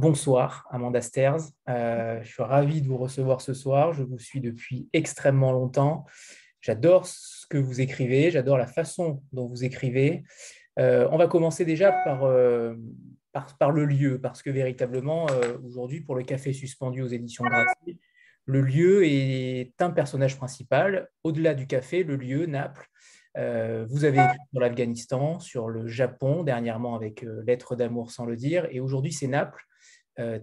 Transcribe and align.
bonsoir 0.00 0.66
Amanda 0.70 1.02
Sters. 1.02 1.52
Euh, 1.68 2.22
je 2.22 2.32
suis 2.32 2.42
ravi 2.42 2.80
de 2.80 2.88
vous 2.88 2.96
recevoir 2.96 3.42
ce 3.42 3.52
soir. 3.52 3.92
Je 3.92 4.02
vous 4.02 4.18
suis 4.18 4.40
depuis 4.40 4.88
extrêmement 4.94 5.52
longtemps. 5.52 6.06
J'adore 6.62 7.06
ce 7.06 7.46
que 7.46 7.58
vous 7.58 7.82
écrivez, 7.82 8.30
j'adore 8.30 8.56
la 8.56 8.66
façon 8.66 9.22
dont 9.32 9.46
vous 9.46 9.62
écrivez. 9.62 10.24
Euh, 10.78 11.06
on 11.12 11.18
va 11.18 11.26
commencer 11.26 11.66
déjà 11.66 11.92
par, 11.92 12.24
euh, 12.24 12.74
par, 13.58 13.70
le 13.70 13.84
lieu, 13.84 14.18
parce 14.18 14.42
que 14.42 14.48
véritablement, 14.48 15.26
aujourd'hui, 15.64 16.00
pour 16.00 16.14
le 16.14 16.22
café 16.22 16.52
suspendu 16.52 17.02
aux 17.02 17.08
éditions 17.08 17.44
gratuites, 17.44 18.00
le 18.46 18.62
lieu 18.62 19.04
est 19.04 19.80
un 19.80 19.90
personnage 19.90 20.36
principal. 20.36 21.08
Au-delà 21.24 21.54
du 21.54 21.66
café, 21.66 22.04
le 22.04 22.16
lieu, 22.16 22.46
Naples, 22.46 22.88
vous 23.36 24.04
avez 24.04 24.18
écrit 24.18 24.38
sur 24.50 24.60
l'Afghanistan, 24.60 25.38
sur 25.40 25.68
le 25.68 25.86
Japon, 25.86 26.42
dernièrement 26.42 26.94
avec 26.94 27.22
euh, 27.22 27.42
Lettres 27.46 27.76
d'amour 27.76 28.10
sans 28.10 28.24
le 28.24 28.36
dire, 28.36 28.66
et 28.70 28.80
aujourd'hui 28.80 29.12
c'est 29.12 29.28
Naples, 29.28 29.64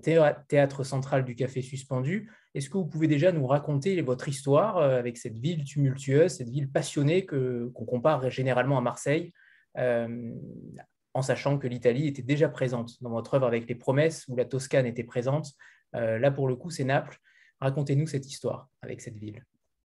théâtre 0.02 0.84
central 0.84 1.26
du 1.26 1.36
café 1.36 1.62
suspendu. 1.62 2.31
Est-ce 2.54 2.70
que 2.70 2.77
vous 2.77 2.86
pouvez 2.86 3.08
déjà 3.08 3.31
nous 3.31 3.45
raconter 3.45 4.02
votre 4.02 4.27
histoire 4.27 4.77
avec 4.77 5.17
cette 5.17 5.38
ville 5.38 5.64
tumultueuse, 5.64 6.31
cette 6.31 6.50
ville 6.50 6.70
passionnée 6.70 7.25
qu'on 7.25 7.86
compare 7.86 8.30
généralement 8.30 8.78
à 8.78 8.81
Marseille, 8.81 9.33
en 9.78 11.22
sachant 11.22 11.58
que 11.58 11.67
l'Italie 11.67 12.08
était 12.08 12.22
déjà 12.22 12.50
présente 12.50 13.02
dans 13.02 13.11
votre 13.11 13.36
œuvre 13.36 13.48
avec 13.48 13.67
les 13.67 13.75
promesses, 13.75 14.25
où 14.28 14.36
la 14.36 14.45
Toscane 14.45 14.86
était 14.86 15.03
présente. 15.03 15.52
là, 15.94 16.31
pour 16.31 16.48
le 16.48 16.55
coup, 16.55 16.70
c'est 16.70 16.83
Naples. 16.83 17.17
Racontez-nous 17.59 18.08
cette 18.08 18.28
histoire 18.28 18.70
avec 18.81 19.02
cette 19.02 19.17
ville. 19.17 19.44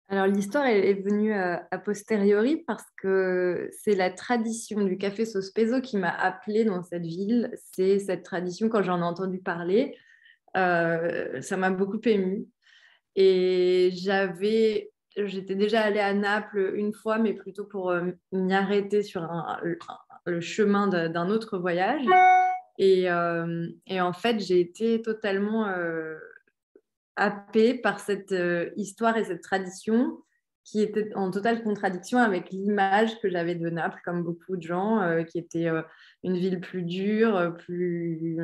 Alors 0.09 0.25
l'histoire 0.25 0.66
est, 0.66 0.94
venue 0.94 1.33
euh, 1.33 1.58
a, 1.69 1.77
posteriori 1.77 2.63
parce 2.66 2.86
que 3.02 3.69
c'est 3.73 3.95
la 3.95 4.09
tradition 4.09 4.81
du 4.81 4.97
café 4.97 5.25
Sospeso 5.25 5.81
qui 5.81 5.97
m'a 5.97 6.11
appelée 6.11 6.64
dans 6.64 6.81
cette 6.81 7.05
ville. 7.05 7.52
C'est 7.73 7.99
cette 7.99 8.23
tradition, 8.23 8.69
quand 8.69 8.83
j'en 8.83 8.99
ai 8.99 9.03
entendu 9.03 9.39
parler, 9.39 9.97
euh, 10.55 11.41
ça 11.41 11.58
m'a 11.58 11.72
beaucoup 11.72 11.99
émue. 12.05 12.45
Et 13.16 13.89
j'avais, 13.95 14.91
j'étais 15.17 15.55
déjà 15.55 15.81
allée 15.81 15.99
à 15.99 16.14
Naples 16.14 16.73
une 16.75 16.94
fois, 16.94 17.17
mais 17.17 17.33
plutôt 17.33 17.66
pour 17.66 17.89
euh, 17.89 18.11
m'y 18.31 18.53
arrêter 18.53 19.03
sur 19.03 19.27
le 20.25 20.39
chemin 20.39 20.88
d'un 20.88 21.30
autre 21.30 21.58
voyage. 21.58 22.05
Et, 22.77 23.08
et, 23.88 24.02
en 24.02 24.14
fait, 24.14 24.39
j'ai 24.39 24.61
été 24.61 25.02
totalement 25.02 25.66
happée 27.17 27.73
par 27.73 27.99
cette 27.99 28.31
euh, 28.31 28.69
histoire 28.77 29.17
et 29.17 29.25
cette 29.25 29.41
tradition 29.41 30.23
qui 30.63 30.81
était 30.81 31.13
en 31.15 31.31
totale 31.31 31.63
contradiction 31.63 32.19
avec 32.19 32.51
l'image 32.51 33.19
que 33.19 33.29
j'avais 33.29 33.55
de 33.55 33.69
Naples, 33.69 34.01
comme 34.03 34.23
beaucoup 34.23 34.57
de 34.57 34.61
gens, 34.61 35.01
euh, 35.01 35.23
qui 35.23 35.39
était 35.39 35.67
euh, 35.67 35.81
une 36.23 36.37
ville 36.37 36.59
plus 36.59 36.83
dure, 36.83 37.55
plus 37.57 38.37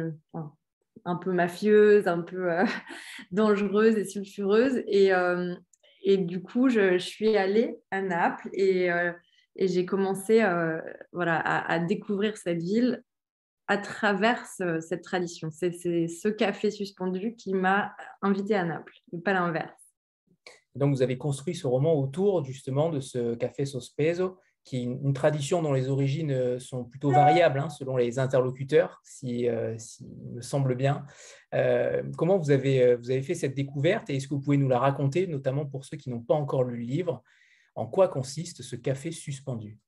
un 1.06 1.16
peu 1.18 1.34
mafieuse, 1.34 2.08
un 2.08 2.22
peu 2.22 2.50
dangereuse 3.32 3.98
et 3.98 4.06
sulfureuse. 4.06 4.84
Et, 4.88 6.18
du 6.18 6.42
coup, 6.42 6.70
je, 6.70 6.98
suis 6.98 7.36
allée 7.36 7.78
à 7.92 8.02
Naples 8.02 8.50
et, 8.54 8.90
j'ai 9.58 9.86
commencé 9.86 10.42
voilà, 11.12 11.40
à, 11.40 11.80
découvrir 11.80 12.38
cette 12.38 12.62
ville 12.62 13.04
à 13.74 13.78
travers 13.80 14.46
cette 14.46 15.02
tradition. 15.02 15.50
C'est 15.52 15.72
ce 15.72 16.28
café 16.28 16.70
suspendu 16.70 17.36
qui 17.36 17.54
m'a 17.56 17.96
invité 18.22 18.56
à 18.56 18.64
Naples, 18.64 18.94
et 19.12 19.18
pas 19.18 19.34
l'inverse. 19.34 19.74
Donc, 20.76 20.96
vous 20.96 21.02
avez 21.02 21.18
construit 21.18 21.56
ce 21.56 21.66
roman 21.66 21.94
autour 21.96 22.44
justement 22.44 22.90
de 22.90 23.00
ce 23.00 23.34
café 23.36 23.66
sospeso, 23.66 24.38
qui 24.64 24.78
est 24.78 24.84
une 24.84 25.14
tradition 25.14 25.62
dont 25.62 25.74
les 25.74 25.90
origines 25.90 26.32
euh, 26.32 26.58
sont 26.58 26.86
plutôt 26.86 27.12
variables 27.12 27.60
hein, 27.60 27.70
selon 27.70 27.98
les 27.98 28.18
interlocuteurs, 28.18 29.02
si, 29.04 29.50
euh, 29.50 29.76
me 30.34 30.42
semble 30.42 30.76
bien. 30.76 31.06
Euh, 31.54 32.04
comment 32.18 32.38
vous 32.38 32.52
avez, 32.52 32.96
vous 32.96 33.12
avez 33.12 33.22
fait 33.22 33.36
cette 33.36 33.56
découverte 33.56 34.10
et 34.10 34.16
est-ce 34.16 34.28
que 34.28 34.36
vous 34.36 34.40
pouvez 34.40 34.58
nous 34.58 34.70
la 34.70 34.80
raconter, 34.80 35.28
notamment 35.28 35.66
pour 35.66 35.84
ceux 35.84 35.98
qui 35.98 36.10
n'ont 36.10 36.22
pas 36.22 36.36
encore 36.36 36.64
lu 36.64 36.78
le 36.78 36.84
livre? 36.84 37.24
En 37.76 37.88
quoi 37.88 38.08
consiste 38.08 38.62
ce 38.62 38.76
café 38.76 39.12
suspendu? 39.12 39.80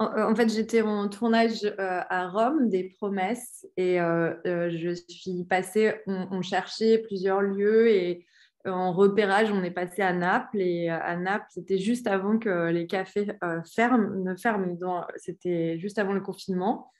Euh, 0.00 0.30
en, 0.30 0.34
fait, 0.34 0.48
j'étais 0.48 0.82
en 0.82 1.08
tournage 1.08 1.64
euh, 1.64 2.00
à 2.08 2.28
Rome 2.28 2.68
des 2.68 2.84
promesses 2.84 3.66
et 3.76 4.00
euh, 4.00 4.34
je 4.44 4.94
suis 5.08 5.44
passée, 5.44 5.94
on, 6.06 6.40
cherchait 6.42 6.98
plusieurs 6.98 7.42
lieux 7.42 7.90
et 7.90 8.24
en 8.64 8.92
repérage, 8.92 9.50
on 9.50 9.64
est 9.64 9.72
passé 9.72 10.02
à 10.02 10.12
Naples 10.12 10.60
et 10.60 10.88
à 10.88 11.16
Naples, 11.16 11.46
c'était 11.48 11.78
juste 11.78 12.06
avant 12.06 12.38
que 12.38 12.70
les 12.70 12.86
cafés 12.86 13.26
ferment, 13.74 14.10
ne 14.10 14.36
ferment, 14.36 15.06
c'était 15.16 15.78
juste 15.78 15.98
avant 15.98 16.12
le 16.12 16.20
confinement. 16.20 16.92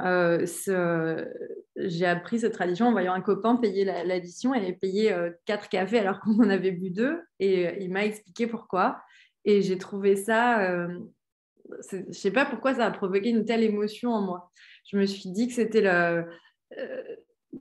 j'ai 0.00 2.06
appris 2.06 2.40
cette 2.40 2.54
tradition 2.54 2.86
en 2.86 2.92
voyant 2.92 3.12
un 3.12 3.20
copain 3.20 3.56
payer 3.56 3.84
l'addition 3.84 4.54
et 4.54 4.72
payer 4.72 5.14
quatre 5.44 5.68
cafés 5.68 5.98
alors 5.98 6.18
qu'on 6.20 6.38
en 6.38 6.50
avait 6.50 6.72
bu 6.72 6.90
deux 6.90 7.20
et 7.38 7.82
il 7.82 7.92
m'a 7.92 8.04
expliqué 8.04 8.46
pourquoi. 8.46 9.00
Et 9.44 9.60
j'ai 9.60 9.76
trouvé 9.76 10.16
ça 10.16 10.86
je 11.90 11.96
ne 11.96 12.12
sais 12.12 12.30
pas 12.30 12.44
pourquoi 12.44 12.74
ça 12.74 12.86
a 12.86 12.90
provoqué 12.90 13.30
une 13.30 13.44
telle 13.44 13.62
émotion 13.62 14.10
en 14.10 14.22
moi. 14.22 14.52
Je 14.90 14.96
me 14.96 15.06
suis 15.06 15.30
dit 15.30 15.48
que 15.48 15.54
c'était 15.54 15.86
euh, 15.86 16.22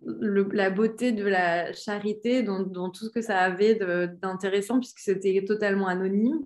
la 0.04 0.70
beauté 0.70 1.12
de 1.12 1.26
la 1.26 1.74
charité 1.74 2.44
dans, 2.44 2.90
tout 2.90 3.06
ce 3.06 3.10
que 3.10 3.22
ça 3.22 3.40
avait 3.40 3.76
d'intéressant, 4.22 4.80
puisque 4.80 5.00
c'était 5.00 5.44
totalement 5.46 5.88
anonyme, 5.88 6.46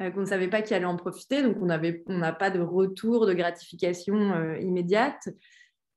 euh, 0.00 0.10
qu'on 0.10 0.20
ne 0.20 0.26
savait 0.26 0.48
pas 0.48 0.62
qui 0.62 0.74
allait 0.74 0.84
en 0.84 0.96
profiter, 0.96 1.42
donc 1.42 1.56
on 1.60 1.66
n'a 1.66 2.32
pas 2.32 2.50
de 2.50 2.60
retour, 2.60 3.26
de 3.26 3.34
gratification 3.34 4.32
euh, 4.32 4.58
immédiate, 4.58 5.28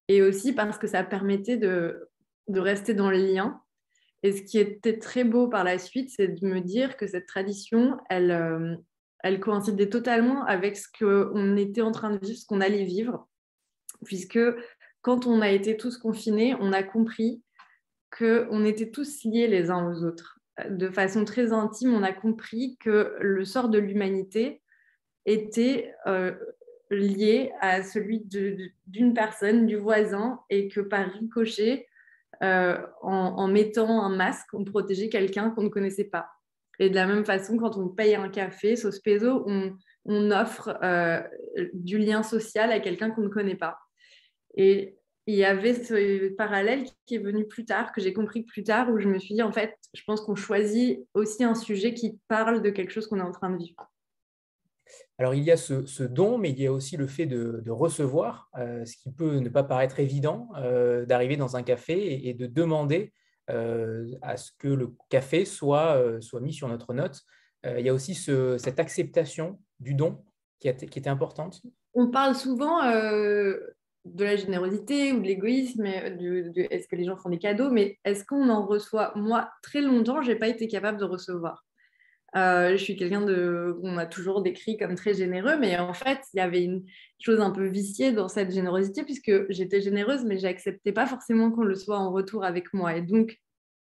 et 0.07 0.21
aussi 0.21 0.53
parce 0.53 0.77
que 0.77 0.87
ça 0.87 1.03
permettait 1.03 1.57
de, 1.57 2.09
de 2.47 2.59
rester 2.59 2.93
dans 2.93 3.09
le 3.09 3.17
lien. 3.17 3.61
Et 4.23 4.31
ce 4.31 4.41
qui 4.41 4.57
était 4.57 4.97
très 4.97 5.23
beau 5.23 5.47
par 5.47 5.63
la 5.63 5.77
suite, 5.77 6.09
c'est 6.15 6.27
de 6.27 6.47
me 6.47 6.59
dire 6.59 6.97
que 6.97 7.05
cette 7.05 7.27
tradition, 7.27 7.97
elle, 8.09 8.79
elle 9.25 9.40
coïncidait 9.40 9.90
totalement 9.90 10.46
avec 10.46 10.78
ce 10.78 10.88
qu'on 10.88 11.58
était 11.58 11.81
en 11.81 11.91
train 11.91 12.12
de 12.12 12.19
vivre, 12.24 12.38
ce 12.38 12.46
qu'on 12.46 12.62
allait 12.62 12.84
vivre, 12.84 13.28
puisque 14.03 14.40
quand 15.02 15.25
on 15.25 15.41
a 15.41 15.50
été 15.50 15.78
tous 15.78 15.97
confinés, 15.97 16.56
on 16.59 16.72
a 16.72 16.84
compris 16.84 17.41
qu'on 18.16 18.63
était 18.63 18.91
tous 18.91 19.24
liés 19.24 19.47
les 19.47 19.72
uns 19.72 19.90
aux 19.90 20.03
autres. 20.03 20.40
De 20.69 20.91
façon 20.91 21.25
très 21.25 21.53
intime, 21.53 21.96
on 21.96 22.03
a 22.03 22.13
compris 22.13 22.78
que 22.80 23.16
le 23.19 23.44
sort 23.46 23.69
de 23.69 23.80
l'humanité 23.80 24.62
était 25.25 25.92
euh, 26.06 26.36
lié 26.92 27.52
à 27.62 27.81
celui 27.81 28.22
d'une 28.86 29.16
personne, 29.16 29.66
du 29.66 29.75
voisin, 29.75 30.40
et 30.52 30.68
que 30.68 30.81
par 30.81 31.07
ricochet, 31.07 31.88
euh, 32.44 32.78
en, 33.02 33.47
mettant 33.47 34.03
un 34.03 34.16
masque, 34.16 34.53
on 34.53 34.63
protégeait 34.63 35.09
quelqu'un 35.09 35.50
qu'on 35.50 35.63
ne 35.63 35.69
connaissait 35.69 36.03
pas. 36.03 36.34
Et 36.80 36.90
de 36.90 36.96
la 36.96 37.06
même 37.06 37.25
façon, 37.25 37.58
quand 37.58 37.78
on 37.78 37.90
paye 37.90 38.16
un 38.16 38.30
café, 38.30 38.75
sauce 38.75 39.00
peso, 39.00 39.46
on, 39.47 39.78
offre 40.31 40.78
euh, 40.84 41.22
du 41.74 41.97
lien 41.97 42.22
social 42.22 42.72
à 42.72 42.80
quelqu'un 42.80 43.09
qu'on 43.09 43.24
ne 43.24 43.30
connaît 43.30 43.56
pas. 43.56 43.78
Et 44.56 44.97
il 45.28 45.36
y 45.36 45.44
avait 45.44 45.74
ce 45.74 46.30
parallèle 46.36 46.86
qui 47.08 47.16
est 47.16 47.19
venu 47.19 47.47
plus 47.47 47.66
tard, 47.66 47.91
que 47.91 48.02
j'ai 48.02 48.13
compris 48.13 48.44
plus 48.44 48.63
tard, 48.63 48.90
où 48.91 49.00
je 49.00 49.08
me 49.08 49.18
suis 49.18 49.34
dit, 49.34 49.41
en 49.41 49.52
fait, 49.52 49.75
je 49.94 50.03
pense 50.06 50.22
qu'on 50.22 50.36
choisit 50.36 51.00
aussi 51.16 51.44
un 51.44 51.56
sujet 51.56 51.94
qui 51.94 52.19
parle 52.27 52.62
de 52.62 52.69
quelque 52.69 52.92
chose 52.92 53.07
qu'on 53.07 53.18
est 53.18 53.24
en 53.24 53.31
train 53.31 53.50
de 53.50 53.57
vivre. 53.57 53.92
Alors, 55.18 55.33
il 55.33 55.44
y 55.44 55.51
a 55.51 55.57
ce, 55.57 56.04
don, 56.04 56.38
mais 56.38 56.51
il 56.51 56.60
y 56.60 56.68
a 56.68 56.71
aussi 56.71 56.98
le 56.98 57.07
fait 57.07 57.25
de, 57.25 57.63
recevoir, 57.71 58.50
euh, 58.60 58.86
ce 58.86 58.98
qui 58.98 59.12
peut 59.12 59.38
ne 59.39 59.50
pas 59.50 59.63
paraître 59.63 60.00
évident, 60.00 60.50
euh, 60.57 61.06
d'arriver 61.06 61.38
dans 61.38 61.56
un 61.56 61.63
café 61.63 62.28
et 62.28 62.33
de 62.33 62.45
demander 62.45 63.12
à 63.47 64.38
ce 64.38 64.51
que 64.57 64.68
le 64.68 64.94
café 65.09 65.45
soit, 65.45 65.97
euh, 65.97 66.21
soit 66.21 66.42
mis 66.42 66.53
sur 66.53 66.68
notre 66.68 66.94
note. 66.94 67.21
Euh, 67.65 67.80
il 67.80 67.86
y 67.86 67.89
a 67.89 67.94
aussi 67.94 68.15
cette 68.15 68.80
acceptation 68.80 69.59
du 69.80 69.94
don 69.94 70.24
qui, 70.59 70.74
qui 70.75 71.00
était 71.00 71.09
importante. 71.09 71.62
On 71.94 72.09
parle 72.09 72.36
souvent 72.36 72.81
de 72.83 74.24
la 74.24 74.36
générosité 74.36 75.13
ou 75.13 75.19
de 75.19 75.25
l'égoïsme, 75.25 75.86
est-ce 75.86 76.88
que 76.88 76.95
les 76.95 77.06
gens 77.06 77.18
font 77.18 77.30
des 77.30 77.39
cadeaux, 77.39 77.71
mais 77.71 77.97
est-ce 78.06 78.24
qu'on 78.24 78.50
en 78.50 78.65
reçoit? 78.65 79.12
Moi, 79.15 79.50
très 79.63 79.81
longtemps, 79.81 80.21
je 80.21 80.31
n'ai 80.31 80.38
pas 80.38 80.47
été 80.47 80.68
capable 80.68 81.00
de 81.00 81.06
recevoir. 81.06 81.64
Je 82.35 82.77
suis 82.77 82.95
quelqu'un 82.95 83.21
de, 83.21 83.77
on 83.81 83.91
m'a 83.91 84.05
toujours 84.05 84.41
décrit 84.41 84.77
comme 84.77 84.95
très 84.95 85.13
généreux, 85.13 85.57
mais 85.57 85.77
en 85.77 85.93
fait, 85.93 86.19
il 86.33 86.37
y 86.37 86.41
avait 86.41 86.63
une 86.63 86.85
chose 87.19 87.39
un 87.39 87.51
peu 87.51 87.65
viciée 87.65 88.11
dans 88.11 88.27
cette 88.27 88.51
générosité 88.51 89.03
puisque 89.03 89.49
j'étais 89.49 89.81
généreuse, 89.81 90.25
mais 90.25 90.37
j'acceptais 90.37 90.91
pas 90.91 91.05
forcément 91.05 91.51
qu'on 91.51 91.63
le 91.63 91.75
soit 91.75 91.97
en 91.97 92.11
retour 92.11 92.43
avec 92.43 92.73
moi. 92.73 92.95
Et 92.95 93.01
donc, 93.01 93.39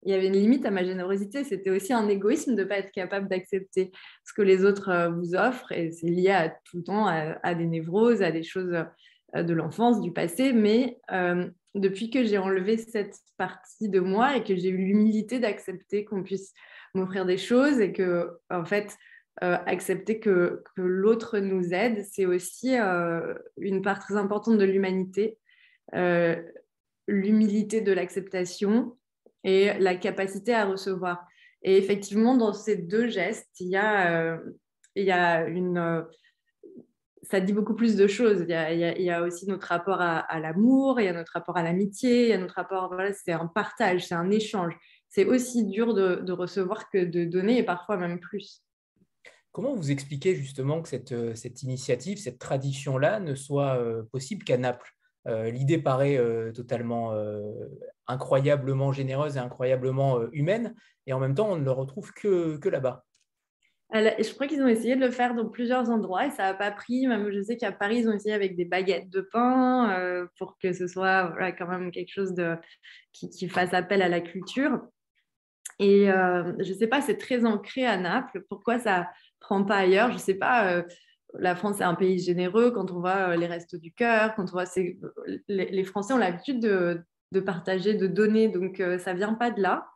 il 0.04 0.12
y 0.12 0.14
avait 0.14 0.28
une 0.28 0.34
limite 0.34 0.64
à 0.64 0.70
ma 0.70 0.84
générosité. 0.84 1.44
C'était 1.44 1.70
aussi 1.70 1.92
un 1.92 2.08
égoïsme 2.08 2.54
de 2.54 2.62
ne 2.62 2.69
pas 2.69 2.78
être 2.78 2.92
capable 2.92 3.28
d'accepter 3.28 3.92
ce 4.25 4.32
que 4.32 4.42
les 4.42 4.64
autres 4.64 4.88
euh, 4.88 5.10
vous 5.10 5.34
offrent. 5.34 5.72
Et 5.72 5.90
c'est 5.92 6.08
lié 6.08 6.31
à 6.31 6.48
tout 6.48 6.78
le 6.78 6.82
temps 6.82 7.06
à, 7.06 7.54
des 7.54 7.66
névroses, 7.66 8.22
à 8.22 8.31
des 8.31 8.42
choses 8.42 8.72
euh, 9.34 9.42
de 9.42 9.52
l'enfance, 9.52 10.00
du 10.00 10.12
passé. 10.12 10.52
Mais 10.52 10.98
euh, 11.12 11.46
depuis 11.75 12.10
que 12.10 12.25
j'ai 12.25 12.38
enlevé 12.38 12.78
cette 12.78 13.16
partie 13.37 13.88
de 13.88 14.00
moi 14.00 14.37
et 14.37 14.44
que 14.44 14.56
j'ai 14.56 14.70
eu 14.70 14.78
l'humilité 14.78 15.38
d'accepter 15.38 16.04
qu'on 16.04 16.22
puisse 16.22 16.54
m'offrir 16.94 17.26
des 17.26 17.38
choses 17.38 17.81
et 17.81 17.92
que, 17.92 18.31
en 18.50 18.64
fait, 18.64 18.96
euh, 19.42 19.56
accepter 19.66 20.20
que, 20.20 20.62
l'autre 20.76 21.38
nous 21.38 21.72
aide, 21.72 22.04
c'est 22.10 22.26
aussi 22.26 22.78
euh, 22.78 23.34
une 23.58 23.82
part 23.82 23.98
très 23.98 24.16
importante 24.16 24.58
de 24.58 24.64
l'humanité. 24.64 25.38
Euh, 25.94 26.37
l'humilité 27.08 27.81
de 27.81 27.92
l'acceptation 27.92 28.96
et 29.42 29.72
la 29.78 29.96
capacité 29.96 30.54
à 30.54 30.66
recevoir. 30.66 31.26
Et 31.62 31.76
effectivement, 31.76 32.37
dans 32.37 32.52
ces 32.52 32.76
deux 32.76 33.08
gestes, 33.08 33.48
il 33.58 33.69
y 33.69 33.76
a, 33.76 34.38
il 34.94 35.04
y 35.04 35.10
a 35.10 35.46
une 35.46 36.04
ça 37.22 37.40
dit 37.40 37.52
beaucoup 37.52 37.75
plus 37.75 37.96
de 37.96 38.06
choses. 38.06 38.44
Il 38.48 38.50
y 38.50 39.10
a, 39.10 39.22
aussi 39.22 39.46
notre 39.46 39.69
rapport 39.69 40.00
à, 40.00 40.40
l'amour, 40.40 41.00
il 41.00 41.04
y 41.04 41.08
a 41.08 41.12
notre 41.12 41.32
rapport 41.32 41.56
à 41.56 41.62
l'amitié, 41.62 42.25
il 42.25 42.28
y 42.28 42.32
a 42.32 42.38
notre 42.38 42.54
rapport, 42.54 42.88
voilà, 42.92 43.12
c'est 43.12 43.32
un 43.32 43.46
partage, 43.46 44.06
c'est 44.06 44.14
un 44.14 44.31
échange. 44.31 44.75
C'est 45.11 45.27
aussi 45.27 45.65
dur 45.65 45.93
de, 45.93 46.33
recevoir 46.33 46.89
que 46.89 47.05
de 47.05 47.25
donner 47.25 47.59
et 47.59 47.62
parfois 47.62 47.97
même 47.97 48.19
plus. 48.19 48.65
Comment 49.53 49.75
vous 49.75 49.91
expliquez 49.91 50.35
justement 50.35 50.81
que 50.81 50.89
cette, 50.89 51.12
euh, 51.12 51.35
cette 51.35 51.62
initiative, 51.62 52.19
cette 52.19 52.39
tradition-là 52.39 53.19
ne 53.19 53.35
soit 53.35 53.77
euh, 53.77 54.05
possible 54.12 54.45
qu'à 54.45 54.57
Naples? 54.57 54.95
Euh, 55.27 55.51
L'idée 55.51 55.79
paraît 55.79 56.19
totalement 56.55 57.12
incroyablement 58.07 58.93
généreuse 58.93 59.37
et 59.37 59.41
incroyablement 59.41 60.23
humaine, 60.33 60.75
et 61.07 61.12
en 61.12 61.21
même 61.21 61.35
temps, 61.35 61.51
on 61.51 61.57
ne 61.57 61.65
le 61.65 61.73
retrouve 61.73 62.12
que, 62.12 62.57
que 62.57 62.69
là-bas. 62.69 63.05
Je 63.93 64.35
crois 64.35 64.47
qu'ils 64.47 64.62
ont 64.62 64.69
essayé 64.69 64.95
de 64.95 65.01
le 65.01 65.11
faire 65.11 65.35
dans 65.35 65.49
plusieurs 65.49 65.91
endroits 65.91 66.27
et 66.27 66.31
ça 66.31 66.45
n'a 66.45 66.55
pas 66.55 66.71
pris. 66.71 67.07
Même 67.07 67.31
je 67.33 67.41
sais 67.43 67.57
qu'à 67.57 67.73
Paris, 67.73 67.99
ils 67.99 68.09
ont 68.09 68.12
essayé 68.12 68.35
avec 68.35 68.57
des 68.57 68.65
baguettes 68.65 69.11
de 69.11 69.21
pain 69.21 69.91
euh, 69.99 70.27
pour 70.39 70.59
que 70.59 70.73
ce 70.73 70.87
soit 70.87 71.35
quand 71.59 71.67
même 71.67 71.91
quelque 71.91 72.12
chose 72.12 72.35
de, 72.35 72.57
qui, 73.12 73.49
fasse 73.49 73.75
appel 73.75 74.03
à 74.03 74.09
la 74.09 74.21
culture. 74.21 74.81
Et 75.81 76.09
euh, 76.11 76.53
je 76.61 76.73
ne 76.73 76.79
sais 76.79 76.87
pas, 76.87 77.00
c'est 77.00 77.17
très 77.17 77.44
ancré 77.44 77.85
à 77.85 77.97
Naples. 77.97 78.44
Pourquoi 78.49 78.79
ça 78.79 79.11
prend 79.41 79.65
pas 79.65 79.79
ailleurs? 79.79 80.11
Je 80.11 80.15
ne 80.15 80.21
sais 80.21 80.35
pas. 80.35 80.73
Euh, 80.73 80.82
la 81.38 81.56
France 81.56 81.81
est 81.81 81.85
un 81.85 81.94
pays 81.94 82.19
généreux 82.19 82.71
quand 82.71 82.93
on 82.93 83.00
voit 83.00 83.37
les 83.37 83.47
restos 83.47 83.79
du 83.79 83.93
cœur, 83.93 84.35
quand 84.35 84.44
on 84.44 84.53
voit 84.53 84.65
les, 85.49 85.85
Français 85.85 86.12
ont 86.12 86.19
l'habitude 86.19 86.61
de, 86.61 87.41
partager, 87.41 87.94
de 87.94 88.06
donner, 88.06 88.49
donc 88.49 88.82
ça 88.99 89.15
vient 89.15 89.35
pas 89.35 89.50
de 89.50 89.62
là. 89.62 89.87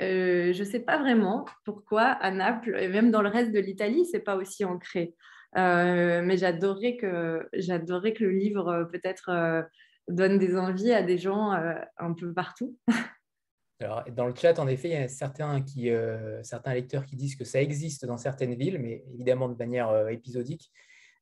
Euh, 0.00 0.52
je 0.52 0.58
ne 0.62 0.68
sais 0.68 0.80
pas 0.80 0.98
vraiment 0.98 1.44
pourquoi 1.64 2.02
à 2.02 2.30
Naples 2.30 2.76
et 2.80 2.88
même 2.88 3.10
dans 3.10 3.22
le 3.22 3.28
reste 3.28 3.52
de 3.52 3.60
l'Italie, 3.60 4.04
c'est 4.06 4.20
pas 4.20 4.36
aussi 4.36 4.64
ancré. 4.64 5.14
Euh, 5.56 6.20
mais 6.24 6.36
j'adorerais 6.36 6.96
que, 6.96 7.48
j'adorerais 7.52 8.12
que 8.12 8.24
le 8.24 8.30
livre 8.30 8.68
euh, 8.68 8.84
peut-être 8.84 9.30
donne 10.08 10.38
des 10.38 10.56
envies 10.56 10.92
à 10.92 11.02
des 11.02 11.18
gens 11.18 11.52
un 11.52 12.12
peu 12.12 12.32
partout. 12.32 12.76
Alors, 13.80 14.04
dans 14.12 14.26
le 14.26 14.34
chat, 14.34 14.58
en 14.58 14.68
effet, 14.68 14.88
il 14.88 14.92
y 14.92 14.96
a 14.96 15.08
certains, 15.08 15.60
qui, 15.60 15.90
certains 16.42 16.74
lecteurs 16.74 17.04
qui 17.04 17.16
disent 17.16 17.36
que 17.36 17.44
ça 17.44 17.60
existe 17.60 18.06
dans 18.06 18.16
certaines 18.16 18.54
villes, 18.54 18.78
mais 18.78 19.04
évidemment 19.12 19.48
de 19.48 19.56
manière 19.56 20.08
épisodique. 20.08 20.70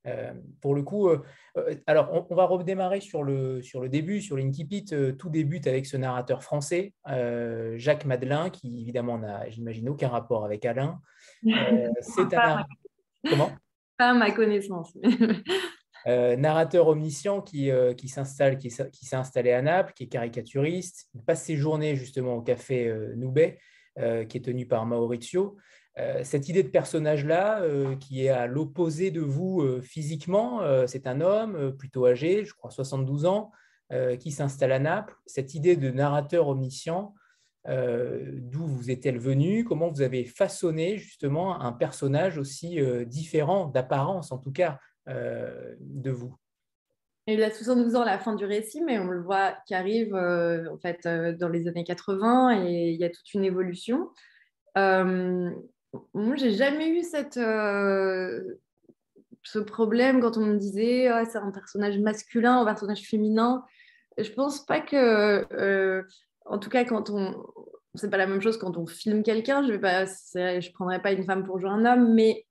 Euh, 0.06 0.32
pour 0.60 0.74
le 0.74 0.82
coup, 0.82 1.08
euh, 1.08 1.22
euh, 1.56 1.76
alors 1.86 2.26
on, 2.28 2.34
va 2.34 2.44
redémarrer 2.44 3.00
sur 3.00 3.22
le, 3.22 3.62
sur 3.62 3.80
le 3.80 3.88
début, 3.88 4.20
sur 4.20 4.36
l'Inkipit. 4.36 4.86
tout 5.18 5.28
débute 5.28 5.66
avec 5.66 5.86
ce 5.86 5.96
narrateur 5.96 6.42
français, 6.42 6.94
Jacques 7.76 8.04
Madelin, 8.04 8.50
qui 8.50 8.80
évidemment 8.80 9.18
n'a, 9.18 9.48
j'imagine, 9.48 9.88
aucun 9.88 10.08
rapport 10.08 10.44
avec 10.44 10.64
Alain. 10.64 11.00
c'est 11.42 12.34
un 12.34 12.64
Comment? 13.28 13.52
Pas 13.96 14.10
à 14.10 14.14
ma 14.14 14.32
connaissance. 14.32 14.96
narrateur 16.06 16.88
omniscient 16.88 17.40
qui, 17.40 17.70
qui 17.96 18.08
s'installe, 18.08 18.58
qui, 18.58 18.68
qui 18.92 19.06
s'est 19.06 19.16
installé 19.16 19.52
à 19.52 19.62
Naples, 19.62 19.92
qui 19.94 20.04
est 20.04 20.08
caricaturiste. 20.08 21.08
Il 21.14 21.22
passe 21.22 21.44
ses 21.44 21.56
journées 21.56 21.96
justement 21.96 22.34
au 22.34 22.42
café 22.42 22.92
Noubet, 23.16 23.58
qui 23.96 24.36
est 24.36 24.44
tenu 24.44 24.66
par 24.66 24.84
Maurizio. 24.86 25.56
Euh, 25.98 26.22
cette 26.24 26.48
idée 26.48 26.62
de 26.62 26.68
personnage-là, 26.68 27.60
euh, 27.62 27.96
qui 27.96 28.24
est 28.24 28.30
à 28.30 28.46
l'opposé 28.46 29.10
de 29.10 29.20
vous 29.20 29.60
euh, 29.60 29.82
physiquement, 29.82 30.60
c'est 30.86 31.06
un 31.06 31.20
homme 31.20 31.76
plutôt 31.76 32.06
âgé, 32.06 32.44
je 32.44 32.54
crois 32.54 32.70
72 32.70 33.26
ans, 33.26 33.50
qui 34.20 34.30
s'installe 34.30 34.72
à 34.72 34.78
Naples. 34.78 35.14
Cette 35.26 35.54
idée 35.54 35.76
de 35.76 35.90
narrateur 35.90 36.48
omniscient, 36.48 37.14
d'où 37.66 38.66
vous 38.66 38.90
est-elle 38.90 39.18
venue? 39.18 39.64
Comment 39.64 39.90
vous 39.90 40.00
avez 40.00 40.24
façonné 40.24 40.96
justement 40.96 41.60
un 41.60 41.72
personnage 41.72 42.38
aussi 42.38 42.78
différent, 43.04 43.66
d'apparence 43.66 44.32
en 44.32 44.38
tout 44.38 44.50
cas, 44.50 44.78
de 45.06 46.10
vous 46.10 46.36
il 47.28 47.40
a 47.44 47.52
72 47.52 47.94
ans 47.94 48.02
à 48.02 48.04
la 48.04 48.18
fin 48.18 48.34
du 48.34 48.44
récit, 48.44 48.82
mais 48.82 48.98
on 48.98 49.06
le 49.06 49.22
voit 49.22 49.52
qui 49.66 49.74
arrive 49.74 50.12
en 50.12 50.76
fait 50.78 51.06
dans 51.38 51.48
les 51.48 51.68
années 51.68 51.84
80 51.84 52.64
et 52.64 52.90
il 52.90 53.00
y 53.00 53.04
a 53.04 53.10
toute 53.10 53.32
une 53.32 53.44
évolution. 53.44 54.10
Moi, 56.14 56.36
j'ai 56.36 56.52
jamais 56.52 56.88
eu 56.88 57.02
cette, 57.02 57.36
euh, 57.36 58.58
ce 59.42 59.58
problème 59.58 60.20
quand 60.20 60.36
on 60.38 60.46
me 60.46 60.56
disait 60.56 61.12
oh, 61.12 61.24
c'est 61.30 61.38
un 61.38 61.50
personnage 61.50 61.98
masculin, 61.98 62.60
un 62.60 62.64
personnage 62.64 63.02
féminin. 63.02 63.64
Je 64.18 64.30
pense 64.30 64.64
pas 64.64 64.80
que, 64.80 65.46
euh, 65.54 66.02
en 66.46 66.58
tout 66.58 66.70
cas, 66.70 66.84
quand 66.84 67.10
on, 67.10 67.44
c'est 67.94 68.10
pas 68.10 68.16
la 68.16 68.26
même 68.26 68.40
chose 68.40 68.56
quand 68.56 68.76
on 68.78 68.86
filme 68.86 69.22
quelqu'un. 69.22 69.62
Je 69.66 69.72
vais 69.72 69.78
pas, 69.78 70.06
je 70.06 70.72
prendrais 70.72 71.02
pas 71.02 71.12
une 71.12 71.24
femme 71.24 71.44
pour 71.44 71.60
jouer 71.60 71.70
un 71.70 71.84
homme, 71.84 72.14
mais 72.14 72.46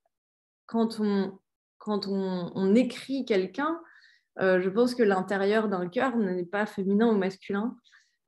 quand 0.67 0.99
on, 0.99 1.39
quand 1.81 2.07
on, 2.07 2.75
écrit 2.75 3.25
quelqu'un, 3.25 3.81
euh, 4.39 4.61
je 4.61 4.69
pense 4.69 4.93
que 4.93 5.01
l'intérieur 5.01 5.67
d'un 5.67 5.89
cœur 5.89 6.15
n'est 6.15 6.45
pas 6.45 6.67
féminin 6.67 7.07
ou 7.07 7.17
masculin. 7.17 7.75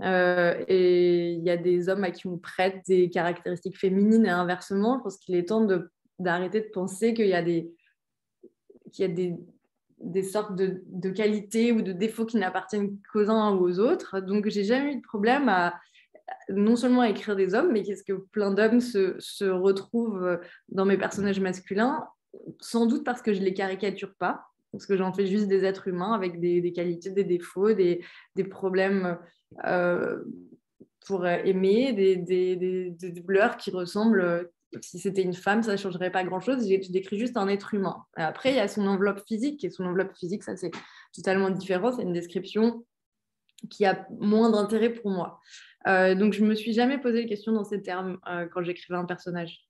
Euh, 0.01 0.55
et 0.67 1.33
il 1.33 1.43
y 1.43 1.51
a 1.51 1.57
des 1.57 1.87
hommes 1.87 2.03
à 2.03 2.09
qui 2.09 2.25
on 2.25 2.39
prête 2.39 2.81
des 2.87 3.11
caractéristiques 3.11 3.77
féminines 3.77 4.25
et 4.25 4.31
inversement. 4.31 4.97
Je 4.97 5.03
pense 5.03 5.17
qu'il 5.17 5.35
est 5.35 5.49
temps 5.49 5.67
d'arrêter 6.17 6.61
de, 6.61 6.69
penser 6.73 7.13
qu'il 7.13 7.27
y 7.27 7.35
a 7.35 7.43
des, 7.43 7.69
sortes 10.23 10.55
de, 10.55 11.09
qualités 11.11 11.71
ou 11.71 11.83
de 11.83 11.91
défauts 11.91 12.25
qui 12.25 12.37
n'appartiennent 12.37 12.97
qu'aux 13.11 13.29
uns 13.29 13.55
ou 13.55 13.67
aux 13.67 13.79
autres. 13.79 14.19
Donc, 14.19 14.49
j'ai 14.49 14.63
jamais 14.63 14.93
eu 14.93 14.95
de 14.95 15.01
problème 15.01 15.47
à 15.47 15.79
non 16.49 16.75
seulement 16.75 17.01
à 17.01 17.09
écrire 17.09 17.35
des 17.35 17.53
hommes, 17.53 17.71
mais 17.71 17.83
qu'est-ce 17.83 18.03
que 18.03 18.13
plein 18.13 18.51
d'hommes 18.51 18.81
se, 18.81 19.45
retrouvent 19.47 20.39
dans 20.69 20.85
mes 20.85 20.97
personnages 20.97 21.39
masculins, 21.39 22.07
sans 22.59 22.85
doute 22.85 23.03
parce 23.03 23.21
que 23.21 23.33
je 23.33 23.41
les 23.41 23.53
caricature 23.53 24.13
pas, 24.15 24.45
parce 24.71 24.85
que 24.85 24.97
j'en 24.97 25.13
fais 25.13 25.27
juste 25.27 25.47
des 25.47 25.65
êtres 25.65 25.87
humains 25.87 26.13
avec 26.13 26.39
des, 26.39 26.61
des 26.61 26.73
qualités, 26.73 27.11
des 27.11 27.23
défauts, 27.23 27.73
des, 27.73 28.03
des 28.35 28.43
problèmes 28.43 29.17
euh, 29.65 30.23
pour 31.05 31.27
aimer, 31.27 31.93
des, 31.93 32.15
des, 32.15 33.11
douleurs 33.11 33.57
qui 33.57 33.71
ressemblent. 33.71 34.49
Si 34.81 34.97
c'était 34.97 35.21
une 35.21 35.35
femme, 35.35 35.61
ça 35.61 35.73
ne 35.73 35.77
changerait 35.77 36.11
pas 36.11 36.23
grand-chose. 36.23 36.67
Je 36.67 36.91
décris 36.91 37.19
juste 37.19 37.37
un 37.37 37.47
être 37.47 37.75
humain. 37.75 38.03
Après, 38.15 38.51
il 38.51 38.55
y 38.55 38.59
a 38.59 38.67
son 38.67 38.87
enveloppe 38.87 39.21
physique. 39.27 39.63
Et 39.63 39.69
son 39.69 39.85
enveloppe 39.85 40.15
physique, 40.15 40.43
ça, 40.43 40.55
c'est 40.55 40.71
totalement 41.13 41.51
différent. 41.51 41.91
C'est 41.91 42.01
une 42.01 42.13
description 42.13 42.83
qui 43.69 43.85
a 43.85 44.07
moins 44.19 44.49
d'intérêt 44.49 44.89
pour 44.89 45.11
moi. 45.11 45.39
Euh, 45.87 46.15
donc, 46.15 46.33
je 46.33 46.43
me 46.43 46.55
suis 46.55 46.73
jamais 46.73 46.97
posé 46.97 47.21
la 47.21 47.27
question 47.27 47.51
dans 47.51 47.63
ces 47.63 47.83
termes 47.83 48.17
euh, 48.27 48.47
quand 48.47 48.63
j'écrivais 48.63 48.97
un 48.97 49.05
personnage. 49.05 49.67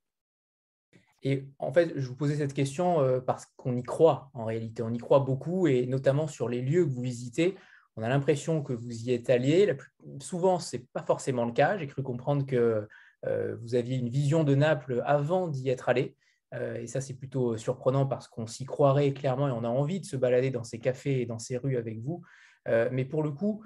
Et 1.24 1.46
en 1.58 1.72
fait, 1.72 1.94
je 1.96 2.08
vous 2.08 2.16
posais 2.16 2.36
cette 2.36 2.54
question 2.54 3.22
parce 3.26 3.46
qu'on 3.56 3.76
y 3.76 3.84
croit 3.84 4.30
en 4.34 4.46
réalité. 4.46 4.84
On 4.84 4.94
y 4.94 4.98
croit 4.98 5.22
beaucoup 5.22 5.68
et 5.68 5.86
notamment 5.88 6.28
sur 6.28 6.50
les 6.50 6.62
lieux 6.62 6.86
que 6.86 6.92
vous 6.92 7.02
visitez 7.02 7.56
on 7.96 8.04
a 8.04 8.10
l'impression 8.10 8.64
que 8.64 8.74
vous 8.74 9.04
y 9.04 9.12
êtes 9.12 9.30
allé. 9.30 9.76
Souvent, 10.20 10.60
ce 10.60 10.78
n'est 10.78 10.86
pas 10.94 11.04
forcément 11.04 11.46
le 11.46 11.52
cas. 11.52 11.78
J'ai 11.78 11.88
cru 11.88 12.02
comprendre 12.02 12.46
que 12.46 12.88
euh, 13.26 13.56
vous 13.62 13.76
aviez 13.76 13.98
une 13.98 14.10
vision 14.10 14.44
de 14.44 14.56
Naples 14.56 15.04
avant 15.06 15.48
d'y 15.48 15.70
être 15.70 15.90
allé. 15.90 16.16
Euh, 16.54 16.76
et 16.76 16.88
ça, 16.88 17.02
c'est 17.02 17.14
plutôt 17.14 17.58
surprenant 17.58 18.06
parce 18.06 18.28
qu'on 18.28 18.48
s'y 18.48 18.66
croirait 18.66 19.14
clairement 19.14 19.48
et 19.48 19.52
on 19.52 19.64
a 19.64 19.70
envie 19.70 20.00
de 20.00 20.06
se 20.06 20.16
balader 20.16 20.50
dans 20.50 20.64
ces 20.64 20.80
cafés 20.80 21.22
et 21.22 21.26
dans 21.26 21.40
ces 21.40 21.58
rues 21.58 21.78
avec 21.78 22.00
vous. 22.00 22.24
Euh, 22.68 22.90
mais 22.92 23.06
pour 23.06 23.24
le 23.24 23.32
coup, 23.32 23.64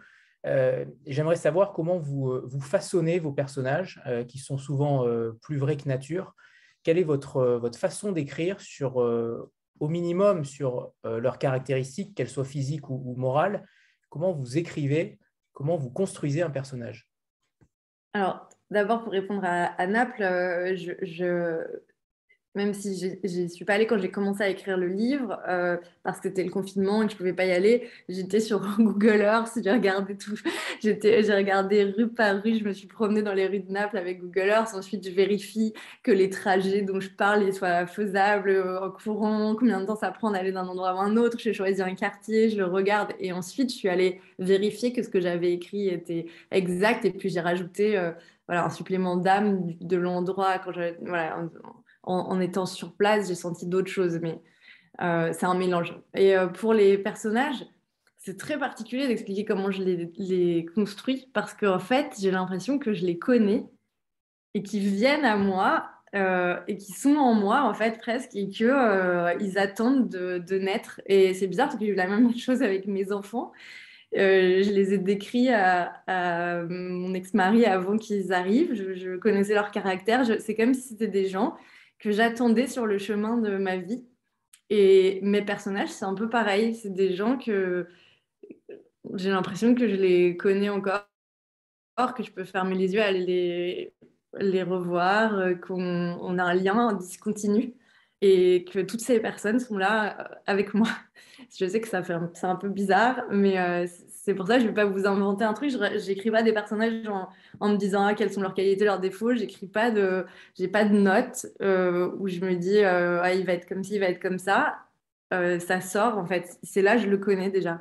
j'aimerais 1.06 1.36
savoir 1.36 1.74
comment 1.74 1.98
vous 1.98 2.62
façonnez 2.62 3.20
vos 3.20 3.34
personnages, 3.34 4.02
qui 4.30 4.38
sont 4.38 4.58
souvent 4.58 5.06
plus 5.42 5.58
vrais 5.58 5.76
que 5.76 5.90
nature. 5.90 6.36
Quelle 6.88 7.00
est 7.00 7.03
votre, 7.03 7.44
votre 7.58 7.77
façon 7.77 8.13
d'écrire 8.13 8.62
sur, 8.62 8.96
au 8.96 9.88
minimum 9.89 10.46
sur 10.46 10.94
leurs 11.03 11.38
caractéristiques, 11.38 12.15
qu'elles 12.15 12.29
soient 12.29 12.46
physiques 12.46 12.89
ou 12.89 13.13
morales, 13.17 13.67
comment 14.08 14.32
vous 14.32 14.58
écrivez, 14.58 15.20
comment 15.51 15.75
vous 15.75 15.89
construisez 15.89 16.41
un 16.41 16.50
personnage? 16.50 17.10
Alors, 18.13 18.50
d'abord, 18.70 19.03
pour 19.03 19.12
répondre 19.12 19.44
à, 19.44 19.88
Naples, 19.88 20.24
euh, 20.24 20.75
je, 20.75 21.82
même 22.58 22.74
si 22.74 23.18
je 23.24 23.42
ne 23.42 23.48
suis 23.48 23.66
pas 23.66 23.76
allée 23.76 23.86
quand 23.86 24.00
j'ai 24.00 24.10
commencé 24.10 24.42
à 24.42 24.50
écrire 24.50 24.78
le 24.78 24.88
livre, 24.88 25.40
euh, 25.48 25.78
parce 26.04 26.20
que 26.20 26.28
c'était 26.28 26.44
le 26.44 26.50
confinement 26.50 27.04
et 27.04 27.06
que 27.06 27.12
je 27.12 27.18
pouvais 27.18 27.34
pas 27.34 27.46
y 27.46 27.52
aller, 27.52 27.88
j'étais 28.10 28.40
sur 28.40 28.60
Google 28.80 29.22
Earth, 29.22 29.60
j'ai 29.64 29.72
regardé 29.72 30.18
tout, 30.18 30.36
j'ai 30.82 31.34
regardé 31.34 31.84
rue 31.84 32.10
par 32.10 32.42
rue, 32.42 32.58
je 32.58 32.64
me 32.64 32.74
suis 32.74 32.88
promenée 32.88 33.22
dans 33.22 33.34
les 33.34 33.48
rues 33.48 33.60
de 33.60 33.72
Naples 33.72 33.98
avec 33.98 34.20
Google 34.20 34.50
Earth, 34.50 34.74
ensuite 34.74 35.08
je 35.08 35.12
vérifie 35.14 35.74
que 36.02 36.12
les 36.12 36.30
trajets 36.30 36.82
dont 36.82 37.00
je 37.00 37.10
parle 37.10 37.54
soient 37.54 37.86
faisables 37.86 38.50
euh, 38.50 38.82
en 38.82 38.90
courant, 38.90 39.56
combien 39.56 39.80
de 39.80 39.86
temps 39.86 39.96
ça 39.96 40.10
prend 40.10 40.32
d'aller 40.32 40.52
d'un 40.52 40.68
endroit 40.68 40.90
à 40.90 40.94
un 40.94 41.16
autre, 41.16 41.38
j'ai 41.40 41.54
choisi 41.54 41.82
un 41.82 41.94
quartier, 41.94 42.50
je 42.50 42.58
le 42.58 42.66
regarde 42.66 43.14
et 43.20 43.32
ensuite 43.32 43.70
je 43.70 43.76
suis 43.76 43.90
allée 43.90 44.20
vérifier 44.40 44.94
que 44.94 45.04
ce 45.04 45.10
que 45.10 45.22
j'avais 45.22 45.54
écrit 45.54 45.90
était 45.90 46.26
exact. 46.52 47.06
Et 47.06 47.12
puis 47.12 47.30
j'ai 47.30 47.40
rajouté... 47.40 47.98
Euh, 47.98 48.12
voilà, 48.48 48.66
un 48.66 48.70
supplément 48.70 49.18
d'âme 49.18 49.74
de 49.82 49.98
l'endroit 49.98 50.58
quand 50.60 50.72
je, 50.72 50.94
voilà, 51.02 51.38
en, 52.08 52.40
étant 52.40 52.66
sur 52.66 52.94
place, 52.94 53.28
j'ai 53.28 53.36
senti 53.36 53.66
d'autres 53.66 53.92
choses, 53.92 54.20
mais 54.22 54.42
euh, 55.02 55.32
c'est 55.34 55.46
un 55.46 55.56
mélange. 55.56 55.94
Et 56.16 56.38
euh, 56.38 56.48
pour 56.48 56.74
les 56.74 56.98
personnages, 56.98 57.66
c'est 58.18 58.38
très 58.38 58.58
particulier 58.58 59.08
d'expliquer 59.08 59.46
comment 59.46 59.72
je 59.72 59.84
les, 59.84 60.66
construis 60.74 61.30
parce 61.34 61.54
qu'en 61.54 61.80
fait, 61.80 62.16
j'ai 62.20 62.32
l'impression 62.32 62.80
que 62.80 62.94
je 62.94 63.06
les 63.06 63.20
connais 63.20 63.66
et 64.54 64.64
qu'ils 64.64 64.88
viennent 64.88 65.26
à 65.26 65.38
moi 65.38 65.90
euh, 66.16 66.60
et 66.68 66.78
qui 66.78 66.94
sont 66.94 67.16
en 67.16 67.34
moi 67.34 67.64
en 67.64 67.74
fait 67.74 68.00
presque 68.00 68.34
et 68.34 68.50
que 68.50 68.64
euh, 68.64 69.34
ils 69.40 69.58
attendent 69.58 70.10
de, 70.10 70.58
naître. 70.58 71.02
Et 71.06 71.34
c'est 71.34 71.48
bizarre 71.48 71.68
parce 71.68 71.78
que 71.78 71.86
j'ai 71.86 71.92
eu 71.92 71.96
la 71.96 72.08
même 72.08 72.36
chose 72.38 72.64
avec 72.64 72.88
mes 72.88 73.12
enfants. 73.12 73.52
Je 74.14 74.72
les 74.72 74.94
ai 74.94 74.98
décrits 74.98 75.50
à, 75.50 76.64
mon 76.70 77.14
ex-mari 77.14 77.66
avant 77.66 77.98
qu'ils 77.98 78.32
arrivent. 78.34 78.74
Je, 78.74 79.18
connaissais 79.18 79.54
leur 79.54 79.72
caractère. 79.72 80.26
C'est 80.40 80.56
comme 80.56 80.74
si 80.74 80.82
c'était 80.82 81.08
des 81.08 81.28
gens 81.28 81.56
que 82.00 82.12
j'attendais 82.12 82.68
sur 82.68 82.86
le 82.86 82.98
chemin 82.98 83.38
de 83.38 83.58
ma 83.58 83.77
vie 83.77 84.06
et 84.70 85.20
mes 85.24 85.42
personnages 85.44 85.89
c'est 85.89 86.06
un 86.06 86.16
peu 86.16 86.30
pareil 86.30 86.75
c'est 86.75 86.94
des 86.94 87.13
gens 87.13 87.38
que 87.38 87.88
j'ai 89.16 89.30
l'impression 89.30 89.75
que 89.75 89.88
je 89.88 89.96
les 89.96 90.38
connais 90.38 90.70
encore 90.70 91.06
que 92.16 92.24
je 92.24 92.32
peux 92.32 92.44
fermer 92.44 92.75
les 92.75 92.94
yeux 92.94 93.01
les 93.12 93.94
les 94.39 94.63
revoir, 94.63 95.36
euh, 95.36 95.56
qu'on 95.56 96.38
a 96.38 96.44
un 96.44 96.54
lien 96.54 96.94
discontinu 96.94 97.74
et 98.22 98.66
que 98.66 98.80
toutes 98.80 99.01
ces 99.01 99.20
personnes 99.20 99.60
sont 99.60 99.77
là 99.77 100.20
euh, 100.20 100.36
avec 100.46 100.74
moi. 100.74 100.89
Je 101.58 101.68
sais 101.68 101.80
que 101.80 101.88
ça 101.88 102.04
fait 102.04 102.16
c'est 102.34 102.48
un 102.48 102.56
peu 102.56 102.70
bizarre, 102.70 103.24
mais 103.32 103.60
euh, 103.60 103.88
c'est 104.28 104.36
pour 104.36 104.46
ça 104.46 104.56
que 104.56 104.60
je 104.60 104.66
ne 104.66 104.72
vais 104.72 104.76
pas 104.76 104.84
vous 104.84 105.08
inventer 105.08 105.46
un 105.46 105.54
truc. 105.54 105.70
Je 105.72 106.08
n'écris 106.08 106.32
pas 106.32 106.44
des 106.44 106.52
personnages 106.52 107.08
en, 107.62 107.70
me 107.70 107.78
disant 107.78 108.06
ah, 108.06 108.14
quelles 108.14 108.34
sont 108.34 108.42
leurs 108.42 108.54
qualités, 108.54 108.84
leurs 108.84 109.00
défauts. 109.00 109.34
J'écris 109.34 109.68
pas 109.68 109.90
de, 109.90 110.26
j'ai 110.58 110.68
pas 110.68 110.84
de 110.84 110.98
notes 110.98 111.46
où 111.62 112.28
je 112.28 112.42
me 112.42 112.56
dis 112.56 112.84
ah, 112.84 113.34
il 113.34 113.46
va 113.46 113.54
être 113.54 113.66
comme 113.66 113.86
ci, 113.86 113.96
il 113.96 114.00
va 114.02 114.08
être 114.08 114.22
comme 114.22 114.38
ça. 114.38 114.80
ça 115.32 115.80
sort 115.80 116.18
en 116.18 116.26
fait. 116.26 116.60
C'est 116.62 116.82
là, 116.82 116.98
je 116.98 117.08
le 117.08 117.18
connais 117.18 117.50
déjà. 117.50 117.80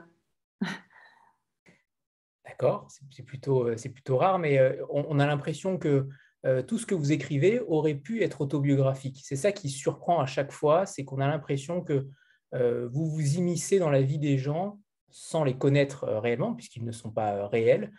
D'accord, 2.45 2.87
c'est 3.11 3.25
plutôt, 3.25 3.77
c'est 3.77 3.89
plutôt 3.89 4.17
rare, 4.17 4.39
mais 4.39 4.79
on 4.89 5.19
a 5.19 5.27
l'impression 5.27 5.79
que 5.79 6.07
euh, 6.47 6.63
tout 6.63 6.79
ce 6.79 6.87
que 6.87 6.95
vous 6.95 7.11
écrivez 7.11 7.59
aurait 7.67 7.97
pu 7.97 8.23
être 8.23 8.41
autobiographique. 8.41 9.21
C'est 9.25 9.35
ça 9.35 9.51
qui 9.51 9.69
surprend 9.69 10.21
à 10.21 10.27
chaque 10.27 10.53
fois, 10.53 10.87
c'est 10.87 11.05
qu'on 11.05 11.21
a 11.21 11.27
l'impression 11.27 11.83
que 11.83 12.07
euh, 12.55 12.89
vous 12.93 13.11
vous 13.11 13.35
immiscez 13.35 13.81
dans 13.81 13.91
la 13.91 14.01
vie 14.01 14.21
des 14.21 14.39
gens 14.39 14.79
sans 15.11 15.45
les 15.45 15.57
connaître 15.57 16.05
euh, 16.05 16.21
réellement, 16.21 16.55
puisqu'ils 16.55 16.85
ne 16.85 16.93
sont 16.93 17.11
pas 17.11 17.47
réels, 17.49 17.93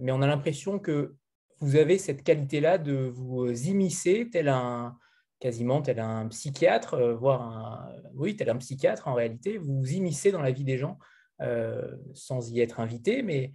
mais 0.00 0.12
on 0.12 0.22
a 0.22 0.28
l'impression 0.28 0.78
que 0.78 1.16
vous 1.58 1.74
avez 1.74 1.98
cette 1.98 2.22
qualité-là 2.22 2.78
de 2.78 3.10
vous 3.12 3.50
immiscer 3.50 4.28
tel 4.30 4.48
un 4.48 4.96
quasiment 5.40 5.82
tel 5.82 5.98
un 5.98 6.28
psychiatre, 6.28 7.00
voire 7.14 7.42
un 7.42 7.88
oui 8.14 8.36
tel 8.36 8.48
un 8.50 8.58
psychiatre 8.58 9.08
en 9.08 9.14
réalité, 9.14 9.58
vous 9.58 9.80
vous 9.80 9.92
immiscez 9.92 10.30
dans 10.30 10.42
la 10.42 10.52
vie 10.52 10.62
des 10.62 10.78
gens 10.78 10.98
sans 12.14 12.48
y 12.52 12.60
être 12.60 12.78
invité, 12.78 13.22
mais 13.22 13.52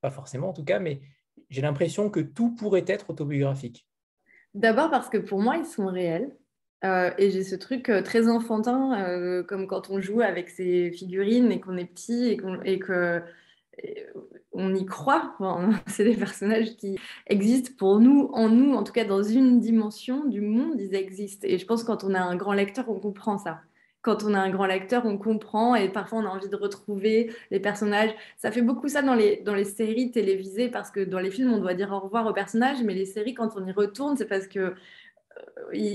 pas 0.00 0.10
forcément 0.10 0.50
en 0.50 0.52
tout 0.52 0.64
cas, 0.64 0.78
mais 0.78 1.00
j'ai 1.48 1.62
l'impression 1.62 2.08
que 2.08 2.20
tout 2.20 2.54
pourrait 2.54 2.84
être 2.86 3.10
autobiographique. 3.10 3.88
D'abord 4.54 4.90
parce 4.90 5.08
que 5.08 5.18
pour 5.18 5.40
moi, 5.40 5.56
ils 5.56 5.66
sont 5.66 5.86
réels. 5.86 6.36
Euh, 6.84 7.10
et 7.18 7.30
j'ai 7.30 7.44
ce 7.44 7.56
truc 7.56 7.90
euh, 7.90 8.02
très 8.02 8.28
enfantin, 8.28 8.98
euh, 9.02 9.42
comme 9.42 9.66
quand 9.66 9.90
on 9.90 10.00
joue 10.00 10.22
avec 10.22 10.48
ses 10.48 10.90
figurines 10.90 11.52
et 11.52 11.60
qu'on 11.60 11.76
est 11.76 11.84
petit 11.84 12.28
et 12.28 12.36
qu'on 12.38 12.58
on 14.52 14.74
y 14.74 14.86
croit. 14.86 15.36
c'est 15.86 16.04
des 16.04 16.16
personnages 16.16 16.76
qui 16.76 16.98
existent 17.26 17.72
pour 17.78 18.00
nous, 18.00 18.30
en 18.32 18.48
nous, 18.48 18.74
en 18.74 18.82
tout 18.82 18.92
cas 18.92 19.04
dans 19.04 19.22
une 19.22 19.60
dimension 19.60 20.24
du 20.24 20.40
monde, 20.40 20.80
ils 20.80 20.94
existent. 20.94 21.46
Et 21.48 21.58
je 21.58 21.66
pense 21.66 21.82
que 21.82 21.88
quand 21.88 22.04
on 22.04 22.14
a 22.14 22.20
un 22.20 22.36
grand 22.36 22.54
lecteur, 22.54 22.88
on 22.88 22.98
comprend 22.98 23.38
ça 23.38 23.60
quand 24.02 24.24
on 24.24 24.34
a 24.34 24.38
un 24.40 24.50
grand 24.50 24.66
lecteur, 24.66 25.04
on 25.04 25.18
comprend 25.18 25.74
et 25.74 25.88
parfois 25.90 26.20
on 26.20 26.24
a 26.24 26.28
envie 26.28 26.48
de 26.48 26.56
retrouver 26.56 27.34
les 27.50 27.60
personnages. 27.60 28.10
Ça 28.38 28.50
fait 28.50 28.62
beaucoup 28.62 28.88
ça 28.88 29.02
dans 29.02 29.14
les, 29.14 29.42
dans 29.44 29.54
les 29.54 29.64
séries 29.64 30.10
télévisées 30.10 30.68
parce 30.68 30.90
que 30.90 31.00
dans 31.00 31.18
les 31.18 31.30
films, 31.30 31.52
on 31.52 31.58
doit 31.58 31.74
dire 31.74 31.92
au 31.92 32.00
revoir 32.00 32.26
aux 32.26 32.32
personnages, 32.32 32.82
mais 32.82 32.94
les 32.94 33.04
séries, 33.04 33.34
quand 33.34 33.56
on 33.56 33.66
y 33.66 33.72
retourne, 33.72 34.16
c'est 34.16 34.26
parce 34.26 34.46
que 34.46 34.74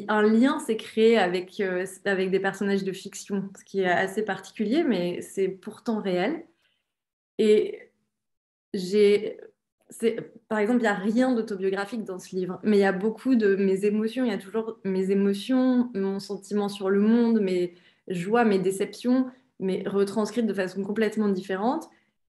un 0.07 0.21
lien 0.21 0.59
s'est 0.59 0.77
créé 0.77 1.17
avec, 1.17 1.59
euh, 1.59 1.85
avec 2.05 2.31
des 2.31 2.39
personnages 2.39 2.83
de 2.83 2.91
fiction, 2.91 3.49
ce 3.57 3.63
qui 3.63 3.81
est 3.81 3.89
assez 3.89 4.23
particulier, 4.23 4.83
mais 4.83 5.21
c'est 5.21 5.49
pourtant 5.49 6.01
réel. 6.01 6.45
Et 7.37 7.91
j'ai. 8.73 9.39
Par 10.49 10.59
exemple, 10.59 10.79
il 10.79 10.83
n'y 10.83 10.87
a 10.87 10.95
rien 10.95 11.33
d'autobiographique 11.33 12.03
dans 12.03 12.17
ce 12.19 12.35
livre, 12.35 12.59
mais 12.63 12.77
il 12.77 12.81
y 12.81 12.85
a 12.85 12.91
beaucoup 12.91 13.35
de 13.35 13.55
mes 13.55 13.85
émotions, 13.85 14.25
il 14.25 14.31
y 14.31 14.33
a 14.33 14.37
toujours 14.37 14.79
mes 14.83 15.11
émotions, 15.11 15.91
mon 15.93 16.19
sentiment 16.19 16.69
sur 16.69 16.89
le 16.89 16.99
monde, 16.99 17.39
mes, 17.39 17.75
joie, 18.07 18.45
mes 18.45 18.59
déceptions, 18.59 19.29
mais 19.59 19.83
retranscrites 19.85 20.47
de 20.47 20.53
façon 20.53 20.83
complètement 20.83 21.29
différente. 21.29 21.89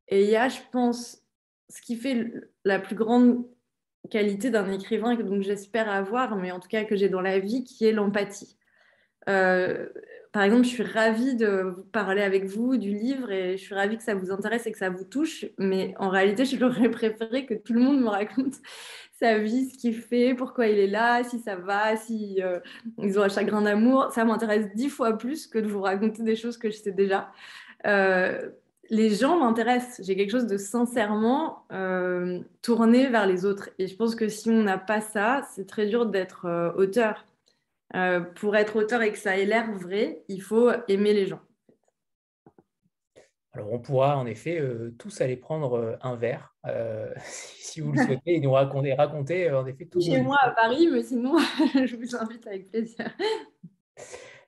Et 0.08 0.24
il 0.24 0.30
y 0.30 0.36
a, 0.36 0.48
je 0.48 0.60
pense, 0.72 1.22
ce 1.68 1.82
qui 1.82 1.96
fait 1.96 2.32
la 2.64 2.78
plus 2.78 2.96
grande 2.96 3.44
qualité 4.08 4.50
d'un 4.50 4.70
écrivain, 4.70 5.16
que 5.16 5.22
donc 5.22 5.42
j'espère 5.42 5.88
avoir, 5.88 6.36
mais 6.36 6.50
en 6.50 6.60
tout 6.60 6.68
cas 6.68 6.84
que 6.84 6.96
j'ai 6.96 7.08
dans 7.08 7.20
la 7.20 7.38
vie, 7.38 7.64
qui 7.64 7.86
est 7.86 7.92
l'empathie. 7.92 8.56
Euh, 9.28 9.86
par 10.32 10.42
exemple, 10.42 10.64
je 10.64 10.68
suis 10.68 10.82
ravie 10.82 11.34
de 11.36 11.74
parler 11.92 12.22
avec 12.22 12.44
vous 12.44 12.76
du 12.76 12.90
livre 12.92 13.30
et 13.30 13.56
je 13.56 13.62
suis 13.62 13.74
ravie 13.74 13.96
que 13.96 14.02
ça 14.02 14.14
vous 14.14 14.30
intéresse 14.30 14.66
et 14.66 14.72
que 14.72 14.78
ça 14.78 14.90
vous 14.90 15.04
touche, 15.04 15.46
mais 15.58 15.94
en 15.98 16.10
réalité, 16.10 16.44
je 16.44 16.56
l'aurais 16.56 16.90
préféré 16.90 17.46
que 17.46 17.54
tout 17.54 17.72
le 17.72 17.80
monde 17.80 18.00
me 18.00 18.08
raconte 18.08 18.54
sa 19.18 19.38
vie, 19.38 19.68
ce 19.70 19.78
qu'il 19.78 19.94
fait, 19.94 20.34
pourquoi 20.34 20.68
il 20.68 20.78
est 20.78 20.86
là, 20.86 21.24
si 21.24 21.38
ça 21.40 21.56
va, 21.56 21.96
si 21.96 22.40
euh, 22.42 22.60
ils 22.98 23.18
ont 23.18 23.22
un 23.22 23.28
chagrin 23.28 23.62
d'amour. 23.62 24.10
Ça 24.12 24.24
m'intéresse 24.24 24.66
dix 24.74 24.88
fois 24.88 25.18
plus 25.18 25.46
que 25.46 25.58
de 25.58 25.66
vous 25.66 25.80
raconter 25.80 26.22
des 26.22 26.36
choses 26.36 26.56
que 26.56 26.70
je 26.70 26.76
sais 26.76 26.92
déjà. 26.92 27.32
Euh, 27.86 28.50
les 28.90 29.10
gens 29.10 29.38
m'intéressent. 29.38 30.04
J'ai 30.06 30.16
quelque 30.16 30.30
chose 30.30 30.46
de 30.46 30.56
sincèrement 30.56 31.64
euh, 31.72 32.40
tourné 32.62 33.08
vers 33.08 33.26
les 33.26 33.44
autres. 33.44 33.70
Et 33.78 33.86
je 33.86 33.96
pense 33.96 34.14
que 34.14 34.28
si 34.28 34.50
on 34.50 34.62
n'a 34.62 34.78
pas 34.78 35.00
ça, 35.00 35.42
c'est 35.54 35.66
très 35.66 35.86
dur 35.86 36.06
d'être 36.06 36.72
auteur. 36.76 37.26
pour 38.36 38.56
être 38.56 38.76
auteur 38.76 39.02
et 39.02 39.12
que 39.12 39.18
ça 39.18 39.36
ait 39.36 39.46
l'air 39.46 39.72
vrai, 39.72 40.22
il 40.28 40.42
faut 40.42 40.70
aimer 40.88 41.14
les 41.14 41.26
gens. 41.26 41.40
Alors, 43.52 43.72
on 43.72 43.78
pourra 43.78 44.16
en 44.16 44.26
effet 44.26 44.62
tous 44.98 45.20
aller 45.20 45.36
prendre 45.36 45.98
un 46.02 46.16
verre 46.16 46.54
si 47.68 47.80
vous 47.80 47.92
le 47.92 48.02
souhaitez, 48.02 48.36
et 48.36 48.40
nous 48.40 48.52
raconter, 48.52 48.94
raconter 48.94 49.48
euh, 49.48 49.60
en 49.60 49.66
effet 49.66 49.86
tout. 49.86 50.00
Chez 50.00 50.20
moi 50.20 50.36
à 50.40 50.50
Paris, 50.50 50.88
mais 50.90 51.02
sinon, 51.02 51.38
je 51.74 51.96
vous 51.96 52.16
invite 52.16 52.46
avec 52.46 52.70
plaisir. 52.70 53.08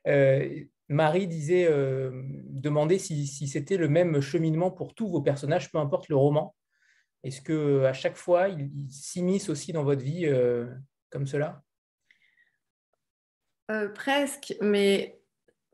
Euh, 0.07 0.65
Marie 0.91 1.27
disait, 1.27 1.67
euh, 1.71 2.11
demandait 2.49 2.99
si, 2.99 3.27
c'était 3.27 3.79
le 3.79 3.89
même 3.89 4.21
cheminement 4.21 4.71
pour 4.71 4.95
tous 4.95 5.09
vos 5.09 5.23
personnages, 5.23 5.73
peu 5.73 5.79
importe 5.79 6.09
le 6.09 6.17
roman. 6.17 6.55
Est-ce 7.25 7.41
que 7.41 7.85
à 7.85 7.93
chaque 7.93 8.17
fois, 8.17 8.49
ils 8.49 8.71
il 8.75 8.91
s'immiscent 8.91 9.51
aussi 9.51 9.73
dans 9.73 9.85
votre 9.85 10.03
vie 10.03 10.29
comme 11.11 11.27
cela? 11.27 11.63
Presque, 13.95 14.57
mais 14.61 15.21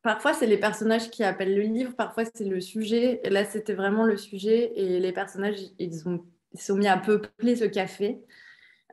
parfois 0.03 0.35
c'est 0.35 0.47
les 0.47 0.59
personnages 0.59 1.11
qui 1.11 1.25
appellent 1.25 1.57
le 1.57 1.63
livre, 1.63 1.95
parfois 1.97 2.25
c'est 2.35 2.45
le 2.45 2.61
sujet. 2.61 3.21
Et 3.25 3.31
là, 3.31 3.45
c'était 3.45 3.75
vraiment 3.75 4.05
le 4.05 4.17
sujet 4.17 4.73
et 4.77 5.01
les 5.01 5.13
personnages, 5.13 5.61
ils 5.79 6.09
ont 6.09 6.27
ils 6.57 6.61
sont 6.61 6.77
mis 6.77 6.89
à 6.89 6.97
peupler 6.97 7.55
ce 7.57 7.65
café. 7.65 8.19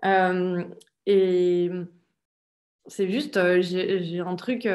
Euh, 0.06 0.64
et 1.06 1.70
c'est 2.88 3.10
juste, 3.10 3.38
euh, 3.38 3.62
j'ai 3.62 4.20
un 4.20 4.36
truc. 4.36 4.68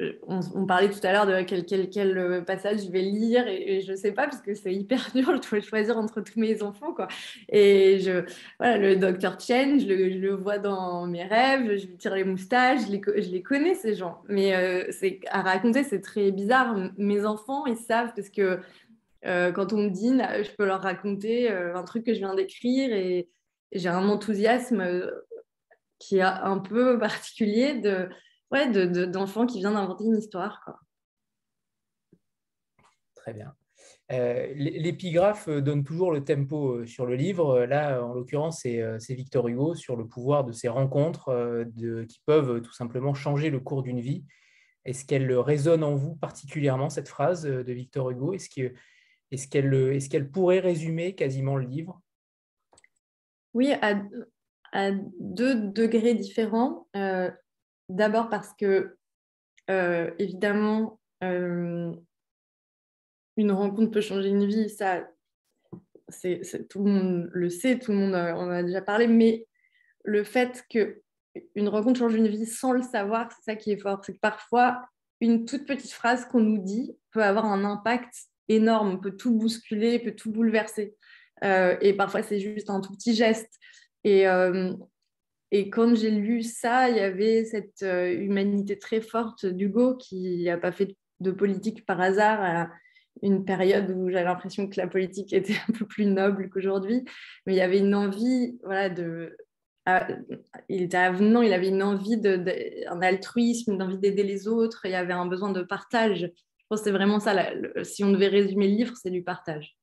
Euh, 0.00 0.12
on, 0.28 0.64
parlait 0.64 0.90
tout 0.90 1.04
à 1.04 1.12
l'heure 1.12 1.26
de 1.26 1.42
quel, 1.42 1.90
quel, 1.90 2.44
passage 2.46 2.84
je 2.84 2.90
vais 2.90 3.02
lire 3.02 3.48
et, 3.48 3.80
je 3.80 3.92
ne 3.92 3.96
sais 3.96 4.12
pas 4.12 4.28
parce 4.28 4.40
que 4.40 4.54
c'est 4.54 4.72
hyper 4.72 5.10
dur, 5.14 5.40
je 5.42 5.50
dois 5.50 5.60
choisir 5.60 5.98
entre 5.98 6.20
tous 6.20 6.38
mes 6.38 6.62
enfants. 6.62 6.92
Quoi. 6.92 7.08
Et 7.48 7.98
je, 7.98 8.24
voilà, 8.58 8.78
le 8.78 8.96
docteur 8.96 9.40
Chen, 9.40 9.80
je 9.80 9.86
le, 9.86 10.34
vois 10.34 10.58
dans 10.58 11.06
mes 11.06 11.24
rêves, 11.24 11.78
je 11.78 11.86
lui 11.86 11.96
tire 11.96 12.14
les 12.14 12.24
moustaches, 12.24 12.82
je 12.86 12.92
les, 13.30 13.42
connais 13.42 13.74
ces 13.74 13.94
gens. 13.94 14.22
Mais 14.28 14.86
c'est 14.92 15.20
à 15.30 15.42
raconter, 15.42 15.82
c'est 15.82 16.00
très 16.00 16.30
bizarre. 16.30 16.76
Mes 16.96 17.24
enfants, 17.24 17.66
ils 17.66 17.76
savent 17.76 18.12
parce 18.14 18.30
que 18.30 18.60
euh, 19.26 19.52
quand 19.52 19.72
on 19.72 19.78
me 19.78 19.90
dîne, 19.90 20.26
je 20.42 20.50
peux 20.56 20.64
leur 20.64 20.82
raconter 20.82 21.50
euh, 21.50 21.76
un 21.76 21.82
truc 21.82 22.04
que 22.04 22.14
je 22.14 22.18
viens 22.18 22.34
d'écrire 22.34 22.92
et, 22.92 23.28
j'ai 23.72 23.90
un 23.90 24.08
enthousiasme 24.08 24.80
euh, 24.80 25.10
qui 25.98 26.18
est 26.18 26.22
un 26.22 26.58
peu 26.58 26.98
particulier 26.98 27.74
de, 27.74 28.08
ouais, 28.50 28.68
d'enfants 29.06 29.46
qui 29.46 29.58
viennent 29.58 29.74
d'inventer 29.74 30.04
une 30.04 30.16
histoire. 30.16 30.60
Quoi. 30.64 30.78
Très 33.14 33.32
bien. 33.32 33.54
L'épigraphe 34.10 35.48
donne 35.48 35.84
toujours 35.84 36.12
le 36.12 36.24
tempo 36.24 36.84
sur 36.86 37.04
le 37.04 37.14
livre. 37.14 37.64
Là, 37.64 38.02
en 38.02 38.14
l'occurrence, 38.14 38.60
c'est 38.60 39.14
Victor 39.14 39.48
Hugo 39.48 39.74
sur 39.74 39.96
le 39.96 40.06
pouvoir 40.06 40.44
de 40.44 40.52
ces 40.52 40.68
rencontres 40.68 41.66
de, 41.74 42.04
qui 42.04 42.20
peuvent 42.24 42.62
tout 42.62 42.72
simplement 42.72 43.12
changer 43.12 43.50
le 43.50 43.60
cours 43.60 43.82
d'une 43.82 44.00
vie. 44.00 44.24
Est-ce 44.84 45.04
qu'elle 45.04 45.30
résonne 45.34 45.84
en 45.84 45.94
vous 45.94 46.16
particulièrement, 46.16 46.88
cette 46.88 47.08
phrase 47.08 47.42
de 47.42 47.72
Victor 47.72 48.10
Hugo? 48.10 48.32
Est-ce 48.32 48.48
que 48.48 48.72
est-ce 49.30 49.46
qu'elle 49.46 49.74
est 49.74 50.10
qu'elle 50.10 50.30
pourrait 50.30 50.60
résumer 50.60 51.14
quasiment 51.14 51.56
le 51.56 51.66
livre? 51.66 52.00
Oui, 53.54 53.72
à, 53.82 54.02
à, 54.72 54.90
deux 55.20 55.54
degrés 55.70 56.14
différents. 56.14 56.88
Euh, 56.96 57.30
d'abord 57.88 58.28
parce 58.28 58.52
que, 58.54 58.96
euh, 59.70 60.10
évidemment, 60.18 61.00
euh, 61.22 61.92
une 63.36 63.52
rencontre 63.52 63.90
peut 63.90 64.00
changer 64.00 64.28
une 64.28 64.46
vie, 64.46 64.68
ça, 64.70 65.08
tout 66.70 66.84
le 66.84 66.90
monde 66.90 67.30
le 67.32 67.50
sait, 67.50 67.78
tout 67.78 67.92
le 67.92 67.98
monde 67.98 68.14
en 68.14 68.50
a 68.50 68.62
déjà 68.62 68.82
parlé, 68.82 69.06
mais 69.06 69.46
le 70.04 70.24
fait 70.24 70.64
que 70.70 71.02
une 71.54 71.68
rencontre 71.68 71.98
change 71.98 72.14
une 72.14 72.28
vie 72.28 72.46
sans 72.46 72.72
le 72.72 72.82
savoir, 72.82 73.30
c'est 73.32 73.52
ça 73.52 73.56
qui 73.56 73.70
est 73.70 73.78
fort. 73.78 74.02
C'est 74.04 74.14
que 74.14 74.18
parfois, 74.18 74.88
une 75.20 75.44
toute 75.44 75.66
petite 75.66 75.92
phrase 75.92 76.24
qu'on 76.24 76.40
nous 76.40 76.58
dit 76.58 76.96
peut 77.12 77.22
avoir 77.22 77.44
un 77.44 77.64
impact 77.64 78.12
énorme, 78.48 79.00
peut 79.00 79.16
tout 79.16 79.32
bousculer, 79.32 79.98
peut 79.98 80.14
tout 80.14 80.32
bouleverser. 80.32 80.96
Euh, 81.44 81.76
et 81.80 81.92
parfois, 81.92 82.22
c'est 82.22 82.40
juste 82.40 82.70
un 82.70 82.80
tout 82.80 82.92
petit 82.92 83.14
geste. 83.14 83.52
Et, 84.04 84.26
et 85.50 85.70
quand 85.70 85.94
j'ai 85.94 86.10
lu 86.10 86.42
ça, 86.42 86.90
il 86.90 86.96
y 86.96 87.00
avait 87.00 87.44
cette 87.44 87.82
humanité 87.82 88.78
très 88.78 89.00
forte 89.00 89.46
d'Hugo 89.46 89.96
qui 89.96 90.44
n'a 90.44 90.58
pas 90.58 90.72
fait 90.72 90.94
de 91.20 91.30
politique 91.30 91.86
par 91.86 92.00
hasard 92.00 92.42
à 92.42 92.70
une 93.22 93.44
période 93.44 93.90
où 93.90 94.10
j'avais 94.10 94.24
l'impression 94.24 94.68
que 94.68 94.78
la 94.80 94.86
politique 94.86 95.32
était 95.32 95.56
un 95.68 95.72
peu 95.72 95.86
plus 95.86 96.06
noble 96.06 96.50
qu'aujourd'hui. 96.50 97.04
Mais 97.46 97.54
il 97.54 97.56
y 97.56 97.62
avait 97.62 97.78
une 97.78 97.94
envie, 97.94 98.58
voilà, 98.62 98.88
de. 98.88 99.36
il 100.68 100.82
était 100.82 100.96
avenant, 100.96 101.42
il 101.42 101.52
avait 101.52 101.68
une 101.68 101.82
envie, 101.82 102.18
de, 102.18 102.44
un 102.88 103.00
altruisme, 103.00 103.72
une 103.72 103.82
envie 103.82 103.98
d'aider 103.98 104.22
les 104.22 104.48
autres, 104.48 104.82
il 104.84 104.92
y 104.92 104.94
avait 104.94 105.14
un 105.14 105.26
besoin 105.26 105.50
de 105.50 105.62
partage. 105.62 106.20
Je 106.20 106.64
pense 106.68 106.80
que 106.80 106.84
c'est 106.84 106.92
vraiment 106.92 107.20
ça. 107.20 107.34
si 107.82 108.04
on 108.04 108.12
devait 108.12 108.28
résumer 108.28 108.68
le 108.68 108.74
livre, 108.74 108.94
c'est 108.96 109.10
du 109.10 109.22
partage. 109.22 109.76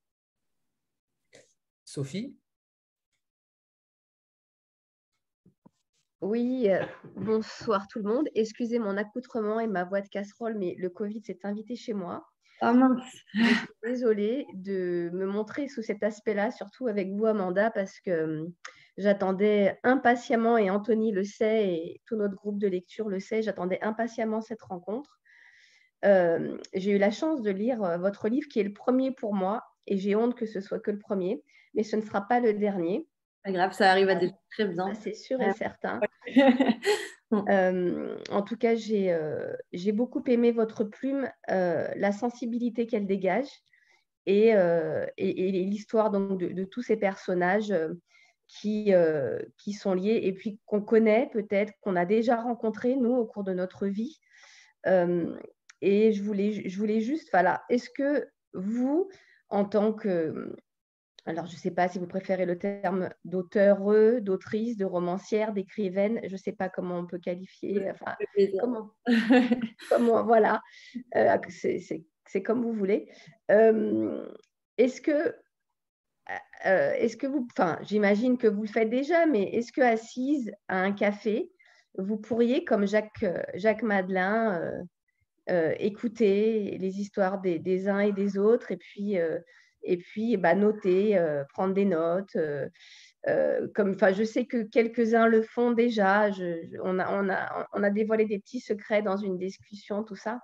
Sophie? 1.84 2.36
Oui, 6.22 6.70
euh, 6.70 6.84
bonsoir 7.16 7.88
tout 7.88 8.00
le 8.00 8.06
monde. 8.06 8.28
Excusez 8.36 8.80
mon 8.80 8.98
accoutrement 8.98 9.60
et 9.60 9.68
ma 9.68 9.84
voix 9.84 10.02
de 10.02 10.08
casserole, 10.08 10.56
mais 10.58 10.76
le 10.78 10.90
Covid 10.90 11.22
s'est 11.24 11.40
invité 11.44 11.76
chez 11.76 11.94
moi. 11.94 12.26
Ah 12.62 12.74
mince. 12.74 13.04
désolée 13.84 14.48
de 14.54 15.10
me 15.14 15.26
montrer 15.26 15.68
sous 15.68 15.82
cet 15.82 16.04
aspect-là, 16.04 16.52
surtout 16.52 16.88
avec 16.88 17.12
vous, 17.12 17.26
Amanda, 17.26 17.70
parce 17.70 18.00
que 18.00 18.48
j'attendais 18.98 19.78
impatiemment, 19.84 20.58
et 20.58 20.70
Anthony 20.70 21.12
le 21.12 21.26
sait, 21.26 21.68
et 21.68 22.02
tout 22.06 22.16
notre 22.16 22.36
groupe 22.36 22.60
de 22.60 22.68
lecture 22.68 23.10
le 23.10 23.20
sait, 23.20 23.42
j'attendais 23.42 23.82
impatiemment 23.82 24.40
cette 24.40 24.62
rencontre. 24.62 25.20
Euh, 26.06 26.58
j'ai 26.74 26.92
eu 26.92 26.98
la 26.98 27.12
chance 27.12 27.42
de 27.42 27.52
lire 27.52 28.00
votre 28.00 28.30
livre 28.30 28.48
qui 28.48 28.62
est 28.62 28.64
le 28.64 28.74
premier 28.74 29.12
pour 29.12 29.34
moi, 29.34 29.62
et 29.86 29.98
j'ai 29.98 30.16
honte 30.16 30.36
que 30.36 30.46
ce 30.46 30.62
soit 30.62 30.80
que 30.80 30.92
le 30.92 31.00
premier, 31.00 31.44
mais 31.74 31.84
ce 31.84 31.98
ne 31.98 32.02
sera 32.02 32.22
pas 32.22 32.40
le 32.40 32.54
dernier. 32.54 33.06
Pas 33.46 33.52
grave, 33.52 33.74
ça 33.74 33.92
arrive 33.92 34.10
à 34.10 34.16
des 34.16 34.32
très 34.50 34.66
bien. 34.66 34.92
C'est 34.96 35.14
sûr 35.14 35.40
et 35.42 35.54
certain. 35.54 36.00
Euh, 37.50 38.18
en 38.30 38.44
tout 38.44 38.56
cas, 38.56 38.76
euh, 38.76 39.54
j'ai 39.74 39.92
beaucoup 39.92 40.24
aimé 40.28 40.52
votre 40.52 40.86
plume, 40.86 41.30
euh, 41.50 41.90
la 41.98 42.14
sensibilité 42.14 42.86
qu'elle 42.86 43.08
dégage 43.08 43.50
et, 44.26 44.50
et, 45.18 45.52
l'histoire 45.52 46.12
donc 46.12 46.40
de, 46.40 46.64
tous 46.64 46.84
ces 46.84 46.96
personnages 46.96 47.74
qui, 48.48 48.94
qui 49.58 49.74
sont 49.74 49.94
liés 49.96 50.22
et 50.24 50.34
puis 50.34 50.60
qu'on 50.66 50.82
connaît 50.82 51.30
peut-être, 51.34 51.74
qu'on 51.82 51.96
a 51.98 52.06
déjà 52.06 52.38
rencontrés, 52.38 52.96
nous, 52.96 53.14
au 53.14 53.26
cours 53.26 53.44
de 53.44 53.54
notre 53.54 53.88
vie. 53.88 54.22
et 54.86 56.14
je 56.14 56.24
voulais, 56.24 56.70
je 56.70 56.78
voulais 56.78 57.02
juste, 57.02 57.30
voilà, 57.32 57.64
est-ce 57.70 57.90
que 57.90 58.30
vous, 58.54 59.10
en 59.50 59.66
tant 59.66 59.92
que 59.92 60.56
alors 61.26 61.48
je 61.48 61.54
ne 61.54 61.58
sais 61.58 61.72
pas 61.72 61.88
si 61.88 61.98
vous 61.98 62.06
préférez 62.06 62.46
le 62.46 62.58
terme 62.58 63.10
d'auteur, 63.24 63.80
d'autrice, 64.22 64.78
de 64.78 64.86
romancière, 64.86 65.54
d'écrivaine, 65.54 66.20
je 66.24 66.34
ne 66.34 66.38
sais 66.38 66.52
pas 66.52 66.70
comment 66.70 67.00
on 67.00 67.08
peut 67.08 67.18
qualifier, 67.18 67.90
enfin, 67.90 68.16
comment, 68.60 68.92
comment, 69.90 70.24
voilà, 70.24 70.62
euh, 71.16 71.36
c'est 71.50 72.44
comme 72.44 72.62
vous 72.62 72.74
voulez. 72.74 73.10
Euh, 73.50 74.28
est-ce 74.78 75.02
que, 75.02 75.36
euh, 76.66 76.94
est-ce 76.94 77.18
que 77.18 77.26
vous, 77.26 77.48
enfin, 77.52 77.80
j'imagine 77.82 78.38
que 78.38 78.48
vous 78.48 78.62
le 78.62 78.68
faites 78.68 78.90
déjà, 78.90 79.26
mais 79.26 79.44
est-ce 79.44 79.72
que 79.72 79.82
assise 79.82 80.52
à 80.68 80.80
un 80.80 80.92
café, 80.92 81.52
vous 81.98 82.18
pourriez, 82.18 82.66
comme 82.66 82.86
Jacques, 82.86 83.26
Jacques 83.56 83.84
Madelin, 83.84 84.86
écouter 85.48 86.78
les 86.80 87.00
histoires 87.00 87.40
des, 87.40 87.58
des, 87.58 87.88
uns 87.88 88.00
et 88.00 88.12
des 88.12 88.38
autres 88.38 88.72
et 88.72 88.78
puis 88.78 89.18
et 89.86 89.98
puis 89.98 90.36
bah, 90.38 90.56
noter, 90.56 91.18
euh, 91.18 91.44
prendre 91.54 91.74
des 91.74 91.86
notes. 91.86 92.36
Euh, 92.36 92.68
euh, 93.28 93.68
je 94.14 94.24
sais 94.24 94.46
que 94.46 94.64
quelques-uns 94.64 95.28
le 95.28 95.42
font 95.42 95.72
déjà. 95.72 96.30
on, 96.84 97.00
a, 97.00 97.12
on, 97.12 97.30
a, 97.30 97.68
on, 97.74 97.84
a, 97.84 97.90
dévoilé 97.90 98.26
des 98.26 98.40
petits 98.40 98.60
secrets 98.60 99.02
dans 99.02 99.18
une 99.18 99.38
discussion, 99.38 100.04
tout 100.04 100.16
ça. 100.16 100.40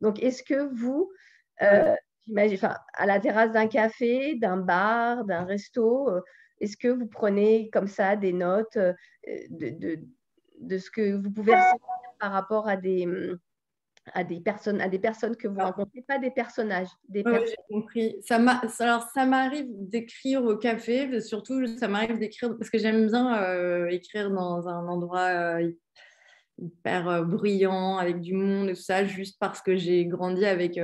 Donc, 0.00 0.22
est-ce 0.22 0.42
que 0.42 0.74
vous, 0.74 1.10
à 1.58 3.06
la 3.06 3.20
terrasse 3.20 3.52
d'un 3.52 3.68
café, 3.68 4.34
d'un 4.36 4.58
bar, 4.58 5.24
d'un 5.24 5.44
resto, 5.44 6.10
est-ce 6.60 6.76
que 6.76 6.88
vous 6.88 7.06
prenez 7.06 7.70
comme 7.70 7.86
ça 7.86 8.16
des 8.16 8.32
notes 8.32 8.76
de, 8.76 8.94
de, 9.50 9.98
de, 10.60 10.78
ce 10.78 10.90
que 10.90 11.14
vous 11.14 11.30
pouvez 11.30 11.54
ressentir 11.54 12.10
par 12.18 12.32
rapport 12.32 12.68
à 12.68 12.76
des, 12.76 13.06
hum, 13.06 13.38
à 14.14 14.24
des 14.24 14.40
personnes, 14.40 14.80
à 14.80 14.88
des 14.88 14.98
personnes 14.98 15.36
que 15.36 15.48
vous 15.48 15.56
ah. 15.58 15.66
rencontrez, 15.66 16.02
pas 16.02 16.18
des 16.18 16.30
personnages. 16.30 16.88
Des 17.08 17.24
j'ai 17.26 17.56
compris. 17.68 18.16
Ça 18.22 18.36
alors, 18.80 19.02
ça 19.14 19.26
m'arrive 19.26 19.66
d'écrire 19.68 20.44
au 20.44 20.56
café, 20.56 21.20
surtout, 21.20 21.66
ça 21.78 21.88
m'arrive 21.88 22.18
d'écrire 22.18 22.56
parce 22.56 22.70
que 22.70 22.78
j'aime 22.78 23.06
bien 23.06 23.42
euh, 23.42 23.88
écrire 23.88 24.30
dans 24.30 24.68
un 24.68 24.86
endroit 24.86 25.28
euh, 25.60 25.72
hyper 26.58 27.08
euh, 27.08 27.22
bruyant, 27.22 27.98
avec 27.98 28.20
du 28.20 28.34
monde 28.34 28.68
et 28.68 28.74
tout 28.74 28.82
ça, 28.82 29.04
juste 29.04 29.36
parce 29.40 29.60
que 29.60 29.76
j'ai 29.76 30.06
grandi 30.06 30.44
avec 30.44 30.80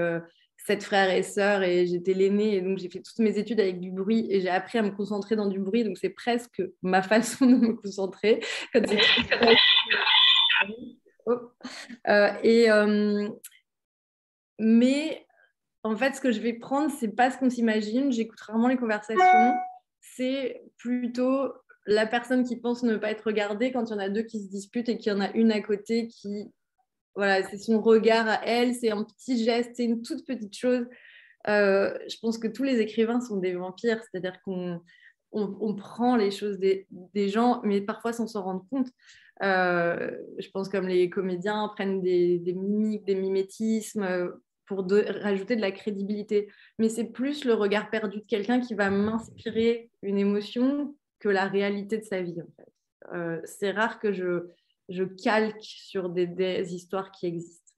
sept 0.67 0.83
frères 0.85 1.11
et 1.11 1.23
sœurs 1.23 1.63
et 1.63 1.87
j'étais 1.87 2.15
l'aînée 2.15 2.57
et 2.57 2.61
donc 2.61 2.79
j'ai 2.79 2.89
fait 2.89 3.01
toutes 3.01 3.19
mes 3.19 3.37
études 3.37 3.59
avec 3.59 3.81
du 3.81 3.91
bruit 3.91 4.27
et 4.31 4.41
j'ai 4.41 4.49
appris 4.49 4.79
à 4.79 4.83
me 4.83 4.91
concentrer 4.91 5.35
dans 5.35 5.47
du 5.47 5.59
bruit, 5.59 5.85
donc 5.85 5.99
c'est 5.99 6.11
presque 6.11 6.63
ma 6.83 7.03
façon 7.03 7.47
de 7.47 7.57
me 7.57 7.73
concentrer. 7.75 8.41
Oh. 11.27 11.51
Euh, 12.09 12.33
et, 12.43 12.71
euh, 12.71 13.29
mais 14.59 15.27
en 15.83 15.97
fait, 15.97 16.15
ce 16.15 16.21
que 16.21 16.33
je 16.33 16.41
vais 16.41 16.53
prendre, 16.53 16.91
c'est 16.99 17.09
pas 17.09 17.31
ce 17.31 17.39
qu'on 17.39 17.51
s'imagine. 17.51 18.13
J'écoute 18.13 18.41
rarement 18.41 18.69
les 18.69 18.77
conversations. 18.77 19.55
C'est 20.01 20.63
plutôt 20.79 21.53
la 21.87 22.07
personne 22.07 22.45
qui 22.45 22.57
pense 22.57 22.83
ne 22.83 22.97
pas 22.97 23.11
être 23.11 23.27
regardée 23.27 23.73
quand 23.73 23.85
il 23.87 23.91
y 23.91 23.95
en 23.95 23.99
a 23.99 24.09
deux 24.09 24.23
qui 24.23 24.41
se 24.41 24.49
disputent 24.49 24.89
et 24.89 24.99
qu'il 24.99 25.13
y 25.13 25.15
en 25.15 25.21
a 25.21 25.31
une 25.33 25.53
à 25.53 25.61
côté 25.61 26.09
qui. 26.09 26.51
Voilà, 27.15 27.43
c'est 27.43 27.59
son 27.59 27.83
regard 27.83 28.27
à 28.27 28.41
elle, 28.47 28.75
c'est 28.75 28.91
un 28.91 29.05
petit 29.05 29.45
geste, 29.45 29.73
c'est 29.75 29.85
une 29.85 30.01
toute 30.01 30.25
petite 30.27 30.57
chose. 30.57 30.87
Euh, 31.47 31.93
je 32.09 32.17
pense 32.23 32.39
que 32.39 32.49
tous 32.49 32.63
les 32.63 32.81
écrivains 32.81 33.21
sont 33.21 33.37
des 33.37 33.53
vampires, 33.53 34.01
c'est-à-dire 34.03 34.41
qu'on 34.45 34.81
on, 35.33 35.75
prend 35.75 36.17
les 36.17 36.31
choses 36.31 36.59
des, 36.59 36.87
gens, 37.29 37.61
mais 37.65 37.81
parfois 37.81 38.13
sans 38.13 38.27
s'en 38.27 38.43
rendre 38.43 38.67
compte. 38.71 38.89
Euh, 39.43 40.11
je 40.39 40.49
pense 40.51 40.69
comme 40.69 40.87
les 40.87 41.11
comédiens 41.11 41.69
prennent 41.75 42.01
des, 42.03 42.41
mimiques, 42.55 43.05
des 43.05 43.15
mimétismes 43.15 44.03
euh, 44.03 44.31
pour 44.67 44.87
rajouter 45.23 45.57
de 45.57 45.61
la 45.61 45.73
crédibilité. 45.73 46.49
Mais 46.79 46.89
c'est 46.89 47.07
plus 47.07 47.45
le 47.45 47.55
regard 47.55 47.91
perdu 47.91 48.21
de 48.21 48.27
quelqu'un 48.27 48.61
qui 48.61 48.75
va 48.75 48.91
m'inspirer 48.91 49.91
une 50.03 50.19
émotion 50.19 50.95
que 51.19 51.29
la 51.29 51.47
réalité 51.47 51.99
de 51.99 52.05
sa 52.05 52.21
vie. 52.21 52.43
Euh, 53.13 53.41
c'est 53.45 53.71
rare 53.71 53.99
que 53.99 54.13
je, 54.13 55.05
calque 55.23 55.63
sur 55.63 56.11
des, 56.11 56.75
histoires 56.75 57.11
qui 57.11 57.27
existent. 57.27 57.73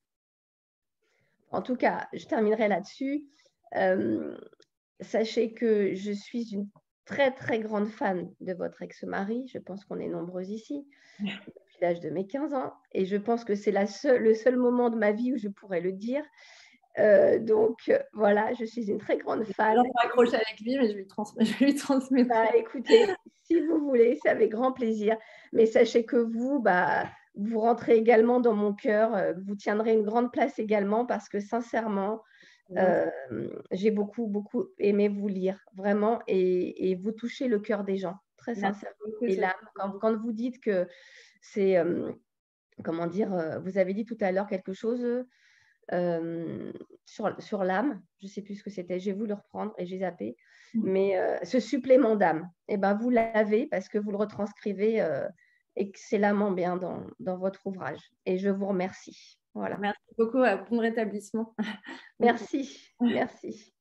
En 1.50 1.62
tout 1.62 1.76
cas, 1.76 2.08
je 2.12 2.26
terminerai 2.26 2.68
là-dessus. 2.68 3.26
sachez 5.00 5.52
que 5.52 5.94
je 5.94 6.12
suis 6.12 6.52
une 6.52 6.68
très 7.04 7.30
très 7.30 7.60
grande 7.60 7.88
fan 7.88 8.30
de 8.40 8.52
votre 8.52 8.82
ex-mari. 8.82 9.46
Je 9.52 9.58
pense 9.58 9.84
qu'on 9.84 9.98
est 9.98 10.08
nombreux 10.08 10.44
ici 10.44 10.86
depuis 11.20 11.76
l'âge 11.80 12.00
de 12.00 12.10
mes 12.10 12.26
15 12.26 12.54
ans. 12.54 12.72
Et 12.92 13.06
je 13.06 13.16
pense 13.16 13.44
que 13.44 13.54
c'est 13.54 13.72
le 13.72 14.34
seul 14.34 14.56
moment 14.56 14.90
de 14.90 14.96
ma 14.96 15.12
vie 15.12 15.32
où 15.32 15.36
je 15.36 15.48
pourrais 15.48 15.80
le 15.80 15.92
dire. 15.92 16.24
Euh, 16.98 17.38
donc 17.40 17.90
voilà, 18.12 18.52
je 18.54 18.64
suis 18.64 18.88
une 18.88 18.98
très 18.98 19.18
grande 19.18 19.44
fan. 19.44 19.76
Je 19.76 19.82
vais 19.82 19.90
accrocher 20.04 20.36
avec 20.36 20.60
lui, 20.60 20.78
mais 20.78 20.88
je 20.88 20.94
lui, 20.94 21.06
je 21.40 21.64
lui 21.64 21.74
transmets. 21.74 22.24
Bah, 22.24 22.56
écoutez, 22.56 23.06
si 23.42 23.60
vous 23.60 23.78
voulez, 23.78 24.18
c'est 24.22 24.30
avec 24.30 24.50
grand 24.50 24.72
plaisir. 24.72 25.16
Mais 25.52 25.66
sachez 25.66 26.04
que 26.04 26.16
vous, 26.16 26.60
bah, 26.60 27.04
vous 27.34 27.60
rentrez 27.60 27.96
également 27.96 28.40
dans 28.40 28.54
mon 28.54 28.72
cœur. 28.72 29.14
Euh, 29.14 29.32
vous 29.44 29.56
tiendrez 29.56 29.92
une 29.92 30.04
grande 30.04 30.32
place 30.32 30.58
également 30.58 31.04
parce 31.04 31.28
que 31.28 31.40
sincèrement, 31.40 32.22
euh, 32.72 33.10
j'ai 33.72 33.90
beaucoup, 33.90 34.26
beaucoup 34.26 34.66
aimé 34.78 35.08
vous 35.08 35.28
lire, 35.28 35.58
vraiment, 35.74 36.20
et, 36.26 36.94
vous 36.96 37.12
touchez 37.12 37.48
le 37.48 37.58
cœur 37.58 37.84
des 37.84 37.96
gens, 37.96 38.16
très 38.36 38.54
sincèrement. 38.54 38.96
Et 39.22 39.36
l'âme, 39.36 39.52
quand, 40.00 40.16
vous 40.16 40.32
dites 40.32 40.60
que 40.60 40.86
c'est, 41.40 41.76
euh, 41.76 42.12
comment 42.82 43.06
dire, 43.06 43.32
euh, 43.32 43.58
vous 43.60 43.78
avez 43.78 43.94
dit 43.94 44.04
tout 44.04 44.18
à 44.20 44.32
l'heure 44.32 44.46
quelque 44.46 44.72
chose 44.72 45.24
sur, 47.04 47.42
sur 47.42 47.64
l'âme, 47.64 48.02
je 48.18 48.26
ne 48.26 48.30
sais 48.30 48.40
plus 48.40 48.56
ce 48.56 48.62
que 48.62 48.70
c'était, 48.70 48.98
vous 49.12 49.26
le 49.26 49.34
reprendre 49.34 49.74
et 49.76 49.84
j'ai 49.84 49.98
zappé, 49.98 50.34
mmh. 50.72 50.80
mais 50.82 51.44
ce 51.44 51.60
supplément 51.60 52.16
d'âme, 52.16 52.48
et 52.68 52.74
eh 52.74 52.76
ben, 52.78 52.94
vous 52.94 53.10
l'avez 53.10 53.66
parce 53.66 53.90
que 53.90 53.98
vous 53.98 54.10
le 54.10 54.16
retranscrivez 54.16 55.06
excellemment 55.76 56.52
bien 56.52 56.78
dans, 56.78 57.06
dans 57.20 57.36
votre 57.36 57.66
ouvrage, 57.66 58.00
et 58.24 58.38
je 58.38 58.48
vous 58.48 58.66
remercie. 58.66 59.38
Voilà. 59.54 59.78
Merci 59.78 60.02
beaucoup. 60.18 60.42
Bon 60.70 60.78
rétablissement. 60.78 61.54
Merci. 62.20 62.92
Merci. 63.00 63.72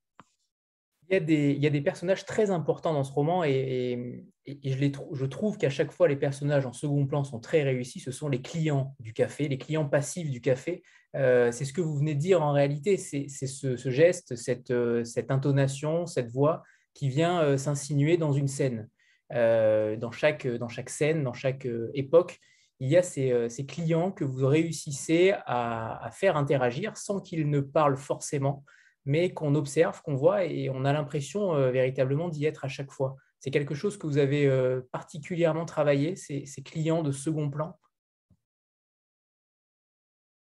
Il 1.10 1.14
y, 1.14 1.18
a 1.18 1.20
des, 1.20 1.52
il 1.52 1.62
y, 1.62 1.68
a 1.68 1.70
des, 1.70 1.82
personnages 1.82 2.26
très 2.26 2.50
importants 2.50 2.94
dans 2.94 3.04
ce 3.04 3.12
roman 3.12 3.44
et, 3.44 4.24
je, 4.48 4.78
les 4.78 4.92
je, 5.12 5.26
trouve 5.26 5.58
qu'à 5.58 5.70
chaque 5.70 5.92
fois, 5.92 6.08
les 6.08 6.16
personnages 6.16 6.66
en 6.66 6.72
second 6.72 7.06
plan 7.06 7.26
sont 7.26 7.42
très 7.42 7.62
réussis. 7.62 8.00
Ce 8.00 8.12
sont 8.12 8.30
les 8.30 8.42
clients 8.42 8.96
du 9.00 9.12
café, 9.12 9.50
les 9.50 9.58
clients 9.58 9.88
passifs 9.88 10.32
du 10.32 10.40
café. 10.40 10.82
Euh, 11.16 11.52
c'est 11.52 11.66
ce 11.66 11.74
que 11.74 11.82
vous 11.82 11.98
venez 11.98 12.16
de 12.16 12.20
dire 12.20 12.42
en 12.42 12.54
réalité. 12.54 12.98
C'est 12.98 13.28
ce, 13.28 13.76
ce, 13.76 13.90
geste, 13.90 14.36
cette, 14.36 14.72
euh, 14.72 15.04
cette, 15.04 15.30
intonation, 15.30 16.06
cette 16.06 16.32
voix 16.32 16.64
qui 16.94 17.10
vient 17.10 17.42
euh, 17.42 17.58
s'insinuer 17.58 18.18
dans 18.18 18.32
une 18.32 18.48
scène. 18.48 18.90
dans, 19.30 20.12
chaque, 20.12 20.48
dans 20.48 20.70
chaque 20.70 20.90
scène, 20.90 21.24
dans 21.24 21.34
chaque 21.34 21.68
époque, 21.94 22.40
il 22.84 22.90
y 22.90 22.98
a 22.98 23.04
ces, 23.04 23.50
ces 23.50 23.66
clients 23.66 24.12
que 24.12 24.26
vous 24.26 24.46
réussissez 24.46 25.34
à, 25.46 26.10
faire 26.12 26.36
interagir 26.36 26.98
sans 26.98 27.22
qu'ils 27.22 27.50
ne 27.50 27.62
parlent 27.62 27.98
forcément 27.98 28.66
mais 29.06 29.34
qu'on 29.34 29.56
observe, 29.56 30.02
qu'on 30.02 30.16
voit 30.16 30.46
et 30.46 30.70
on 30.70 30.86
a 30.86 30.94
l'impression 30.94 31.56
euh, 31.56 31.72
véritablement 31.72 32.30
d'y 32.30 32.46
être 32.46 32.66
à 32.66 32.68
chaque 32.68 32.92
fois. 32.92 33.16
C'est 33.40 33.52
quelque 33.52 33.76
chose 33.76 33.98
que 33.98 34.08
vous 34.08 34.18
avez 34.18 34.46
euh, 34.48 34.82
particulièrement 34.92 35.66
travaillé, 35.66 36.16
ces, 36.16 36.46
clients 36.64 37.04
de 37.04 37.12
second 37.12 37.50
plan? 37.50 37.78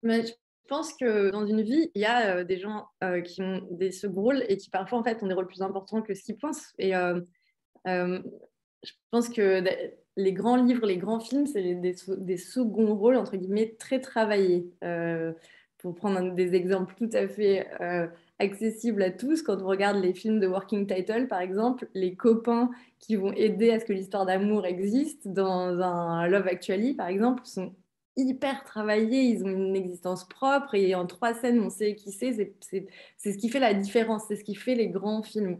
Mais 0.02 0.24
Je 0.24 0.32
pense 0.68 0.94
que 0.94 1.30
dans 1.30 1.46
une 1.46 1.62
vie, 1.62 1.90
il 1.94 2.02
y 2.02 2.04
a 2.04 2.36
euh, 2.36 2.44
des 2.44 2.58
gens 2.58 2.88
qui 3.24 3.42
ont 3.42 3.66
des 3.72 3.90
second 3.90 4.22
rôles 4.22 4.44
et 4.48 4.56
qui 4.56 4.70
parfois 4.70 4.98
en 4.98 5.04
fait 5.04 5.22
ont 5.22 5.26
des 5.26 5.34
rôles 5.34 5.48
plus 5.48 5.62
importants 5.62 6.02
que 6.02 6.14
ce 6.14 6.22
qu'ils 6.22 6.38
pensent. 6.38 6.72
Et 6.78 6.92
je 7.84 8.92
pense 9.10 9.28
que 9.28 9.64
les 10.16 10.32
grands 10.32 10.56
livres, 10.56 10.86
les 10.86 10.96
grands 10.96 11.20
films, 11.20 11.46
c'est 11.46 11.74
des, 11.74 12.36
seconds 12.36 12.94
rôles, 12.94 13.16
entre 13.16 13.36
guillemets, 13.36 13.76
très 13.78 14.00
travaillés. 14.00 14.70
pour 15.78 15.94
prendre 15.94 16.34
des 16.34 16.54
exemples 16.54 16.94
tout 16.96 17.10
à 17.12 17.28
fait 17.28 17.66
accessible 18.38 19.02
à 19.02 19.10
tous. 19.10 19.42
Quand 19.42 19.60
on 19.62 19.66
regarde 19.66 20.02
les 20.02 20.14
films 20.14 20.40
de 20.40 20.46
Working 20.46 20.86
Title, 20.86 21.26
par 21.28 21.40
exemple, 21.40 21.88
les 21.94 22.14
copains 22.14 22.70
qui 22.98 23.16
vont 23.16 23.32
aider 23.32 23.70
à 23.70 23.80
ce 23.80 23.84
que 23.84 23.92
l'histoire 23.92 24.26
d'amour 24.26 24.66
existe 24.66 25.28
dans 25.28 25.80
un 25.80 26.26
Love 26.28 26.46
Actually, 26.48 26.94
par 26.94 27.08
exemple, 27.08 27.42
sont 27.44 27.74
hyper 28.16 28.64
travaillés, 28.64 29.22
ils 29.22 29.44
ont 29.44 29.48
une 29.48 29.76
existence 29.76 30.26
propre 30.26 30.74
et 30.74 30.94
en 30.94 31.06
trois 31.06 31.34
scènes, 31.34 31.60
on 31.60 31.70
sait 31.70 31.94
qui 31.94 32.12
c'est. 32.12 32.54
C'est 32.60 33.32
ce 33.32 33.38
qui 33.38 33.48
fait 33.48 33.60
la 33.60 33.74
différence, 33.74 34.24
c'est 34.28 34.36
ce 34.36 34.44
qui 34.44 34.54
fait 34.54 34.74
les 34.74 34.88
grands 34.88 35.22
films. 35.22 35.58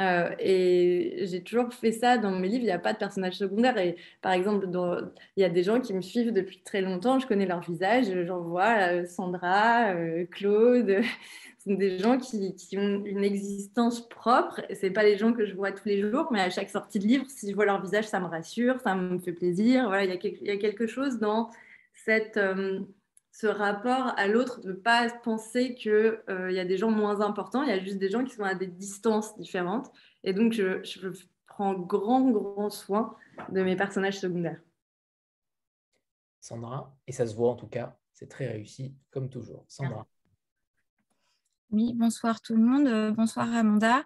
Euh, 0.00 0.30
et 0.38 1.24
j'ai 1.26 1.42
toujours 1.42 1.72
fait 1.74 1.92
ça 1.92 2.16
dans 2.16 2.30
mes 2.30 2.48
livres, 2.48 2.62
il 2.62 2.66
n'y 2.66 2.70
a 2.70 2.78
pas 2.78 2.92
de 2.92 2.98
personnage 2.98 3.34
secondaire. 3.34 3.76
Et 3.78 3.96
par 4.22 4.32
exemple, 4.32 4.68
il 5.36 5.40
y 5.40 5.44
a 5.44 5.50
des 5.50 5.62
gens 5.62 5.80
qui 5.80 5.92
me 5.94 6.00
suivent 6.00 6.32
depuis 6.32 6.60
très 6.62 6.80
longtemps, 6.80 7.18
je 7.18 7.26
connais 7.26 7.46
leur 7.46 7.60
visage, 7.60 8.06
j'en 8.26 8.40
vois 8.40 8.92
euh, 8.92 9.06
Sandra, 9.06 9.90
euh, 9.90 10.24
Claude, 10.30 11.02
ce 11.58 11.70
sont 11.70 11.76
des 11.76 11.98
gens 11.98 12.18
qui, 12.18 12.54
ont 12.78 13.04
une 13.04 13.22
existence 13.24 14.08
propre. 14.08 14.62
Ce 14.70 14.86
pas 14.88 15.02
les 15.02 15.18
gens 15.18 15.32
que 15.32 15.44
je 15.46 15.54
vois 15.54 15.72
tous 15.72 15.86
les 15.86 16.00
jours, 16.00 16.28
mais 16.32 16.40
à 16.40 16.50
chaque 16.50 16.70
sortie 16.70 16.98
de 16.98 17.06
livre, 17.06 17.26
si 17.28 17.50
je 17.50 17.54
vois 17.54 17.66
leur 17.66 17.82
visage, 17.82 18.06
ça 18.06 18.20
me 18.20 18.26
rassure, 18.26 18.80
ça 18.80 18.94
me 18.94 19.18
fait 19.18 19.32
plaisir. 19.32 19.86
Voilà, 19.88 20.04
il 20.04 20.10
y 20.10 20.50
a, 20.50 20.56
quelque, 20.56 20.86
chose 20.86 21.18
dans 21.18 21.50
cette, 22.04 22.38
ce 23.32 23.46
rapport 23.46 24.12
à 24.18 24.28
l'autre, 24.28 24.60
de 24.60 24.68
ne 24.68 24.76
pas 24.76 25.08
penser 25.24 25.74
qu'il 25.74 25.90
euh, 26.28 26.52
y 26.52 26.60
a 26.60 26.64
des 26.66 26.76
gens 26.76 26.90
moins 26.90 27.22
importants, 27.22 27.62
il 27.62 27.70
y 27.70 27.72
a 27.72 27.82
juste 27.82 27.98
des 27.98 28.10
gens 28.10 28.24
qui 28.24 28.34
sont 28.34 28.44
à 28.44 28.54
des 28.54 28.66
distances 28.66 29.34
différentes. 29.36 29.90
Et 30.22 30.34
donc, 30.34 30.52
je, 30.52 30.82
je 30.84 31.08
prends 31.46 31.72
grand, 31.72 32.30
grand 32.30 32.68
soin 32.68 33.16
de 33.48 33.62
mes 33.62 33.74
personnages 33.74 34.20
secondaires. 34.20 34.60
Sandra, 36.40 36.94
et 37.06 37.12
ça 37.12 37.26
se 37.26 37.34
voit 37.34 37.50
en 37.50 37.56
tout 37.56 37.68
cas, 37.68 37.96
c'est 38.12 38.28
très 38.28 38.48
réussi, 38.48 38.94
comme 39.10 39.30
toujours. 39.30 39.64
Sandra. 39.66 40.06
Oui, 41.72 41.94
bonsoir 41.94 42.42
tout 42.42 42.54
le 42.54 42.62
monde. 42.62 42.86
Euh, 42.86 43.12
bonsoir 43.12 43.50
Amanda. 43.54 44.04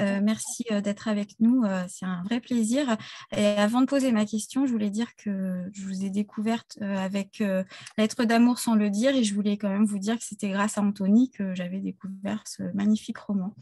Euh, 0.00 0.20
merci 0.22 0.64
euh, 0.70 0.80
d'être 0.80 1.08
avec 1.08 1.38
nous. 1.40 1.62
C'est 1.86 2.06
un 2.06 2.22
vrai 2.22 2.40
plaisir. 2.40 2.96
Et 3.36 3.44
avant 3.44 3.82
de 3.82 3.86
poser 3.86 4.12
ma 4.12 4.24
question, 4.24 4.66
je 4.66 4.72
voulais 4.72 4.88
dire 4.88 5.14
que 5.16 5.68
je 5.74 5.84
vous 5.84 6.04
ai 6.04 6.10
découverte 6.10 6.78
avec 6.80 7.42
Lettre 7.98 8.24
d'amour 8.24 8.58
sans 8.58 8.74
le 8.74 8.88
dire 8.88 9.14
et 9.14 9.24
je 9.24 9.34
voulais 9.34 9.58
quand 9.58 9.68
même 9.68 9.84
vous 9.84 9.98
dire 9.98 10.16
que 10.16 10.24
c'était 10.24 10.48
grâce 10.48 10.78
à 10.78 10.80
Anthony 10.80 11.30
que 11.30 11.54
j'avais 11.54 11.80
découvert 11.80 12.42
ce 12.46 12.62
magnifique 12.74 13.18
roman. 13.18 13.54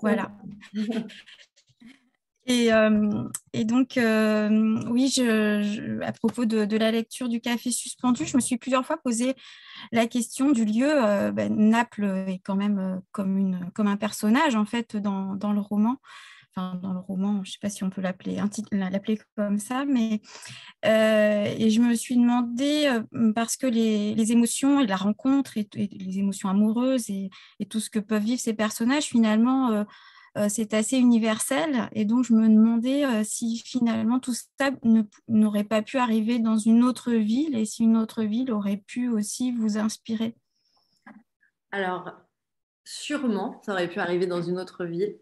Voilà. 0.00 0.32
Et, 2.46 2.70
donc, 3.64 3.94
oui, 3.96 5.12
je, 5.14 6.02
à 6.02 6.12
propos 6.12 6.44
de, 6.44 6.76
la 6.76 6.90
lecture 6.90 7.28
du 7.28 7.40
café 7.40 7.70
suspendu, 7.70 8.24
je 8.24 8.36
me 8.36 8.40
suis 8.40 8.56
plusieurs 8.56 8.86
fois 8.86 8.96
posé 8.98 9.34
la 9.92 10.06
question 10.06 10.52
du 10.52 10.64
lieu. 10.64 10.88
Ben, 11.32 11.54
Naples 11.56 12.04
est 12.28 12.40
quand 12.44 12.56
même 12.56 13.02
comme, 13.12 13.58
un 13.78 13.96
personnage, 13.96 14.54
en 14.54 14.64
fait, 14.64 14.96
dans, 14.96 15.52
le 15.52 15.60
roman. 15.60 15.96
Enfin, 16.50 16.76
dans 16.76 16.92
le 16.92 17.00
roman, 17.00 17.42
je 17.44 17.50
ne 17.50 17.52
sais 17.52 17.58
pas 17.60 17.68
si 17.68 17.84
on 17.84 17.90
peut 17.90 18.00
l'appeler 18.00 18.40
comme 19.36 19.58
ça, 19.58 19.84
mais 19.84 20.20
et 20.84 21.70
je 21.70 21.80
me 21.80 21.94
suis 21.94 22.16
demandé, 22.16 23.00
parce 23.34 23.56
que 23.56 23.66
les, 23.66 24.32
émotions 24.32 24.80
et 24.80 24.86
la 24.86 24.96
rencontre 24.96 25.56
et, 25.58 25.68
les 25.74 26.18
émotions 26.18 26.48
amoureuses 26.48 27.10
et, 27.10 27.30
tout 27.68 27.80
ce 27.80 27.90
que 27.90 27.98
peuvent 27.98 28.22
vivre 28.22 28.40
ces 28.40 28.54
personnages, 28.54 29.06
finalement, 29.06 29.72
euh, 29.72 29.84
c'est 30.48 30.74
assez 30.74 30.98
universel. 30.98 31.88
Et 31.92 32.04
donc, 32.04 32.24
je 32.24 32.32
me 32.32 32.48
demandais 32.48 33.04
euh, 33.04 33.24
si 33.24 33.58
finalement 33.58 34.20
tout 34.20 34.34
ça 34.34 34.70
n'aurait 35.28 35.64
pas 35.64 35.82
pu 35.82 35.98
arriver 35.98 36.38
dans 36.38 36.58
une 36.58 36.84
autre 36.84 37.12
ville 37.12 37.56
et 37.56 37.64
si 37.64 37.84
une 37.84 37.96
autre 37.96 38.22
ville 38.22 38.52
aurait 38.52 38.82
pu 38.86 39.08
aussi 39.08 39.52
vous 39.52 39.78
inspirer. 39.78 40.34
Alors, 41.72 42.12
sûrement, 42.84 43.60
ça 43.64 43.72
aurait 43.72 43.88
pu 43.88 43.98
arriver 43.98 44.26
dans 44.26 44.42
une 44.42 44.58
autre 44.58 44.84
ville. 44.84 45.16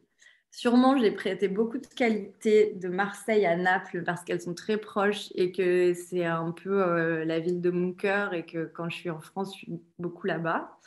Sûrement, 0.51 0.97
j'ai 0.97 1.11
prêté 1.11 1.49
beaucoup 1.49 1.79
de 1.79 1.87
qualités 1.87 2.75
de 2.75 2.89
Marseille 2.89 3.45
à 3.45 3.57
Naples 3.57 4.05
parce 4.05 4.23
qu'elles 4.23 4.41
sont 4.41 4.55
très 4.55 4.77
proches 4.77 5.33
et 5.35 5.51
que 5.51 5.95
c'est 5.95 6.25
un 6.25 6.53
peu 6.53 6.81
euh, 6.81 7.25
la 7.25 7.41
ville 7.41 7.61
de 7.61 7.71
mon 7.71 7.93
cœur 7.93 8.35
et 8.35 8.47
que 8.47 8.65
quand 8.67 8.89
je 8.89 8.97
suis 8.97 9.11
en 9.11 9.21
France, 9.21 9.53
je 9.55 9.59
suis 9.59 9.81
beaucoup 9.99 10.29
là-bas. 10.29 10.79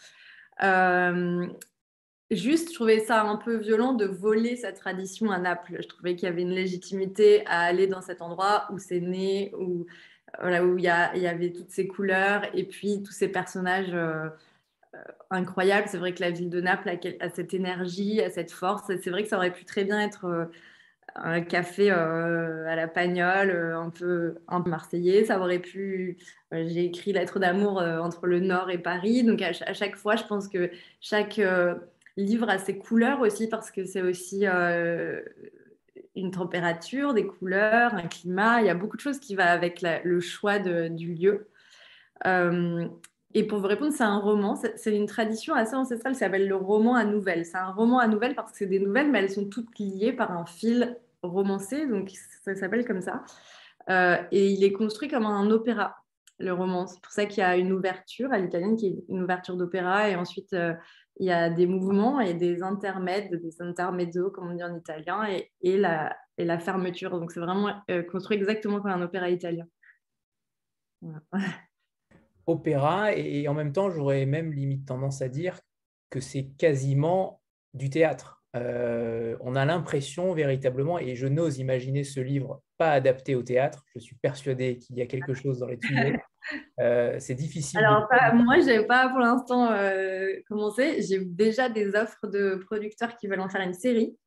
Juste, 2.30 2.70
je 2.70 2.76
trouvais 2.76 3.00
ça 3.00 3.24
un 3.24 3.38
peu 3.38 3.56
violent 3.56 3.94
de 3.94 4.06
voler 4.06 4.58
cette 4.58 4.76
tradition 4.76 5.32
à 5.32 5.40
Naples. 5.40 5.78
Je 5.80 5.88
trouvais 5.88 6.16
qu'il 6.16 6.28
y 6.28 6.32
avait 6.32 6.42
une 6.42 6.54
légitimité 6.54 7.46
à 7.46 7.62
aller 7.62 7.88
dans 7.88 8.02
cet 8.02 8.22
endroit 8.22 8.68
où 8.72 8.80
c'est 8.80 9.00
né, 9.00 9.54
où 9.58 9.86
voilà, 10.40 10.64
où 10.66 10.78
il 10.78 10.84
y, 10.84 10.90
avait 10.90 11.52
toutes 11.52 11.72
ces 11.72 11.88
couleurs 11.88 12.44
et 12.54 12.64
puis 12.66 13.02
tous 13.04 13.12
ces 13.12 13.28
personnages 13.30 13.94
euh, 13.94 14.30
euh, 14.96 14.98
incroyables. 15.30 15.88
C'est 15.88 15.98
vrai 15.98 16.14
que 16.14 16.22
la 16.22 16.32
ville 16.32 16.50
de 16.50 16.62
Naples 16.62 16.90
a, 17.20 17.30
cette 17.30 17.54
énergie, 17.54 18.22
a 18.22 18.30
cette 18.30 18.52
force. 18.52 18.92
C'est 19.02 19.10
vrai 19.10 19.24
que 19.24 19.30
ça 19.30 19.38
aurait 19.38 19.54
pu 19.54 19.66
très 19.66 19.84
bien 19.86 20.00
être 20.00 20.26
euh, 20.26 20.46
un 21.16 21.42
café 21.42 21.90
à 21.90 22.76
la 22.76 22.88
pagnole, 22.88 23.52
un 23.76 23.90
peu 23.90 24.36
un 24.48 24.60
marseillais. 24.60 25.26
Ça 25.26 25.40
aurait 25.40 25.60
pu. 25.60 26.18
J'ai 26.52 26.86
écrit 26.86 27.14
Lettre 27.14 27.40
d'amour 27.40 27.80
entre 27.80 28.28
le 28.28 28.40
Nord 28.40 28.70
et 28.70 28.78
Paris. 28.78 29.24
Donc 29.24 29.42
à, 29.42 29.74
chaque 29.74 29.96
fois, 29.96 30.16
je 30.16 30.26
pense 30.26 30.48
que 30.48 30.70
chaque 31.02 31.40
livre 32.18 32.50
a 32.50 32.58
ses 32.58 32.78
couleurs 32.78 33.22
aussi 33.22 33.48
parce 33.48 33.72
que 33.72 33.86
c'est 33.86 34.02
aussi 34.02 34.48
euh, 34.48 35.22
une 36.16 36.32
température, 36.32 37.14
des 37.14 37.26
couleurs, 37.26 37.94
un 37.94 38.08
climat. 38.08 38.62
Il 38.62 38.68
y 38.68 38.70
a 38.70 38.76
beaucoup 38.76 38.98
de 38.98 39.02
choses 39.02 39.20
qui 39.20 39.36
vont 39.36 39.44
avec 39.44 39.82
le 39.82 40.20
choix 40.20 40.60
du 40.60 41.14
lieu. 41.14 41.48
Euh, 42.26 42.88
et 43.34 43.44
pour 43.44 43.60
vous 43.60 43.68
répondre, 43.68 43.94
c'est 43.94 44.04
un 44.04 44.18
roman. 44.18 44.56
C'est 44.76 44.96
une 44.96 45.06
tradition 45.06 45.54
assez 45.54 45.76
ancestrale. 45.76 46.16
Ça 46.16 46.22
s'appelle 46.22 46.48
le 46.48 46.56
roman 46.56 46.96
à 46.96 47.04
nouvelles. 47.04 47.46
C'est 47.46 47.58
un 47.58 47.72
roman 47.72 48.00
à 48.00 48.08
nouvelles 48.08 48.36
parce 48.36 48.52
que 48.52 48.58
c'est 48.58 48.66
des 48.66 48.80
nouvelles, 48.80 49.12
mais 49.12 49.20
elles 49.20 49.30
sont 49.30 49.48
toutes 49.48 49.78
liées 49.78 50.14
par 50.14 50.32
un 50.32 50.46
fil 50.46 50.98
romancé. 51.22 51.86
Donc 51.86 52.12
ça 52.44 52.56
s'appelle 52.56 52.86
comme 52.86 53.02
ça. 53.02 53.24
Euh, 53.90 54.18
et 54.32 54.50
il 54.50 54.64
est 54.64 54.74
construit 54.74 55.08
comme 55.08 55.26
un 55.26 55.50
opéra 55.52 55.98
le 56.40 56.54
roman. 56.54 56.88
C'est 56.88 57.02
pour 57.02 57.12
ça 57.12 57.26
qu'il 57.26 57.40
y 57.40 57.44
a 57.44 57.58
une 57.58 57.72
ouverture 57.72 58.32
à 58.32 58.38
l'italienne 58.38 58.76
qui 58.76 58.88
est 58.88 59.04
une 59.10 59.24
ouverture 59.24 59.56
d'opéra 59.56 60.10
et 60.10 60.16
ensuite 60.16 60.56
il 61.20 61.26
y 61.26 61.32
a 61.32 61.50
des 61.50 61.66
mouvements 61.66 62.20
et 62.20 62.34
des 62.34 62.62
intermèdes, 62.62 63.30
des 63.42 63.62
intermezzo, 63.62 64.30
comme 64.30 64.52
on 64.52 64.56
dit 64.56 64.64
en 64.64 64.76
italien, 64.76 65.26
et, 65.28 65.52
et, 65.62 65.78
la, 65.78 66.16
et 66.38 66.46
la, 66.46 66.60
fermeture. 66.60 67.20
Donc, 67.20 67.32
c'est 67.32 67.40
vraiment 67.40 67.82
euh, 67.90 68.04
construit 68.04 68.38
exactement 68.38 68.80
comme 68.82 68.92
un 68.92 69.02
opéra 69.02 69.30
italien. 69.30 69.66
Opéra, 72.46 73.14
et 73.14 73.48
en 73.50 73.54
même 73.54 73.74
temps, 73.74 73.90
j'aurais 73.90 74.26
même 74.26 74.54
limite 74.54 74.86
tendance 74.86 75.22
à 75.22 75.28
dire 75.28 75.60
que 76.10 76.22
c'est 76.22 76.46
quasiment 76.58 77.42
du 77.74 77.90
théâtre. 77.90 78.42
Euh, 78.56 79.36
on 79.42 79.56
a 79.56 79.66
l'impression 79.66 80.34
véritablement, 80.34 80.98
et 80.98 81.16
je 81.16 81.28
n'ose 81.28 81.58
imaginer 81.60 82.04
ce 82.04 82.22
livre 82.22 82.62
pas 82.78 82.92
adapté 82.92 83.36
au 83.36 83.44
théâtre, 83.44 83.84
je 83.94 84.00
suis 84.00 84.16
persuadé 84.16 84.78
qu'il 84.78 84.98
y 84.98 85.02
a 85.02 85.08
quelque 85.08 85.34
chose 85.34 85.60
dans 85.60 85.68
les 85.68 85.78
tuyaux. 85.78 86.16
Euh, 86.80 87.16
c'est 87.20 87.36
difficile. 87.36 87.80
Alors, 87.80 88.08
moi, 88.34 88.60
je 88.60 88.66
n'ai 88.66 88.86
pas 88.86 89.10
pour 89.10 89.20
l'instant 89.20 89.72
euh, 89.72 90.28
commencé. 90.48 91.02
J'ai 91.02 91.20
déjà 91.20 91.70
des 91.70 91.96
offres 91.96 92.28
de 92.28 92.56
producteurs 92.66 93.16
qui 93.18 93.28
veulent 93.28 93.42
en 93.42 93.50
faire 93.50 93.62
une 93.62 93.74
série. 93.74 94.18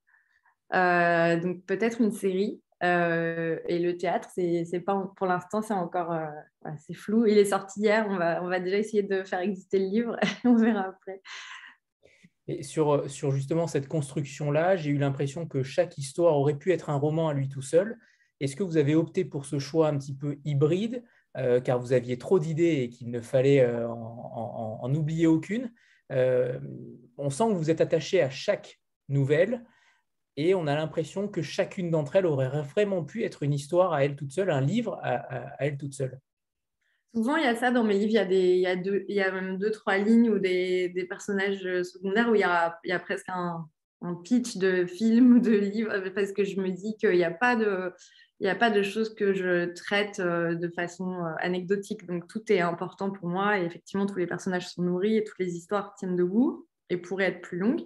donc, 0.73 1.65
peut-être 1.67 2.01
une 2.01 2.13
série. 2.13 2.61
et 2.83 3.79
le 3.79 3.93
théâtre, 3.97 4.29
c'est 4.35 4.81
pas 4.85 5.11
pour 5.17 5.27
l'instant, 5.27 5.63
c'est 5.63 5.75
encore 5.75 6.15
c'est 6.79 6.95
flou. 6.95 7.27
Il 7.27 7.39
est 7.39 7.47
sorti 7.47 7.81
hier. 7.81 8.07
On 8.09 8.17
va, 8.17 8.43
on 8.43 8.49
va 8.49 8.61
déjà 8.61 8.79
essayer 8.79 9.03
de 9.03 9.23
faire 9.25 9.41
exister 9.41 9.79
le 9.79 9.87
livre. 9.87 10.17
on 10.45 10.57
verra 10.57 10.89
après. 10.89 11.23
Et 12.51 12.65
sur, 12.65 13.09
sur 13.09 13.31
justement 13.31 13.69
cette 13.69 13.87
construction-là, 13.87 14.77
j'ai 14.77 14.91
eu 14.91 14.99
l'impression 14.99 15.47
que 15.47 15.63
chaque 15.63 15.97
histoire 15.99 16.37
aurait 16.37 16.59
pu 16.59 16.73
être 16.73 16.91
un 16.91 16.97
roman 16.97 17.29
à 17.29 17.35
lui 17.35 17.49
tout 17.49 17.63
seul. 17.63 17.97
Est-ce 18.41 18.57
que 18.57 18.65
vous 18.65 18.77
avez 18.77 18.97
opté 18.97 19.25
pour 19.25 19.45
ce 19.45 19.61
choix 19.61 19.89
un 19.89 19.97
petit 19.97 20.17
peu 20.17 20.39
hybride, 20.45 21.05
euh, 21.37 21.61
car 21.61 21.79
vous 21.79 21.93
aviez 21.93 22.19
trop 22.19 22.41
d'idées 22.41 22.83
et 22.83 22.89
qu'il 22.89 23.11
ne 23.11 23.21
fallait 23.21 23.61
euh, 23.61 23.87
en, 23.89 24.93
oublier 24.95 25.29
aucune 25.29 25.73
euh, 26.11 26.59
On 27.19 27.31
sent 27.31 27.45
que 27.51 27.55
vous 27.55 27.71
êtes 27.71 27.81
attaché 27.81 28.21
à 28.21 28.31
chaque 28.31 28.81
nouvelle 29.09 29.65
et 30.37 30.57
on 30.57 30.67
a 30.67 30.75
l'impression 30.75 31.29
que 31.29 31.41
chacune 31.41 31.91
d'entre 31.91 32.17
elles 32.17 32.27
aurait 32.27 32.49
vraiment 32.63 33.05
pu 33.05 33.23
être 33.23 33.45
une 33.45 33.55
histoire 33.55 33.93
à 33.93 34.05
elle 34.05 34.17
toute 34.17 34.33
seule, 34.33 34.51
un 34.51 34.61
livre 34.61 34.99
à 35.03 35.57
elle 35.65 35.77
toute 35.77 35.95
seule. 35.95 36.19
Souvent, 37.15 37.37
il 37.37 37.45
y 37.45 37.47
a 37.47 37.57
ça 37.57 37.71
dans 37.73 37.83
mes 37.83 37.99
livres. 37.99 38.31
Il 38.31 38.59
y 38.59 38.67
a, 38.67 38.77
deux, 38.77 39.05
même 39.09 39.59
deux, 39.59 39.73
trois 39.73 39.99
lignes 39.99 40.31
ou 40.31 40.39
des, 40.39 41.07
personnages 41.09 41.83
secondaires 41.83 42.31
où 42.31 42.37
il 42.37 42.41
y 42.41 42.45
a, 42.45 42.99
presque 43.01 43.29
un, 43.29 43.69
pitch 44.25 44.57
de 44.57 44.87
film 44.87 45.37
ou 45.37 45.41
de 45.41 45.51
livre 45.51 45.93
parce 46.15 46.33
que 46.33 46.45
je 46.45 46.59
me 46.61 46.71
dis 46.71 46.97
qu'il 46.99 47.17
n'y 47.17 47.25
a 47.25 47.31
pas 47.31 47.57
de. 47.57 47.93
Il 48.41 48.45
n'y 48.45 48.51
a 48.51 48.57
pas 48.57 48.71
de 48.71 48.83
choses 48.83 49.15
que 49.15 49.35
je 49.35 49.67
traite 49.75 50.19
euh, 50.19 50.55
de 50.55 50.69
façon 50.69 51.13
euh, 51.13 51.33
anecdotique. 51.41 52.07
Donc, 52.07 52.27
tout 52.27 52.51
est 52.51 52.61
important 52.61 53.11
pour 53.11 53.29
moi. 53.29 53.59
Et 53.59 53.65
effectivement, 53.65 54.07
tous 54.07 54.19
les 54.19 54.27
personnages 54.27 54.69
sont 54.69 54.83
nourris 54.83 55.19
et 55.19 55.25
toutes 55.25 55.39
les 55.39 55.57
histoires 55.57 55.95
tiennent 55.95 56.17
debout 56.17 56.67
et 56.89 56.97
pourraient 56.97 57.27
être 57.27 57.43
plus 57.43 57.59
longues. 57.59 57.85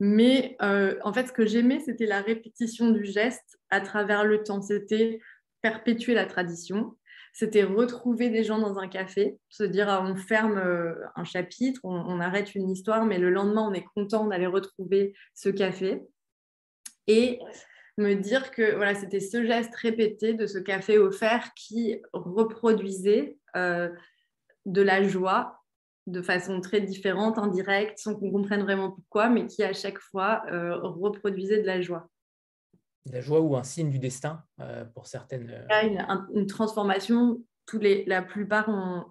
Mais 0.00 0.56
euh, 0.62 0.96
en 1.04 1.12
fait, 1.12 1.28
ce 1.28 1.32
que 1.32 1.46
j'aimais, 1.46 1.78
c'était 1.78 2.06
la 2.06 2.20
répétition 2.20 2.90
du 2.90 3.04
geste 3.04 3.60
à 3.70 3.80
travers 3.80 4.24
le 4.24 4.42
temps. 4.42 4.60
C'était 4.60 5.20
perpétuer 5.62 6.14
la 6.14 6.26
tradition 6.26 6.96
c'était 7.36 7.64
retrouver 7.64 8.30
des 8.30 8.44
gens 8.44 8.60
dans 8.60 8.78
un 8.78 8.86
café, 8.86 9.40
se 9.48 9.64
dire 9.64 9.88
ah, 9.88 10.06
on 10.06 10.14
ferme 10.14 10.56
un 11.16 11.24
chapitre, 11.24 11.80
on, 11.82 12.20
arrête 12.20 12.54
une 12.54 12.70
histoire, 12.70 13.06
mais 13.06 13.18
le 13.18 13.28
lendemain 13.28 13.68
on 13.68 13.74
est 13.74 13.82
content 13.82 14.28
d'aller 14.28 14.46
retrouver 14.46 15.14
ce 15.34 15.48
café. 15.48 16.00
Et 17.08 17.40
me 17.98 18.14
dire 18.14 18.50
que 18.50 18.74
voilà, 18.74 18.94
c'était 18.94 19.20
ce 19.20 19.44
geste 19.44 19.74
répété 19.76 20.34
de 20.34 20.46
ce 20.46 20.58
café 20.58 20.98
offert 20.98 21.52
qui 21.54 22.00
reproduisait 22.12 23.38
euh, 23.56 23.88
de 24.66 24.82
la 24.82 25.02
joie 25.02 25.60
de 26.06 26.20
façon 26.20 26.60
très 26.60 26.80
différente, 26.80 27.38
indirecte, 27.38 27.98
sans 27.98 28.14
qu'on 28.14 28.30
comprenne 28.30 28.62
vraiment 28.62 28.90
pourquoi, 28.90 29.30
mais 29.30 29.46
qui 29.46 29.62
à 29.62 29.72
chaque 29.72 29.98
fois 29.98 30.42
euh, 30.52 30.76
reproduisait 30.76 31.62
de 31.62 31.66
la 31.66 31.80
joie 31.80 32.08
la 33.12 33.20
joie 33.20 33.40
ou 33.40 33.56
un 33.56 33.62
signe 33.62 33.90
du 33.90 33.98
destin 33.98 34.42
euh, 34.60 34.84
pour 34.84 35.06
certaines. 35.06 35.66
Une, 36.32 36.46
transformation. 36.46 37.42
Tous 37.66 37.78
les, 37.78 38.04
la 38.04 38.22
plupart 38.22 38.68
ont, 38.68 39.04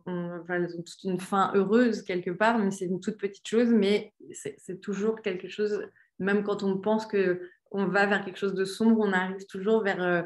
toute 0.85 1.03
une 1.03 1.19
fin 1.19 1.51
heureuse 1.55 2.03
quelque 2.03 2.31
part, 2.31 2.59
mais 2.59 2.69
c'est 2.71 2.85
une 2.85 2.99
toute 2.99 3.17
petite 3.17 3.47
chose, 3.47 3.69
mais 3.69 4.13
c'est 4.31 4.79
toujours 4.79 5.21
quelque 5.21 5.47
chose, 5.47 5.87
même 6.19 6.43
quand 6.43 6.61
on 6.61 6.77
pense 6.77 7.07
que 7.07 7.41
on 7.73 7.87
va 7.87 8.05
vers 8.05 8.23
quelque 8.23 8.37
chose 8.37 8.53
de 8.53 8.65
sombre, 8.65 8.99
on 8.99 9.11
arrive 9.11 9.45
toujours 9.47 9.83
vers 9.83 10.01
euh, 10.01 10.23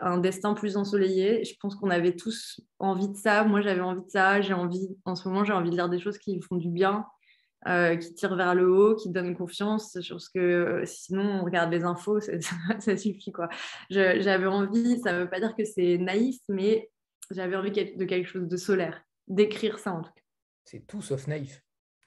un 0.00 0.18
destin 0.18 0.54
plus 0.54 0.76
ensoleillé. 0.76 1.44
Je 1.44 1.54
pense 1.60 1.76
qu'on 1.76 1.90
avait 1.90 2.16
tous 2.16 2.60
envie 2.78 3.08
de 3.08 3.16
ça. 3.16 3.44
Moi, 3.44 3.60
j'avais 3.60 3.80
envie 3.80 4.04
de 4.04 4.10
ça. 4.10 4.40
J'ai 4.40 4.54
envie, 4.54 4.88
en 5.04 5.14
ce 5.14 5.28
moment, 5.28 5.44
j'ai 5.44 5.52
envie 5.52 5.70
de 5.70 5.74
lire 5.74 5.88
des 5.88 5.98
choses 5.98 6.16
qui 6.16 6.40
font 6.40 6.56
du 6.56 6.70
bien, 6.70 7.04
euh, 7.66 7.96
qui 7.96 8.14
tire 8.14 8.34
vers 8.34 8.54
le 8.54 8.70
haut, 8.70 8.96
qui 8.96 9.10
donne 9.10 9.36
confiance 9.36 10.00
sur 10.00 10.20
ce 10.20 10.30
que 10.30 10.38
euh, 10.38 10.86
sinon 10.86 11.40
on 11.40 11.44
regarde 11.44 11.70
les 11.70 11.84
infos, 11.84 12.20
ça, 12.78 12.96
suffit 12.96 13.32
quoi. 13.32 13.48
J'avais 13.90 14.46
envie, 14.46 15.00
ça 15.00 15.12
ne 15.12 15.20
veut 15.20 15.28
pas 15.28 15.40
dire 15.40 15.54
que 15.54 15.64
c'est 15.64 15.98
naïf, 15.98 16.38
mais 16.48 16.90
j'avais 17.30 17.56
envie 17.56 17.70
de 17.70 18.04
quelque 18.04 18.28
chose 18.28 18.48
de 18.48 18.56
solaire, 18.56 19.02
d'écrire 19.26 19.78
ça 19.78 19.92
en 19.92 20.02
tout 20.02 20.12
cas. 20.12 20.22
C'est 20.64 20.86
tout 20.86 21.02
sauf 21.02 21.26
naïf. 21.26 21.62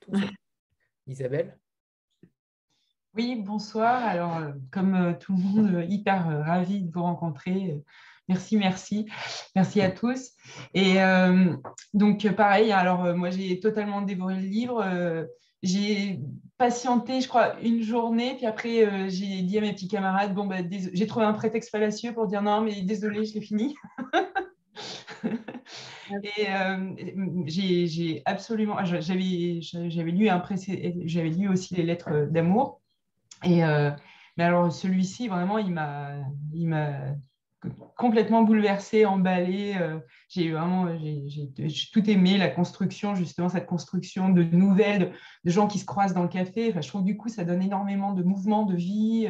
Isabelle? 1.07 1.59
Oui, 3.15 3.35
bonsoir. 3.35 4.03
Alors, 4.05 4.37
euh, 4.37 4.51
comme 4.71 5.17
tout 5.19 5.33
le 5.33 5.39
monde, 5.39 5.85
hyper 5.89 6.25
ravi 6.45 6.83
de 6.83 6.91
vous 6.91 7.03
rencontrer. 7.03 7.81
Merci, 8.29 8.57
merci. 8.57 9.07
Merci 9.55 9.81
à 9.81 9.91
tous. 9.91 10.31
Et 10.73 10.95
donc, 11.93 12.31
pareil, 12.33 12.71
alors 12.71 13.13
moi, 13.17 13.29
j'ai 13.29 13.59
totalement 13.59 14.01
dévoré 14.01 14.35
le 14.35 14.47
livre 14.47 15.27
j'ai 15.63 16.19
patienté, 16.57 17.21
je 17.21 17.27
crois, 17.27 17.59
une 17.61 17.81
journée, 17.81 18.35
puis 18.35 18.45
après, 18.45 18.85
euh, 18.85 19.09
j'ai 19.09 19.41
dit 19.41 19.57
à 19.57 19.61
mes 19.61 19.73
petits 19.73 19.87
camarades, 19.87 20.33
bon, 20.33 20.45
bah, 20.45 20.57
j'ai 20.69 21.07
trouvé 21.07 21.25
un 21.25 21.33
prétexte 21.33 21.69
fallacieux 21.69 22.13
pour 22.13 22.27
dire 22.27 22.41
non, 22.41 22.61
mais 22.61 22.81
désolé, 22.81 23.25
je 23.25 23.35
l'ai 23.35 23.41
fini. 23.41 23.75
et 25.23 26.49
euh, 26.49 26.93
j'ai 27.45 28.21
absolument, 28.25 28.75
ah, 28.77 28.85
j'avais 28.85 29.15
lu 30.11 30.29
un 30.29 30.43
j'avais 31.05 31.29
lu 31.29 31.47
aussi 31.47 31.75
les 31.75 31.83
lettres 31.83 32.27
d'amour. 32.29 32.80
Et 33.43 33.63
euh, 33.63 33.91
mais 34.37 34.43
alors 34.43 34.71
celui-ci, 34.71 35.27
vraiment, 35.27 35.57
il 35.57 35.71
m'a, 35.71 36.13
il 36.53 36.67
m'a 36.67 37.15
complètement 37.97 38.43
bouleversée, 38.43 39.05
emballée. 39.05 39.75
Euh, 39.79 39.99
j'ai 40.29 40.51
vraiment 40.51 40.87
j'ai, 40.97 41.51
tout 41.91 42.09
aimé, 42.09 42.37
la 42.37 42.49
construction, 42.49 43.13
justement, 43.15 43.49
cette 43.49 43.65
construction 43.65 44.29
de 44.29 44.43
nouvelles, 44.43 45.13
de, 45.43 45.51
gens 45.51 45.67
qui 45.67 45.79
se 45.79 45.85
croisent 45.85 46.13
dans 46.13 46.23
le 46.23 46.29
café. 46.29 46.73
Je 46.73 46.87
trouve 46.87 47.03
du 47.03 47.17
coup, 47.17 47.29
ça 47.29 47.43
donne 47.43 47.61
énormément 47.61 48.13
de 48.13 48.23
mouvement, 48.23 48.65
de 48.65 48.75
vie. 48.75 49.27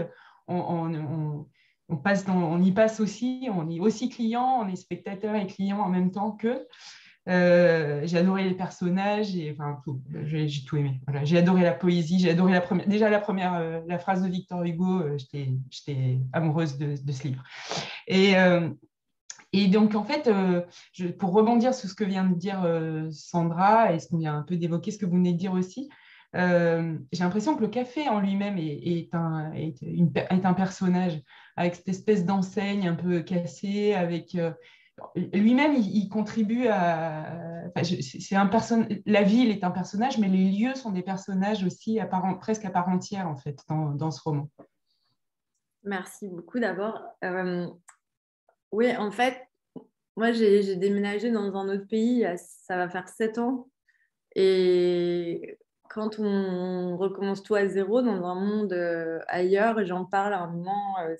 On, 0.48 1.46
on, 1.90 1.98
passe 1.98 2.26
dans, 2.26 2.38
on 2.38 2.62
y 2.62 2.72
passe 2.72 3.00
aussi, 3.00 3.50
on 3.54 3.70
est 3.70 3.80
aussi 3.80 4.10
client, 4.10 4.62
on 4.62 4.68
est 4.70 4.76
spectateur 4.76 5.36
et 5.36 5.48
client 5.48 5.80
en 5.80 5.90
même 5.90 6.12
temps 6.12 6.32
que. 6.32 6.68
Euh, 7.30 8.02
j'ai 8.06 8.18
adoré 8.18 8.46
les 8.46 8.56
personnages 8.56 9.36
et 9.36 9.52
enfin 9.52 9.80
tout, 9.84 10.02
j'ai, 10.24 10.48
tout 10.66 10.78
aimé. 10.78 11.00
J'ai 11.24 11.38
adoré 11.38 11.62
la 11.62 11.74
poésie, 11.74 12.20
j'ai 12.20 12.32
adoré 12.32 12.52
la 12.52 12.62
première, 12.62 12.88
déjà 12.88 13.10
la 13.10 13.20
première, 13.20 13.54
euh, 13.56 13.80
la 13.88 14.00
phrase 14.00 14.24
de 14.24 14.28
Victor 14.28 14.64
Hugo, 14.64 15.02
euh, 15.02 15.18
j'étais, 15.18 15.50
j'étais 15.70 16.18
amoureuse 16.34 16.80
de, 16.80 16.96
ce 17.12 17.28
livre. 17.28 17.44
Et, 18.08 18.34
et 19.54 19.68
donc 19.68 19.96
en 19.96 20.04
fait, 20.04 20.30
pour 21.20 21.34
rebondir 21.34 21.74
sur 21.76 21.90
ce 21.90 21.94
que 21.94 22.04
vient 22.04 22.26
de 22.26 22.36
dire 22.36 22.66
Sandra 23.12 23.94
et 23.94 24.00
ce 24.00 24.08
qu'on 24.08 24.18
vient 24.18 24.38
un 24.38 24.44
peu 24.44 24.58
d'évoquer, 24.58 24.92
ce 24.92 24.98
que 24.98 25.06
vous 25.06 25.18
venez 25.18 25.34
de 25.34 25.38
dire 25.38 25.54
aussi, 25.54 25.90
j'ai 26.34 27.24
l'impression 27.24 27.56
que 27.56 27.62
le 27.62 27.68
café 27.68 28.10
en 28.10 28.20
lui-même 28.20 28.58
est, 28.58 29.14
un, 29.14 29.52
est, 29.54 30.46
un, 30.46 30.54
personnage 30.54 31.22
avec 31.56 31.76
cette 31.76 31.90
espèce 31.90 32.26
d'enseigne 32.26 32.88
un 32.88 32.96
peu 32.96 33.22
cassée, 33.22 33.94
avec 33.94 34.36
lui-même, 35.16 35.76
il, 35.76 36.10
contribue 36.10 36.68
à. 36.68 37.72
c'est 37.84 38.36
un 38.36 38.48
person... 38.48 38.88
La 39.06 39.24
ville 39.24 39.50
est 39.50 39.64
un 39.64 39.72
personnage, 39.72 40.18
mais 40.18 40.28
les 40.28 40.52
lieux 40.52 40.76
sont 40.76 40.92
des 40.92 41.04
personnages 41.04 41.64
aussi 41.64 42.00
presque 42.40 42.66
à 42.66 42.70
part 42.70 42.90
entière, 42.90 43.28
en 43.28 43.36
fait, 43.36 43.60
dans, 43.68 44.12
ce 44.12 44.22
roman. 44.22 44.50
Merci 45.84 46.28
beaucoup 46.28 46.60
d'abord. 46.60 47.02
Euh, 47.24 47.68
oui, 48.72 48.96
en 48.96 49.12
fait, 49.12 49.42
moi, 50.16 50.32
j'ai 50.32 50.76
déménagé 50.76 51.32
dans 51.32 51.56
un 51.56 51.70
autre 51.70 51.88
pays, 51.88 52.26
ça 52.38 52.78
va 52.78 52.90
faire 52.90 53.08
sept 53.08 53.38
ans. 53.38 53.68
Et 54.36 55.58
quand 55.90 56.20
on 56.20 56.98
recommence 56.98 57.44
tout 57.44 57.56
à 57.56 57.68
zéro 57.68 58.02
dans 58.02 58.26
un 58.26 58.36
monde 58.36 58.74
euh, 58.74 59.20
ailleurs, 59.28 59.84
j'en 59.86 60.06
parle 60.06 60.34
à 60.34 60.42
un 60.42 60.48
moment, 60.48 61.00
euh, 61.00 61.16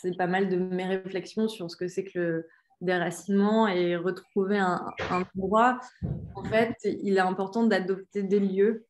c'est 0.00 0.16
pas 0.16 0.26
mal 0.26 0.48
de 0.48 0.56
mes 0.56 0.84
réflexions 0.84 1.48
sur 1.48 1.70
ce 1.70 1.76
que 1.76 1.88
c'est 1.88 2.04
que 2.04 2.18
le 2.18 2.48
déracinement 2.80 3.68
et 3.68 3.96
retrouver 3.96 4.58
un, 4.58 4.84
endroit. 5.10 5.78
En 6.34 6.44
fait, 6.44 6.76
il 6.84 7.16
est 7.16 7.20
important 7.20 7.64
d'adopter 7.64 8.22
des 8.22 8.40
lieux 8.40 8.86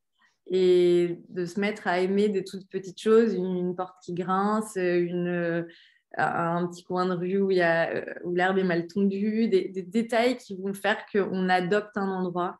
et 0.47 1.21
de 1.29 1.45
se 1.47 1.61
mettre 1.61 1.87
à 1.87 2.01
aimer 2.01 2.29
des 2.29 2.45
toutes 2.45 2.69
petites 2.69 3.01
choses, 3.01 3.35
une, 3.35 3.75
porte 3.77 3.97
qui 4.03 4.15
grince, 4.15 4.77
un 4.77 6.67
petit 6.67 6.85
coin 6.85 7.07
de 7.07 7.15
rue 7.15 7.39
où, 7.39 7.47
où 7.49 8.35
l'herbe 8.35 8.59
est 8.59 8.65
mal 8.65 8.87
tondue, 8.87 9.49
des, 9.49 9.85
détails 9.87 10.37
qui 10.37 10.57
vont 10.57 10.75
faire 10.75 11.05
qu'on 11.11 11.49
adopte 11.49 11.97
un 11.97 12.09
endroit. 12.09 12.59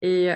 Et, 0.00 0.30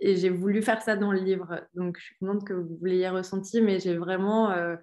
et 0.00 0.16
j'ai 0.16 0.30
voulu 0.30 0.62
faire 0.62 0.82
ça 0.82 0.96
dans 0.96 1.12
le 1.12 1.20
livre. 1.20 1.62
Donc, 1.74 1.98
je 1.98 2.04
suis 2.04 2.16
contente 2.16 2.46
que 2.46 2.52
vous 2.52 2.84
l'ayez 2.84 3.08
ressenti, 3.08 3.60
mais 3.60 3.78
j'ai 3.78 3.96
vraiment... 3.96 4.50
Euh, 4.50 4.76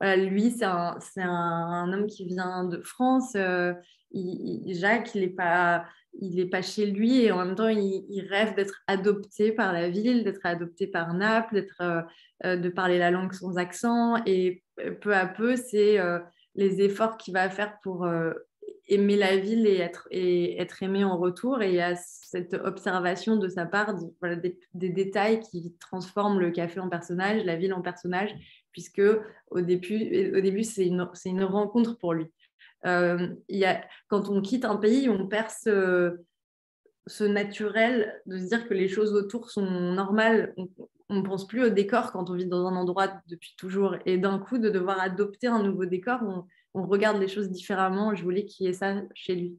lui, 0.00 0.50
c'est 0.50 0.64
un, 0.64 0.98
un, 1.16 1.92
homme 1.92 2.06
qui 2.06 2.24
vient 2.24 2.64
de 2.64 2.80
France. 2.80 3.32
Euh, 3.36 3.72
Jacques, 4.66 5.14
il 5.14 5.22
n'est 5.22 5.28
pas, 5.28 5.84
pas 6.50 6.62
chez 6.62 6.86
lui 6.86 7.22
et 7.22 7.32
en 7.32 7.44
même 7.44 7.54
temps, 7.54 7.68
il, 7.68 8.26
rêve 8.28 8.54
d'être 8.54 8.82
adopté 8.86 9.52
par 9.52 9.72
la 9.72 9.88
ville, 9.88 10.24
d'être 10.24 10.44
adopté 10.44 10.86
par 10.86 11.14
Naples, 11.14 11.66
euh, 11.80 12.02
euh, 12.44 12.56
de 12.56 12.68
parler 12.68 12.98
la 12.98 13.10
langue 13.10 13.32
sans 13.32 13.56
accent. 13.56 14.22
Et 14.26 14.62
peu 15.00 15.14
à 15.14 15.26
peu, 15.26 15.56
c'est 15.56 15.98
les 16.54 16.82
efforts 16.82 17.16
qu'il 17.16 17.34
va 17.34 17.48
faire 17.50 17.78
pour 17.82 18.06
aimer 18.88 19.16
la 19.16 19.36
ville 19.36 19.66
et 19.66 19.78
être, 19.78 20.06
et 20.10 20.60
être 20.60 20.82
aimé 20.82 21.04
en 21.04 21.16
retour. 21.16 21.62
Et 21.62 21.70
il 21.70 21.76
y 21.76 21.80
a 21.80 21.96
cette 21.96 22.54
observation 22.54 23.36
de 23.36 23.48
sa 23.48 23.66
part 23.66 23.94
des, 23.94 24.58
détails 24.74 25.40
qui 25.40 25.74
transforment 25.80 26.40
le 26.40 26.50
café 26.50 26.80
en 26.80 26.88
personnage, 26.88 27.44
la 27.44 27.56
ville 27.56 27.72
en 27.72 27.82
personnage, 27.82 28.30
puisque 28.74 29.00
au 29.50 29.60
début, 29.62 30.34
au 30.36 30.40
début 30.40 30.64
c'est 30.64 30.84
une, 30.84 31.44
rencontre 31.44 31.96
pour 31.96 32.12
lui. 32.12 32.26
Euh, 32.84 33.34
y 33.48 33.64
a, 33.64 33.82
quand 34.08 34.28
on 34.28 34.42
quitte 34.42 34.66
un 34.66 34.76
pays, 34.76 35.08
on 35.08 35.26
perd 35.26 35.48
ce, 35.48 36.18
ce 37.06 37.24
naturel 37.24 38.20
de 38.26 38.36
se 38.36 38.48
dire 38.48 38.68
que 38.68 38.74
les 38.74 38.88
choses 38.88 39.14
autour 39.14 39.50
sont 39.50 39.70
normales. 39.70 40.54
On 41.08 41.16
ne 41.16 41.22
pense 41.22 41.46
plus 41.46 41.64
au 41.64 41.68
décor 41.70 42.12
quand 42.12 42.28
on 42.28 42.34
vit 42.34 42.46
dans 42.46 42.66
un 42.66 42.76
endroit 42.76 43.08
depuis 43.28 43.54
toujours. 43.56 43.96
Et 44.04 44.18
d'un 44.18 44.38
coup, 44.38 44.58
de 44.58 44.68
devoir 44.68 45.00
adopter 45.00 45.46
un 45.46 45.62
nouveau 45.62 45.86
décor, 45.86 46.20
on, 46.22 46.44
on 46.74 46.86
regarde 46.86 47.18
les 47.18 47.28
choses 47.28 47.50
différemment. 47.50 48.14
Je 48.14 48.22
voulais 48.22 48.44
qu'il 48.44 48.66
y 48.66 48.68
ait 48.68 48.74
ça 48.74 49.00
chez 49.14 49.34
lui. 49.34 49.58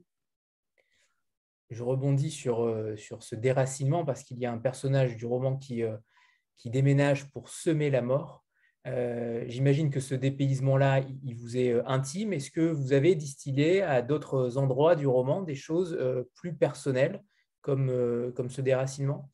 Je 1.72 1.82
rebondis 1.82 2.30
sur, 2.30 2.64
euh, 2.64 2.96
sur 2.96 3.24
ce 3.24 3.36
déracinement 3.36 4.06
parce 4.06 4.24
qu'il 4.24 4.38
y 4.38 4.46
a 4.46 4.52
un 4.52 4.60
personnage 4.60 5.18
du 5.18 5.26
roman 5.26 5.58
qui, 5.58 5.84
euh, 5.84 5.98
qui 6.58 6.70
déménage 6.70 7.32
pour 7.32 7.50
semer 7.50 7.90
la 7.90 8.02
mort. 8.02 8.45
Euh, 8.86 9.44
j'imagine 9.48 9.90
que 9.90 10.00
ce 10.00 10.14
dépaysement-là, 10.16 11.02
il 11.24 11.36
vous 11.36 11.58
est 11.58 11.74
intime. 11.86 12.34
Est-ce 12.34 12.52
que 12.52 12.62
vous 12.62 12.94
avez 12.94 13.16
distillé 13.16 13.82
à 13.82 14.02
d'autres 14.02 14.58
endroits 14.58 14.96
du 14.96 15.08
roman 15.08 15.42
des 15.42 15.56
choses 15.56 15.98
plus 16.36 16.54
personnelles 16.54 17.24
comme, 17.62 18.32
comme 18.36 18.50
ce 18.50 18.62
déracinement? 18.62 19.32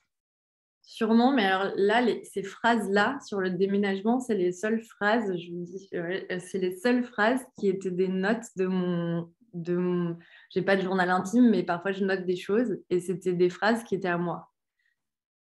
Sûrement, 0.83 1.31
mais 1.33 1.45
alors 1.45 1.71
là, 1.75 2.01
ces 2.23 2.43
phrases-là 2.43 3.19
sur 3.25 3.39
le 3.39 3.51
déménagement, 3.51 4.19
c'est 4.19 4.35
les 4.35 4.51
seules 4.51 4.81
phrases, 4.81 5.37
je 5.37 5.51
vous 5.51 5.63
dis, 5.63 5.89
c'est 5.89 6.57
les 6.57 6.75
seules 6.75 7.03
phrases 7.03 7.45
qui 7.59 7.69
étaient 7.69 7.91
des 7.91 8.07
notes 8.07 8.45
de 8.57 8.65
mon. 8.65 9.31
De 9.53 9.75
mon... 9.75 10.17
J'ai 10.49 10.61
pas 10.61 10.77
de 10.77 10.81
journal 10.81 11.09
intime, 11.09 11.49
mais 11.49 11.63
parfois 11.63 11.91
je 11.91 12.05
note 12.05 12.25
des 12.25 12.37
choses 12.37 12.79
et 12.89 13.01
c'était 13.01 13.33
des 13.33 13.49
phrases 13.49 13.83
qui 13.83 13.95
étaient 13.95 14.07
à 14.07 14.17
moi. 14.17 14.49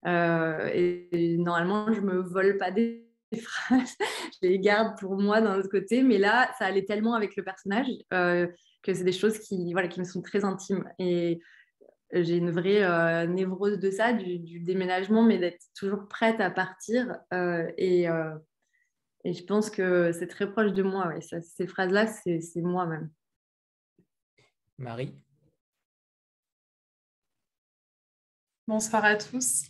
Euh, 0.07 0.69
et, 0.73 1.37
normalement, 1.39 1.93
je 1.93 2.01
me 2.01 2.19
vole 2.19 2.59
pas 2.59 2.71
des 2.71 3.04
phrases, 3.41 3.97
je 4.43 4.49
les 4.49 4.59
garde 4.59 4.99
pour 4.99 5.17
moi 5.21 5.41
d'un 5.41 5.59
autre 5.59 5.71
côté, 5.71 6.03
mais 6.03 6.19
là, 6.19 6.51
ça 6.59 6.67
allait 6.67 6.85
tellement 6.85 7.15
avec 7.15 7.37
le 7.37 7.45
personnage 7.45 7.87
euh, 8.13 8.47
que 8.83 8.95
c'est 8.95 9.05
des 9.05 9.13
choses 9.13 9.39
qui, 9.39 9.73
voilà, 9.73 9.89
qui 9.89 10.01
me 10.01 10.05
sont 10.05 10.23
très 10.23 10.45
intimes. 10.45 10.85
Et 10.99 11.41
j'ai 12.23 12.37
une 12.37 12.51
vraie 12.51 12.83
euh, 12.83 13.27
névrose 13.27 13.79
de 13.79 13.91
ça, 13.91 14.13
du, 14.13 14.61
déménagement, 14.61 15.23
mais 15.23 15.39
d'être 15.39 15.65
toujours 15.77 16.07
prête 16.07 16.41
à 16.41 16.51
partir. 16.51 17.19
Euh, 17.33 17.71
et, 17.77 18.09
euh, 18.09 18.37
et, 19.25 19.33
je 19.33 19.45
pense 19.45 19.71
que 19.71 20.13
c'est 20.13 20.29
très 20.29 20.51
proche 20.51 20.73
de 20.73 20.83
moi. 20.83 21.09
Ouais. 21.09 21.21
ces 21.21 21.67
phrases-là, 21.67 22.07
c'est 22.07 22.41
moi-même. 22.63 23.11
Marie? 24.79 25.15
Bonsoir 28.67 29.05
à 29.05 29.17
tous. 29.17 29.65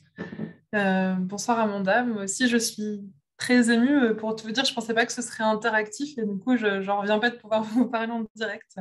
bonsoir 0.72 1.58
Amanda. 1.58 2.04
Moi 2.04 2.24
aussi, 2.24 2.48
je 2.48 2.58
suis 2.58 3.00
très 3.36 3.70
émue. 3.70 4.14
Pour 4.16 4.36
te 4.36 4.48
dire, 4.48 4.64
je 4.64 4.70
ne 4.70 4.74
pensais 4.74 4.94
pas 4.94 5.06
que 5.06 5.12
ce 5.12 5.22
serait 5.22 5.44
interactif 5.44 6.18
et 6.18 6.24
du 6.24 6.38
coup, 6.38 6.56
je 6.56 6.84
n'en 6.84 7.00
reviens 7.00 7.18
pas 7.18 7.30
de 7.30 7.36
pouvoir 7.36 7.62
vous 7.64 7.86
parler 7.88 8.12
en 8.12 8.24
direct. 8.34 8.76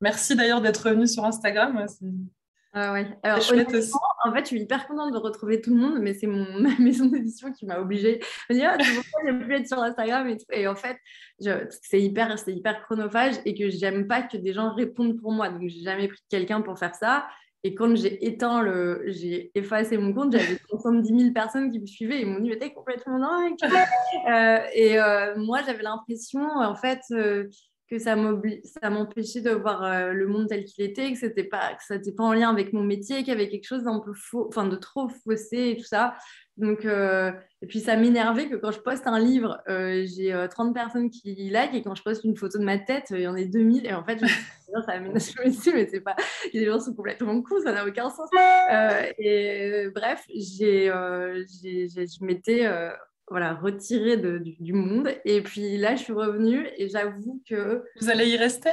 Merci 0.00 0.36
d'ailleurs 0.36 0.60
d'être 0.60 0.90
venu 0.90 1.06
sur 1.06 1.24
Instagram. 1.24 1.86
Ah 2.78 2.92
ouais. 2.92 3.08
Alors, 3.22 3.38
en 3.38 4.32
fait, 4.32 4.40
je 4.40 4.44
suis 4.44 4.60
hyper 4.60 4.86
contente 4.86 5.10
de 5.10 5.16
retrouver 5.16 5.62
tout 5.62 5.74
le 5.74 5.80
monde, 5.80 5.98
mais 5.98 6.12
c'est 6.12 6.26
mon, 6.26 6.44
ma 6.60 6.76
maison 6.78 7.06
d'édition 7.06 7.50
qui 7.50 7.64
m'a 7.64 7.78
obligée 7.78 8.20
de 8.50 8.54
dire 8.54 8.72
ah, 8.74 8.76
pourquoi 8.76 9.32
je 9.32 9.44
plus 9.44 9.54
être 9.54 9.66
sur 9.66 9.82
Instagram 9.82 10.28
et 10.28 10.36
tout. 10.36 10.44
Et 10.52 10.68
en 10.68 10.76
fait, 10.76 10.98
c'est 11.70 12.02
hyper, 12.02 12.36
hyper 12.46 12.82
chronophage 12.82 13.36
et 13.46 13.54
que 13.54 13.70
j'aime 13.70 14.06
pas 14.06 14.20
que 14.20 14.36
des 14.36 14.52
gens 14.52 14.74
répondent 14.74 15.18
pour 15.18 15.32
moi. 15.32 15.48
Donc, 15.48 15.68
j'ai 15.68 15.80
jamais 15.80 16.08
pris 16.08 16.20
quelqu'un 16.28 16.60
pour 16.60 16.78
faire 16.78 16.94
ça. 16.94 17.26
Et 17.66 17.74
quand 17.74 17.96
j'ai 17.96 18.24
éteint 18.24 18.62
le, 18.62 19.02
j'ai 19.06 19.50
effacé 19.56 19.98
mon 19.98 20.12
compte, 20.14 20.30
j'avais 20.30 20.56
70 20.70 21.18
000 21.18 21.32
personnes 21.32 21.72
qui 21.72 21.80
me 21.80 21.86
suivaient 21.86 22.20
et 22.20 22.24
m'ont 22.24 22.38
dit 22.38 22.48
mais 22.48 22.58
t'es 22.58 22.72
complètement 22.72 23.18
dingue. 23.18 23.56
euh, 24.30 24.58
et 24.72 25.00
euh, 25.00 25.34
moi, 25.36 25.62
j'avais 25.66 25.82
l'impression, 25.82 26.46
en 26.48 26.76
fait. 26.76 27.00
Euh, 27.10 27.48
que 27.88 27.98
ça 27.98 28.16
m'empêchait 28.16 29.40
de 29.40 29.50
voir 29.50 29.84
euh, 29.84 30.12
le 30.12 30.26
monde 30.26 30.48
tel 30.48 30.64
qu'il 30.64 30.84
était, 30.84 31.12
que 31.12 31.18
c'était 31.18 31.48
ça 31.78 31.96
n'était 31.96 32.12
pas 32.12 32.24
en 32.24 32.32
lien 32.32 32.50
avec 32.50 32.72
mon 32.72 32.82
métier, 32.82 33.18
qu'il 33.18 33.28
y 33.28 33.32
avait 33.32 33.48
quelque 33.48 33.66
chose 33.66 33.84
d'un 33.84 34.00
peu 34.00 34.12
faux, 34.12 34.46
enfin 34.48 34.66
de 34.66 34.76
trop 34.76 35.08
faussé 35.08 35.70
et 35.70 35.76
tout 35.76 35.86
ça. 35.86 36.14
Donc 36.56 36.84
euh, 36.84 37.30
et 37.62 37.66
puis 37.66 37.80
ça 37.80 37.96
m'énervait 37.96 38.48
que 38.48 38.56
quand 38.56 38.72
je 38.72 38.80
poste 38.80 39.06
un 39.06 39.20
livre, 39.20 39.60
euh, 39.68 40.04
j'ai 40.06 40.46
30 40.50 40.74
personnes 40.74 41.10
qui 41.10 41.48
like 41.50 41.74
et 41.74 41.82
quand 41.82 41.94
je 41.94 42.02
poste 42.02 42.24
une 42.24 42.36
photo 42.36 42.58
de 42.58 42.64
ma 42.64 42.78
tête, 42.78 43.06
il 43.10 43.20
y 43.20 43.28
en 43.28 43.36
a 43.36 43.44
2000 43.44 43.86
et 43.86 43.92
en 43.92 44.04
fait 44.04 44.18
je 44.18 44.24
me 44.24 44.28
suis 44.28 45.52
dit, 45.52 45.54
ça 45.60 45.70
me 45.70 45.76
mais 45.76 45.88
c'est 45.88 46.00
pas 46.00 46.16
les 46.52 46.64
gens 46.64 46.80
sont 46.80 46.94
complètement 46.94 47.40
cons, 47.42 47.60
ça 47.62 47.72
n'a 47.72 47.86
aucun 47.86 48.10
sens. 48.10 48.28
et 49.18 49.88
bref, 49.94 50.24
j'ai 50.34 50.86
je 50.86 52.24
m'étais 52.24 52.66
voilà, 53.28 53.54
retirée 53.54 54.16
du, 54.16 54.72
monde. 54.72 55.10
Et 55.24 55.40
puis 55.42 55.76
là, 55.78 55.96
je 55.96 56.02
suis 56.02 56.12
revenue 56.12 56.68
et 56.76 56.88
j'avoue 56.88 57.42
que... 57.48 57.84
Vous 58.00 58.10
allez 58.10 58.28
y 58.28 58.36
rester? 58.36 58.70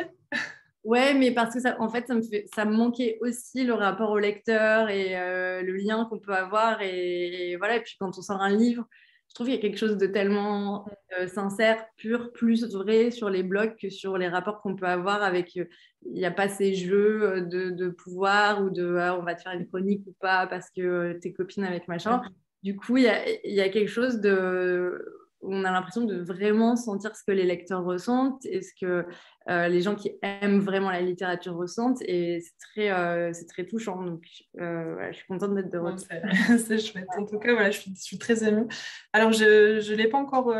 Ouais, 0.83 1.13
mais 1.13 1.31
parce 1.31 1.53
que 1.53 1.61
ça, 1.61 1.77
en 1.79 1.89
fait, 1.89 2.07
ça 2.07 2.13
me, 2.13 2.21
fait, 2.21 2.45
ça 2.53 2.65
me 2.65 2.75
manquait 2.75 3.17
aussi 3.21 3.63
le 3.63 3.73
rapport 3.73 4.11
au 4.11 4.19
lecteur 4.19 4.89
et 4.89 5.17
euh, 5.17 5.61
le 5.61 5.77
lien 5.77 6.05
qu'on 6.09 6.19
peut 6.19 6.33
avoir. 6.33 6.81
Et, 6.81 7.55
voilà, 7.57 7.77
et 7.77 7.81
puis 7.81 7.95
quand 7.99 8.17
on 8.17 8.21
sort 8.21 8.41
un 8.41 8.53
livre, 8.55 8.85
je 9.29 9.33
trouve 9.33 9.47
qu'il 9.47 9.55
y 9.55 9.57
a 9.57 9.61
quelque 9.61 9.77
chose 9.77 9.97
de 9.97 10.05
tellement 10.05 10.85
euh, 11.17 11.27
sincère, 11.27 11.85
pur, 11.95 12.33
plus 12.33 12.65
vrai 12.65 13.11
sur 13.11 13.29
les 13.29 13.43
blogs 13.43 13.75
que 13.81 13.89
sur 13.89 14.17
les 14.17 14.27
rapports 14.27 14.61
qu'on 14.61 14.75
peut 14.75 14.85
avoir 14.85 15.23
avec. 15.23 15.55
Euh, 15.57 15.65
il 16.05 16.15
n'y 16.15 16.25
a 16.25 16.31
pas 16.31 16.49
ces 16.49 16.75
jeux 16.75 17.47
de, 17.49 17.69
de 17.69 17.89
pouvoir 17.89 18.61
ou 18.61 18.69
de 18.69 18.97
ah, 18.97 19.17
on 19.17 19.23
va 19.23 19.35
te 19.35 19.41
faire 19.41 19.53
une 19.53 19.65
chronique 19.65 20.05
ou 20.05 20.13
pas 20.19 20.47
parce 20.47 20.69
que 20.69 21.13
t'es 21.21 21.31
copine 21.31 21.63
avec 21.63 21.87
machin 21.87 22.21
du 22.63 22.77
coup, 22.77 22.97
il 22.97 23.03
y 23.03 23.61
a, 23.61 23.69
quelque 23.69 23.89
chose 23.89 24.21
de 24.21 25.19
on 25.45 25.65
a 25.65 25.71
l'impression 25.71 26.05
de 26.05 26.21
vraiment 26.21 26.77
sentir 26.77 27.15
ce 27.17 27.23
que 27.23 27.33
les 27.33 27.43
lecteurs 27.43 27.83
ressentent 27.83 28.45
et 28.45 28.61
ce 28.61 28.71
que 28.79 29.05
euh, 29.49 29.67
les 29.67 29.81
gens 29.81 29.93
qui 29.93 30.13
aiment 30.21 30.61
vraiment 30.61 30.89
la 30.89 31.01
littérature 31.01 31.55
ressentent. 31.55 32.01
Et 32.03 32.39
c'est 32.39 32.57
très, 32.57 32.91
euh, 32.91 33.33
c'est 33.33 33.45
très 33.45 33.65
touchant. 33.65 34.01
Donc, 34.01 34.23
euh, 34.61 35.09
je 35.11 35.17
suis 35.17 35.27
contente 35.27 35.53
d'être 35.53 35.69
de 35.69 35.77
retour. 35.77 36.07
c'est 36.65 36.79
chouette. 36.79 37.07
En 37.17 37.25
tout 37.25 37.39
cas, 37.39 37.51
voilà, 37.51 37.71
je, 37.71 37.79
suis, 37.81 37.93
je 37.93 38.01
suis 38.01 38.17
très 38.17 38.47
émue. 38.47 38.67
Alors, 39.11 39.33
je 39.33 39.91
ne 39.91 39.95
l'ai 39.95 40.07
pas 40.07 40.17
encore, 40.17 40.55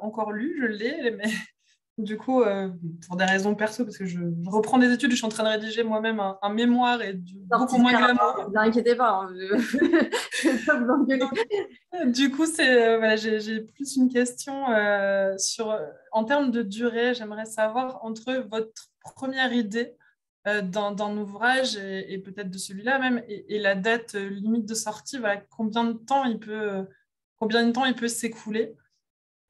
encore 0.00 0.32
lu, 0.32 0.56
je 0.60 0.66
l'ai, 0.66 1.10
mais 1.10 1.30
du 1.98 2.18
coup, 2.18 2.42
euh, 2.42 2.68
pour 3.06 3.16
des 3.16 3.24
raisons 3.24 3.54
perso, 3.54 3.84
parce 3.84 3.96
que 3.96 4.04
je, 4.04 4.18
reprends 4.44 4.76
des 4.76 4.92
études, 4.92 5.12
je 5.12 5.16
suis 5.16 5.24
en 5.24 5.30
train 5.30 5.44
de 5.44 5.48
rédiger 5.48 5.82
moi-même 5.82 6.20
un, 6.20 6.48
mémoire 6.50 7.00
et 7.00 7.14
du, 7.14 7.38
beaucoup 7.38 7.78
moins 7.78 7.96
glamour. 7.96 8.50
Ne 8.52 8.58
inquiétez 8.58 8.96
pas. 8.96 9.22
Hein, 9.22 9.32
du 12.12 12.30
coup, 12.30 12.44
c'est 12.44 12.84
euh, 12.84 12.98
voilà, 12.98 13.16
j'ai 13.16 13.60
plus 13.60 13.96
une 13.96 14.10
question 14.10 14.70
euh, 14.70 15.38
sur, 15.38 15.74
en 16.12 16.24
termes 16.24 16.50
de 16.50 16.60
durée. 16.62 17.14
J'aimerais 17.14 17.46
savoir 17.46 18.04
entre 18.04 18.44
votre 18.50 18.90
première 19.00 19.54
idée 19.54 19.94
d'un 20.44 21.16
ouvrage 21.16 21.76
et, 21.76 22.18
peut-être 22.18 22.50
de 22.50 22.58
celui-là 22.58 23.00
même 23.00 23.20
et, 23.26 23.58
la 23.58 23.74
date 23.74 24.14
limite 24.14 24.64
de 24.64 24.74
sortie, 24.74 25.18
voilà, 25.18 25.38
combien 25.50 25.82
de 25.82 25.94
temps 25.94 26.24
il 26.24 26.38
peut, 26.38 26.86
combien 27.36 27.66
de 27.66 27.72
temps 27.72 27.84
il 27.84 27.96
peut 27.96 28.06
s'écouler? 28.06 28.76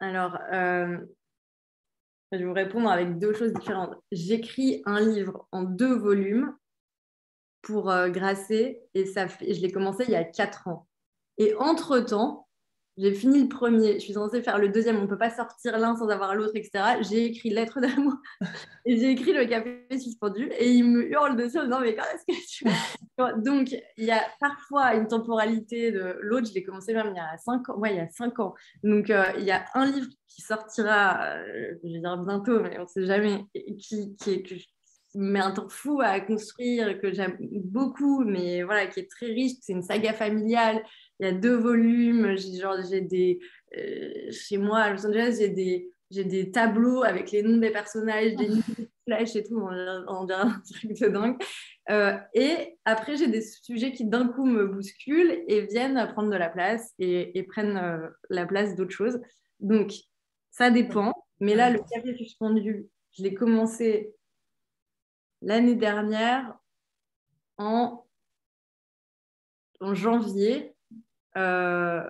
Alors, 0.01 0.39
je 2.33 2.39
vais 2.39 2.45
vous 2.45 2.53
répondre 2.53 2.91
avec 2.91 3.19
deux 3.19 3.33
choses 3.33 3.53
différentes. 3.53 3.95
J'écris 4.13 4.83
un 4.85 5.01
livre 5.01 5.47
en 5.53 5.63
deux 5.63 5.97
volumes 5.97 6.55
pour 7.63 7.91
euh, 7.91 8.09
Grasset 8.09 8.83
et 8.95 9.07
ça 9.07 9.27
je 9.27 9.61
l'ai 9.61 9.73
commencé 9.73 10.05
il 10.07 10.11
y 10.11 10.17
a 10.17 10.25
quatre 10.25 10.69
ans. 10.69 10.87
Et 11.39 11.55
entre-temps, 11.57 12.46
j'ai 12.99 13.13
fini 13.13 13.43
le 13.43 13.49
premier, 13.49 13.95
je 13.95 14.05
suis 14.05 14.15
censée 14.15 14.43
faire 14.43 14.59
le 14.59 14.71
deuxième, 14.71 14.97
on 14.97 15.03
ne 15.03 15.07
peut 15.07 15.19
pas 15.19 15.31
sortir 15.31 15.79
l'un 15.79 15.97
sans 15.97 16.09
avoir 16.09 16.35
l'autre, 16.35 16.53
etc. 16.55 17.03
J'ai 17.03 17.27
écrit 17.27 17.51
Lettre 17.51 17.81
d'amour 17.81 18.15
et 18.87 18.97
j'ai 18.97 19.11
écrit 19.11 19.33
Le 19.33 19.45
café 19.45 19.87
suspendu 19.99 20.51
et 20.59 20.71
il 20.71 20.85
me 20.85 21.11
hurle 21.11 21.37
dessus 21.37 21.59
en 21.59 21.65
disant 21.65 21.81
Mais 21.81 21.95
quand 21.95 22.05
est-ce 22.15 22.25
que 22.25 22.47
tu. 22.49 22.65
Donc, 23.43 23.77
il 23.99 24.05
y 24.05 24.11
a 24.11 24.23
parfois 24.41 24.95
une 24.95 25.09
temporalité 25.09 25.93
de 25.93 26.17
l'autre, 26.23 26.49
je 26.49 26.55
l'ai 26.55 26.63
commencé 26.63 26.95
même 26.95 27.09
il 27.11 27.17
y 27.17 27.21
a 27.21 27.37
cinq 27.37 27.69
ans. 27.69 27.81
Il 27.85 27.97
y 27.97 28.01
a 28.01 28.09
cinq 28.09 28.39
ans. 28.41 28.55
Donc, 28.83 29.11
euh, 29.11 29.25
il 29.39 29.45
y 29.45 29.51
a 29.51 29.65
un 29.75 29.87
livre 29.87 30.09
qui 30.29 30.43
sortira, 30.43 31.23
euh, 31.23 31.75
je 31.83 31.93
vais 31.93 31.99
dire 32.01 32.17
bientôt, 32.19 32.61
mais 32.61 32.79
on 32.79 32.83
ne 32.83 32.89
sait 32.89 33.07
jamais, 33.07 33.45
qui, 33.79 34.17
qui 34.17 34.31
est, 34.31 34.69
un 35.19 35.51
temps 35.51 35.69
fou 35.69 36.01
à 36.03 36.21
construire, 36.21 37.01
que 37.01 37.13
j'aime 37.13 37.37
beaucoup, 37.41 38.25
mais 38.25 38.63
voilà, 38.63 38.87
qui 38.87 39.01
est 39.01 39.11
très 39.11 39.27
riche. 39.27 39.53
C'est 39.63 39.73
une 39.73 39.83
saga 39.83 40.13
familiale 40.13 40.83
il 41.21 41.27
y 41.27 41.29
a 41.29 41.33
deux 41.33 41.57
volumes. 41.57 42.37
Genre, 42.37 42.77
j'ai 42.89 43.01
des, 43.01 43.41
euh, 43.77 44.31
chez 44.31 44.59
moi 44.59 44.81
à 44.81 44.93
Los 44.93 45.07
Angeles, 45.07 45.37
j'ai 45.39 45.49
des, 45.49 45.91
j'ai 46.11 46.25
des 46.25 46.51
tableaux 46.51 47.03
avec 47.03 47.31
les 47.31 47.43
noms 47.43 47.59
des 47.59 47.71
personnages, 47.71 48.37
des 48.37 48.49
flèches 49.07 49.37
et 49.37 49.45
tout. 49.45 49.59
On, 49.59 50.25
dirait 50.25 50.41
un 50.41 50.63
truc 50.71 50.99
de 50.99 51.09
dingue. 51.09 51.43
Euh, 51.91 52.17
et 52.35 52.79
après, 52.85 53.17
j'ai 53.17 53.29
des 53.29 53.43
sujets 53.43 53.93
qui 53.93 54.05
d'un 54.05 54.29
coup 54.29 54.45
me 54.45 54.67
bousculent 54.67 55.45
et 55.49 55.67
viennent 55.67 56.09
prendre 56.13 56.31
de 56.31 56.37
la 56.37 56.49
place 56.49 56.93
et, 56.99 57.43
prennent 57.45 57.77
euh, 57.77 58.09
la 58.31 58.47
place 58.47 58.75
d'autres 58.75 58.95
choses. 58.95 59.21
Donc, 59.61 59.93
ça 60.51 60.71
dépend. 60.71 61.13
Mais 61.41 61.55
là, 61.55 61.71
le 61.71 61.81
café 61.93 62.17
suspendu, 62.17 62.87
je 63.13 63.23
l'ai 63.23 63.35
commencé 63.35 64.15
l'année 65.43 65.75
dernière 65.75 66.59
en, 67.59 68.07
en 69.81 69.95
janvier 69.95 70.76
euh, 71.37 72.03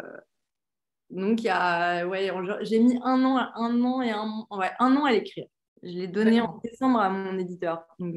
donc, 1.10 1.40
ouais, 1.42 2.30
j'ai 2.62 2.78
mis 2.78 2.98
un 3.04 3.24
an, 3.24 3.36
un 3.54 3.82
an 3.82 4.02
et 4.02 4.10
un, 4.10 4.46
ouais, 4.50 4.70
un 4.78 4.96
an 4.96 5.04
à 5.04 5.12
l'écrire. 5.12 5.46
Je 5.82 5.90
l'ai 5.90 6.08
donné 6.08 6.40
en 6.40 6.60
décembre 6.64 7.00
à 7.00 7.10
mon 7.10 7.38
éditeur. 7.38 7.84
Donc, 7.98 8.16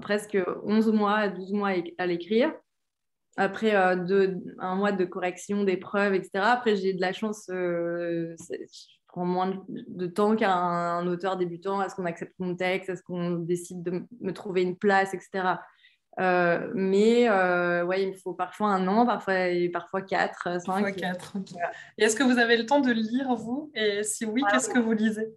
presque 0.00 0.38
11 0.64 0.92
mois, 0.92 1.28
12 1.28 1.52
mois 1.52 1.72
à 1.98 2.06
l'écrire. 2.06 2.52
Après 3.36 3.74
euh, 3.74 4.34
un 4.58 4.74
mois 4.74 4.92
de 4.92 5.04
correction, 5.04 5.64
d'épreuves, 5.64 6.14
etc. 6.14 6.30
Après, 6.42 6.76
j'ai 6.76 6.92
de 6.92 7.00
la 7.00 7.12
chance, 7.12 7.48
euh, 7.48 8.34
je 8.50 8.56
prends 9.06 9.24
moins 9.24 9.64
de, 9.68 10.06
temps 10.06 10.36
qu'un 10.36 11.06
auteur 11.06 11.36
débutant. 11.36 11.80
Est-ce 11.80 11.94
qu'on 11.94 12.06
accepte 12.06 12.34
mon 12.38 12.56
texte? 12.56 12.90
Est-ce 12.90 13.02
qu'on 13.02 13.36
décide 13.36 13.82
de 13.82 14.02
me 14.20 14.32
trouver 14.32 14.62
une 14.62 14.76
place, 14.76 15.14
etc. 15.14 15.54
Euh, 16.18 16.70
mais 16.74 17.30
ouais, 17.30 18.02
il 18.02 18.08
me 18.08 18.16
faut 18.16 18.34
parfois 18.34 18.68
un 18.68 18.86
an, 18.88 19.06
parfois, 19.06 19.34
parfois 19.72 20.02
quatre, 20.02 20.60
cinq. 20.60 20.66
Parfois 20.66 20.92
quatre. 20.92 21.36
Et 21.98 22.04
est-ce 22.04 22.16
que 22.16 22.24
vous 22.24 22.38
avez 22.38 22.56
le 22.56 22.66
temps 22.66 22.80
de 22.80 22.90
lire, 22.90 23.34
vous? 23.36 23.70
Et 23.74 24.02
si 24.02 24.26
oui, 24.26 24.42
ah 24.46 24.50
qu'est-ce 24.52 24.68
que 24.68 24.78
vous 24.78 24.92
lisez? 24.92 25.34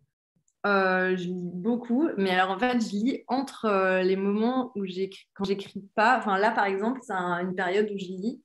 Euh, 0.65 1.17
je 1.17 1.25
lis 1.25 1.51
beaucoup, 1.53 2.09
mais 2.15 2.29
alors 2.29 2.51
en 2.51 2.59
fait, 2.59 2.79
je 2.79 2.89
lis 2.91 3.23
entre 3.27 3.65
euh, 3.65 4.01
les 4.01 4.15
moments 4.15 4.71
où 4.75 4.85
j'écris, 4.85 5.27
quand 5.33 5.43
j'écris 5.43 5.83
pas. 5.93 6.17
Enfin, 6.17 6.37
là, 6.37 6.51
par 6.51 6.65
exemple, 6.65 7.01
c'est 7.03 7.13
une 7.13 7.53
période 7.53 7.89
où 7.93 7.97
je 7.97 8.05
lis. 8.05 8.41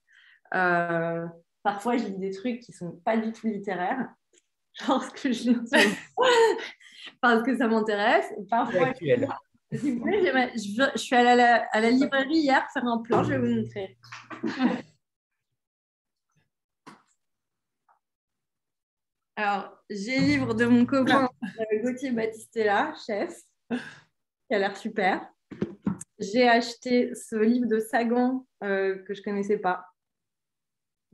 Euh, 0.53 1.25
parfois, 1.63 1.97
je 1.97 2.07
lis 2.07 2.19
des 2.19 2.33
trucs 2.33 2.61
qui 2.61 2.73
sont 2.73 3.01
pas 3.05 3.17
du 3.17 3.33
tout 3.33 3.47
littéraires, 3.47 4.09
genre 4.73 5.05
ce 5.05 5.11
que 5.11 5.33
je 5.33 5.51
lis 5.51 5.59
parce 7.21 7.43
que 7.45 7.57
ça 7.57 7.69
m'intéresse. 7.69 8.27
Parfois, 8.51 8.93
si 9.73 9.93
vous 9.93 10.01
voulez, 10.01 10.25
je, 10.25 10.91
je, 10.93 10.99
suis 10.99 11.15
allée 11.15 11.29
à 11.31 11.37
la, 11.37 11.67
à 11.73 11.81
la 11.81 11.91
librairie 11.91 12.39
hier 12.39 12.67
faire 12.73 12.87
un 12.87 12.99
plan, 12.99 13.23
je 13.23 13.31
vais 13.35 13.39
vous 13.39 13.55
montrer. 13.63 13.99
Alors, 19.37 19.79
j'ai 19.89 20.19
le 20.19 20.27
livre 20.27 20.53
de 20.53 20.65
mon 20.67 20.85
copain 20.85 21.31
euh, 21.45 21.83
Gauthier 21.83 22.11
Battistella, 22.11 22.93
chef, 23.07 23.41
qui 23.71 24.55
a 24.55 24.59
l'air 24.59 24.77
super. 24.77 25.31
J'ai 26.19 26.49
acheté 26.49 27.15
ce 27.15 27.37
livre 27.37 27.69
de 27.69 27.79
Sagan 27.79 28.45
euh, 28.65 28.99
que 29.05 29.15
je 29.15 29.21
ne 29.21 29.25
connaissais 29.25 29.59
pas. 29.59 29.87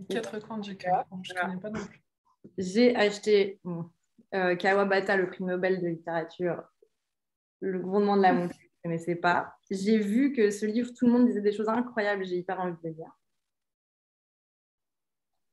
Quatre 0.09 0.39
coins 0.39 0.57
du 0.57 0.75
cœur, 0.75 1.05
je 1.23 1.35
ne 1.35 1.39
connais 1.39 1.61
pas 1.61 1.69
non 1.69 1.85
plus. 1.85 2.03
J'ai 2.57 2.97
acheté 2.97 3.61
euh, 4.35 4.57
Kawabata, 4.57 5.19
le 5.19 5.29
prix 5.29 5.45
Nobel 5.45 5.83
de 5.83 5.89
littérature, 5.89 6.63
Le 7.65 7.79
grondement 7.79 8.17
de 8.17 8.23
la 8.23 8.35
montagne, 8.35 8.59
je 8.61 8.67
ne 8.67 8.83
connaissais 8.83 9.17
pas. 9.17 9.57
J'ai 9.71 9.99
vu 9.99 10.33
que 10.35 10.51
ce 10.51 10.67
livre, 10.67 10.91
tout 10.95 11.07
le 11.07 11.13
monde 11.13 11.27
disait 11.27 11.41
des 11.41 11.53
choses 11.53 11.69
incroyables, 11.69 12.27
j'ai 12.27 12.37
hyper 12.37 12.61
envie 12.61 12.77
de 12.83 12.89
le 12.89 12.95
lire. 12.95 13.11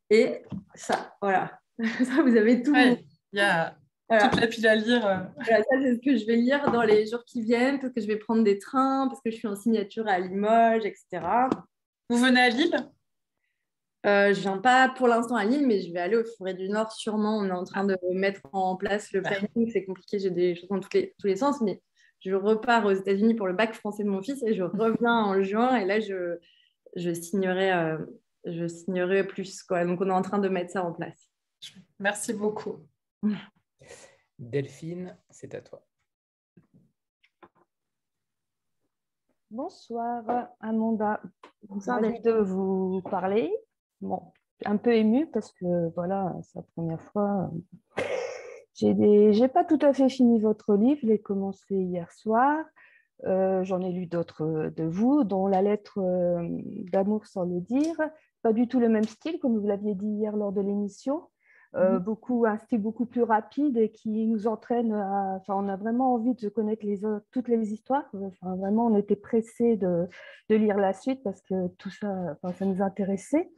Et 0.10 0.44
ça, 0.76 1.16
voilà, 1.22 1.58
ça, 2.04 2.22
vous 2.22 2.36
avez 2.36 2.62
tout. 2.62 2.76
Il 2.76 3.06
y 3.32 3.40
a 3.40 3.78
toute 4.10 4.42
la 4.42 4.48
pile 4.48 4.68
à 4.68 4.76
lire. 4.76 5.02
Ça, 5.02 5.56
c'est 5.70 5.96
ce 5.96 6.00
que 6.02 6.18
je 6.18 6.26
vais 6.26 6.36
lire 6.36 6.70
dans 6.70 6.82
les 6.82 7.08
jours 7.08 7.24
qui 7.24 7.42
viennent, 7.42 7.80
parce 7.80 7.94
que 7.94 8.02
je 8.02 8.08
vais 8.08 8.18
prendre 8.18 8.44
des 8.44 8.60
trains, 8.60 9.08
parce 9.08 9.22
que 9.22 9.32
je 9.32 9.38
suis 9.38 9.48
en 9.48 9.56
signature 9.56 10.06
à 10.10 10.20
Limoges, 10.20 10.86
etc. 10.86 11.26
Vous 12.10 12.18
venez 12.18 12.42
à 12.42 12.50
Lille? 12.50 12.76
Euh, 14.06 14.34
je 14.34 14.42
viens 14.42 14.58
pas 14.58 14.90
pour 14.90 15.08
l'instant 15.08 15.36
à 15.36 15.46
Lille, 15.46 15.66
mais 15.66 15.80
je 15.80 15.94
vais 15.94 16.00
aller 16.00 16.18
au 16.18 16.26
Forêt 16.26 16.56
du 16.56 16.68
Nord 16.68 16.92
sûrement. 16.92 17.38
On 17.38 17.46
est 17.46 17.52
en 17.52 17.64
train 17.64 17.86
de 17.86 17.98
mettre 18.14 18.42
en 18.52 18.76
place 18.76 19.14
le 19.14 19.22
planning. 19.22 19.72
C'est 19.72 19.86
compliqué, 19.86 20.20
j'ai 20.20 20.32
des 20.32 20.56
choses 20.56 20.68
dans 20.68 20.82
tous 20.82 20.90
les, 20.94 21.14
tous 21.18 21.28
les 21.28 21.38
sens, 21.38 21.62
mais 21.62 21.82
je 22.22 22.36
repars 22.36 22.86
aux 22.86 22.92
États-Unis 22.92 23.34
pour 23.34 23.48
le 23.48 23.54
bac 23.54 23.74
français 23.74 24.04
de 24.04 24.10
mon 24.10 24.22
fils 24.22 24.42
et 24.44 24.54
je 24.54 24.64
reviens 24.64 25.24
en 25.24 25.42
juin. 25.42 25.76
Et 25.78 25.86
là, 25.86 26.00
je, 26.00 26.38
je, 26.96 27.12
signerai, 27.14 27.74
euh, 27.74 27.98
je 28.46 28.68
signerai 28.68 29.26
plus. 29.26 29.64
Quoi. 29.64 29.86
Donc, 29.86 30.02
on 30.02 30.08
est 30.08 30.12
en 30.12 30.22
train 30.22 30.40
de 30.40 30.48
mettre 30.48 30.72
ça 30.72 30.84
en 30.84 30.94
place. 30.94 31.30
Merci 32.00 32.34
beaucoup. 32.34 32.88
Delphine, 34.40 35.18
c'est 35.30 35.54
à 35.56 35.62
toi. 35.62 35.84
Bonsoir, 39.50 40.24
Amanda. 40.62 41.22
Bonsoir, 41.64 42.02
de 42.02 42.32
vous 42.32 43.02
parler. 43.10 43.52
Bon, 44.00 44.32
un 44.66 44.78
peu 44.78 44.96
émue 44.96 45.30
parce 45.30 45.52
que 45.54 45.90
voilà, 45.94 46.34
c'est 46.44 46.60
la 46.60 46.66
première 46.76 47.02
fois. 47.12 47.52
J'ai 48.74 48.94
des... 48.94 49.48
pas 49.54 49.64
tout 49.64 49.80
à 49.82 49.94
fait 49.94 50.10
fini 50.10 50.40
votre 50.40 50.76
livre, 50.76 51.00
je 51.02 51.08
l'ai 51.08 51.20
commencé 51.20 51.76
hier 51.76 52.12
soir. 52.12 52.64
Euh, 53.26 53.64
j'en 53.64 53.82
ai 53.82 53.92
lu 53.92 54.08
d'autres 54.08 54.72
de 54.76 54.84
vous, 54.84 55.24
dont 55.24 55.48
la 55.48 55.62
lettre 55.62 56.00
euh, 56.00 56.48
d'amour 56.92 57.26
sans 57.28 57.44
le 57.44 57.60
dire. 57.60 57.96
Pas 58.42 58.54
du 58.54 58.68
tout 58.68 58.80
le 58.80 58.90
même 58.90 59.04
style, 59.04 59.40
comme 59.40 59.60
vous 59.60 59.68
l'aviez 59.68 59.94
dit 59.94 60.08
hier 60.08 60.36
lors 60.36 60.52
de 60.52 60.62
l'émission. 60.62 61.24
Euh, 61.74 61.94
mhm. 61.94 62.00
beaucoup, 62.00 62.46
un 62.46 62.58
style 62.58 62.82
beaucoup 62.82 63.06
plus 63.06 63.24
rapide 63.24 63.78
et 63.78 63.92
qui 63.92 64.28
nous 64.28 64.48
entraîne 64.48 64.92
à. 64.92 65.38
Enfin, 65.38 65.54
on 65.56 65.70
a 65.70 65.78
vraiment 65.78 66.14
envie 66.16 66.34
de 66.34 66.50
connaître 66.50 66.86
les, 66.86 67.02
toutes 67.32 67.48
les 67.48 67.72
histoires. 67.72 68.10
Enfin, 68.14 68.56
vraiment, 68.56 68.88
on 68.88 68.98
était 68.98 69.16
pressé 69.16 69.78
de, 69.78 70.10
de, 70.50 70.56
lire 70.56 70.76
la 70.76 70.92
suite 70.92 71.24
parce 71.24 71.42
que 71.42 71.68
tout 71.78 71.90
ça, 71.90 72.36
enfin, 72.42 72.54
ça 72.54 72.66
nous 72.66 72.82
intéressait. 72.82 73.50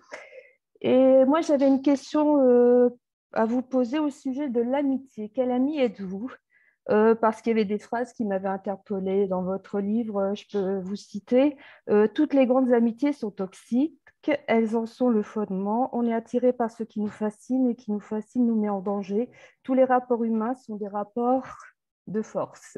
Et 0.82 1.26
moi, 1.26 1.42
j'avais 1.42 1.68
une 1.68 1.82
question 1.82 2.40
euh, 2.42 2.90
à 3.34 3.46
vous 3.46 3.62
poser 3.62 4.00
au 4.00 4.10
sujet 4.10 4.50
de 4.50 4.62
l'amitié. 4.62 5.32
Quel 5.34 5.52
ami 5.52 5.80
êtes-vous? 5.80 6.32
Euh, 6.90 7.16
parce 7.16 7.42
qu'il 7.42 7.52
y 7.52 7.54
avait 7.54 7.66
des 7.66 7.80
phrases 7.80 8.12
qui 8.12 8.26
m'avaient 8.26 8.50
interpellée 8.50 9.28
dans 9.28 9.42
votre 9.42 9.80
livre, 9.80 10.34
je 10.36 10.44
peux 10.52 10.80
vous 10.80 10.98
citer. 10.98 11.56
toutes 12.14 12.34
les 12.34 12.46
grandes 12.46 12.74
amitiés 12.74 13.14
sont 13.14 13.32
toxiques, 13.32 13.98
elles 14.48 14.76
en 14.76 14.86
sont 14.86 15.10
le 15.10 15.22
fondement. 15.22 15.90
On 15.94 16.08
est 16.08 16.14
attiré 16.14 16.54
par 16.54 16.72
ce 16.72 16.84
qui 16.84 17.00
nous 17.00 17.08
fascine 17.08 17.70
et 17.70 17.76
qui 17.76 17.92
nous 17.92 18.00
fascine 18.00 18.46
nous 18.46 18.60
met 18.60 18.70
en 18.70 18.82
danger. 18.82 19.30
Tous 19.64 19.74
les 19.74 19.86
rapports 19.86 20.24
humains 20.24 20.56
sont 20.56 20.76
des 20.76 20.88
rapports 20.88 21.48
de 22.08 22.22
force. 22.22 22.78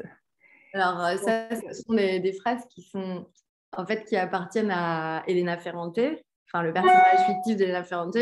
Alors 0.72 1.04
euh, 1.04 1.16
ça, 1.16 1.48
ce 1.50 1.82
sont 1.82 1.94
des, 1.94 2.32
phrases 2.40 2.66
qui 2.68 2.82
sont 2.82 3.26
en 3.76 3.86
fait 3.86 4.04
qui 4.04 4.16
appartiennent 4.16 4.70
à 4.70 5.22
Elena 5.26 5.56
Ferrante, 5.56 5.98
enfin 6.48 6.62
le 6.62 6.72
personnage 6.72 7.26
fictif 7.26 7.56
d'Elena 7.56 7.82
Ferrante, 7.82 8.18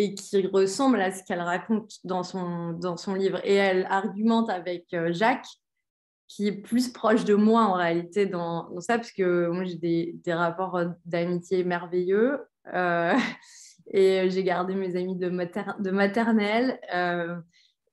et 0.00 0.14
qui 0.14 0.46
ressemble 0.46 0.98
à 0.98 1.12
ce 1.12 1.22
qu'elle 1.24 1.42
raconte 1.42 1.98
dans 2.04 2.22
son, 2.22 2.72
dans 2.72 2.96
son 2.96 3.14
livre. 3.14 3.38
Et 3.44 3.54
elle 3.54 3.86
argumente 3.90 4.48
avec 4.48 4.86
euh, 4.94 5.12
Jacques, 5.12 5.46
qui 6.26 6.46
est 6.46 6.52
plus 6.52 6.90
proche 6.90 7.26
de 7.26 7.34
moi 7.34 7.64
en 7.64 7.74
réalité 7.74 8.24
dans, 8.24 8.80
ça, 8.80 8.96
parce 8.96 9.12
que 9.12 9.48
moi 9.48 9.64
j'ai 9.64 9.76
des, 9.76 10.14
des 10.24 10.32
rapports 10.32 10.80
d'amitié 11.04 11.64
merveilleux 11.64 12.40
euh, 12.72 13.12
et 13.92 14.30
j'ai 14.30 14.42
gardé 14.42 14.74
mes 14.74 14.96
amis 14.96 15.16
de, 15.16 15.28
maternelle. 15.90 16.80
Euh, 16.94 17.36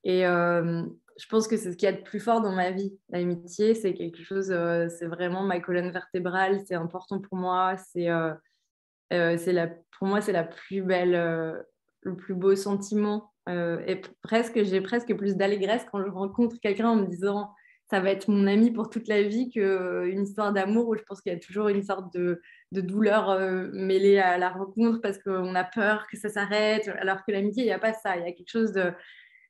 et 0.06 0.26
euh, 0.26 0.84
je 1.20 1.26
pense 1.28 1.46
que 1.46 1.58
c'est 1.58 1.74
ce 1.74 1.78
qu'il 1.78 1.88
y 1.88 1.92
a 1.92 1.98
de 1.98 2.04
plus 2.04 2.22
fort 2.22 2.40
dans 2.40 2.54
ma 2.54 2.72
vie. 2.72 2.98
L'amitié, 3.10 3.74
c'est 3.74 3.94
quelque 3.94 4.24
chose, 4.24 4.56
c'est 4.98 5.08
vraiment 5.08 5.44
ma 5.44 5.60
colonne 5.60 5.92
vertébrale, 5.92 6.62
c'est 6.66 6.76
important 6.76 7.20
pour 7.20 7.38
moi. 7.38 7.76
C'est 7.76 8.06
la, 8.08 9.68
pour 9.98 10.08
moi, 10.08 10.22
c'est 10.22 10.32
la 10.32 10.44
plus 10.46 10.84
belle, 10.84 11.66
le 12.08 12.16
plus 12.16 12.34
beau 12.34 12.56
sentiment. 12.56 13.32
et 13.48 14.02
presque, 14.22 14.64
j'ai 14.64 14.82
presque 14.82 15.16
plus 15.16 15.36
d'allégresse 15.36 15.86
quand 15.92 16.04
je 16.04 16.10
rencontre 16.10 16.58
quelqu'un 16.62 16.90
en 16.90 16.96
me 16.96 17.06
disant 17.06 17.52
ça 17.90 18.00
va 18.02 18.12
être 18.12 18.30
mon 18.30 18.48
ami 18.48 18.72
pour 18.72 18.90
toute 18.90 19.08
la 19.08 19.24
vie 19.24 19.50
qu'une 19.50 20.22
histoire 20.22 20.52
d'amour 20.52 20.90
où 20.90 20.96
je 20.96 21.04
pense 21.04 21.22
qu'il 21.22 21.32
y 21.32 21.36
a 21.36 21.40
toujours 21.40 21.70
une 21.70 21.84
sorte 21.84 22.14
de, 22.14 22.42
de 22.74 22.82
douleur 22.82 23.30
euh, 23.30 23.70
mêlée 23.72 24.20
à 24.20 24.38
la 24.38 24.50
rencontre 24.50 25.00
parce 25.02 25.18
qu'on 25.20 25.56
a 25.56 25.64
peur 25.64 26.06
que 26.12 26.18
ça 26.18 26.30
s'arrête, 26.30 26.90
alors 27.00 27.24
que 27.26 27.32
l'amitié, 27.32 27.64
il 27.64 27.68
n'y 27.68 27.72
a 27.72 27.80
pas 27.80 27.94
ça, 27.94 28.18
il 28.18 28.26
y 28.26 28.28
a 28.28 28.34
quelque 28.34 28.52
chose 28.52 28.74
de, 28.74 28.92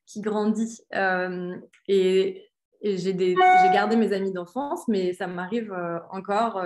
qui 0.06 0.20
grandit. 0.20 0.80
Euh, 0.94 1.56
et, 1.88 2.44
j'ai 2.80 3.12
gardé 3.12 3.96
mes 3.96 4.12
amis 4.12 4.32
d'enfance, 4.32 4.86
mais 4.86 5.12
ça 5.12 5.26
m'arrive 5.26 5.72
euh, 5.72 5.98
encore 6.12 6.62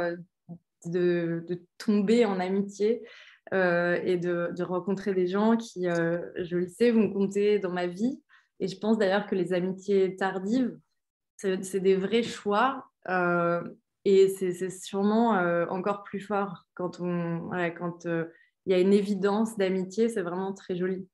de, 0.85 1.47
tomber 1.79 2.27
en 2.27 2.39
amitié 2.39 3.03
et 3.51 4.17
de, 4.17 4.53
de, 4.57 4.63
rencontrer 4.63 5.13
des 5.15 5.27
gens 5.27 5.57
qui, 5.57 5.85
je 5.85 6.57
le 6.57 6.67
sais, 6.69 6.91
vont 6.91 7.13
compter 7.13 7.59
dans 7.59 7.73
ma 7.73 7.87
vie. 7.87 8.23
Et 8.61 8.69
je 8.69 8.79
pense 8.79 8.97
d'ailleurs 8.97 9.27
que 9.27 9.35
les 9.35 9.53
amitiés 9.53 10.15
tardives, 10.15 10.79
c'est 11.37 11.81
des 11.81 11.97
vrais 11.97 12.23
choix. 12.23 12.87
Euh, 13.09 13.63
et 14.05 14.29
c'est 14.29 14.71
sûrement 14.71 15.37
euh, 15.37 15.67
encore 15.67 16.03
plus 16.03 16.21
fort 16.21 16.65
quand 16.75 17.01
on 17.01 17.51
quand 17.77 18.07
euh, 18.07 18.33
il 18.67 18.73
y 18.73 18.75
a 18.75 18.79
une 18.79 18.93
évidence 18.93 19.57
d'amitié, 19.57 20.09
c'est 20.09 20.23
vraiment 20.23 20.53
très 20.53 20.77
joli. 20.77 21.09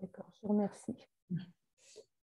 D'accord, 0.00 0.30
je 0.34 0.40
vous 0.42 0.48
remercie. 0.48 1.08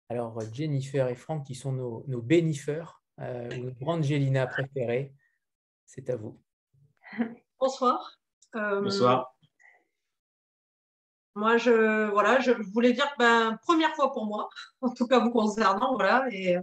Alors 0.08 0.40
Jennifer 0.52 1.08
et 1.08 1.14
Franck, 1.14 1.46
qui 1.46 1.54
sont 1.54 1.72
nos, 1.72 2.04
nos 2.08 2.22
bénifeurs, 2.22 3.02
nos 3.18 3.70
grandes 3.80 4.02
Gélina 4.02 4.46
préférées, 4.46 5.14
c'est 5.84 6.10
à 6.10 6.16
vous. 6.16 6.40
Bonsoir. 7.60 8.18
Bonsoir. 8.82 9.36
Moi, 11.34 11.58
je, 11.58 12.10
voilà, 12.10 12.40
je 12.40 12.52
voulais 12.72 12.94
dire 12.94 13.10
que 13.12 13.18
ben, 13.18 13.58
première 13.62 13.94
fois 13.94 14.10
pour 14.12 14.24
moi, 14.24 14.48
en 14.80 14.90
tout 14.90 15.06
cas 15.06 15.18
vous 15.18 15.30
concernant, 15.30 15.94
voilà, 15.94 16.26
et 16.30 16.56
euh, 16.56 16.62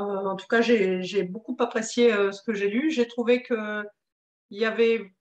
en 0.00 0.34
tout 0.34 0.46
cas, 0.48 0.60
j'ai 0.60 1.22
beaucoup 1.22 1.56
apprécié 1.60 2.12
euh, 2.12 2.32
ce 2.32 2.42
que 2.42 2.54
j'ai 2.54 2.68
lu. 2.68 2.90
J'ai 2.90 3.06
trouvé 3.06 3.42
qu'il 3.42 3.84
y 4.50 4.64
avait 4.64 5.12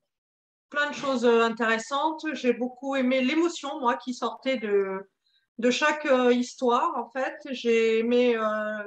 plein 0.70 0.90
de 0.90 0.96
choses 0.96 1.26
euh, 1.26 1.44
intéressantes. 1.44 2.26
J'ai 2.34 2.54
beaucoup 2.54 2.96
aimé 2.96 3.22
l'émotion, 3.22 3.80
moi, 3.80 3.96
qui 3.98 4.16
sortait 4.16 4.58
de, 4.58 5.08
de 5.60 5.70
chaque 5.70 6.08
histoire, 6.32 6.98
en 6.98 7.12
fait. 7.12 7.38
J'ai 7.52 8.00
aimé 8.00 8.36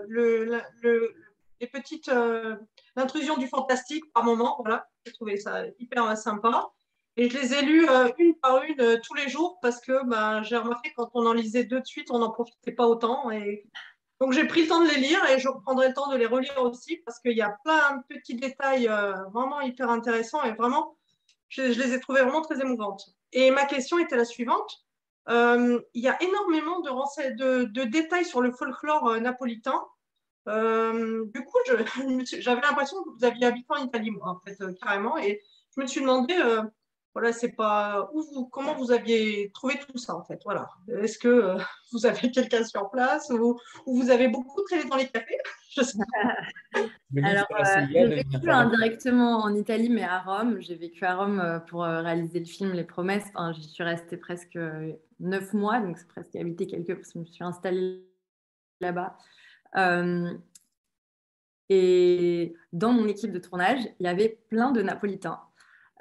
le, 0.08 0.60
les 1.60 1.66
petites 1.68 2.10
l'intrusion 2.96 3.36
du 3.36 3.46
fantastique 3.46 4.12
par 4.12 4.24
moment. 4.24 4.56
Voilà, 4.58 4.88
j'ai 5.04 5.12
trouvé 5.12 5.36
ça 5.36 5.62
hyper 5.78 6.16
sympa. 6.16 6.72
Et 7.18 7.30
je 7.30 7.38
les 7.38 7.54
ai 7.54 7.62
lus 7.62 7.88
une 8.18 8.34
par 8.36 8.62
une 8.62 9.00
tous 9.00 9.14
les 9.14 9.28
jours 9.28 9.58
parce 9.62 9.80
que 9.80 10.04
ben, 10.06 10.42
j'ai 10.42 10.56
remarqué 10.56 10.92
quand 10.94 11.10
on 11.14 11.24
en 11.26 11.32
lisait 11.32 11.64
deux 11.64 11.80
de 11.80 11.86
suite, 11.86 12.10
on 12.10 12.18
n'en 12.18 12.30
profitait 12.30 12.72
pas 12.72 12.86
autant. 12.86 13.30
Et 13.30 13.66
donc 14.20 14.32
j'ai 14.32 14.46
pris 14.46 14.62
le 14.62 14.68
temps 14.68 14.82
de 14.82 14.88
les 14.88 15.00
lire 15.00 15.24
et 15.30 15.38
je 15.38 15.48
reprendrai 15.48 15.88
le 15.88 15.94
temps 15.94 16.10
de 16.10 16.16
les 16.16 16.26
relire 16.26 16.60
aussi 16.60 16.98
parce 16.98 17.18
qu'il 17.20 17.36
y 17.36 17.42
a 17.42 17.56
plein 17.64 17.96
de 17.96 18.02
petits 18.14 18.34
détails 18.34 18.90
vraiment 19.32 19.62
hyper 19.62 19.88
intéressants 19.88 20.42
et 20.42 20.52
vraiment, 20.52 20.98
je, 21.48 21.62
les 21.62 21.94
ai 21.94 22.00
trouvés 22.00 22.20
vraiment 22.20 22.42
très 22.42 22.60
émouvantes. 22.60 23.06
Et 23.32 23.50
ma 23.50 23.64
question 23.64 23.98
était 23.98 24.16
la 24.16 24.26
suivante. 24.26 24.84
il 25.26 25.82
y 25.94 26.08
a 26.08 26.22
énormément 26.22 26.80
de, 26.80 27.34
de, 27.34 27.64
de, 27.64 27.84
détails 27.84 28.26
sur 28.26 28.42
le 28.42 28.52
folklore 28.52 29.18
napolitain. 29.22 29.82
du 30.46 31.44
coup, 31.44 31.58
j'avais 32.38 32.60
l'impression 32.60 33.02
que 33.04 33.08
vous 33.08 33.24
aviez 33.24 33.46
habité 33.46 33.66
en 33.70 33.82
Italie, 33.82 34.10
moi, 34.10 34.28
en 34.28 34.40
fait, 34.40 34.58
carrément. 34.82 35.16
Et 35.16 35.40
je 35.74 35.80
me 35.80 35.86
suis 35.86 36.02
demandé 36.02 36.34
voilà, 37.16 37.32
c'est 37.32 37.52
pas 37.52 38.10
où 38.12 38.20
vous, 38.20 38.44
comment 38.44 38.74
vous 38.74 38.92
aviez 38.92 39.50
trouvé 39.54 39.78
tout 39.78 39.96
ça 39.96 40.14
en 40.14 40.22
fait. 40.22 40.38
Voilà. 40.44 40.68
Est-ce 41.00 41.18
que 41.18 41.28
euh, 41.28 41.58
vous 41.92 42.04
avez 42.04 42.30
quelqu'un 42.30 42.62
sur 42.62 42.90
place 42.90 43.30
ou, 43.30 43.58
vous 43.86 44.10
avez 44.10 44.28
beaucoup 44.28 44.60
traîné 44.64 44.84
dans 44.84 44.96
les 44.96 45.08
cafés? 45.08 45.38
Je 45.74 45.80
sais 45.80 45.96
pas. 45.96 46.82
Alors, 47.24 47.46
euh, 47.58 47.86
j'ai 47.90 48.06
vécu 48.06 48.50
indirectement 48.50 49.38
en 49.38 49.54
Italie, 49.54 49.88
mais 49.88 50.02
à 50.02 50.20
Rome. 50.20 50.60
J'ai 50.60 50.74
vécu 50.74 51.06
à 51.06 51.16
Rome 51.16 51.40
euh, 51.40 51.58
pour 51.58 51.84
réaliser 51.84 52.38
le 52.38 52.44
film 52.44 52.72
Les 52.72 52.84
Promesses. 52.84 53.24
Enfin, 53.34 53.54
j'y 53.54 53.62
suis 53.62 53.82
restée 53.82 54.18
presque 54.18 54.58
neuf 55.18 55.54
mois, 55.54 55.80
donc 55.80 55.96
c'est 55.96 56.08
presque 56.08 56.36
habité 56.36 56.66
quelques 56.66 56.96
parce 56.96 57.14
que 57.14 57.14
je 57.14 57.20
me 57.20 57.24
suis 57.24 57.44
installée 57.44 58.04
là-bas. 58.82 59.16
et 61.70 62.54
dans 62.74 62.92
mon 62.92 63.08
équipe 63.08 63.32
de 63.32 63.38
tournage, 63.38 63.80
il 64.00 64.04
y 64.04 64.06
avait 64.06 64.38
plein 64.50 64.70
de 64.70 64.82
Napolitains. 64.82 65.40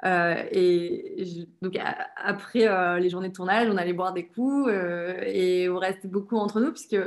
Euh, 0.03 0.43
et 0.51 1.47
donc 1.61 1.77
après 2.17 2.67
euh, 2.67 2.99
les 2.99 3.09
journées 3.09 3.29
de 3.29 3.33
tournage, 3.33 3.69
on 3.69 3.77
allait 3.77 3.93
boire 3.93 4.13
des 4.13 4.27
coups 4.27 4.67
euh, 4.69 5.21
et 5.25 5.69
on 5.69 5.77
restait 5.77 6.07
beaucoup 6.07 6.37
entre 6.37 6.59
nous 6.59 6.71
puisque 6.71 6.97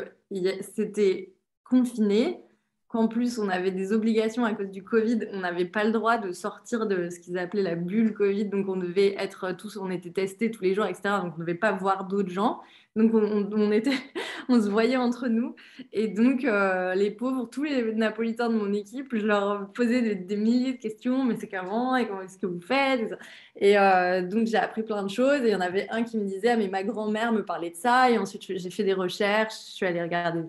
c'était 0.62 1.34
confiné 1.64 2.42
qu'en 2.88 3.06
plus 3.06 3.38
on 3.38 3.48
avait 3.48 3.70
des 3.70 3.92
obligations 3.92 4.44
à 4.44 4.54
cause 4.54 4.70
du 4.70 4.82
Covid, 4.82 5.28
on 5.32 5.40
n'avait 5.40 5.66
pas 5.66 5.84
le 5.84 5.92
droit 5.92 6.16
de 6.16 6.32
sortir 6.32 6.86
de 6.86 7.10
ce 7.10 7.20
qu'ils 7.20 7.38
appelaient 7.38 7.62
la 7.62 7.74
bulle 7.74 8.14
Covid, 8.14 8.46
donc 8.46 8.68
on 8.68 8.76
devait 8.76 9.14
être 9.18 9.52
tous, 9.52 9.76
on 9.76 9.90
était 9.90 10.10
testés 10.10 10.50
tous 10.50 10.64
les 10.64 10.74
jours, 10.74 10.86
etc. 10.86 11.02
Donc 11.22 11.34
on 11.36 11.40
ne 11.40 11.44
devait 11.44 11.54
pas 11.54 11.72
voir 11.72 12.06
d'autres 12.06 12.30
gens. 12.30 12.60
Donc 12.96 13.12
on, 14.48 14.60
se 14.60 14.68
voyait 14.68 14.96
entre 14.96 15.28
nous. 15.28 15.54
Et 15.92 16.08
donc 16.08 16.44
euh, 16.44 16.94
les 16.94 17.10
pauvres, 17.10 17.48
tous 17.50 17.62
les 17.64 17.94
Napolitains 17.94 18.48
de 18.48 18.54
mon 18.54 18.72
équipe, 18.72 19.14
je 19.14 19.26
leur 19.26 19.70
posais 19.72 20.14
des, 20.14 20.36
milliers 20.36 20.72
de 20.72 20.78
questions, 20.78 21.24
mais 21.24 21.36
c'est 21.36 21.46
qu'avant, 21.46 21.94
et 21.94 22.08
comment 22.08 22.22
est-ce 22.22 22.38
que 22.38 22.46
vous 22.46 22.60
faites 22.60 23.14
Et 23.56 23.78
euh, 23.78 24.22
donc 24.26 24.46
j'ai 24.46 24.56
appris 24.56 24.82
plein 24.82 25.02
de 25.02 25.10
choses. 25.10 25.42
Et 25.42 25.48
il 25.48 25.52
y 25.52 25.54
en 25.54 25.60
avait 25.60 25.86
un 25.90 26.02
qui 26.02 26.16
me 26.16 26.24
disait, 26.24 26.50
ah, 26.50 26.56
mais 26.56 26.68
ma 26.68 26.82
grand-mère 26.82 27.32
me 27.32 27.44
parlait 27.44 27.70
de 27.70 27.76
ça. 27.76 28.10
Et 28.10 28.18
ensuite 28.18 28.42
j'ai 28.48 28.70
fait 28.70 28.84
des 28.84 28.94
recherches, 28.94 29.54
je 29.54 29.72
suis 29.74 29.86
allée 29.86 30.02
regarder 30.02 30.42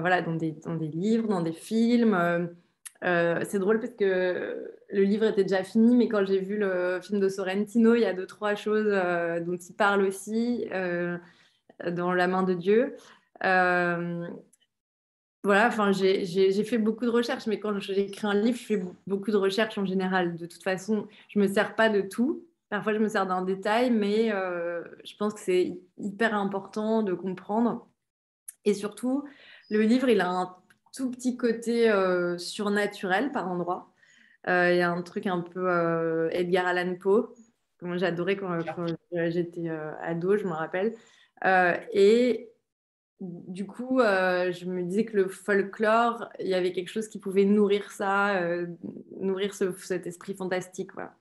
voilà, 0.00 0.22
dans, 0.22 0.34
des, 0.34 0.52
dans 0.52 0.74
des 0.74 0.88
livres, 0.88 1.28
dans 1.28 1.42
des 1.42 1.52
films. 1.52 2.48
Euh, 3.04 3.40
c'est 3.44 3.58
drôle 3.58 3.80
parce 3.80 3.94
que 3.94 4.70
le 4.90 5.02
livre 5.02 5.26
était 5.26 5.42
déjà 5.42 5.62
fini, 5.62 5.94
mais 5.96 6.08
quand 6.08 6.24
j'ai 6.24 6.40
vu 6.40 6.56
le 6.56 7.00
film 7.02 7.20
de 7.20 7.28
Sorrentino, 7.28 7.94
il 7.94 8.00
y 8.00 8.06
a 8.06 8.14
deux, 8.14 8.26
trois 8.26 8.54
choses 8.54 8.88
euh, 8.88 9.40
dont 9.40 9.56
il 9.56 9.74
parle 9.74 10.02
aussi 10.02 10.66
dans 11.90 12.12
La 12.12 12.28
main 12.28 12.42
de 12.44 12.54
Dieu. 12.54 12.96
voilà, 13.42 14.28
enfin, 15.68 15.92
j'ai 15.92 16.64
fait 16.64 16.78
beaucoup 16.78 17.04
de 17.04 17.10
recherches, 17.10 17.46
mais 17.46 17.60
quand 17.60 17.78
j'écris 17.78 18.26
un 18.26 18.34
livre, 18.34 18.58
je 18.58 18.64
fais 18.64 18.82
beaucoup 19.06 19.30
de 19.30 19.36
recherches 19.36 19.76
en 19.76 19.84
général. 19.84 20.36
De 20.36 20.46
toute 20.46 20.62
façon, 20.62 21.06
je 21.28 21.38
ne 21.38 21.44
me 21.46 21.52
sers 21.52 21.74
pas 21.74 21.90
de 21.90 22.00
tout. 22.00 22.46
Parfois, 22.70 22.94
je 22.94 22.98
me 22.98 23.08
sers 23.08 23.26
d'un 23.26 23.42
détail, 23.42 23.90
mais 23.90 24.30
je 24.30 25.16
pense 25.18 25.34
que 25.34 25.40
c'est 25.40 25.78
hyper 25.98 26.34
important 26.34 27.02
de 27.02 27.12
comprendre. 27.12 27.86
Et 28.64 28.72
surtout, 28.72 29.24
le 29.74 29.82
livre, 29.82 30.08
il 30.08 30.20
a 30.20 30.30
un 30.30 30.56
tout 30.94 31.10
petit 31.10 31.36
côté 31.36 31.90
euh, 31.90 32.38
surnaturel 32.38 33.32
par 33.32 33.50
endroit. 33.50 33.92
Euh, 34.46 34.72
il 34.72 34.78
y 34.78 34.82
a 34.82 34.90
un 34.90 35.02
truc 35.02 35.26
un 35.26 35.40
peu 35.40 35.68
euh, 35.68 36.28
Edgar 36.30 36.66
Allan 36.66 36.94
Poe, 36.94 37.34
que 37.78 37.98
j'adorais 37.98 38.36
quand, 38.36 38.56
j'étais 39.12 39.68
ado, 39.68 40.36
je 40.36 40.44
me 40.44 40.52
rappelle. 40.52 40.94
et 41.92 42.50
du 43.20 43.66
coup, 43.66 43.98
je 44.00 44.64
me 44.66 44.82
disais 44.82 45.04
que 45.04 45.16
le 45.16 45.28
folklore, 45.28 46.28
il 46.38 46.46
y 46.46 46.54
avait 46.54 46.72
quelque 46.72 46.90
chose 46.90 47.08
qui 47.08 47.18
pouvait 47.18 47.44
nourrir 47.44 47.90
ça, 47.90 48.40
nourrir 49.20 49.54
cet 49.54 50.06
esprit 50.06 50.34
fantastique. 50.34 50.92
Voilà. 50.94 51.16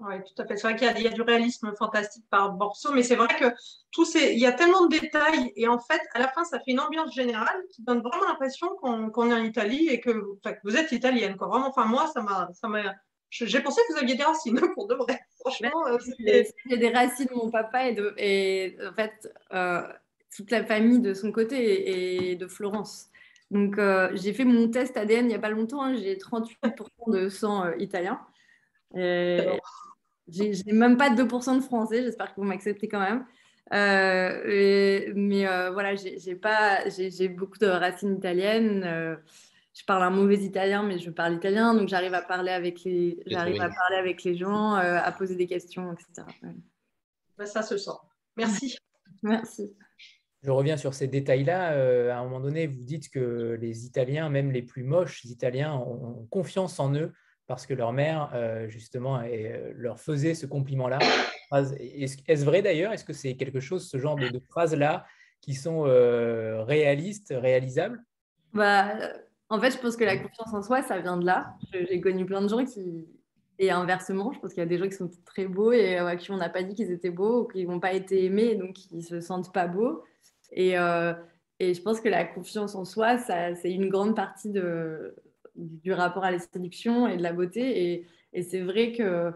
Oui, 0.00 0.14
tout 0.24 0.42
à 0.42 0.46
fait. 0.46 0.56
C'est 0.56 0.68
vrai 0.68 0.76
qu'il 0.76 1.02
y, 1.02 1.06
a 1.06 1.10
du 1.10 1.22
réalisme 1.22 1.72
fantastique 1.78 2.24
par 2.28 2.54
morceau, 2.54 2.92
mais 2.92 3.04
c'est 3.04 3.14
vrai 3.14 3.28
que 3.28 3.44
tous 3.92 4.04
ces, 4.04 4.32
il 4.32 4.40
y 4.40 4.46
a 4.46 4.52
tellement 4.52 4.86
de 4.86 4.98
détails 4.98 5.52
et 5.54 5.68
en 5.68 5.78
fait, 5.78 6.00
à 6.14 6.18
la 6.18 6.28
fin, 6.28 6.44
ça 6.44 6.58
fait 6.58 6.72
une 6.72 6.80
ambiance 6.80 7.14
générale 7.14 7.62
qui 7.70 7.82
donne 7.82 8.00
vraiment 8.00 8.24
l'impression 8.26 8.68
qu'on 8.80 9.30
est 9.30 9.34
en 9.34 9.44
Italie 9.44 9.88
et 9.88 10.00
que, 10.00 10.10
vous 10.64 10.76
êtes 10.76 10.90
italienne. 10.90 11.36
Quoi. 11.36 11.46
Vraiment, 11.46 11.68
enfin, 11.68 11.84
moi, 11.84 12.08
ça 12.12 12.22
m'a, 12.22 12.48
j'ai 13.30 13.60
pensé 13.60 13.80
que 13.86 13.94
vous 13.94 13.98
aviez 14.00 14.16
des 14.16 14.24
racines 14.24 14.60
pour 14.74 14.86
de 14.86 14.94
vrai. 14.94 15.20
Franchement, 15.40 15.86
euh, 15.88 15.98
j'ai 16.18 16.76
des 16.76 16.90
racines 16.90 17.26
de 17.26 17.34
mon 17.34 17.50
papa 17.50 17.88
et, 17.88 17.94
de, 17.94 18.14
et 18.16 18.76
en 18.86 18.94
fait, 18.94 19.32
euh, 19.52 19.82
toute 20.34 20.50
la 20.50 20.64
famille 20.64 21.00
de 21.00 21.14
son 21.14 21.32
côté 21.32 22.30
et 22.30 22.36
de 22.36 22.46
Florence. 22.46 23.10
Donc, 23.50 23.78
euh, 23.78 24.10
j'ai 24.14 24.32
fait 24.32 24.44
mon 24.44 24.68
test 24.70 24.96
ADN 24.96 25.26
il 25.26 25.28
n'y 25.28 25.34
a 25.34 25.38
pas 25.38 25.50
longtemps. 25.50 25.82
Hein, 25.82 25.94
j'ai 25.94 26.16
38% 26.16 27.12
de 27.12 27.28
sang 27.28 27.70
italien. 27.78 28.20
J'ai 28.94 30.72
même 30.72 30.96
pas 30.96 31.10
2% 31.10 31.56
de 31.56 31.60
français, 31.60 32.02
j'espère 32.02 32.34
que 32.34 32.40
vous 32.40 32.46
m'acceptez 32.46 32.88
quand 32.88 33.00
même. 33.00 33.26
Euh, 33.72 35.12
mais 35.14 35.46
euh, 35.46 35.70
voilà, 35.70 35.94
j'ai 35.94 36.36
pas, 36.36 36.88
j'ai 36.88 37.28
beaucoup 37.28 37.58
de 37.58 37.66
racines 37.66 38.16
italiennes. 38.16 38.84
Euh, 38.84 39.16
je 39.74 39.84
parle 39.84 40.04
un 40.04 40.10
mauvais 40.10 40.36
italien, 40.36 40.82
mais 40.82 40.98
je 40.98 41.10
parle 41.10 41.34
italien, 41.34 41.74
donc 41.74 41.88
j'arrive 41.88 42.14
à 42.14 42.22
parler 42.22 42.52
avec 42.52 42.84
les, 42.84 43.18
j'arrive 43.26 43.60
à 43.60 43.68
parler 43.68 43.96
avec 43.96 44.22
les 44.22 44.36
gens, 44.36 44.74
à 44.74 45.10
poser 45.12 45.34
des 45.34 45.46
questions, 45.46 45.92
etc. 45.92 46.26
Bah, 47.36 47.46
ça 47.46 47.62
se 47.62 47.76
sent. 47.76 47.90
Merci. 48.36 48.78
Merci. 49.22 49.74
Je 50.42 50.50
reviens 50.50 50.76
sur 50.76 50.94
ces 50.94 51.08
détails-là. 51.08 52.12
à 52.14 52.18
un 52.18 52.22
moment 52.22 52.40
donné, 52.40 52.68
vous 52.68 52.84
dites 52.84 53.10
que 53.10 53.58
les 53.60 53.86
Italiens, 53.86 54.28
même 54.28 54.52
les 54.52 54.62
plus 54.62 54.84
moches 54.84 55.24
Italiens, 55.24 55.74
ont 55.74 56.26
confiance 56.30 56.78
en 56.78 56.94
eux 56.94 57.12
parce 57.46 57.66
que 57.66 57.74
leur 57.74 57.92
mère, 57.92 58.30
euh, 58.34 58.68
justement, 58.68 59.20
euh, 59.20 59.72
leur 59.74 60.00
faisait 60.00 60.34
ce 60.34 60.46
compliment-là. 60.46 60.98
Est-ce 61.52 62.44
vrai 62.44 62.62
d'ailleurs? 62.62 62.92
Est-ce 62.92 63.04
que 63.04 63.12
c'est 63.12 63.36
quelque 63.36 63.60
chose, 63.60 63.88
ce 63.88 63.98
genre 63.98 64.16
de, 64.16 64.40
phrases-là, 64.50 65.04
qui 65.40 65.54
sont 65.54 65.84
euh, 65.86 66.62
réalistes, 66.64 67.34
réalisables? 67.36 68.02
Bah, 68.52 68.94
En 69.50 69.60
fait, 69.60 69.72
je 69.72 69.78
pense 69.78 69.96
que 69.96 70.04
la 70.04 70.16
confiance 70.16 70.54
en 70.54 70.62
soi, 70.62 70.82
ça 70.82 70.98
vient 71.00 71.18
de 71.18 71.26
là. 71.26 71.54
J'ai 71.72 72.00
connu 72.00 72.24
plein 72.24 72.42
de 72.42 72.48
gens 72.48 72.64
qui... 72.64 73.06
Et 73.60 73.70
inversement, 73.70 74.32
je 74.32 74.40
pense 74.40 74.52
qu'il 74.52 74.62
y 74.62 74.66
a 74.66 74.68
des 74.68 74.78
gens 74.78 74.88
qui 74.88 74.96
sont 74.96 75.10
très 75.24 75.46
beaux 75.46 75.70
et 75.70 75.96
à 75.96 76.16
qui 76.16 76.32
on 76.32 76.36
n'a 76.36 76.48
pas 76.48 76.64
dit 76.64 76.74
qu'ils 76.74 76.90
étaient 76.90 77.10
beaux 77.10 77.42
ou 77.42 77.46
qui 77.46 77.64
n'ont 77.64 77.78
pas 77.78 77.92
été 77.92 78.24
aimés, 78.24 78.56
donc 78.56 78.72
qui 78.72 78.96
ne 78.96 79.00
se 79.00 79.20
sentent 79.20 79.52
pas 79.52 79.68
beaux. 79.68 80.02
Et 80.50 80.72
je 80.72 81.80
pense 81.82 82.00
que 82.00 82.08
la 82.08 82.24
confiance 82.24 82.74
en 82.74 82.84
soi, 82.84 83.16
c'est 83.18 83.70
une 83.70 83.90
grande 83.90 84.16
partie 84.16 84.50
de, 84.50 85.14
du 85.56 85.92
rapport 85.92 86.24
à 86.24 86.30
la 86.30 86.38
séduction 86.38 87.06
et 87.06 87.16
de 87.16 87.22
la 87.22 87.32
beauté. 87.32 88.04
Et, 88.32 88.42
c'est 88.42 88.60
vrai 88.60 88.90
que 88.90 89.32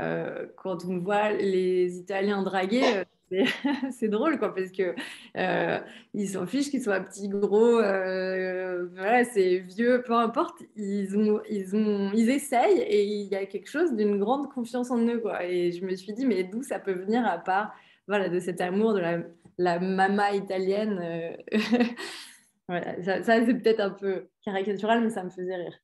euh, 0.00 0.46
quand 0.56 0.86
on 0.86 0.98
voit 0.98 1.32
les 1.32 1.98
Italiens 1.98 2.42
draguer, 2.42 3.04
euh, 3.32 3.44
c'est 3.90 4.08
drôle 4.08 4.38
quoi 4.38 4.54
parce 4.54 4.70
que 4.70 4.94
euh, 5.36 5.78
ils 6.14 6.30
s'en 6.30 6.46
fichent 6.46 6.70
qu'ils 6.70 6.82
soient 6.82 7.00
petits 7.00 7.28
gros 7.28 7.72
voilà 7.72 9.24
c'est 9.24 9.58
vieux 9.58 10.02
peu 10.06 10.14
importe 10.14 10.62
ils 10.76 11.14
ont 11.14 11.42
ils 11.50 11.76
ont 11.76 12.10
ils 12.14 12.30
essayent 12.30 12.80
et 12.80 13.04
il 13.04 13.26
y 13.26 13.34
a 13.34 13.44
quelque 13.44 13.68
chose 13.68 13.94
d'une 13.94 14.18
grande 14.18 14.50
confiance 14.50 14.90
en 14.90 15.06
eux 15.06 15.18
quoi 15.18 15.44
et 15.44 15.72
je 15.72 15.84
me 15.84 15.94
suis 15.94 16.14
dit 16.14 16.24
mais 16.24 16.42
d'où 16.42 16.62
ça 16.62 16.78
peut 16.78 16.94
venir 16.94 17.26
à 17.26 17.36
part 17.36 17.74
voilà 18.06 18.30
de 18.30 18.38
cet 18.40 18.62
amour 18.62 18.94
de 18.94 19.00
la, 19.00 19.18
la 19.58 19.78
mama 19.78 20.32
italienne 20.32 21.36
Voilà, 22.68 23.02
ça, 23.02 23.22
c'est 23.22 23.54
peut-être 23.54 23.80
un 23.80 23.90
peu 23.90 24.28
caricatural, 24.44 25.02
mais 25.02 25.08
ça 25.08 25.24
me 25.24 25.30
faisait 25.30 25.56
rire. 25.56 25.74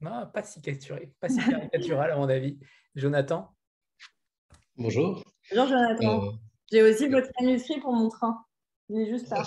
Non, 0.00 0.28
pas 0.32 0.44
si 0.44 0.62
caricatural, 0.62 1.10
pas 1.18 1.28
si 1.28 1.38
caricatural 1.38 2.12
à 2.12 2.16
mon 2.16 2.28
avis. 2.28 2.56
Jonathan? 2.94 3.50
Bonjour. 4.76 5.24
Bonjour 5.50 5.66
Jonathan. 5.66 6.24
Euh, 6.24 6.30
J'ai 6.70 6.82
aussi 6.82 7.08
votre 7.08 7.28
manuscrit 7.40 7.80
pour 7.80 7.92
mon 7.92 8.08
train. 8.08 8.44
Il 8.88 9.00
est 9.00 9.10
juste 9.10 9.28
là. 9.28 9.42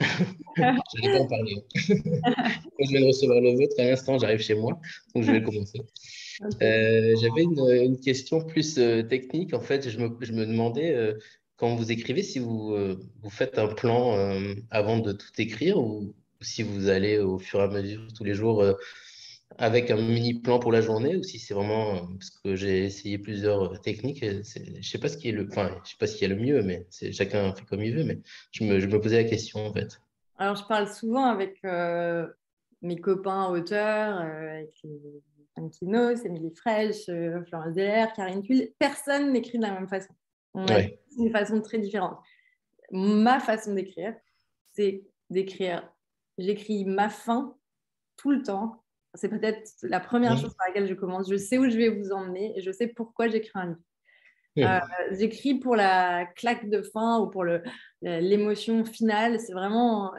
je 0.56 1.00
n'ai 1.00 1.12
pas 1.12 1.24
en 1.24 1.26
parler. 1.26 1.56
je 1.74 2.88
viens 2.88 3.00
de 3.00 3.06
recevoir 3.06 3.40
le 3.40 3.56
vôtre 3.56 3.74
à 3.78 3.84
l'instant, 3.84 4.16
j'arrive 4.18 4.40
chez 4.40 4.54
moi, 4.54 4.78
donc 5.14 5.24
je 5.24 5.32
vais 5.32 5.42
commencer. 5.42 5.80
Euh, 6.62 7.14
j'avais 7.20 7.42
une, 7.42 7.98
question 8.00 8.40
plus 8.44 8.78
euh, 8.78 9.02
technique. 9.02 9.54
En 9.54 9.60
fait, 9.60 9.88
je 9.88 9.98
me, 9.98 10.16
je 10.20 10.32
me 10.32 10.46
demandais 10.46 11.16
quand 11.62 11.76
vous 11.76 11.92
écrivez, 11.92 12.24
si 12.24 12.40
vous, 12.40 12.74
euh, 12.74 12.98
vous 13.22 13.30
faites 13.30 13.56
un 13.56 13.68
plan 13.68 14.16
euh, 14.16 14.52
avant 14.72 14.98
de 14.98 15.12
tout 15.12 15.30
écrire 15.38 15.78
ou, 15.78 16.12
si 16.40 16.64
vous 16.64 16.88
allez 16.88 17.18
au 17.18 17.38
fur 17.38 17.60
et 17.60 17.62
à 17.62 17.68
mesure 17.68 18.04
tous 18.16 18.24
les 18.24 18.34
jours 18.34 18.64
avec 19.58 19.92
un 19.92 19.96
mini 19.96 20.34
plan 20.34 20.58
pour 20.58 20.72
la 20.72 20.80
journée 20.80 21.14
ou 21.14 21.22
si 21.22 21.38
c'est 21.38 21.54
vraiment 21.54 22.04
parce 22.18 22.30
que 22.30 22.56
j'ai 22.56 22.84
essayé 22.84 23.16
plusieurs 23.16 23.80
techniques. 23.80 24.24
Je 24.24 24.88
sais 24.90 24.98
pas 24.98 25.06
ce 25.06 25.16
qui 25.16 25.28
est 25.28 25.32
le, 25.32 25.46
enfin, 25.48 25.70
je 25.84 25.90
sais 25.90 25.96
pas 26.00 26.08
ce 26.08 26.16
qui 26.16 26.24
est 26.24 26.28
le 26.28 26.34
mieux, 26.34 26.64
mais 26.64 26.84
chacun 27.12 27.54
fait 27.54 27.64
comme 27.64 27.80
il 27.80 27.94
veut. 27.94 28.02
Mais 28.02 28.18
je 28.50 28.64
me, 28.64 29.00
posais 29.00 29.22
la 29.22 29.28
question 29.28 29.64
en 29.64 29.72
fait. 29.72 30.00
Alors 30.38 30.56
je 30.56 30.64
parle 30.64 30.92
souvent 30.92 31.26
avec 31.26 31.58
euh, 31.64 32.26
mes 32.80 32.96
copains 32.96 33.50
auteurs, 33.50 34.20
euh, 34.20 34.56
avec 34.56 34.84
Anne 35.56 35.70
Kinos, 35.70 36.24
Émilie 36.24 36.56
Fraîche, 36.56 37.08
euh, 37.08 37.44
Florence 37.44 37.76
Deller, 37.76 38.06
Karine 38.16 38.42
Tuile. 38.42 38.72
Personne 38.80 39.32
n'écrit 39.32 39.58
de 39.58 39.62
la 39.62 39.74
même 39.74 39.86
façon. 39.86 40.12
On 40.54 40.66
a 40.66 40.80
une 41.18 41.30
façon 41.30 41.60
très 41.60 41.78
différente. 41.78 42.18
Ma 42.90 43.40
façon 43.40 43.74
d'écrire, 43.74 44.14
c'est 44.72 45.04
d'écrire. 45.30 45.88
J'écris 46.38 46.84
ma 46.84 47.08
fin 47.08 47.56
tout 48.16 48.30
le 48.30 48.42
temps 48.42 48.82
c'est 49.14 49.28
peut-être 49.28 49.70
la 49.82 50.00
première 50.00 50.38
chose 50.38 50.54
par 50.54 50.68
laquelle 50.68 50.88
je 50.88 50.94
commence. 50.94 51.30
Je 51.30 51.36
sais 51.36 51.58
où 51.58 51.68
je 51.68 51.76
vais 51.76 51.90
vous 51.90 52.12
emmener 52.12 52.56
et 52.56 52.62
je 52.62 52.72
sais 52.72 52.86
pourquoi 52.86 53.28
j'écris 53.28 53.50
un 53.54 53.66
livre. 53.66 53.80
Euh, 54.58 54.80
j'écris 55.12 55.54
pour 55.54 55.76
la 55.76 56.26
claque 56.26 56.68
de 56.68 56.82
fin 56.82 57.20
ou 57.20 57.28
pour 57.28 57.44
l'émotion 58.00 58.84
finale. 58.84 59.38
C'est 59.38 59.52
vraiment 59.52 60.14
euh, 60.14 60.18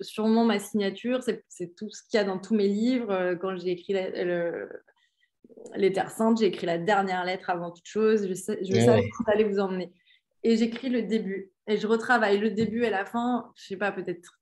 sûrement 0.00 0.44
ma 0.44 0.58
signature. 0.58 1.22
C'est 1.22 1.74
tout 1.74 1.90
ce 1.90 2.02
qu'il 2.02 2.18
y 2.18 2.20
a 2.20 2.24
dans 2.24 2.38
tous 2.38 2.54
mes 2.54 2.68
livres. 2.68 3.10
Euh, 3.10 3.34
quand 3.34 3.56
j'ai 3.56 3.70
écrit 3.70 3.94
Les 5.76 5.92
Terres 5.92 6.10
Saintes, 6.10 6.38
j'ai 6.38 6.46
écrit 6.46 6.66
la 6.66 6.78
dernière 6.78 7.24
lettre 7.24 7.50
avant 7.50 7.70
toute 7.70 7.86
chose. 7.86 8.26
Je, 8.28 8.34
sais, 8.34 8.58
je 8.62 8.74
savais 8.80 9.04
où 9.04 9.24
j'allais 9.26 9.44
vous 9.44 9.58
emmener. 9.58 9.92
Et 10.42 10.56
j'écris 10.56 10.88
le 10.88 11.02
début. 11.02 11.50
Et 11.66 11.76
je 11.76 11.86
retravaille 11.86 12.38
le 12.38 12.50
début 12.50 12.84
et 12.84 12.90
la 12.90 13.04
fin, 13.04 13.50
je 13.56 13.66
sais 13.66 13.76
pas, 13.76 13.92
peut-être 13.92 14.38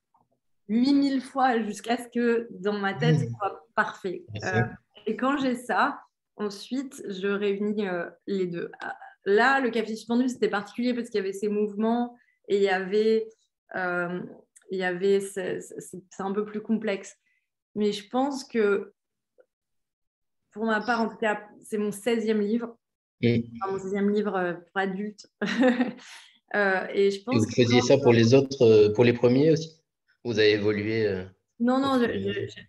8000 0.69 1.21
fois 1.21 1.61
jusqu'à 1.63 1.97
ce 1.97 2.09
que 2.09 2.49
dans 2.51 2.79
ma 2.79 2.95
tête, 2.95 3.19
ce 3.19 3.29
soit 3.29 3.67
parfait. 3.75 4.25
Euh, 4.45 4.63
et 5.07 5.17
quand 5.17 5.39
j'ai 5.39 5.55
ça, 5.55 6.01
ensuite, 6.37 7.03
je 7.09 7.29
réunis 7.29 7.87
euh, 7.87 8.09
les 8.27 8.47
deux. 8.47 8.71
Ah, 8.81 8.97
là, 9.25 9.61
le 9.61 9.71
café 9.71 9.95
suspendu, 9.95 10.29
c'était 10.29 10.49
particulier 10.49 10.95
parce 10.95 11.09
qu'il 11.09 11.19
y 11.19 11.23
avait 11.23 11.33
ces 11.33 11.49
mouvements 11.49 12.17
et 12.49 12.57
il 12.57 12.63
y 12.63 12.69
avait, 12.69 13.29
euh, 13.77 14.21
il 14.71 14.79
y 14.79 14.85
avait 14.85 15.21
c'est 15.21 16.21
un 16.21 16.33
peu 16.33 16.45
plus 16.45 16.61
complexe. 16.61 17.17
Mais 17.75 17.93
je 17.93 18.09
pense 18.09 18.45
que, 18.45 18.93
pour 20.57 20.65
ma 20.65 20.81
part, 20.81 21.03
en 21.03 21.09
tout 21.09 21.19
cas, 21.19 21.43
c'est 21.63 21.79
mon 21.79 21.91
16e 21.91 22.39
livre. 22.39 22.77
mon 23.23 23.77
16e 23.77 24.11
livre 24.11 24.59
pour 24.67 24.81
adultes. 24.81 25.27
et 25.45 27.11
je 27.11 27.23
pense 27.23 27.45
vous 27.45 27.51
faisiez 27.53 27.83
ça 27.83 27.99
pour 27.99 28.13
les 28.13 28.33
autres, 28.35 28.89
pour 28.95 29.05
les 29.05 29.13
premiers 29.13 29.53
aussi? 29.53 29.77
Vous 30.27 30.41
avez 30.41 30.55
évolué 30.55 31.07
euh, 31.07 31.25
Non, 31.61 31.79
non, 31.79 32.05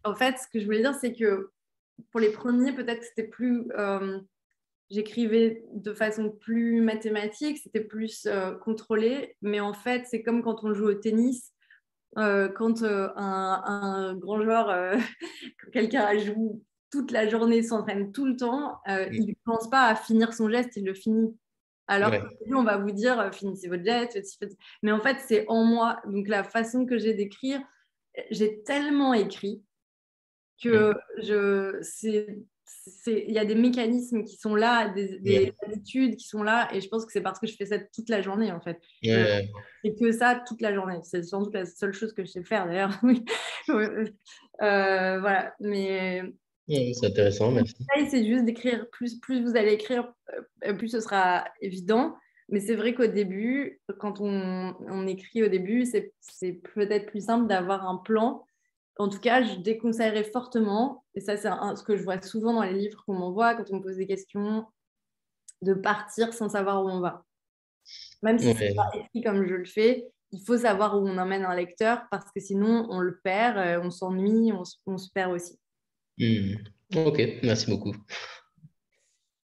en 0.03 0.15
fait, 0.15 0.37
ce 0.37 0.47
que 0.47 0.59
je 0.59 0.65
voulais 0.65 0.81
dire, 0.81 0.93
c'est 0.93 1.13
que 1.13 1.49
pour 2.11 2.19
les 2.19 2.29
premiers, 2.29 2.71
peut-être 2.71 2.99
que 2.99 3.05
c'était 3.05 3.27
plus. 3.27 3.65
Euh, 3.75 4.19
j'écrivais 4.91 5.63
de 5.73 5.91
façon 5.91 6.29
plus 6.29 6.81
mathématique, 6.81 7.57
c'était 7.57 7.83
plus 7.83 8.27
euh, 8.27 8.51
contrôlé, 8.59 9.35
mais 9.41 9.59
en 9.59 9.73
fait, 9.73 10.05
c'est 10.05 10.21
comme 10.21 10.43
quand 10.43 10.63
on 10.63 10.73
joue 10.73 10.89
au 10.89 10.93
tennis. 10.93 11.51
quand 12.15 12.83
un, 12.83 14.15
grand 14.15 14.41
joueur, 14.41 14.95
quelqu'un 15.73 16.17
joue 16.19 16.61
toute 16.91 17.11
la 17.11 17.27
journée, 17.27 17.63
s'entraîne 17.63 18.11
tout 18.11 18.25
le 18.25 18.35
temps, 18.35 18.79
il 18.87 19.27
ne 19.27 19.33
pense 19.45 19.69
pas 19.69 19.87
à 19.87 19.95
finir 19.95 20.33
son 20.33 20.49
geste, 20.49 20.77
il 20.77 20.85
le 20.85 20.93
finit. 20.93 21.35
Alors 21.87 22.11
on 22.53 22.63
va 22.63 22.77
vous 22.77 22.91
dire, 22.91 23.19
euh, 23.19 23.31
finissez 23.31 23.69
votre 23.69 23.83
jet, 23.83 24.09
mais 24.83 24.91
en 24.91 24.99
fait, 24.99 25.17
c'est 25.25 25.45
en 25.47 25.63
moi. 25.63 26.01
Donc, 26.05 26.27
la 26.27 26.43
façon 26.43 26.85
que 26.85 26.97
j'ai 26.97 27.13
d'écrire, 27.13 27.61
j'ai 28.29 28.61
tellement 28.63 29.13
écrit 29.13 29.63
que 30.61 30.93
je, 31.17 31.77
c'est, 31.81 33.25
il 33.27 33.33
y 33.33 33.39
a 33.39 33.45
des 33.45 33.55
mécanismes 33.55 34.23
qui 34.23 34.37
sont 34.37 34.55
là, 34.55 34.89
des, 34.89 35.53
habitudes 35.65 36.17
qui 36.17 36.27
sont 36.27 36.43
là, 36.43 36.67
et 36.73 36.81
je 36.81 36.89
pense 36.89 37.05
que 37.05 37.11
c'est 37.11 37.21
parce 37.21 37.39
que 37.39 37.47
je 37.47 37.55
fais 37.55 37.67
ça 37.67 37.79
toute 37.79 38.09
la 38.09 38.21
journée, 38.21 38.51
en 38.51 38.59
fait. 38.59 38.79
Et 39.03 39.95
que 39.95 40.11
ça 40.11 40.41
toute 40.45 40.61
la 40.61 40.73
journée. 40.73 40.99
C'est 41.03 41.23
sans 41.23 41.41
doute 41.41 41.53
la 41.53 41.65
seule 41.65 41.93
chose 41.93 42.13
que 42.13 42.25
je 42.25 42.31
sais 42.31 42.43
faire, 42.43 42.67
d'ailleurs. 42.67 42.99
Euh, 44.59 45.19
voilà, 45.19 45.53
mais 45.59 46.23
c'est 46.67 47.05
intéressant, 47.05 47.51
merci. 47.51 47.75
C'est 48.09 48.25
juste 48.25 48.45
d'écrire, 48.45 48.89
plus, 48.89 49.19
plus 49.19 49.41
vous 49.41 49.55
allez 49.55 49.73
écrire, 49.73 50.11
euh, 50.65 50.73
plus 50.73 50.89
ce 50.89 50.99
sera 50.99 51.45
évident. 51.61 52.15
Mais 52.49 52.59
c'est 52.61 52.75
vrai 52.75 52.93
qu'au 52.93 53.07
début, 53.07 53.81
quand 53.99 54.21
on, 54.21 54.73
on, 54.87 55.07
écrit 55.07 55.43
au 55.43 55.49
début, 55.49 55.85
c'est 55.85 56.13
peut-être 56.73 57.07
plus 57.07 57.25
simple 57.25 57.47
d'avoir 57.47 57.87
un 57.87 57.97
plan. 57.97 58.45
En 58.97 59.09
tout 59.09 59.19
cas, 59.19 59.43
je 59.43 59.55
déconseillerais 59.55 60.23
fortement, 60.23 61.03
et 61.13 61.19
ça 61.19 61.37
c'est 61.37 61.49
ce 61.49 61.83
que 61.83 61.97
je 61.97 62.03
vois 62.03 62.21
souvent 62.21 62.53
dans 62.53 62.63
les 62.63 62.73
livres 62.73 63.03
qu'on 63.05 63.15
m'envoie 63.15 63.53
quand 63.55 63.65
on 63.71 63.77
me 63.77 63.83
pose 63.83 63.97
des 63.97 64.07
questions, 64.07 64.65
de 65.61 65.73
partir 65.73 66.33
sans 66.33 66.49
savoir 66.49 66.83
où 66.83 66.89
on 66.89 66.99
va. 66.99 67.25
Même 68.23 68.39
si 68.39 68.53
c'est 68.55 68.73
pas 68.73 68.89
écrit 68.93 69.21
comme 69.21 69.45
je 69.45 69.53
le 69.53 69.65
fais, 69.65 70.07
il 70.31 70.41
faut 70.45 70.57
savoir 70.57 70.97
où 70.97 71.07
on 71.07 71.17
emmène 71.17 71.45
un 71.45 71.55
lecteur 71.55 72.03
parce 72.11 72.31
que 72.31 72.39
sinon 72.39 72.87
on 72.89 72.99
le 72.99 73.19
perd, 73.19 73.57
euh, 73.57 73.81
on 73.81 73.91
s'ennuie, 73.91 74.51
on, 74.51 74.63
on 74.87 74.97
se 74.97 75.09
perd 75.13 75.31
aussi. 75.31 75.59
Hmm. 76.17 76.55
Ok, 76.95 77.21
merci 77.43 77.69
beaucoup. 77.69 77.93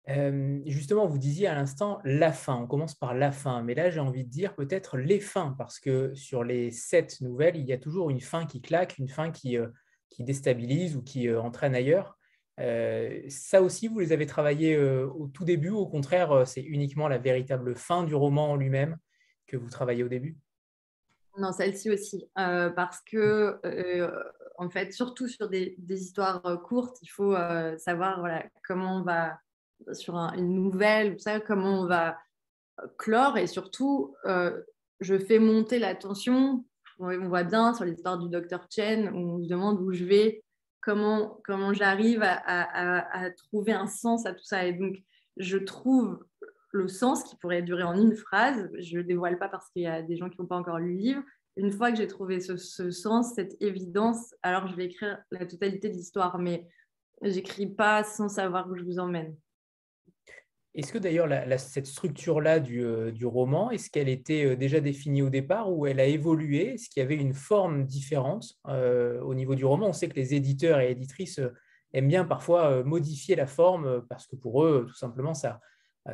Euh, 0.09 0.59
justement, 0.65 1.07
vous 1.07 1.17
disiez 1.17 1.47
à 1.47 1.55
l'instant 1.55 1.99
la 2.03 2.31
fin. 2.31 2.55
On 2.55 2.67
commence 2.67 2.95
par 2.95 3.13
la 3.13 3.31
fin, 3.31 3.61
mais 3.63 3.73
là 3.73 3.89
j'ai 3.89 3.99
envie 3.99 4.25
de 4.25 4.29
dire 4.29 4.55
peut-être 4.55 4.97
les 4.97 5.19
fins, 5.19 5.55
parce 5.57 5.79
que 5.79 6.13
sur 6.15 6.43
les 6.43 6.71
sept 6.71 7.21
nouvelles, 7.21 7.55
il 7.55 7.65
y 7.65 7.73
a 7.73 7.77
toujours 7.77 8.09
une 8.09 8.19
fin 8.19 8.45
qui 8.45 8.61
claque, 8.61 8.97
une 8.97 9.07
fin 9.07 9.31
qui, 9.31 9.57
euh, 9.57 9.67
qui 10.09 10.23
déstabilise 10.23 10.95
ou 10.95 11.01
qui 11.01 11.27
euh, 11.27 11.41
entraîne 11.41 11.75
ailleurs. 11.75 12.17
ça 13.27 13.61
aussi, 13.61 13.87
vous 13.87 13.99
les 13.99 14.11
avez 14.11 14.25
travaillées 14.27 14.77
au 14.77 15.27
tout 15.27 15.45
début, 15.45 15.69
au 15.69 15.87
contraire, 15.87 16.43
c'est 16.45 16.61
uniquement 16.61 17.07
la 17.07 17.17
véritable 17.17 17.75
fin 17.75 18.03
du 18.03 18.13
roman 18.13 18.51
en 18.51 18.55
lui-même 18.55 18.97
que 19.47 19.57
vous 19.57 19.69
travaillez 19.69 20.03
au 20.03 20.09
début? 20.09 20.37
Non, 21.37 21.51
celle-ci 21.51 21.89
aussi, 21.89 22.29
parce 22.35 23.01
que 23.01 23.59
en 24.61 24.69
fait, 24.69 24.93
surtout 24.93 25.27
sur 25.27 25.49
des, 25.49 25.75
histoires 25.89 26.45
euh, 26.45 26.55
courtes, 26.55 26.97
il 27.01 27.07
faut 27.07 27.33
euh, 27.33 27.75
savoir 27.79 28.19
voilà, 28.19 28.45
comment 28.63 28.97
on 28.97 29.01
va, 29.01 29.39
sur 29.93 30.15
une 30.15 30.53
nouvelle, 30.53 31.19
ça, 31.19 31.39
comment 31.39 31.81
on 31.81 31.87
va 31.87 32.19
euh, 32.79 32.87
clore 32.99 33.39
et 33.39 33.47
surtout, 33.47 34.15
je 34.99 35.17
fais 35.17 35.39
monter 35.39 35.79
la 35.79 35.95
tension. 35.95 36.63
On 36.99 37.27
voit 37.27 37.43
bien 37.43 37.73
sur 37.73 37.85
l'histoire 37.85 38.19
du 38.19 38.29
docteur 38.29 38.67
Chen, 38.69 39.09
où 39.09 39.37
on 39.37 39.43
se 39.43 39.47
demande 39.47 39.81
où 39.81 39.91
je 39.91 40.05
vais, 40.05 40.43
comment, 40.79 41.39
comment 41.43 41.73
j'arrive 41.73 42.21
à, 42.21 43.31
trouver 43.31 43.71
un 43.71 43.87
sens 43.87 44.27
à 44.27 44.33
tout 44.33 44.43
ça. 44.43 44.67
Et 44.67 44.73
donc, 44.73 44.95
je 45.37 45.57
trouve 45.57 46.23
le 46.71 46.87
sens 46.87 47.23
qui 47.23 47.35
pourrait 47.35 47.61
durer 47.61 47.83
en 47.83 47.93
une 47.93 48.15
phrase. 48.15 48.69
Je 48.79 48.93
ne 48.93 49.01
le 49.01 49.03
dévoile 49.03 49.37
pas 49.37 49.49
parce 49.49 49.69
qu'il 49.69 49.83
y 49.83 49.87
a 49.87 50.01
des 50.01 50.17
gens 50.17 50.29
qui 50.29 50.39
n'ont 50.39 50.47
pas 50.47 50.57
encore 50.57 50.79
lu 50.79 50.93
le 50.93 50.97
livre, 50.97 51.23
une 51.57 51.71
fois 51.71 51.91
que 51.91 51.97
j'ai 51.97 52.07
trouvé 52.07 52.39
ce, 52.39 52.57
sens, 52.91 53.33
cette 53.35 53.61
évidence, 53.61 54.33
alors 54.41 54.67
je 54.67 54.75
vais 54.75 54.85
écrire 54.85 55.19
la 55.31 55.45
totalité 55.45 55.89
de 55.89 55.95
l'histoire, 55.95 56.39
mais 56.39 56.67
j'écris 57.21 57.67
pas 57.67 58.03
sans 58.03 58.29
savoir 58.29 58.69
où 58.69 58.75
je 58.75 58.83
vous 58.83 58.99
emmène. 58.99 59.35
Est-ce 60.73 60.93
que 60.93 60.97
d'ailleurs 60.97 61.27
cette 61.59 61.85
structure-là 61.85 62.61
du, 62.61 62.81
euh, 62.81 63.11
roman, 63.23 63.71
est-ce 63.71 63.89
qu'elle 63.89 64.07
était 64.07 64.45
euh, 64.45 64.55
déjà 64.55 64.79
définie 64.79 65.21
au 65.21 65.29
départ 65.29 65.69
ou 65.69 65.85
elle 65.85 65.99
a 65.99 66.05
évolué? 66.05 66.75
Est-ce 66.75 66.89
qu'il 66.89 67.01
y 67.01 67.05
avait 67.05 67.17
une 67.17 67.33
forme 67.33 67.83
différente 67.83 68.57
euh, 68.69 69.19
au 69.19 69.35
niveau 69.35 69.55
du 69.55 69.65
roman? 69.65 69.89
On 69.89 69.93
sait 69.93 70.07
que 70.07 70.15
les 70.15 70.33
éditeurs 70.33 70.79
et 70.79 70.91
éditrices 70.91 71.41
aiment 71.91 72.07
bien 72.07 72.23
parfois 72.23 72.85
modifier 72.85 73.35
la 73.35 73.47
forme 73.47 74.05
parce 74.07 74.25
que 74.25 74.37
pour 74.37 74.63
eux, 74.63 74.85
tout 74.87 74.95
simplement, 74.95 75.33
ça, 75.33 75.59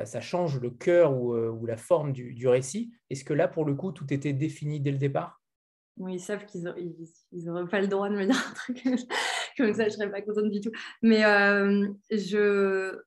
ça 0.05 0.21
change 0.21 0.59
le 0.59 0.69
cœur 0.69 1.15
ou, 1.15 1.33
euh, 1.33 1.57
la 1.65 1.77
forme 1.77 2.13
du, 2.13 2.47
récit. 2.47 2.91
Est-ce 3.09 3.23
que 3.23 3.33
là, 3.33 3.47
pour 3.47 3.65
le 3.65 3.73
coup, 3.73 3.91
tout 3.91 4.11
était 4.13 4.33
défini 4.33 4.79
dès 4.79 4.91
le 4.91 4.97
départ? 4.97 5.41
Oui, 5.97 6.15
ils 6.15 6.19
savent 6.19 6.45
qu'ils 6.45 6.63
n'auraient 6.63 7.67
pas 7.67 7.81
le 7.81 7.87
droit 7.87 8.09
de 8.09 8.15
me 8.15 8.25
dire 8.25 8.35
un 8.35 8.53
truc 8.53 8.83
comme 9.57 9.73
ça, 9.73 9.83
je 9.83 9.89
ne 9.89 9.93
serais 9.93 10.11
pas 10.11 10.21
contente 10.21 10.51
du 10.51 10.61
tout. 10.61 10.71
Mais 11.01 11.25
euh, 11.25 11.87
je, 12.11 12.99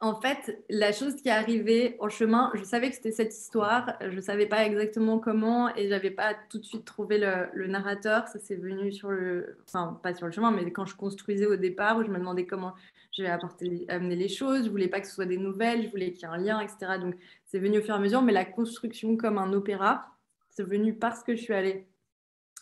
en 0.00 0.18
fait, 0.18 0.64
la 0.70 0.92
chose 0.92 1.14
qui 1.16 1.28
est 1.28 1.32
arrivée 1.32 1.96
en 2.00 2.08
chemin, 2.08 2.50
je 2.54 2.64
savais 2.64 2.88
que 2.88 2.96
c'était 2.96 3.12
cette 3.12 3.36
histoire, 3.36 3.98
je 4.00 4.16
ne 4.16 4.20
savais 4.22 4.46
pas 4.46 4.64
exactement 4.64 5.18
comment 5.18 5.74
et 5.76 5.84
je 5.84 5.90
n'avais 5.90 6.10
pas 6.10 6.34
tout 6.48 6.58
de 6.58 6.64
suite 6.64 6.86
trouvé 6.86 7.18
le, 7.18 7.66
narrateur. 7.66 8.26
Ça 8.26 8.38
s'est 8.38 8.56
venu 8.56 8.92
sur 8.92 9.10
le, 9.10 9.58
enfin 9.68 10.00
pas 10.02 10.14
sur 10.14 10.24
le 10.24 10.32
chemin, 10.32 10.50
mais 10.50 10.72
quand 10.72 10.86
je 10.86 10.96
construisais 10.96 11.46
au 11.46 11.56
départ, 11.56 11.98
où 11.98 12.02
je 12.02 12.08
me 12.08 12.18
demandais 12.18 12.46
comment 12.46 12.74
je 13.20 13.26
vais 13.26 13.30
apporter, 13.30 13.84
amener 13.88 14.16
les 14.16 14.28
choses. 14.28 14.64
Je 14.64 14.70
voulais 14.70 14.88
pas 14.88 15.00
que 15.00 15.06
ce 15.06 15.14
soit 15.14 15.26
des 15.26 15.36
nouvelles, 15.36 15.84
je 15.84 15.88
voulais 15.90 16.12
qu'il 16.12 16.22
y 16.22 16.24
ait 16.24 16.34
un 16.34 16.38
lien, 16.38 16.60
etc. 16.60 16.98
Donc 17.00 17.14
c'est 17.44 17.58
venu 17.58 17.78
au 17.78 17.82
fur 17.82 17.94
et 17.94 17.98
à 17.98 18.00
mesure, 18.00 18.22
mais 18.22 18.32
la 18.32 18.44
construction 18.44 19.16
comme 19.16 19.38
un 19.38 19.52
opéra, 19.52 20.06
c'est 20.50 20.62
venu 20.62 20.94
parce 20.94 21.22
que 21.22 21.36
je 21.36 21.42
suis 21.42 21.54
allée 21.54 21.86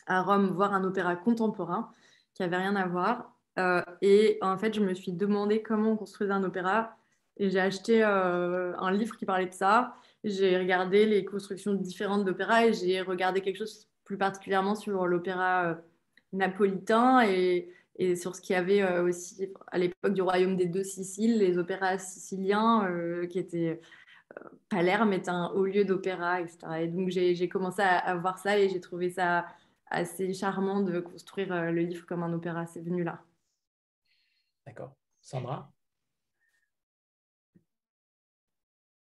à 0.07 0.23
Rome 0.23 0.49
voir 0.49 0.75
un 0.75 0.85
opéra 0.85 1.17
contemporain 1.17 1.91
qui 2.35 2.43
avait 2.43 2.57
rien 2.57 2.77
à 2.77 2.87
voir. 2.87 3.35
Euh, 3.59 3.83
et 4.03 4.39
en 4.43 4.59
fait, 4.59 4.75
je 4.75 4.81
me 4.81 4.95
suis 4.95 5.13
demandé 5.13 5.63
comment 5.63 5.93
on 5.93 5.97
construisait 5.97 6.33
un 6.33 6.45
opéra 6.45 6.97
et 7.37 7.51
j'ai 7.51 7.61
acheté 7.61 8.03
euh, 8.05 8.77
un 8.79 8.91
livre 8.91 9.17
qui 9.17 9.27
parlait 9.27 9.47
de 9.47 9.55
ça. 9.55 9.95
J'ai 10.25 10.59
regardé 10.59 11.07
les 11.07 11.25
constructions 11.25 11.75
différentes 11.75 12.25
d'opéra 12.25 12.67
et 12.67 12.73
j'ai 12.73 13.01
regardé 13.01 13.41
quelque 13.41 13.59
chose 13.59 13.89
plus 14.05 14.19
particulièrement 14.19 14.75
sur 14.75 15.07
l'opéra 15.07 15.67
euh, 15.67 15.75
napolitain. 16.33 17.23
Et 17.99 18.17
sur 18.17 18.35
ce 18.37 18.41
qu'il 18.41 18.55
y 18.55 18.57
avait 18.57 18.99
aussi 19.01 19.53
à 19.69 19.79
l'époque 19.79 20.15
du 20.15 20.23
royaume 20.23 20.57
des 20.57 20.67
deux 20.67 20.85
Siciles, 20.85 21.39
les 21.39 21.59
opéras 21.59 21.99
siciliens 21.99 22.89
qui 23.29 23.39
étaient 23.39 23.81
Palerme 24.69 25.13
est 25.13 25.29
un 25.29 25.49
haut 25.49 25.65
lieu 25.65 25.85
d'opéra, 25.85 26.41
etc. 26.41 26.59
Et 26.81 26.89
donc 26.89 27.09
j'ai 27.09 27.49
commencé 27.49 27.83
à, 27.83 28.15
voir 28.17 28.39
ça 28.39 28.59
et 28.59 28.69
j'ai 28.69 28.81
trouvé 28.81 29.11
ça 29.11 29.47
assez 29.91 30.33
charmant 30.35 30.81
de 30.81 31.01
construire 31.01 31.49
le 31.73 31.83
livre 31.83 32.07
comme 32.07 32.23
un 32.23 32.33
opéra. 32.33 32.67
C'est 32.67 32.83
venu 32.83 33.03
là. 33.03 33.23
D'accord. 34.67 34.95
Sandra? 35.23 35.73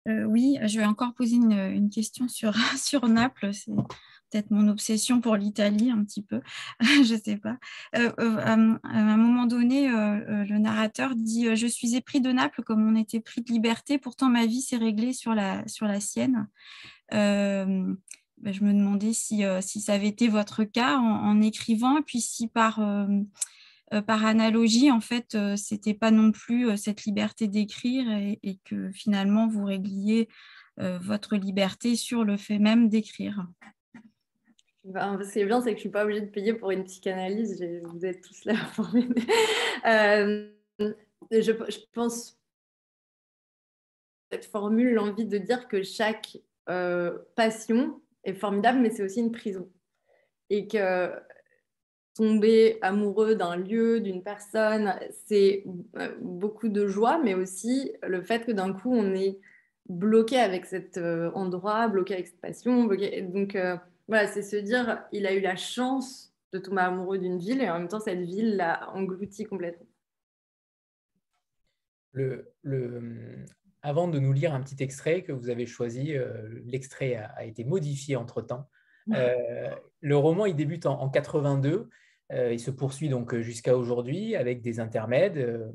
Oui, 0.06 0.60
je 0.64 0.78
vais 0.80 0.86
encore 0.86 1.14
poser 1.16 1.38
une, 1.38 1.54
une 1.54 1.90
question 1.90 2.28
sur, 2.28 2.54
sur 2.78 3.08
Naples. 3.08 3.52
Peut-être 4.36 4.52
mon 4.52 4.68
obsession 4.68 5.22
pour 5.22 5.38
l'Italie 5.38 5.90
un 5.92 6.04
petit 6.04 6.22
peu, 6.22 6.42
je 6.82 7.14
ne 7.14 7.20
sais 7.22 7.38
pas. 7.38 7.58
Euh, 7.96 8.12
euh, 8.20 8.38
à 8.42 8.52
un 8.52 9.16
moment 9.16 9.46
donné, 9.46 9.90
euh, 9.90 10.44
le 10.44 10.58
narrateur 10.58 11.16
dit 11.16 11.56
Je 11.56 11.66
suis 11.66 11.96
épris 11.96 12.20
de 12.20 12.34
Naples 12.34 12.62
comme 12.62 12.86
on 12.86 12.98
était 12.98 13.22
pris 13.22 13.42
de 13.42 13.50
liberté, 13.50 13.98
pourtant 13.98 14.28
ma 14.28 14.46
vie 14.46 14.62
s'est 14.62 14.76
réglée 14.76 15.14
sur 15.14 15.34
la, 15.34 15.66
sur 15.70 15.88
la 15.88 16.02
sienne. 16.02 16.50
Ben, 17.12 17.96
je 18.44 18.62
me 18.62 18.74
demandais 18.74 19.14
si, 19.14 19.44
si, 19.62 19.80
ça 19.80 19.94
avait 19.94 20.10
été 20.10 20.28
votre 20.28 20.66
cas 20.66 20.98
en, 20.98 21.42
écrivant, 21.42 22.00
et 22.00 22.02
puis 22.02 22.20
si 22.20 22.50
par, 22.50 22.82
par 24.06 24.26
analogie, 24.26 24.92
en 24.92 25.00
fait, 25.00 25.28
ce 25.32 25.74
n'était 25.74 25.94
pas 25.94 26.12
non 26.12 26.34
plus 26.34 26.78
cette 26.78 27.06
liberté 27.06 27.48
d'écrire 27.48 28.12
et, 28.12 28.38
et, 28.44 28.60
que 28.66 28.92
finalement 28.92 29.48
vous 29.48 29.64
régliez 29.64 30.28
votre 30.78 31.38
liberté 31.38 31.96
sur 31.96 32.26
le 32.26 32.36
fait 32.36 32.60
même 32.60 32.90
d'écrire. 32.90 33.48
Ce 34.86 35.34
qui 35.34 35.40
est 35.40 35.46
bien, 35.46 35.62
c'est 35.62 35.72
que 35.72 35.72
je 35.72 35.76
ne 35.78 35.80
suis 35.80 35.90
pas 35.90 36.04
obligée 36.04 36.22
de 36.22 36.30
payer 36.30 36.54
pour 36.54 36.70
une 36.70 36.84
psychanalyse. 36.84 37.64
Vous 37.86 38.06
êtes 38.06 38.22
tous 38.22 38.46
là 38.46 38.54
pour. 38.76 38.88
Euh, 39.88 40.50
je, 41.32 41.40
je, 41.40 41.80
pense 41.94 42.40
cette 44.32 44.46
formule 44.46 44.94
l'envie 44.94 45.26
de 45.26 45.38
dire 45.38 45.68
que 45.68 45.82
chaque 45.84 46.38
euh, 46.70 47.18
passion 47.36 48.02
est 48.24 48.34
formidable, 48.34 48.80
mais 48.80 48.92
c'est 48.92 49.04
aussi 49.04 49.20
une 49.20 49.32
prison. 49.32 49.70
Et 50.50 50.68
que 50.68 51.12
tomber 52.16 52.78
amoureux 52.82 53.36
d'un 53.36 53.58
lieu, 53.58 54.00
d'une 54.00 54.24
personne, 54.24 54.96
c'est 55.26 55.66
euh, 55.98 56.16
beaucoup 56.22 56.70
de 56.70 56.88
joie, 56.88 57.20
mais 57.24 57.34
aussi 57.34 57.92
le 58.04 58.22
fait 58.22 58.46
que 58.46 58.52
d'un 58.52 58.72
coup, 58.74 58.94
on 58.94 59.14
est 59.16 59.40
bloqué 59.90 60.38
avec 60.38 60.66
cet 60.66 60.98
endroit, 60.98 61.88
bloqué 61.88 62.14
avec 62.16 62.28
cette 62.28 62.42
passion. 62.42 62.86
Donc, 62.86 63.56
voilà, 64.08 64.28
c'est 64.28 64.44
se 64.44 64.56
dire, 64.56 65.04
il 65.12 65.26
a 65.26 65.34
eu 65.34 65.42
la 65.42 65.56
chance 65.56 66.34
de 66.54 66.60
tomber 66.60 66.82
amoureux 66.82 67.18
d'une 67.18 67.40
ville 67.40 67.62
et 67.62 67.70
en 67.70 67.80
même 67.80 67.88
temps, 67.88 68.00
cette 68.00 68.20
ville 68.20 68.56
l'a 68.56 68.90
englouti 68.94 69.46
complètement. 69.46 69.88
Le, 72.14 72.54
avant 73.82 74.08
de 74.08 74.20
nous 74.20 74.32
lire 74.32 74.54
un 74.54 74.62
petit 74.62 74.82
extrait 74.82 75.24
que 75.24 75.34
vous 75.34 75.50
avez 75.50 75.66
choisi, 75.66 76.16
euh, 76.16 76.62
l'extrait 76.66 77.16
a, 77.16 77.44
été 77.46 77.64
modifié 77.64 78.16
entre-temps. 78.16 78.70
Euh, 79.14 79.70
le 80.00 80.18
roman, 80.18 80.48
il 80.48 80.56
débute 80.56 80.88
en, 80.88 81.10
82, 81.10 81.90
euh, 82.32 82.52
il 82.52 82.60
se 82.60 82.72
poursuit 82.72 83.08
donc 83.08 83.36
jusqu'à 83.36 83.78
aujourd'hui 83.78 84.36
avec 84.36 84.64
des 84.64 84.80
intermèdes. 84.80 85.72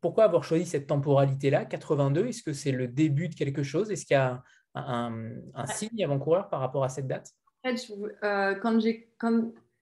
pourquoi 0.00 0.24
avoir 0.24 0.42
choisi 0.42 0.66
cette 0.66 0.88
temporalité-là, 0.88 1.66
82 1.66 2.26
Est-ce 2.26 2.42
que 2.42 2.52
c'est 2.52 2.72
le 2.72 2.88
début 2.88 3.28
de 3.28 3.36
quelque 3.36 3.62
chose? 3.62 3.92
Est-ce 3.92 4.06
qu'il 4.06 4.16
y 4.16 4.18
a 4.18 4.42
un, 4.74 5.30
un 5.54 5.66
signe 5.66 6.02
avant-coureur 6.02 6.48
par 6.48 6.58
rapport 6.58 6.82
à 6.82 6.88
cette 6.88 7.06
date? 7.06 7.32
Fait, 7.62 7.92
euh, 8.24 8.54
quand 8.56 8.80
j'ai 8.80 9.08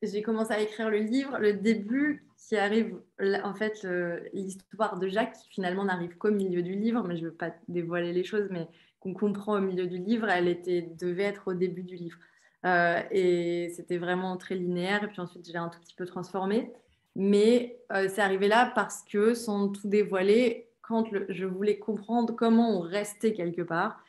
j'ai 0.03 0.23
commencé 0.23 0.53
à 0.53 0.61
écrire 0.61 0.91
le 0.91 0.99
livre, 0.99 1.39
le 1.39 1.55
début 1.55 2.27
qui 2.37 2.57
arrive, 2.57 2.97
en 3.43 3.55
fait, 3.55 3.87
l'histoire 4.33 4.99
de 4.99 5.09
Jacques, 5.09 5.33
qui 5.33 5.49
finalement 5.49 5.85
n'arrive 5.85 6.17
qu'au 6.17 6.31
milieu 6.31 6.63
du 6.63 6.75
livre, 6.75 7.03
mais 7.03 7.17
je 7.17 7.25
ne 7.25 7.29
veux 7.31 7.35
pas 7.35 7.53
dévoiler 7.67 8.13
les 8.13 8.23
choses, 8.23 8.49
mais 8.51 8.69
qu'on 9.01 9.15
comprend 9.15 9.57
au 9.57 9.61
milieu 9.61 9.87
du 9.87 9.99
livre, 9.99 10.29
elle 10.29 10.49
était, 10.49 10.83
devait 10.99 11.25
être 11.25 11.49
au 11.49 11.55
début 11.55 11.83
du 11.83 11.97
livre. 11.97 12.19
Euh, 12.65 13.01
et 13.11 13.73
c'était 13.75 13.99
vraiment 13.99 14.37
très 14.37 14.55
linéaire, 14.55 15.05
et 15.05 15.09
puis 15.09 15.21
ensuite, 15.21 15.47
je 15.47 15.53
l'ai 15.53 15.59
un 15.59 15.69
tout 15.69 15.81
petit 15.81 15.95
peu 15.95 16.05
transformé. 16.05 16.73
Mais 17.15 17.81
euh, 17.93 18.09
c'est 18.09 18.21
arrivé 18.21 18.49
là 18.49 18.73
parce 18.75 19.03
que, 19.05 19.35
sans 19.35 19.69
tout 19.69 19.89
dévoiler, 19.89 20.69
quand 20.83 21.07
je 21.29 21.45
voulais 21.45 21.79
comprendre 21.79 22.35
comment 22.35 22.79
on 22.79 22.81
restait 22.81 23.33
quelque 23.33 23.63
part, 23.63 24.01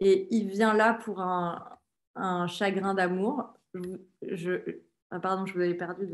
et 0.00 0.28
il 0.34 0.48
vient 0.48 0.74
là 0.74 0.94
pour 0.94 1.20
un, 1.20 1.75
un 2.16 2.46
chagrin 2.46 2.94
d'amour. 2.94 3.54
Je, 4.22 4.80
ah, 5.10 5.20
pardon, 5.20 5.46
je 5.46 5.54
vous 5.54 5.60
avais 5.60 5.74
perdu. 5.74 6.08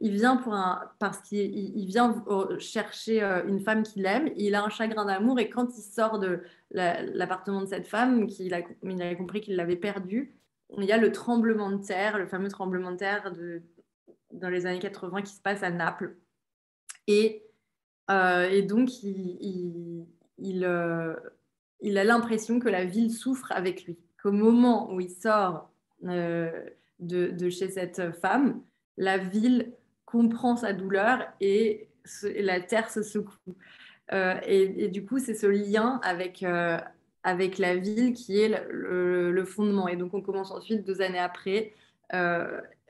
Il 0.00 0.12
vient 0.12 0.36
pour 0.36 0.54
un, 0.54 0.90
parce 0.98 1.20
qu'il 1.20 1.86
vient 1.86 2.24
chercher 2.58 3.22
euh, 3.22 3.46
une 3.46 3.60
femme 3.60 3.84
qu'il 3.84 4.04
aime. 4.04 4.30
Il 4.36 4.54
a 4.54 4.64
un 4.64 4.68
chagrin 4.68 5.04
d'amour 5.04 5.38
et 5.38 5.48
quand 5.48 5.68
il 5.76 5.82
sort 5.82 6.18
de 6.18 6.42
l'appartement 6.72 7.60
de 7.60 7.66
cette 7.66 7.86
femme, 7.86 8.26
qu'il 8.26 8.52
a, 8.54 8.62
il 8.82 9.02
a 9.02 9.14
compris 9.14 9.40
qu'il 9.40 9.56
l'avait 9.56 9.76
perdue, 9.76 10.34
il 10.76 10.84
y 10.84 10.92
a 10.92 10.96
le 10.96 11.12
tremblement 11.12 11.70
de 11.70 11.84
terre, 11.84 12.18
le 12.18 12.26
fameux 12.26 12.48
tremblement 12.48 12.92
de 12.92 12.96
terre 12.96 13.30
de, 13.32 13.62
dans 14.32 14.48
les 14.48 14.66
années 14.66 14.78
80 14.78 15.22
qui 15.22 15.34
se 15.34 15.40
passe 15.40 15.62
à 15.62 15.70
Naples. 15.70 16.16
Et, 17.06 17.44
euh, 18.10 18.48
et 18.48 18.62
donc, 18.62 19.02
il, 19.02 20.06
il, 20.38 20.64
euh, 20.64 21.14
il 21.80 21.98
a 21.98 22.04
l'impression 22.04 22.58
que 22.58 22.68
la 22.68 22.84
ville 22.84 23.12
souffre 23.12 23.52
avec 23.52 23.84
lui 23.84 23.98
qu'au 24.22 24.32
moment 24.32 24.92
où 24.92 25.00
il 25.00 25.10
sort 25.10 25.70
euh, 26.06 26.50
de, 27.00 27.50
chez 27.50 27.68
cette 27.68 28.12
femme, 28.20 28.62
la 28.96 29.18
ville 29.18 29.72
comprend 30.06 30.56
sa 30.56 30.72
douleur 30.72 31.26
et, 31.40 31.88
la 32.24 32.60
terre 32.60 32.90
se 32.90 33.02
secoue. 33.02 33.32
Euh, 34.12 34.34
et, 34.44 34.88
du 34.88 35.04
coup, 35.04 35.18
c'est 35.18 35.34
ce 35.34 35.46
lien 35.46 36.00
avec, 36.02 36.42
euh, 36.42 36.78
avec 37.22 37.58
la 37.58 37.76
ville 37.76 38.12
qui 38.12 38.40
est 38.40 38.64
le, 38.70 39.44
fondement. 39.44 39.88
Et 39.88 39.96
donc, 39.96 40.14
on 40.14 40.20
commence 40.20 40.50
ensuite, 40.50 40.84
deux 40.84 41.00
années 41.00 41.18
après, 41.18 41.72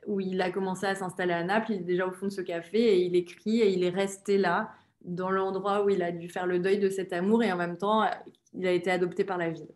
où 0.07 0.21
il 0.21 0.41
a 0.43 0.51
commencé 0.51 0.87
à 0.87 0.95
s'installer 0.95 1.33
à 1.33 1.45
Naples. 1.45 1.73
Il 1.73 1.81
est 1.81 1.85
déjà 1.85 2.07
au 2.07 2.13
fond 2.13 2.27
de 2.27 2.33
ce 2.33 2.41
café 2.41 2.79
et 2.79 3.05
il 3.05 3.17
écrit 3.17 3.61
et 3.61 3.71
il 3.71 3.85
est 3.85 3.91
resté 3.91 4.37
là, 4.37 4.73
dans 5.03 5.31
l'endroit 5.31 5.85
où 5.85 5.91
il 5.91 6.03
a 6.03 6.13
dû 6.13 6.29
faire 6.29 6.47
le 6.47 6.59
deuil 6.59 6.79
de 6.79 6.89
cet 6.89 7.13
amour 7.13 7.43
et 7.43 7.53
en 7.53 7.57
même 7.57 7.77
temps, 7.77 8.09
il 8.55 8.67
a 8.67 8.73
été 8.73 8.91
adopté 8.91 9.25
par 9.25 9.39
la 9.39 9.51
ville. 9.51 9.69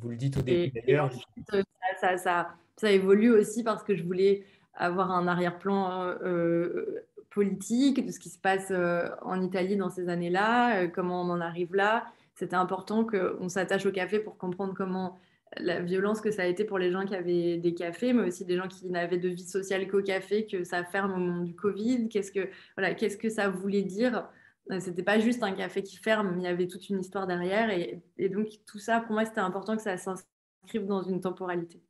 Vous 0.00 0.08
le 0.10 0.16
dites 0.16 0.36
au 0.36 0.42
début 0.42 0.72
d'ailleurs. 0.80 1.10
Euh, 1.54 1.62
ça, 2.00 2.16
ça, 2.16 2.54
ça, 2.76 2.90
évolue 2.90 3.30
aussi 3.30 3.62
parce 3.62 3.82
que 3.82 3.94
je 3.96 4.02
voulais 4.02 4.44
avoir 4.74 5.10
un 5.10 5.26
arrière-plan 5.26 6.14
euh, 6.22 7.04
politique 7.30 8.06
de 8.06 8.10
ce 8.10 8.18
qui 8.18 8.30
se 8.30 8.38
passe 8.38 8.68
euh, 8.70 9.08
en 9.22 9.40
Italie 9.42 9.76
dans 9.76 9.90
ces 9.90 10.08
années-là, 10.08 10.88
comment 10.88 11.22
on 11.22 11.30
en 11.30 11.40
arrive 11.40 11.74
là. 11.74 12.04
C'était 12.34 12.56
important 12.56 13.04
qu'on 13.04 13.48
s'attache 13.48 13.86
au 13.86 13.92
café 13.92 14.18
pour 14.18 14.38
comprendre 14.38 14.74
comment 14.74 15.18
la 15.58 15.80
violence 15.80 16.20
que 16.20 16.30
ça 16.30 16.42
a 16.42 16.46
été 16.46 16.64
pour 16.64 16.78
les 16.78 16.90
gens 16.90 17.04
qui 17.04 17.14
avaient 17.14 17.58
des 17.58 17.74
cafés, 17.74 18.12
mais 18.12 18.28
aussi 18.28 18.44
des 18.44 18.56
gens 18.56 18.68
qui 18.68 18.86
n'avaient 18.88 19.18
de 19.18 19.28
vie 19.28 19.44
sociale 19.44 19.86
qu'au 19.88 20.02
café, 20.02 20.46
que 20.46 20.64
ça 20.64 20.84
ferme 20.84 21.12
au 21.12 21.18
moment 21.18 21.42
du 21.42 21.54
Covid. 21.54 22.08
Qu'est-ce 22.08 22.32
que, 22.32 22.48
voilà, 22.76 22.94
qu'est-ce 22.94 23.16
que 23.16 23.28
ça 23.28 23.48
voulait 23.48 23.82
dire 23.82 24.16
euh, 24.16 24.22
c'était 24.78 25.02
pas 25.02 25.18
juste 25.18 25.42
un 25.42 25.52
café 25.52 25.82
qui 25.82 25.96
ferme, 25.96 26.34
il 26.38 26.44
y 26.44 26.46
avait 26.46 26.66
toute 26.66 26.88
une 26.88 27.00
histoire 27.00 27.26
derrière. 27.26 27.70
Et, 27.70 28.28
donc, 28.28 28.48
tout 28.66 28.78
ça, 28.78 29.00
pour 29.00 29.12
moi, 29.12 29.24
c'était 29.24 29.40
important 29.40 29.76
que 29.76 29.82
ça 29.82 29.96
s'inscrive 29.96 30.86
dans 30.86 31.02
une 31.02 31.20
temporalité. 31.20 31.82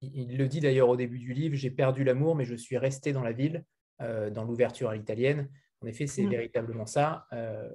Il 0.00 0.36
le 0.36 0.48
dit 0.48 0.60
d'ailleurs 0.60 0.88
au 0.88 0.96
début 0.96 1.18
du 1.18 1.32
livre, 1.32 1.54
j'ai 1.54 1.70
perdu 1.70 2.02
l'amour, 2.02 2.34
mais 2.34 2.44
je 2.44 2.56
suis 2.56 2.76
resté 2.76 3.12
dans 3.12 3.22
la 3.22 3.32
ville, 3.32 3.64
euh, 4.00 4.30
dans 4.30 4.44
l'ouverture 4.44 4.90
à 4.90 4.96
l'italienne. 4.96 5.48
En 5.80 5.86
effet, 5.86 6.06
c'est 6.06 6.24
mm. 6.24 6.30
véritablement 6.30 6.86
ça. 6.86 7.26
Euh, 7.32 7.68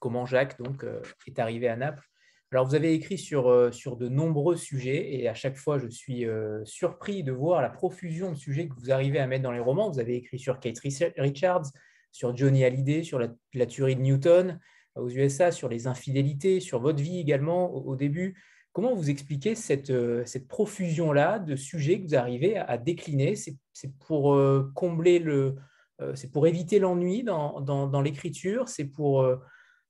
comment 0.00 0.26
Jacques 0.26 0.60
donc 0.60 0.84
est 1.26 1.38
arrivé 1.38 1.68
à 1.68 1.76
Naples. 1.76 2.04
Alors, 2.50 2.66
vous 2.66 2.74
avez 2.74 2.92
écrit 2.92 3.16
sur, 3.16 3.72
sur 3.72 3.96
de 3.96 4.08
nombreux 4.08 4.56
sujets 4.56 5.14
et 5.14 5.28
à 5.28 5.32
chaque 5.32 5.56
fois, 5.56 5.78
je 5.78 5.86
suis 5.86 6.26
surpris 6.64 7.22
de 7.22 7.32
voir 7.32 7.62
la 7.62 7.70
profusion 7.70 8.30
de 8.30 8.36
sujets 8.36 8.68
que 8.68 8.74
vous 8.74 8.90
arrivez 8.90 9.20
à 9.20 9.26
mettre 9.26 9.44
dans 9.44 9.52
les 9.52 9.60
romans. 9.60 9.90
Vous 9.90 10.00
avez 10.00 10.16
écrit 10.16 10.38
sur 10.38 10.60
Kate 10.60 10.78
Richards, 11.16 11.70
sur 12.12 12.36
Johnny 12.36 12.64
Hallyday, 12.64 13.02
sur 13.02 13.18
la, 13.18 13.66
tuerie 13.66 13.96
de 13.96 14.02
Newton 14.02 14.60
aux 14.94 15.08
USA, 15.08 15.50
sur 15.50 15.68
les 15.68 15.86
infidélités, 15.86 16.60
sur 16.60 16.78
votre 16.78 17.02
vie 17.02 17.18
également 17.18 17.74
au, 17.74 17.96
début. 17.96 18.40
Comment 18.72 18.94
vous 18.94 19.10
expliquez 19.10 19.54
cette, 19.54 19.90
euh, 19.90 20.22
cette 20.26 20.46
profusion-là 20.46 21.38
de 21.38 21.56
sujets 21.56 22.00
que 22.00 22.08
vous 22.08 22.14
arrivez 22.14 22.56
à, 22.58 22.76
décliner? 22.78 23.34
C'est 23.34 23.96
pour 24.06 24.34
euh, 24.34 24.70
combler 24.74 25.18
le, 25.18 25.56
euh, 26.00 26.14
c'est 26.14 26.30
pour 26.30 26.46
éviter 26.46 26.78
l'ennui 26.78 27.22
dans, 27.22 27.60
dans, 27.60 28.02
l'écriture, 28.02 28.68
c'est 28.68 28.84
pour, 28.84 29.26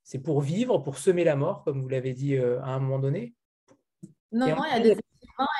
c'est 0.04 0.20
pour 0.20 0.40
vivre, 0.40 0.78
pour 0.78 0.98
semer 0.98 1.24
la 1.24 1.36
mort, 1.36 1.64
comme 1.64 1.82
vous 1.82 1.88
l'avez 1.88 2.14
dit 2.14 2.36
à 2.36 2.68
un 2.68 2.78
moment 2.78 3.00
donné? 3.00 3.34
Non, 4.30 4.48
non, 4.48 4.64
il 4.64 4.84
y 4.86 4.90
a 4.90 4.94
des 4.94 4.96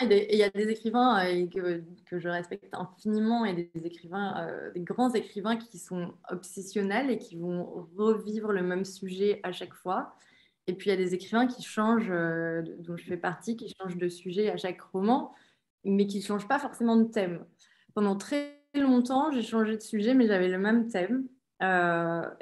il 0.02 0.36
y 0.36 0.42
a 0.42 0.50
des 0.50 0.68
écrivains 0.68 1.24
euh, 1.24 1.46
que, 2.06 2.18
je 2.18 2.28
respecte 2.28 2.74
infiniment 2.74 3.44
et 3.44 3.54
des 3.54 3.86
écrivains, 3.86 4.46
euh, 4.46 4.70
des 4.72 4.80
grands 4.80 5.12
écrivains 5.12 5.56
qui 5.56 5.78
sont 5.78 6.12
obsessionnels 6.30 7.10
et 7.10 7.18
qui 7.18 7.36
vont 7.36 7.88
revivre 7.96 8.52
le 8.52 8.62
même 8.62 8.84
sujet 8.84 9.40
à 9.42 9.52
chaque 9.52 9.74
fois. 9.74 10.14
Et 10.66 10.74
puis 10.74 10.90
il 10.90 10.90
y 10.90 10.94
a 10.94 10.96
des 10.96 11.14
écrivains 11.14 11.46
qui 11.46 11.62
changent, 11.62 12.10
euh, 12.10 12.62
dont 12.78 12.96
je 12.96 13.04
fais 13.04 13.16
partie, 13.16 13.56
qui 13.56 13.74
changent 13.80 13.96
de 13.96 14.08
sujet 14.08 14.50
à 14.50 14.56
chaque 14.56 14.80
roman, 14.80 15.34
mais 15.84 16.06
qui 16.06 16.18
ne 16.18 16.22
changent 16.22 16.48
pas 16.48 16.58
forcément 16.58 16.96
de 16.96 17.10
thème. 17.10 17.44
Pendant 17.94 18.16
très 18.16 18.60
longtemps, 18.74 19.32
j'ai 19.32 19.42
changé 19.42 19.76
de 19.76 19.82
sujet, 19.82 20.14
mais 20.14 20.26
j'avais 20.26 20.48
le 20.48 20.58
même 20.58 20.88
thème. 20.88 21.26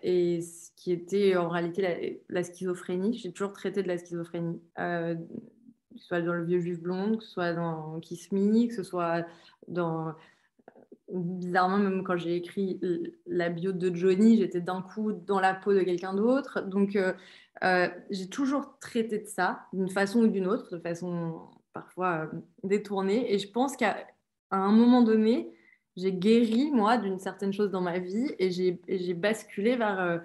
Et 0.02 0.40
ce 0.40 0.70
qui 0.76 0.92
était 0.92 1.36
en 1.36 1.48
réalité 1.48 2.22
la, 2.28 2.42
schizophrénie. 2.42 3.18
J'ai 3.18 3.32
toujours 3.32 3.52
traité 3.52 3.82
de 3.82 3.88
la 3.88 3.98
schizophrénie, 3.98 4.62
que 6.00 6.04
ce 6.04 6.08
soit 6.08 6.22
dans 6.22 6.32
Le 6.32 6.44
Vieux 6.44 6.60
Juif 6.60 6.80
Blonde, 6.80 7.18
que 7.18 7.24
ce 7.24 7.30
soit 7.30 7.52
dans 7.52 8.00
Kiss 8.00 8.32
Me, 8.32 8.66
que 8.66 8.74
ce 8.74 8.82
soit 8.82 9.26
dans. 9.68 10.14
Bizarrement, 11.12 11.78
même 11.78 12.04
quand 12.04 12.16
j'ai 12.16 12.36
écrit 12.36 12.80
la 13.26 13.48
bio 13.48 13.72
de 13.72 13.92
Johnny, 13.92 14.38
j'étais 14.38 14.60
d'un 14.60 14.80
coup 14.80 15.12
dans 15.12 15.40
la 15.40 15.54
peau 15.54 15.74
de 15.74 15.80
quelqu'un 15.80 16.14
d'autre. 16.14 16.60
Donc, 16.60 16.96
euh, 17.64 17.88
j'ai 18.10 18.28
toujours 18.28 18.78
traité 18.78 19.18
de 19.18 19.26
ça, 19.26 19.66
d'une 19.72 19.88
façon 19.88 20.20
ou 20.20 20.28
d'une 20.28 20.46
autre, 20.46 20.70
de 20.70 20.78
façon 20.78 21.48
parfois 21.72 22.30
détournée. 22.62 23.32
Et 23.34 23.38
je 23.38 23.50
pense 23.50 23.76
qu'à 23.76 24.06
un 24.52 24.70
moment 24.70 25.02
donné, 25.02 25.52
j'ai 25.96 26.12
guéri, 26.12 26.70
moi, 26.70 26.96
d'une 26.96 27.18
certaine 27.18 27.52
chose 27.52 27.70
dans 27.70 27.80
ma 27.80 27.98
vie 27.98 28.34
et 28.38 28.50
j'ai 28.50 29.14
basculé 29.14 29.76
vers 29.76 30.00
euh, 30.00 30.18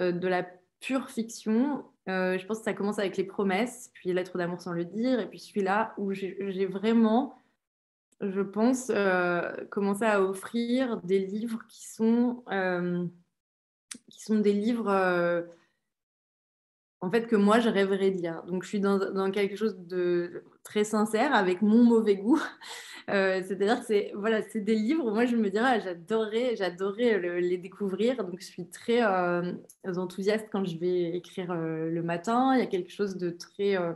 euh, 0.00 0.12
de 0.12 0.28
la 0.28 0.46
pure 0.80 1.08
fiction. 1.08 1.84
Euh, 2.08 2.38
je 2.38 2.46
pense 2.46 2.58
que 2.58 2.64
ça 2.64 2.74
commence 2.74 2.98
avec 2.98 3.16
les 3.16 3.24
promesses, 3.24 3.90
puis 3.94 4.12
Lettre 4.12 4.36
d'amour 4.36 4.60
sans 4.60 4.72
le 4.72 4.84
dire, 4.84 5.20
et 5.20 5.26
puis 5.26 5.38
celui-là 5.38 5.94
où 5.96 6.12
j'ai 6.12 6.66
vraiment, 6.66 7.38
je 8.20 8.42
pense, 8.42 8.92
commencé 9.70 10.04
à 10.04 10.22
offrir 10.22 10.98
des 11.02 11.18
livres 11.18 11.60
qui 11.68 11.88
sont, 11.88 12.44
qui 14.10 14.22
sont 14.22 14.38
des 14.38 14.52
livres 14.52 15.46
en 17.04 17.10
fait 17.10 17.26
que 17.26 17.36
moi 17.36 17.60
je 17.60 17.68
rêverais 17.68 18.10
de 18.10 18.16
lire. 18.16 18.42
Donc 18.44 18.64
je 18.64 18.68
suis 18.68 18.80
dans, 18.80 18.98
dans 18.98 19.30
quelque 19.30 19.56
chose 19.56 19.76
de 19.78 20.44
très 20.64 20.84
sincère 20.84 21.34
avec 21.34 21.62
mon 21.62 21.84
mauvais 21.84 22.16
goût. 22.16 22.42
Euh, 23.10 23.42
c'est-à-dire 23.46 23.80
que 23.80 23.84
c'est 23.84 24.12
voilà, 24.14 24.40
des 24.40 24.74
livres. 24.74 25.12
Moi, 25.12 25.26
je 25.26 25.36
me 25.36 25.50
dirais, 25.50 25.78
ah, 25.78 25.78
j'adorais, 25.78 27.20
les 27.42 27.58
découvrir. 27.58 28.24
Donc, 28.24 28.40
je 28.40 28.46
suis 28.46 28.66
très 28.70 29.04
euh, 29.04 29.52
enthousiaste 29.84 30.48
quand 30.50 30.64
je 30.64 30.78
vais 30.78 31.14
écrire 31.14 31.50
euh, 31.50 31.90
le 31.90 32.02
matin. 32.02 32.54
Il 32.54 32.60
y 32.60 32.62
a 32.62 32.66
quelque 32.66 32.90
chose 32.90 33.18
de 33.18 33.28
très, 33.28 33.76
en 33.76 33.92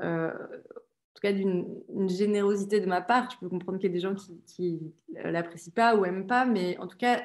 tout 0.00 1.20
cas, 1.22 1.32
d'une 1.32 2.08
générosité 2.08 2.80
de 2.80 2.86
ma 2.86 3.02
part. 3.02 3.30
Je 3.30 3.38
peux 3.38 3.48
comprendre 3.48 3.78
qu'il 3.78 3.88
y 3.88 3.92
a 3.92 3.94
des 3.94 4.00
gens 4.00 4.16
qui, 4.16 4.40
qui 4.48 4.80
l'apprécient 5.12 5.72
pas 5.72 5.94
ou 5.94 6.04
aiment 6.04 6.26
pas, 6.26 6.44
mais 6.44 6.76
en 6.78 6.88
tout 6.88 6.98
cas, 6.98 7.22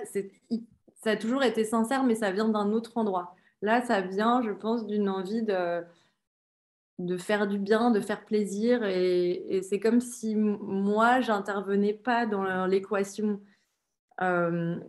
ça 1.03 1.09
a 1.09 1.15
toujours 1.15 1.41
été 1.41 1.63
sincère, 1.63 2.03
mais 2.03 2.13
ça 2.13 2.31
vient 2.31 2.49
d'un 2.49 2.71
autre 2.71 2.99
endroit. 2.99 3.35
Là, 3.63 3.81
ça 3.81 4.01
vient, 4.01 4.43
je 4.43 4.51
pense, 4.51 4.85
d'une 4.85 5.09
envie 5.09 5.41
de 5.41 5.81
de 6.99 7.17
faire 7.17 7.47
du 7.47 7.57
bien, 7.57 7.91
de 7.91 7.99
faire 7.99 8.25
plaisir. 8.25 8.83
Et, 8.83 9.61
c'est 9.63 9.79
comme 9.79 9.99
si 10.01 10.35
moi, 10.35 11.21
j'intervenais 11.21 11.93
pas 11.93 12.25
dans 12.25 12.65
l'équation 12.65 13.41
euh, 14.21 14.79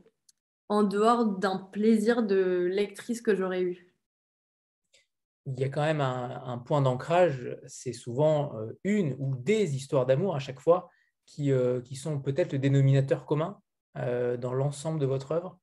en 0.68 0.82
dehors 0.82 1.26
d'un 1.26 1.58
plaisir 1.58 2.22
de 2.22 2.68
lectrice 2.70 3.20
que 3.20 3.34
j'aurais 3.34 3.62
eu. 3.62 3.90
Il 5.46 5.60
y 5.60 5.64
a 5.64 5.68
quand 5.68 5.82
même 5.82 6.00
un, 6.00 6.56
point 6.58 6.80
d'ancrage, 6.80 7.54
c'est 7.66 7.92
souvent 7.92 8.56
euh, 8.56 8.72
une 8.82 9.14
ou 9.18 9.36
des 9.36 9.76
histoires 9.76 10.06
d'amour 10.06 10.34
à 10.34 10.38
chaque 10.38 10.60
fois 10.60 10.88
qui, 11.26 11.52
euh, 11.52 11.82
qui 11.82 11.96
sont 11.96 12.18
peut-être 12.18 12.52
le 12.52 12.58
dénominateur 12.58 13.26
commun 13.26 13.60
dans 13.96 14.52
l'ensemble 14.52 14.98
de 14.98 15.06
votre 15.06 15.30
œuvre? 15.30 15.56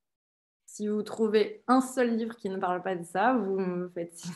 Si 0.65 0.87
vous 0.87 1.03
trouvez 1.03 1.65
un 1.67 1.81
seul 1.81 2.15
livre 2.15 2.37
qui 2.37 2.47
ne 2.47 2.55
parle 2.55 2.81
pas 2.81 2.95
de 2.95 3.03
ça, 3.03 3.33
vous 3.33 3.59
me 3.59 3.89
faites 3.89 4.15
signe. 4.15 4.31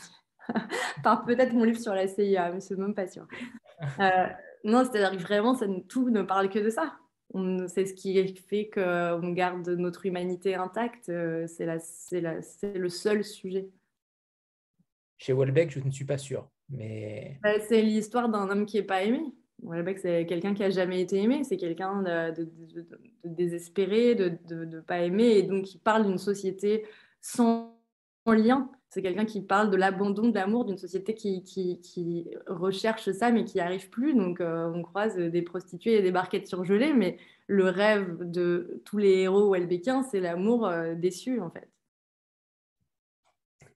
par 1.02 1.24
peut-être 1.24 1.52
mon 1.52 1.64
livre 1.64 1.78
sur 1.78 1.94
la 1.94 2.06
CIA, 2.06 2.52
mais 2.52 2.60
c'est 2.60 2.76
même 2.76 2.94
pas 2.94 3.06
sûr. 3.06 3.26
Euh, 4.00 4.26
non, 4.64 4.84
c'est-à-dire 4.84 5.10
que 5.10 5.22
vraiment, 5.22 5.52
ça, 5.52 5.66
tout 5.86 6.08
ne 6.08 6.22
parle 6.22 6.48
que 6.48 6.58
de 6.58 6.70
ça. 6.70 6.96
C'est 7.68 7.84
ce 7.84 7.92
qui 7.92 8.34
fait 8.36 8.70
qu'on 8.70 9.32
garde 9.32 9.68
notre 9.68 10.06
humanité 10.06 10.54
intacte. 10.54 11.10
Euh, 11.10 11.46
c'est 11.46 12.22
le 12.62 12.88
seul 12.88 13.22
sujet. 13.22 13.68
Chez 15.18 15.34
Welbeck, 15.34 15.70
je 15.70 15.80
ne 15.80 15.90
suis 15.90 16.06
pas 16.06 16.16
sûr. 16.16 16.48
Mais... 16.70 17.38
Bah, 17.42 17.60
c'est 17.68 17.82
l'histoire 17.82 18.30
d'un 18.30 18.48
homme 18.48 18.64
qui 18.64 18.78
n'est 18.78 18.82
pas 18.82 19.02
aimé. 19.02 19.20
Welbeck, 19.62 19.98
c'est 19.98 20.24
quelqu'un 20.24 20.54
qui 20.54 20.64
a 20.64 20.70
jamais 20.70 21.02
été 21.02 21.18
aimé. 21.18 21.44
C'est 21.44 21.58
quelqu'un 21.58 22.00
de, 22.00 22.42
de, 22.42 22.88
désespéré, 23.24 24.14
de 24.14 24.38
ne 24.64 24.80
pas 24.80 25.00
aimé. 25.00 25.36
Et 25.36 25.42
donc, 25.42 25.74
il 25.74 25.80
parle 25.80 26.06
d'une 26.06 26.18
société 26.18 26.86
sans 27.20 27.75
lien. 28.34 28.70
C'est 28.88 29.02
quelqu'un 29.02 29.24
qui 29.24 29.42
parle 29.42 29.70
de 29.70 29.76
l'abandon 29.76 30.28
de 30.28 30.34
l'amour 30.34 30.64
d'une 30.64 30.78
société 30.78 31.14
qui, 31.14 31.42
qui, 31.42 32.30
recherche 32.46 33.10
ça, 33.10 33.30
mais 33.30 33.44
qui 33.44 33.56
n'y 33.56 33.60
arrive 33.60 33.90
plus. 33.90 34.14
Donc, 34.14 34.40
euh, 34.40 34.70
on 34.72 34.82
croise 34.82 35.16
des 35.16 35.42
prostituées 35.42 35.98
et 35.98 36.02
des 36.02 36.12
barquettes 36.12 36.46
surgelées, 36.46 36.92
mais 36.92 37.18
le 37.46 37.68
rêve 37.68 38.16
de 38.20 38.82
tous 38.84 38.98
les 38.98 39.22
héros 39.22 39.52
welbeckiens, 39.52 40.02
c'est 40.02 40.20
l'amour 40.20 40.66
euh, 40.66 40.94
déçu, 40.94 41.40
en 41.40 41.50
fait. 41.50 41.68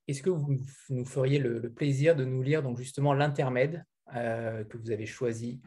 Est-ce 0.09 0.23
que 0.23 0.31
vous 0.31 0.59
nous 0.89 1.05
feriez 1.05 1.39
le, 1.39 1.71
plaisir 1.71 2.17
de 2.17 2.25
nous 2.25 2.43
lire 2.43 2.63
donc 2.63 2.79
justement 2.79 3.15
l'intermède 3.15 3.85
euh, 4.17 4.65
que 4.65 4.77
vous 4.77 4.91
avez 4.91 5.07
choisi 5.07 5.61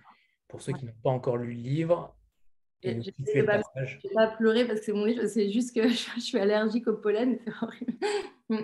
pour 0.49 0.61
ceux 0.61 0.73
qui 0.73 0.86
n'ont 0.86 0.91
pas 1.01 1.11
encore 1.11 1.38
lu 1.38 1.53
le 1.53 1.61
livre 1.61 2.13
je 2.84 2.89
ne 2.89 3.34
vais 3.34 3.43
pas, 3.43 4.27
pleurer 4.38 4.65
parce 4.65 4.79
que 4.79 4.86
c'est 4.86 4.93
mon 4.93 5.05
livre, 5.05 5.25
c'est 5.27 5.49
juste 5.49 5.73
que 5.73 5.88
je, 5.88 6.19
suis 6.19 6.38
allergique 6.38 6.88
au 6.88 6.93
pollen, 6.97 7.39
c'est 7.45 7.53
horrible. 7.61 7.93
Mm. 8.53 8.63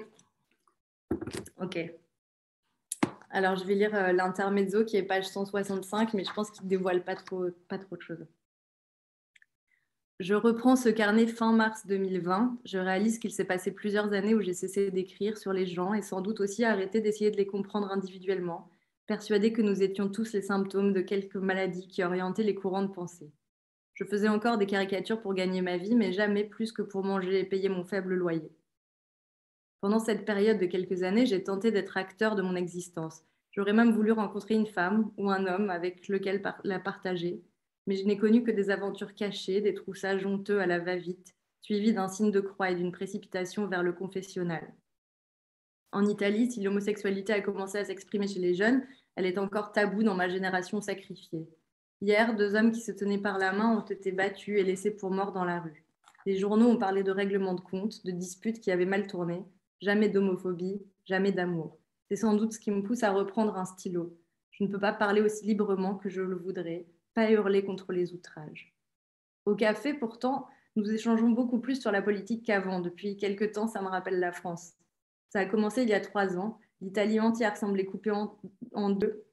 Ok. 1.62 1.78
Alors, 3.32 3.56
je 3.56 3.64
vais 3.66 3.76
lire 3.76 3.94
euh, 3.94 4.12
l'intermezzo 4.12 4.86
qui 4.86 4.98
est 4.98 5.04
page 5.04 5.28
165, 5.28 6.14
mais 6.14 6.24
je 6.24 6.34
pense 6.34 6.50
qu'il 6.52 6.64
ne 6.64 6.70
dévoile 6.70 7.04
pas 7.04 7.16
trop, 7.16 7.46
pas 7.68 7.78
trop 7.78 7.96
de 7.96 8.02
choses. 8.02 8.26
Je 10.20 10.34
reprends 10.34 10.76
ce 10.76 10.90
carnet 10.90 11.28
fin 11.28 11.54
mars 11.54 11.86
2020. 11.88 12.58
Je 12.66 12.78
réalise 12.78 13.20
qu'il 13.20 13.32
s'est 13.32 13.46
passé 13.46 13.72
plusieurs 13.72 14.12
années 14.12 14.36
où 14.36 14.42
j'ai 14.42 14.54
cessé 14.54 14.92
d'écrire 14.92 15.38
sur 15.38 15.54
les 15.54 15.66
gens 15.66 15.94
et 15.94 16.02
sans 16.02 16.22
doute 16.22 16.42
aussi 16.42 16.66
arrêté 16.66 17.00
d'essayer 17.00 17.32
de 17.32 17.38
les 17.38 17.48
comprendre 17.48 17.90
individuellement, 17.90 18.70
persuadé 19.08 19.54
que 19.54 19.62
nous 19.62 19.82
étions 19.82 20.10
tous 20.10 20.34
les 20.34 20.42
symptômes 20.42 20.92
de 20.92 21.00
quelques 21.00 21.38
maladies 21.38 21.88
qui 21.88 22.04
orientaient 22.04 22.44
les 22.44 22.56
courants 22.56 22.82
de 22.82 22.92
pensée. 22.92 23.32
Je 23.94 24.04
faisais 24.04 24.28
encore 24.28 24.58
des 24.58 24.66
caricatures 24.66 25.22
pour 25.22 25.34
gagner 25.34 25.62
ma 25.62 25.78
vie, 25.78 25.96
mais 25.96 26.12
jamais 26.12 26.44
plus 26.44 26.74
que 26.74 26.82
pour 26.82 27.04
manger 27.06 27.40
et 27.40 27.46
payer 27.46 27.70
mon 27.70 27.86
faible 27.86 28.14
loyer. 28.14 28.52
Pendant 29.82 30.00
cette 30.00 30.26
période 30.26 30.60
de 30.60 30.66
quelques 30.66 31.04
années, 31.04 31.26
j'ai 31.26 31.42
tenté 31.42 31.72
d'être 31.72 31.96
acteur 31.96 32.36
de 32.36 32.42
mon 32.42 32.56
existence. 32.56 33.22
J'aurais 33.52 33.74
même 33.74 33.94
voulu 33.94 34.12
rencontrer 34.12 34.56
une 34.56 34.68
femme 34.68 35.12
ou 35.18 35.30
un 35.30 35.46
homme 35.48 35.70
avec 35.70 36.08
lequel 36.10 36.42
la 36.66 36.80
partager, 36.80 37.42
mais 37.88 37.96
je 37.96 38.06
n'ai 38.06 38.18
connu 38.18 38.44
que 38.44 38.52
des 38.52 38.70
aventures 38.70 39.16
cachées, 39.16 39.62
des 39.62 39.74
troussages 39.74 40.26
honteux 40.26 40.60
à 40.60 40.66
la 40.66 40.80
va-vite, 40.80 41.34
suivis 41.62 41.94
d'un 41.94 42.10
signe 42.10 42.32
de 42.32 42.42
croix 42.42 42.72
et 42.72 42.76
d'une 42.76 42.92
précipitation 42.92 43.68
vers 43.68 43.82
le 43.82 43.94
confessionnal. 43.94 44.74
En 45.92 46.06
Italie, 46.06 46.52
si 46.52 46.62
l'homosexualité 46.62 47.34
a 47.34 47.42
commencé 47.42 47.78
à 47.78 47.86
s'exprimer 47.86 48.28
chez 48.28 48.40
les 48.40 48.54
jeunes, 48.54 48.86
elle 49.16 49.26
est 49.26 49.38
encore 49.38 49.72
taboue 49.72 50.04
dans 50.04 50.14
ma 50.14 50.28
génération 50.28 50.82
sacrifiée. 50.82 51.48
Hier, 52.02 52.36
deux 52.36 52.56
hommes 52.56 52.72
qui 52.72 52.82
se 52.82 52.92
tenaient 52.92 53.18
par 53.18 53.38
la 53.38 53.54
main 53.54 53.78
ont 53.78 53.86
été 53.86 54.12
battus 54.12 54.60
et 54.60 54.64
laissés 54.64 54.92
pour 54.92 55.12
morts 55.12 55.32
dans 55.32 55.46
la 55.46 55.62
rue. 55.62 55.84
Les 56.26 56.38
journaux 56.38 56.70
ont 56.70 56.78
parlé 56.78 57.02
de 57.02 57.12
règlements 57.12 57.56
de 57.56 57.62
compte, 57.62 58.06
de 58.06 58.12
disputes 58.12 58.60
qui 58.60 58.72
avaient 58.72 58.86
mal 58.86 59.08
tourné, 59.08 59.44
jamais 59.82 60.10
d'homophobie, 60.10 60.82
jamais 61.06 61.32
d'amour. 61.32 61.78
C'est 62.08 62.16
sans 62.16 62.34
doute 62.34 62.54
ce 62.54 62.60
qui 62.60 62.72
me 62.72 62.82
pousse 62.82 63.04
à 63.04 63.12
reprendre 63.12 63.58
un 63.58 63.66
stylo. 63.66 64.18
Je 64.52 64.64
ne 64.64 64.70
peux 64.70 64.80
pas 64.80 64.94
parler 64.94 65.22
aussi 65.22 65.46
librement 65.46 65.96
que 65.96 66.10
je 66.10 66.22
le 66.22 66.36
voudrais, 66.36 66.86
pas 67.14 67.32
hurler 67.32 67.64
contre 67.64 67.94
les 67.94 68.14
outrages. 68.14 68.74
Au 69.46 69.56
café, 69.56 69.94
pourtant, 69.94 70.48
nous 70.76 70.92
échangeons 70.92 71.30
beaucoup 71.30 71.60
plus 71.60 71.80
sur 71.80 71.92
la 71.92 72.02
politique 72.02 72.46
qu'avant. 72.46 72.80
Depuis 72.80 73.18
quelque 73.18 73.46
temps, 73.46 73.68
ça 73.68 73.82
me 73.82 73.88
rappelle 73.88 74.20
la 74.20 74.32
France. 74.32 74.74
Ça 75.30 75.40
a 75.40 75.46
commencé 75.46 75.84
il 75.84 75.90
y 75.90 75.94
a 75.94 76.00
trois 76.00 76.38
ans. 76.38 76.60
L'Italie 76.82 77.20
entière 77.20 77.58
semblait 77.58 77.86
coupée 77.86 78.12
en, 78.12 78.90
deux 78.90 79.26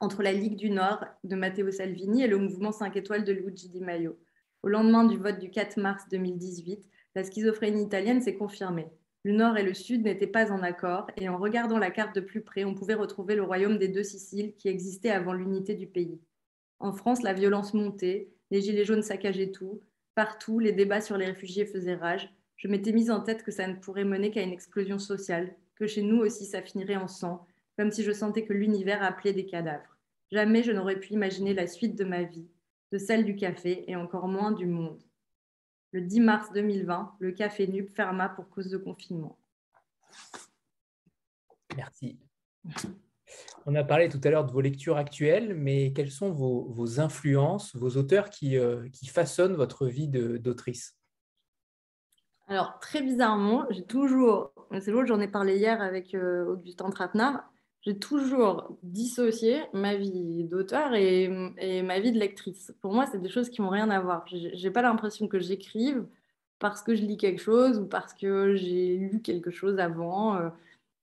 entre 0.00 0.22
la 0.22 0.32
Ligue 0.32 0.56
du 0.56 0.70
Nord 0.70 1.04
de 1.22 1.36
Matteo 1.36 1.70
Salvini 1.70 2.22
et 2.22 2.26
le 2.26 2.38
mouvement 2.38 2.72
5 2.72 2.96
étoiles 2.96 3.24
de 3.24 3.32
Luigi 3.32 3.68
Di 3.68 3.80
Maio. 3.80 4.18
Au 4.62 4.68
lendemain 4.68 5.04
du 5.04 5.16
vote 5.16 5.38
du 5.38 5.50
4 5.50 5.78
mars 5.80 6.04
2018, 6.10 6.84
la 7.14 7.24
schizophrénie 7.24 7.84
italienne 7.84 8.20
s'est 8.20 8.34
confirmée. 8.34 8.88
Le 9.24 9.32
nord 9.32 9.56
et 9.56 9.62
le 9.62 9.72
sud 9.72 10.04
n'étaient 10.04 10.26
pas 10.26 10.52
en 10.52 10.62
accord, 10.62 11.06
et 11.16 11.30
en 11.30 11.38
regardant 11.38 11.78
la 11.78 11.90
carte 11.90 12.14
de 12.14 12.20
plus 12.20 12.42
près, 12.42 12.64
on 12.64 12.74
pouvait 12.74 12.92
retrouver 12.92 13.34
le 13.34 13.42
royaume 13.42 13.78
des 13.78 13.88
deux 13.88 14.02
Siciles 14.02 14.54
qui 14.56 14.68
existait 14.68 15.10
avant 15.10 15.32
l'unité 15.32 15.74
du 15.74 15.86
pays. 15.86 16.20
En 16.78 16.92
France, 16.92 17.22
la 17.22 17.32
violence 17.32 17.72
montait, 17.72 18.28
les 18.50 18.60
gilets 18.60 18.84
jaunes 18.84 19.02
saccageaient 19.02 19.50
tout, 19.50 19.80
partout, 20.14 20.58
les 20.58 20.72
débats 20.72 21.00
sur 21.00 21.16
les 21.16 21.24
réfugiés 21.24 21.64
faisaient 21.64 21.94
rage. 21.94 22.30
Je 22.56 22.68
m'étais 22.68 22.92
mise 22.92 23.10
en 23.10 23.20
tête 23.20 23.42
que 23.42 23.50
ça 23.50 23.66
ne 23.66 23.76
pourrait 23.76 24.04
mener 24.04 24.30
qu'à 24.30 24.42
une 24.42 24.52
explosion 24.52 24.98
sociale, 24.98 25.54
que 25.76 25.86
chez 25.86 26.02
nous 26.02 26.18
aussi 26.18 26.44
ça 26.44 26.60
finirait 26.60 26.96
en 26.96 27.08
sang, 27.08 27.46
comme 27.78 27.90
si 27.90 28.02
je 28.02 28.12
sentais 28.12 28.44
que 28.44 28.52
l'univers 28.52 29.02
appelait 29.02 29.32
des 29.32 29.46
cadavres. 29.46 29.96
Jamais 30.30 30.62
je 30.62 30.72
n'aurais 30.72 31.00
pu 31.00 31.14
imaginer 31.14 31.54
la 31.54 31.66
suite 31.66 31.96
de 31.96 32.04
ma 32.04 32.22
vie, 32.22 32.46
de 32.92 32.98
celle 32.98 33.24
du 33.24 33.36
café 33.36 33.84
et 33.88 33.96
encore 33.96 34.28
moins 34.28 34.52
du 34.52 34.66
monde. 34.66 35.02
Le 35.94 36.00
10 36.00 36.20
mars 36.22 36.52
2020, 36.52 37.14
le 37.20 37.30
café 37.30 37.68
NUP 37.68 37.88
ferma 37.94 38.28
pour 38.28 38.50
cause 38.50 38.68
de 38.68 38.78
confinement. 38.78 39.38
Merci. 41.76 42.18
On 43.64 43.76
a 43.76 43.84
parlé 43.84 44.08
tout 44.08 44.20
à 44.24 44.30
l'heure 44.30 44.44
de 44.44 44.50
vos 44.50 44.60
lectures 44.60 44.96
actuelles, 44.96 45.54
mais 45.54 45.92
quelles 45.92 46.10
sont 46.10 46.32
vos, 46.32 46.98
influences, 46.98 47.76
vos 47.76 47.90
auteurs 47.90 48.28
qui, 48.28 48.58
euh, 48.58 48.88
qui 48.88 49.06
façonnent 49.06 49.54
votre 49.54 49.86
vie 49.86 50.08
d'autrice? 50.08 50.96
Alors, 52.48 52.80
très 52.80 53.00
bizarrement, 53.00 53.64
j'ai 53.70 53.84
toujours, 53.84 54.52
c'est 54.80 54.90
l'autre, 54.90 55.06
j'en 55.06 55.20
ai 55.20 55.28
parlé 55.28 55.58
hier 55.58 55.80
avec 55.80 56.12
euh, 56.16 56.44
Augustin 56.46 56.90
Trapenard, 56.90 57.48
j'ai 57.84 57.98
toujours 57.98 58.78
dissocié 58.82 59.62
ma 59.74 59.94
vie 59.94 60.44
d'auteur 60.44 60.94
et, 60.94 61.28
ma 61.82 62.00
vie 62.00 62.12
de 62.12 62.18
lectrice. 62.18 62.72
Pour 62.80 62.94
moi, 62.94 63.06
c'est 63.06 63.20
des 63.20 63.28
choses 63.28 63.50
qui 63.50 63.60
n'ont 63.60 63.68
rien 63.68 63.90
à 63.90 64.00
voir. 64.00 64.24
J'ai 64.26 64.70
pas 64.70 64.82
l'impression 64.82 65.28
que 65.28 65.38
j'écrive 65.38 66.06
parce 66.58 66.82
que 66.82 66.94
je 66.94 67.02
lis 67.02 67.18
quelque 67.18 67.42
chose 67.42 67.78
ou 67.78 67.86
parce 67.86 68.14
que 68.14 68.54
j'ai 68.54 68.96
lu 68.96 69.20
quelque 69.20 69.50
chose 69.50 69.78
avant. 69.78 70.36
Euh. 70.36 70.48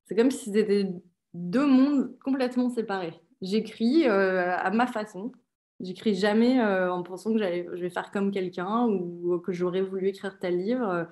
C'est 0.05 0.15
comme 0.15 0.31
si 0.31 0.51
c'était 0.51 0.91
deux 1.35 1.67
mondes 1.67 2.17
complètement 2.19 2.69
séparés. 2.69 3.21
J'écris 3.41 4.07
euh, 4.07 4.55
à 4.57 4.71
ma 4.71 4.87
façon. 4.87 5.31
J'écris 5.81 6.15
jamais 6.15 6.59
euh, 6.61 6.91
en 6.91 7.03
pensant 7.03 7.31
que 7.33 7.39
je 7.39 7.81
vais 7.81 7.89
faire 7.89 8.11
comme 8.11 8.31
quelqu'un 8.31 8.87
ou 8.87 9.39
que 9.39 9.51
j'aurais 9.51 9.81
voulu 9.81 10.07
écrire 10.07 10.39
tel 10.39 10.57
livre. 10.57 11.07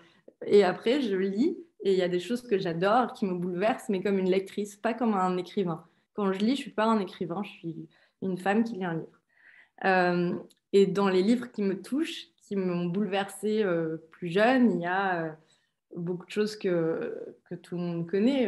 Et 0.47 0.63
après, 0.63 1.01
je 1.01 1.15
lis 1.15 1.57
et 1.81 1.93
il 1.93 1.97
y 1.97 2.01
a 2.01 2.09
des 2.09 2.19
choses 2.19 2.41
que 2.41 2.57
j'adore, 2.57 3.13
qui 3.13 3.25
me 3.25 3.35
bouleversent, 3.35 3.89
mais 3.89 4.01
comme 4.01 4.19
une 4.19 4.29
lectrice, 4.29 4.75
pas 4.75 4.93
comme 4.93 5.13
un 5.13 5.37
écrivain. 5.37 5.85
Quand 6.13 6.31
je 6.31 6.39
lis, 6.39 6.55
je 6.55 6.61
suis 6.61 6.71
pas 6.71 6.85
un 6.85 6.99
écrivain, 6.99 7.41
je 7.43 7.49
suis 7.49 7.89
une 8.21 8.37
femme 8.37 8.63
qui 8.63 8.75
lit 8.75 8.85
un 8.85 8.95
livre. 8.95 9.21
Euh, 9.85 10.35
et 10.73 10.87
dans 10.87 11.07
les 11.07 11.23
livres 11.23 11.51
qui 11.51 11.61
me 11.61 11.81
touchent, 11.81 12.27
qui 12.43 12.55
m'ont 12.55 12.85
bouleversée 12.85 13.63
plus 14.11 14.29
jeune, 14.29 14.71
il 14.71 14.81
y 14.81 14.85
a 14.85 15.37
beaucoup 15.95 16.25
de 16.25 16.31
choses 16.31 16.57
que, 16.57 17.35
que 17.49 17.55
tout 17.55 17.75
le 17.75 17.81
monde 17.81 18.09
connaît 18.09 18.47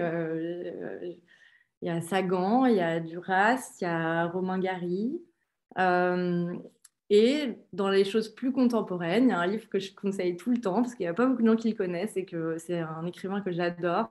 il 1.82 1.88
y 1.88 1.90
a 1.90 2.02
Sagan, 2.02 2.66
il 2.66 2.76
y 2.76 2.82
a 2.82 3.00
Duras, 3.00 3.76
il 3.80 3.86
y 3.86 3.88
a 3.88 4.28
Romain 4.28 4.60
Gary. 4.60 5.20
Et 7.14 7.58
dans 7.74 7.90
les 7.90 8.06
choses 8.06 8.30
plus 8.30 8.54
contemporaines, 8.54 9.26
il 9.26 9.30
y 9.32 9.34
a 9.34 9.40
un 9.40 9.46
livre 9.46 9.68
que 9.68 9.80
je 9.80 9.94
conseille 9.94 10.38
tout 10.38 10.50
le 10.50 10.62
temps 10.62 10.82
parce 10.82 10.96
qu'il 10.96 11.04
n'y 11.04 11.10
a 11.10 11.14
pas 11.14 11.26
beaucoup 11.26 11.42
de 11.42 11.48
gens 11.48 11.58
qui 11.58 11.70
le 11.70 11.76
connaissent 11.76 12.16
et 12.16 12.24
que 12.24 12.58
c'est 12.58 12.80
un 12.80 13.06
écrivain 13.06 13.42
que 13.42 13.52
j'adore. 13.52 14.10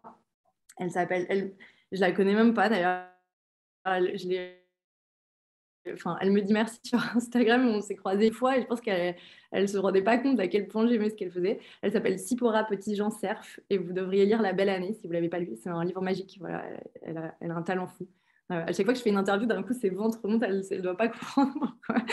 Elle 0.76 0.90
s'appelle, 0.90 1.24
elle, 1.30 1.54
je 1.92 2.00
la 2.00 2.12
connais 2.12 2.34
même 2.34 2.52
pas 2.52 2.68
d'ailleurs. 2.68 3.06
Enfin, 5.94 6.18
elle 6.20 6.30
me 6.30 6.42
dit 6.42 6.52
merci 6.52 6.78
sur 6.84 6.98
Instagram, 7.16 7.66
on 7.68 7.80
s'est 7.80 7.96
croisés 7.96 8.26
une 8.26 8.34
fois 8.34 8.58
et 8.58 8.60
je 8.60 8.66
pense 8.66 8.82
qu'elle 8.82 9.16
ne 9.54 9.66
se 9.66 9.78
rendait 9.78 10.02
pas 10.02 10.18
compte 10.18 10.38
à 10.38 10.46
quel 10.46 10.68
point 10.68 10.86
j'aimais 10.86 11.08
ce 11.08 11.14
qu'elle 11.14 11.32
faisait. 11.32 11.58
Elle 11.80 11.92
s'appelle 11.92 12.18
Sipora 12.18 12.64
Petit 12.64 12.96
Jean 12.96 13.08
Cerf 13.08 13.60
et 13.70 13.78
vous 13.78 13.94
devriez 13.94 14.26
lire 14.26 14.42
La 14.42 14.52
Belle 14.52 14.68
Année 14.68 14.92
si 14.92 15.04
vous 15.04 15.08
ne 15.08 15.14
l'avez 15.14 15.30
pas 15.30 15.38
lu. 15.38 15.56
C'est 15.56 15.70
un 15.70 15.84
livre 15.86 16.02
magique, 16.02 16.38
elle 17.00 17.16
a, 17.16 17.34
elle 17.40 17.50
a 17.50 17.56
un 17.56 17.62
talent 17.62 17.86
fou. 17.86 18.06
Euh, 18.50 18.64
à 18.66 18.72
chaque 18.72 18.84
fois 18.84 18.92
que 18.92 18.98
je 18.98 19.02
fais 19.04 19.10
une 19.10 19.16
interview, 19.16 19.46
d'un 19.46 19.62
coup, 19.62 19.74
ses 19.74 19.90
ventres 19.90 20.18
remontent, 20.22 20.44
elle 20.46 20.58
ne 20.58 20.80
doit 20.80 20.96
pas 20.96 21.08
comprendre 21.36 21.52
pourquoi. 21.52 22.04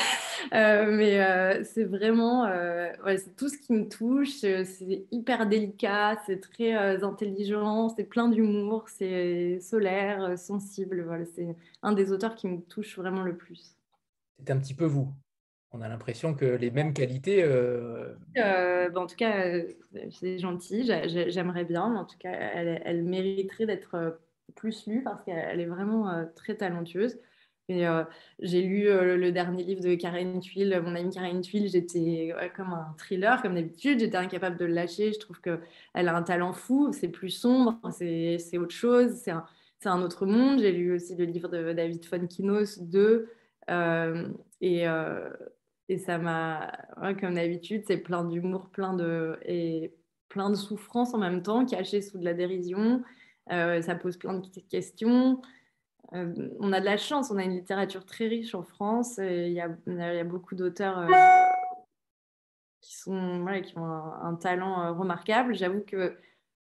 Euh, 0.53 0.91
mais 0.95 1.19
euh, 1.19 1.63
c'est 1.63 1.83
vraiment 1.83 2.43
ouais, 2.43 3.17
c'est 3.17 3.35
tout 3.35 3.49
ce 3.49 3.57
qui 3.57 3.73
me 3.73 3.89
touche. 3.89 4.37
C'est 4.39 5.07
hyper 5.11 5.47
délicat, 5.47 6.17
c'est 6.25 6.39
très 6.39 7.03
intelligent, 7.03 7.89
c'est 7.89 8.03
plein 8.03 8.29
d'humour, 8.29 8.87
c'est 8.87 9.59
solaire, 9.59 10.37
sensible. 10.37 11.03
Voilà, 11.05 11.25
c'est 11.25 11.55
un 11.81 11.93
des 11.93 12.11
auteurs 12.11 12.35
qui 12.35 12.47
me 12.47 12.61
touche 12.61 12.97
vraiment 12.97 13.23
le 13.23 13.35
plus. 13.35 13.75
C'est 14.39 14.51
un 14.51 14.57
petit 14.57 14.75
peu 14.75 14.85
vous. 14.85 15.11
On 15.71 15.81
a 15.81 15.89
l'impression 15.89 16.33
que 16.33 16.45
les 16.45 16.71
mêmes 16.71 16.93
qualités. 16.93 17.43
Ben, 18.35 18.95
en 18.95 19.07
tout 19.07 19.15
cas, 19.15 19.59
c'est 20.11 20.37
gentil, 20.37 20.89
j'aimerais 21.07 21.65
bien, 21.65 21.89
mais 21.89 21.99
en 21.99 22.05
tout 22.05 22.17
cas, 22.19 22.31
elle, 22.31 22.81
elle 22.85 23.03
mériterait 23.03 23.65
d'être 23.65 24.19
plus 24.55 24.87
lu 24.87 25.03
parce 25.03 25.23
qu'elle 25.23 25.59
est 25.59 25.65
vraiment 25.65 26.09
euh, 26.09 26.25
très 26.35 26.55
talentueuse. 26.55 27.19
Et 27.69 27.85
euh, 27.85 28.03
j'ai 28.39 28.61
lu 28.61 28.87
euh, 28.87 29.17
le 29.17 29.31
dernier 29.33 29.63
livre 29.63 29.81
de 29.81 29.95
Karen 29.95 30.39
Tuile, 30.39 30.81
mon 30.81 30.95
amie 30.95 31.13
Karen 31.13 31.41
Tuile, 31.41 31.67
j'étais 31.67 32.33
comme 32.55 32.71
un 32.71 32.95
thriller, 32.97 33.41
comme 33.41 33.55
d'habitude, 33.55 33.99
j'étais 33.99 34.17
incapable 34.17 34.57
de 34.57 34.65
le 34.65 34.73
lâcher. 34.73 35.11
Je 35.11 35.19
trouve 35.19 35.41
qu'elle 35.41 36.07
a 36.07 36.15
un 36.15 36.23
talent 36.23 36.53
fou, 36.53 36.91
c'est 36.93 37.09
plus 37.09 37.29
sombre, 37.29 37.77
c'est 37.91 38.57
autre 38.57 38.73
chose, 38.73 39.11
c'est 39.15 39.31
un, 39.31 39.45
un, 39.83 40.01
autre 40.01 40.25
monde. 40.25 40.59
J'ai 40.59 40.71
lu 40.71 40.93
aussi 40.93 41.15
le 41.15 41.25
livre 41.25 41.49
de 41.49 41.73
David 41.73 42.05
Fonkinos, 42.05 42.79
2, 42.79 43.29
et, 44.61 44.85
et 45.89 45.97
ça 45.97 46.17
m'a, 46.17 46.71
comme 47.19 47.35
d'habitude, 47.35 47.83
c'est 47.85 47.97
plein 47.97 48.23
d'humour, 48.23 48.69
plein 48.69 48.93
de, 48.93 49.37
et 49.45 49.93
plein 50.29 50.49
de 50.49 50.55
souffrance 50.55 51.13
en 51.13 51.17
même 51.17 51.43
temps, 51.43 51.65
caché 51.65 52.01
sous 52.01 52.17
de 52.17 52.23
la 52.23 52.33
dérision. 52.33 53.03
Euh, 53.51 53.81
ça 53.81 53.95
pose 53.95 54.17
plein 54.17 54.33
de 54.33 54.47
questions. 54.69 55.41
Euh, 56.13 56.49
on 56.59 56.71
a 56.73 56.79
de 56.79 56.85
la 56.85 56.97
chance, 56.97 57.31
on 57.31 57.37
a 57.37 57.43
une 57.43 57.55
littérature 57.55 58.05
très 58.05 58.27
riche 58.27 58.55
en 58.55 58.63
France. 58.63 59.17
Il 59.17 59.51
y, 59.51 59.61
a, 59.61 60.23
beaucoup 60.23 60.55
d'auteurs 60.55 60.99
euh, 60.99 61.07
qui, 62.81 62.95
sont, 62.95 63.45
qui 63.63 63.77
ont 63.77 63.85
un, 63.85 64.35
talent 64.35 64.95
remarquable. 64.97 65.55
J'avoue 65.55 65.81
que 65.81 66.17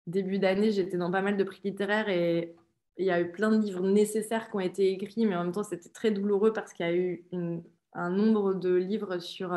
début 0.07 0.39
d'année, 0.39 0.71
j'étais 0.71 0.97
dans 0.97 1.11
pas 1.11 1.21
mal 1.21 1.37
de 1.37 1.43
prix 1.43 1.61
littéraires 1.63 2.09
et 2.09 2.55
il 2.97 3.05
y 3.05 3.11
a 3.11 3.21
eu 3.21 3.31
plein 3.31 3.49
de 3.51 3.63
livres 3.63 3.87
nécessaires 3.87 4.49
qui 4.49 4.55
ont 4.55 4.59
été 4.59 4.91
écrits, 4.91 5.25
mais 5.25 5.35
en 5.35 5.43
même 5.43 5.53
temps, 5.53 5.63
c'était 5.63 5.89
très 5.89 6.11
douloureux 6.11 6.53
parce 6.53 6.73
qu'il 6.73 6.85
y 6.85 6.89
a 6.89 6.95
eu 6.95 7.25
un 7.93 8.09
nombre 8.09 8.53
de 8.53 8.75
livres 8.75 9.19
sur 9.19 9.53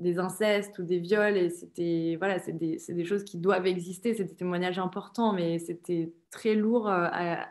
des 0.00 0.18
incestes 0.18 0.78
ou 0.78 0.82
des 0.82 0.98
viols 0.98 1.36
et 1.36 1.50
c'était 1.50 2.16
voilà 2.18 2.38
c'est 2.38 2.52
des, 2.52 2.78
des, 2.88 3.04
choses 3.04 3.22
qui 3.22 3.38
doivent 3.38 3.66
exister 3.66 4.14
c'est 4.14 4.24
des 4.24 4.34
témoignages 4.34 4.78
importants 4.78 5.32
mais 5.32 5.58
c'était 5.58 6.12
très 6.30 6.54
lourd 6.54 6.88
euh, 6.88 7.06
à, 7.12 7.48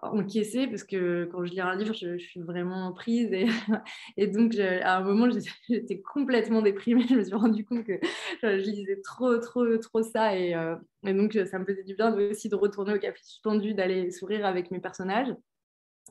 encaisser 0.00 0.68
parce 0.68 0.84
que 0.84 1.24
quand 1.24 1.44
je 1.44 1.50
lis 1.50 1.60
un 1.60 1.74
livre 1.74 1.92
je, 1.92 2.16
suis 2.18 2.40
vraiment 2.40 2.92
prise 2.92 3.32
et, 3.32 3.46
et 4.16 4.28
donc 4.28 4.56
à 4.56 4.98
un 4.98 5.00
moment 5.00 5.26
j'étais 5.68 6.00
complètement 6.00 6.62
déprimée. 6.62 7.04
Je 7.08 7.16
me 7.16 7.24
suis 7.24 7.34
rendu 7.34 7.64
compte 7.64 7.84
que 7.84 7.98
je, 8.44 8.48
lisais 8.48 9.00
trop 9.02 9.36
trop 9.38 9.76
trop 9.78 10.02
ça 10.04 10.36
et, 10.36 10.54
euh, 10.54 10.76
et, 11.04 11.12
donc 11.12 11.32
ça 11.50 11.58
me 11.58 11.64
faisait 11.64 11.82
du 11.82 11.96
bien 11.96 12.14
aussi 12.16 12.48
de 12.48 12.54
retourner 12.54 12.94
au 12.94 12.98
café 13.00 13.18
suspendu 13.24 13.74
d'aller 13.74 14.12
sourire 14.12 14.46
avec 14.46 14.70
mes 14.70 14.78
personnages. 14.78 15.34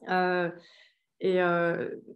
Euh, 0.09 0.51
et, 1.21 1.35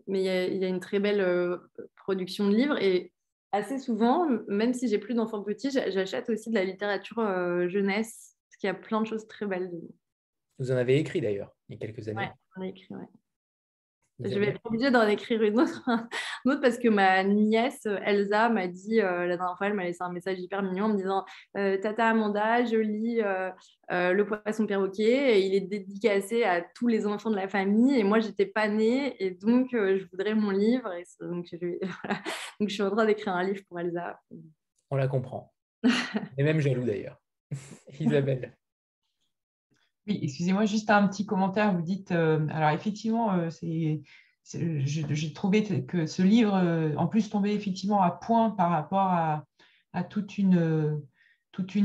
mais 0.07 0.21
il 0.21 0.55
y, 0.55 0.57
y, 0.57 0.65
a 0.65 0.67
une 0.67 0.81
très 0.81 0.99
belle 0.99 1.57
production 1.95 2.49
de 2.49 2.55
livres 2.55 2.77
et 2.81 3.13
assez 3.51 3.79
souvent, 3.79 4.27
même 4.47 4.73
si 4.73 4.87
j'ai 4.87 4.97
plus 4.97 5.13
d'enfants 5.13 5.43
petits, 5.43 5.71
j'achète 5.71 6.29
aussi 6.29 6.49
de 6.49 6.55
la 6.55 6.63
littérature 6.63 7.19
euh, 7.19 7.67
jeunesse, 7.67 8.37
parce 8.47 8.57
qu'il 8.57 8.67
y 8.67 8.71
a 8.71 8.75
plein 8.75 9.01
de 9.01 9.07
choses 9.07 9.27
très 9.27 9.45
belles. 9.45 9.71
Vous 10.59 10.71
en 10.71 10.75
avez 10.75 10.97
écrit 10.97 11.21
d'ailleurs, 11.21 11.55
il 11.69 11.73
y 11.73 11.75
a 11.75 11.79
quelques 11.79 12.07
années. 12.07 12.21
Oui, 12.21 12.27
j'en 12.55 12.61
ai 12.63 12.69
écrit, 12.69 12.87
oui. 12.91 13.05
Je 14.23 14.39
vais 14.39 14.47
être 14.47 14.61
obligée 14.63 14.91
d'en 14.91 15.07
écrire 15.07 15.41
une 15.41 15.59
autre, 15.59 15.81
autre, 16.45 16.61
parce 16.61 16.77
que 16.77 16.87
ma 16.87 17.23
nièce 17.23 17.85
Elsa 17.85 18.49
m'a 18.49 18.67
dit, 18.67 19.01
euh, 19.01 19.27
la 19.27 19.37
dernière 19.37 19.57
fois, 19.57 19.67
elle 19.67 19.73
m'a 19.73 19.83
laissé 19.83 20.01
un 20.01 20.11
message 20.11 20.39
hyper 20.39 20.63
mignon 20.63 20.85
en 20.85 20.89
me 20.89 20.97
disant 20.97 21.25
euh, 21.57 21.77
Tata 21.77 22.07
Amanda, 22.07 22.65
je 22.65 22.77
lis 22.77 23.21
Le 23.89 24.23
Poisson 24.23 24.65
Perroquet 24.65 25.39
et 25.39 25.45
il 25.45 25.55
est 25.55 25.61
dédicacé 25.61 26.43
à 26.43 26.61
tous 26.61 26.87
les 26.87 27.05
enfants 27.05 27.31
de 27.31 27.35
la 27.35 27.47
famille. 27.47 27.97
Et 27.97 28.03
moi, 28.03 28.19
j'étais 28.19 28.45
pas 28.45 28.67
née 28.67 29.15
et 29.23 29.31
donc 29.31 29.69
je 29.71 30.05
voudrais 30.11 30.35
mon 30.35 30.51
livre. 30.51 30.91
Et 30.93 31.03
donc, 31.19 31.47
je, 31.51 31.57
donc, 32.59 32.69
je 32.69 32.73
suis 32.73 32.83
en 32.83 32.91
train 32.91 33.05
d'écrire 33.05 33.33
un 33.33 33.43
livre 33.43 33.61
pour 33.67 33.79
Elsa. 33.79 34.19
On 34.89 34.95
la 34.95 35.07
comprend. 35.07 35.53
et 36.37 36.43
même 36.43 36.59
jaloux 36.59 36.83
d'ailleurs. 36.83 37.21
Isabelle. 37.99 38.53
Excusez-moi, 40.21 40.65
juste 40.65 40.89
un 40.89 41.07
petit 41.07 41.25
commentaire. 41.25 41.73
Vous 41.73 41.81
dites, 41.81 42.11
euh, 42.11 42.47
alors 42.49 42.71
effectivement, 42.71 43.33
euh, 43.33 43.49
c'est, 43.49 44.01
j'ai 44.43 45.33
trouvé 45.33 45.63
que 45.85 46.05
ce 46.05 46.21
livre, 46.21 46.55
euh, 46.55 46.95
en 46.97 47.07
plus, 47.07 47.29
tombait 47.29 47.53
effectivement 47.53 48.01
à 48.01 48.11
point 48.11 48.49
par 48.51 48.69
rapport 48.69 49.07
à, 49.07 49.45
toute, 50.09 50.37
une, 50.37 51.01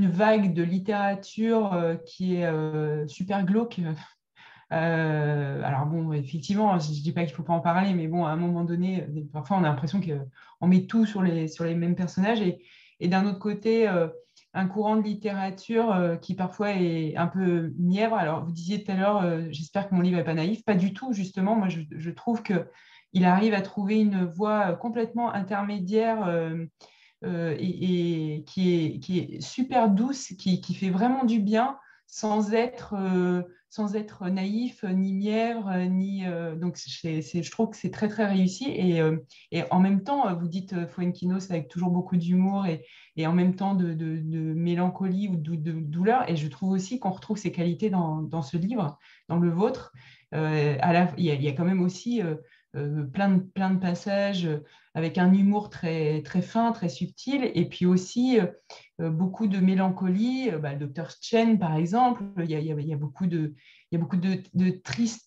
vague 0.09 0.55
de 0.55 0.63
littérature 0.63 1.97
qui 2.07 2.37
est 2.37 3.09
super 3.09 3.45
glauque. 3.45 3.81
alors 4.71 5.87
bon, 5.87 6.13
effectivement, 6.13 6.79
je 6.79 6.89
ne 6.89 6.95
dis 6.95 7.13
pas 7.13 7.23
qu'il 7.23 7.33
ne 7.33 7.37
faut 7.37 7.43
pas 7.43 7.53
en 7.53 7.61
parler, 7.61 7.95
mais 7.95 8.09
bon, 8.09 8.25
à 8.25 8.31
un 8.31 8.37
moment 8.37 8.65
donné, 8.65 9.07
parfois 9.33 9.59
on 9.59 9.65
a 9.65 9.69
l'impression 9.69 10.01
qu'on 10.01 10.67
met 10.67 10.87
tout 10.87 11.05
sur 11.05 11.23
les, 11.23 11.75
mêmes 11.75 11.97
personnages. 11.97 12.41
Et 13.01 13.09
d'un 13.09 13.27
autre 13.27 13.41
côté, 13.41 13.89
un 14.57 14.67
courant 14.67 14.97
de 14.97 15.03
littérature 15.03 15.93
euh, 15.93 16.17
qui 16.17 16.35
parfois 16.35 16.73
est 16.73 17.15
un 17.17 17.27
peu 17.27 17.73
mièvre. 17.79 18.17
Alors, 18.17 18.45
vous 18.45 18.53
disiez 18.53 18.83
tout 18.83 18.91
à 18.91 18.95
l'heure, 18.95 19.23
euh, 19.23 19.43
j'espère 19.51 19.89
que 19.89 19.95
mon 19.95 20.01
livre 20.01 20.17
n'est 20.17 20.25
pas 20.25 20.35
naïf. 20.35 20.65
Pas 20.65 20.75
du 20.75 20.95
tout, 20.95 21.13
justement. 21.13 21.55
Moi, 21.55 21.69
je, 21.69 22.11
trouve 22.11 22.43
qu'il 22.43 23.25
arrive 23.25 23.53
à 23.53 23.61
trouver 23.61 24.01
une 24.01 24.25
voie 24.25 24.71
euh, 24.71 24.75
complètement 24.75 25.33
intermédiaire 25.33 26.27
et, 27.23 28.45
qui, 28.47 29.01
est, 29.19 29.41
super 29.43 29.91
douce, 29.91 30.33
qui, 30.39 30.75
fait 30.75 30.91
vraiment 30.91 31.25
du 31.25 31.39
bien 31.39 31.79
sans 32.07 32.55
être, 32.55 32.95
sans 33.77 33.95
être 33.95 34.31
naïf, 34.31 34.85
ni 34.85 35.13
mièvre, 35.13 35.71
ni. 35.85 36.25
Euh, 36.25 36.57
donc, 36.57 36.79
je 36.79 37.51
trouve 37.51 37.69
que 37.69 37.77
c'est 37.77 37.91
très, 37.91 38.09
très 38.09 38.25
réussi. 38.25 38.71
Et, 38.71 39.03
euh, 39.03 39.19
en 39.71 39.81
même 39.81 40.03
temps, 40.03 40.35
vous 40.35 40.49
dites 40.49 40.87
Fuenquinos 40.87 41.51
avec 41.51 41.69
toujours 41.69 41.91
beaucoup 41.91 42.17
d'humour 42.17 42.65
et, 42.67 43.27
en 43.27 43.35
même 43.35 43.55
temps 43.55 43.75
de, 43.75 43.93
mélancolie 44.55 45.29
ou 45.29 45.37
de, 45.37 45.73
douleur. 45.73 46.29
Et 46.31 46.37
je 46.37 46.49
trouve 46.49 46.71
aussi 46.71 46.99
qu'on 46.99 47.11
retrouve 47.11 47.37
ces 47.37 47.53
qualités 47.53 47.91
dans, 47.91 48.43
ce 48.43 48.57
livre, 48.57 48.99
dans 49.29 49.39
le 49.39 49.51
vôtre. 49.51 49.93
il, 50.33 50.79
y 51.19 51.49
a, 51.49 51.53
quand 51.53 51.67
même 51.67 51.83
aussi 51.83 52.23
plein, 53.13 53.31
de, 53.31 53.39
plein 53.41 53.71
de 53.71 53.79
passages 53.79 54.49
avec 54.95 55.19
un 55.19 55.33
humour 55.33 55.71
très, 55.71 56.23
fin, 56.43 56.73
très 56.73 56.89
subtil, 56.89 57.51
et 57.55 57.69
puis 57.69 57.87
aussi 57.87 58.39
beaucoup 58.99 59.47
de 59.47 59.59
mélancolie. 59.59 60.51
Bah, 60.61 60.73
le 60.73 60.79
docteur 60.79 61.11
Chen, 61.21 61.59
par 61.59 61.77
exemple, 61.77 62.23
il 62.39 62.51
y 62.51 62.93
a, 62.93 62.97
beaucoup 62.97 63.27
de, 63.27 63.55
tristesse 64.83 65.27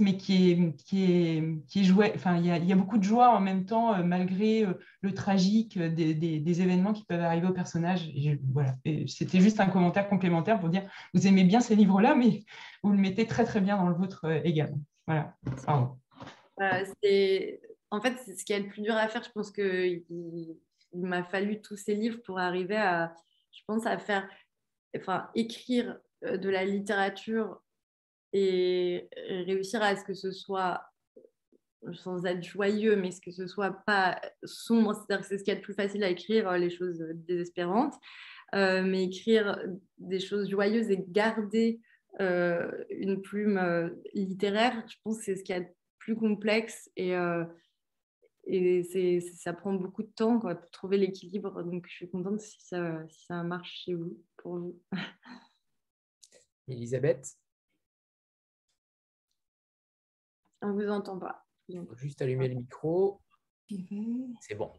mais 0.00 0.16
qui 0.16 0.50
est, 0.50 1.84
joué. 1.84 2.12
Enfin, 2.14 2.36
il 2.36 2.46
y, 2.46 2.72
a, 2.72 2.76
beaucoup 2.76 2.98
de 2.98 3.04
joie 3.04 3.36
en 3.36 3.40
même 3.40 3.64
temps, 3.64 3.94
euh, 3.94 4.02
malgré 4.02 4.64
euh, 4.64 4.74
le 5.02 5.12
tragique 5.12 5.76
euh, 5.76 5.90
des, 5.90 6.60
événements 6.62 6.92
qui 6.92 7.04
peuvent 7.04 7.20
arriver 7.20 7.46
au 7.46 7.52
personnage. 7.52 8.10
Voilà. 8.52 8.76
C'était 9.06 9.40
juste 9.40 9.60
un 9.60 9.66
commentaire 9.66 10.08
complémentaire 10.08 10.58
pour 10.58 10.68
dire 10.68 10.88
vous 11.14 11.26
aimez 11.26 11.44
bien 11.44 11.60
ces 11.60 11.76
livres-là, 11.76 12.14
mais 12.14 12.44
vous 12.82 12.92
le 12.92 12.98
mettez 12.98 13.26
très 13.26 13.44
très 13.44 13.60
bien 13.60 13.76
dans 13.76 13.88
le 13.88 13.94
vôtre 13.94 14.26
également. 14.44 14.80
Voilà. 15.06 15.36
C'est 17.02 17.60
en 17.90 18.00
fait, 18.00 18.16
c'est 18.24 18.34
ce 18.34 18.44
qui 18.44 18.52
est 18.52 18.60
le 18.60 18.68
plus 18.68 18.82
dur 18.82 18.94
à 18.94 19.08
faire. 19.08 19.22
Je 19.22 19.30
pense 19.30 19.50
qu'il 19.50 20.04
il, 20.10 20.56
m'a 20.92 21.24
fallu 21.24 21.60
tous 21.62 21.76
ces 21.76 21.94
livres 21.94 22.20
pour 22.24 22.38
arriver 22.38 22.76
à, 22.76 23.14
je 23.52 23.62
pense, 23.66 23.86
à 23.86 23.98
faire, 23.98 24.28
enfin, 24.96 25.30
écrire 25.34 25.98
de 26.22 26.48
la 26.48 26.64
littérature 26.64 27.62
et 28.32 29.08
réussir 29.46 29.82
à 29.82 29.96
ce 29.96 30.04
que 30.04 30.14
ce 30.14 30.32
soit 30.32 30.82
sans 31.92 32.24
être 32.26 32.42
joyeux, 32.42 32.96
mais 32.96 33.10
ce 33.10 33.20
que 33.20 33.30
ce 33.30 33.46
soit 33.46 33.70
pas 33.86 34.20
sombre, 34.44 34.94
c'est-à-dire 34.94 35.20
que 35.20 35.26
c'est 35.26 35.38
ce 35.38 35.44
qui 35.44 35.50
est 35.50 35.56
le 35.56 35.60
plus 35.60 35.74
facile 35.74 36.04
à 36.04 36.10
écrire, 36.10 36.50
les 36.52 36.70
choses 36.70 36.98
désespérantes, 37.14 37.94
euh, 38.54 38.82
mais 38.82 39.04
écrire 39.04 39.58
des 39.98 40.20
choses 40.20 40.50
joyeuses 40.50 40.90
et 40.90 41.04
garder 41.08 41.80
euh, 42.20 42.70
une 42.90 43.20
plume 43.20 43.58
euh, 43.58 43.90
littéraire, 44.14 44.82
je 44.88 44.96
pense 45.04 45.18
que 45.18 45.24
c'est 45.24 45.36
ce 45.36 45.44
qui 45.44 45.52
est 45.52 45.60
le 45.60 45.66
plus 46.08 46.16
complexe 46.16 46.90
et, 46.96 47.12
et 48.46 49.20
ça 49.20 49.52
prend 49.52 49.74
beaucoup 49.74 50.02
de 50.02 50.08
temps 50.08 50.38
pour 50.38 50.70
trouver 50.70 50.96
l'équilibre. 50.96 51.62
Donc 51.62 51.86
je 51.86 51.92
suis 51.92 52.10
contente 52.10 52.40
si 52.40 52.56
ça, 52.62 53.06
si 53.10 53.26
ça 53.26 53.42
marche 53.42 53.82
chez 53.84 53.92
vous, 53.92 54.18
pour 54.38 54.58
vous. 54.58 54.82
Elisabeth? 56.66 57.36
On 60.62 60.68
ne 60.68 60.82
vous 60.82 60.90
entend 60.90 61.18
pas. 61.18 61.46
juste 61.96 62.22
allumer 62.22 62.48
le 62.48 62.54
micro. 62.54 63.20
C'est 64.40 64.54
bon. 64.54 64.72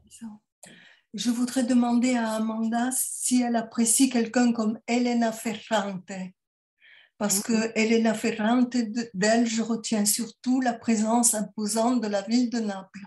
Je 1.13 1.29
voudrais 1.29 1.63
demander 1.63 2.15
à 2.15 2.31
Amanda 2.31 2.89
si 2.91 3.43
elle 3.43 3.55
apprécie 3.55 4.09
quelqu'un 4.09 4.51
comme 4.51 4.79
Elena 4.87 5.31
Ferrante. 5.31 6.11
Parce 7.19 7.43
que 7.43 7.77
Elena 7.77 8.13
Ferrante, 8.13 8.75
d'elle, 9.13 9.45
je 9.45 9.61
retiens 9.61 10.05
surtout 10.05 10.61
la 10.61 10.73
présence 10.73 11.35
imposante 11.35 12.01
de 12.01 12.07
la 12.07 12.21
ville 12.21 12.49
de 12.49 12.59
Naples. 12.59 13.01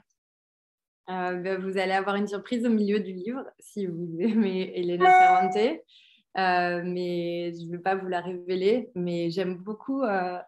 Euh, 1.08 1.34
ben, 1.36 1.60
vous 1.60 1.78
allez 1.78 1.92
avoir 1.92 2.16
une 2.16 2.28
surprise 2.28 2.64
au 2.66 2.70
milieu 2.70 3.00
du 3.00 3.12
livre 3.12 3.42
si 3.58 3.86
vous 3.86 4.16
aimez 4.20 4.70
Elena 4.78 5.06
Ferrante. 5.06 5.78
Euh, 6.38 6.82
mais 6.84 7.52
je 7.52 7.66
ne 7.66 7.72
vais 7.72 7.82
pas 7.82 7.94
vous 7.94 8.06
la 8.06 8.20
révéler. 8.20 8.90
Mais 8.94 9.30
j'aime 9.30 9.56
beaucoup 9.56 10.02
euh, 10.02 10.38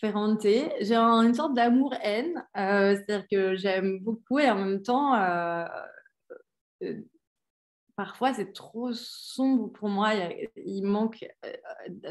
Ferrante. 0.00 0.42
J'ai 0.42 0.96
une 0.96 1.34
sorte 1.34 1.54
d'amour-haine, 1.54 2.44
euh, 2.56 2.96
c'est-à-dire 2.96 3.26
que 3.30 3.56
j'aime 3.56 4.00
beaucoup 4.00 4.38
et 4.40 4.50
en 4.50 4.56
même 4.56 4.82
temps, 4.82 5.14
euh, 5.14 5.64
parfois 7.98 8.32
c'est 8.32 8.52
trop 8.52 8.92
sombre 8.92 9.72
pour 9.72 9.88
moi. 9.88 10.12
Il, 10.54 10.84
manque 10.84 11.26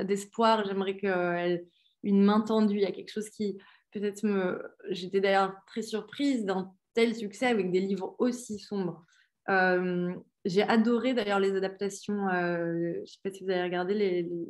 d'espoir. 0.03 0.65
J'aimerais 0.65 1.63
une 2.03 2.23
main 2.25 2.41
tendue. 2.41 2.75
Il 2.75 2.81
y 2.81 2.85
a 2.85 2.91
quelque 2.91 3.11
chose 3.11 3.29
qui 3.29 3.57
peut-être 3.93 4.23
me. 4.23 4.61
J'étais 4.89 5.21
d'ailleurs 5.21 5.55
très 5.65 5.81
surprise 5.81 6.43
d'un 6.43 6.73
tel 6.93 7.15
succès 7.15 7.45
avec 7.45 7.71
des 7.71 7.79
livres 7.79 8.17
aussi 8.19 8.59
sombres. 8.59 9.05
j'ai 9.47 10.63
adoré 10.63 11.13
d'ailleurs 11.13 11.39
les 11.39 11.55
adaptations. 11.55 12.27
je 12.31 12.99
ne 12.99 13.05
sais 13.05 13.19
pas 13.23 13.31
si 13.31 13.45
vous 13.45 13.49
avez 13.49 13.63
regardé 13.63 13.93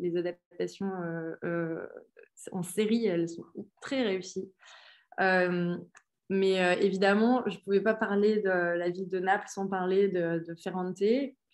les 0.01 0.17
adaptations 0.17 0.91
en 2.51 2.63
série, 2.63 3.05
elles 3.05 3.29
sont 3.29 3.45
très 3.79 4.01
réussies. 4.01 4.51
Mais 6.29 6.61
euh, 6.61 6.75
évidemment, 6.81 7.43
je 7.47 7.55
ne 7.55 7.61
pouvais 7.61 7.81
pas 7.81 7.93
parler 7.93 8.41
de 8.41 8.49
la 8.49 8.89
ville 8.89 9.07
de 9.07 9.19
Naples 9.19 9.47
sans 9.47 9.67
parler 9.67 10.09
de, 10.09 10.43
Ferrante, 10.61 11.01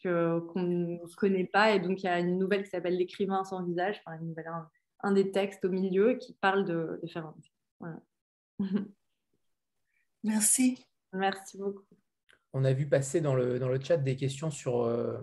qu'on 0.04 0.62
ne 0.62 1.16
connaît 1.16 1.46
pas. 1.46 1.72
Et 1.76 1.80
donc, 1.80 2.02
il 2.02 2.08
y 2.08 2.10
a 2.10 2.20
une 2.20 2.40
nouvelle 2.40 2.64
qui 2.64 2.70
s'appelle 2.70 2.98
L'écrivain 2.98 3.44
sans 3.44 3.64
visage, 3.64 4.02
enfin, 4.04 4.18
une 4.20 4.30
nouvelle, 4.30 4.50
un, 5.02 5.12
des 5.12 5.32
textes 5.32 5.64
au 5.66 5.70
milieu 5.70 6.16
qui 6.16 6.34
parle 6.34 6.66
de, 6.66 7.00
Ferrante. 7.12 7.46
Merci. 10.24 10.84
Merci 11.12 11.58
beaucoup. 11.58 11.84
On 12.54 12.64
a 12.64 12.74
vu 12.74 12.88
passer 12.88 13.22
dans 13.22 13.36
le, 13.36 13.60
dans 13.60 13.70
le 13.70 13.80
chat 13.80 13.98
des 13.98 14.16
questions 14.16 14.50
sur, 14.50 14.84
euh, 14.84 15.18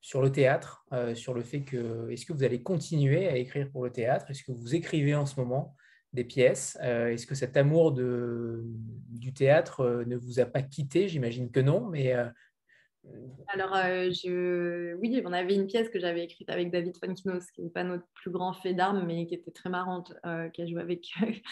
sur 0.00 0.22
le 0.22 0.32
théâtre, 0.32 0.84
euh, 0.92 1.14
sur 1.14 1.34
le 1.34 1.42
fait 1.42 1.62
que 1.62 2.08
est-ce 2.10 2.24
que 2.24 2.32
vous 2.32 2.42
allez 2.42 2.62
continuer 2.62 3.28
à 3.28 3.36
écrire 3.36 3.70
pour 3.70 3.84
le 3.84 3.92
théâtre? 3.92 4.30
Est-ce 4.30 4.42
que 4.42 4.52
vous 4.52 4.74
écrivez 4.74 5.14
en 5.14 5.26
ce 5.26 5.38
moment? 5.38 5.76
Des 6.12 6.24
pièces 6.24 6.78
euh, 6.82 7.08
Est-ce 7.08 7.26
que 7.26 7.34
cet 7.34 7.56
amour 7.56 7.92
de, 7.92 8.62
du 9.08 9.32
théâtre 9.32 9.80
euh, 9.80 10.04
ne 10.04 10.16
vous 10.16 10.40
a 10.40 10.46
pas 10.46 10.62
quitté? 10.62 11.08
J'imagine 11.08 11.50
que 11.50 11.60
non, 11.60 11.86
mais 11.88 12.14
alors, 13.48 13.74
je... 13.74 14.94
oui, 14.96 15.22
on 15.24 15.32
avait 15.32 15.54
une 15.54 15.66
pièce 15.66 15.88
que 15.88 15.98
j'avais 15.98 16.22
écrite 16.22 16.50
avec 16.50 16.70
David 16.70 16.94
Fonkinos, 16.98 17.50
qui 17.50 17.62
n'est 17.62 17.70
pas 17.70 17.82
notre 17.82 18.04
plus 18.14 18.30
grand 18.30 18.52
fait 18.52 18.74
d'armes, 18.74 19.06
mais 19.06 19.26
qui 19.26 19.34
était 19.34 19.50
très 19.50 19.70
marrante, 19.70 20.12
qui 20.52 20.60
a 20.60 20.66
joué 20.66 20.82
avec 20.82 21.08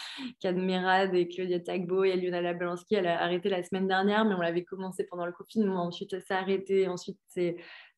Kadmerad 0.41 1.15
et 1.15 1.27
Claudia 1.27 1.59
Tagbo 1.59 2.05
et 2.05 2.17
Lionel 2.17 2.57
Belansky. 2.59 2.97
Elle 2.97 3.07
a 3.07 3.23
arrêté 3.23 3.49
la 3.49 3.63
semaine 3.63 3.89
dernière, 3.89 4.27
mais 4.27 4.35
on 4.35 4.41
l'avait 4.41 4.65
commencé 4.65 5.05
pendant 5.05 5.25
le 5.25 5.33
confinement. 5.33 5.87
Ensuite, 5.87 6.13
elle 6.13 6.23
s'est 6.23 6.35
arrêtée. 6.35 6.87
Ensuite, 6.87 7.19
c'est 7.29 7.57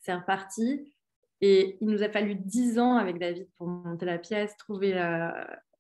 reparti. 0.09 0.95
Et 1.41 1.79
il 1.81 1.89
nous 1.89 2.03
a 2.03 2.09
fallu 2.09 2.35
dix 2.37 2.79
ans 2.79 2.97
avec 2.97 3.19
David 3.19 3.49
pour 3.57 3.67
monter 3.67 4.07
la 4.07 4.19
pièce, 4.19 4.57
trouver 4.57 4.93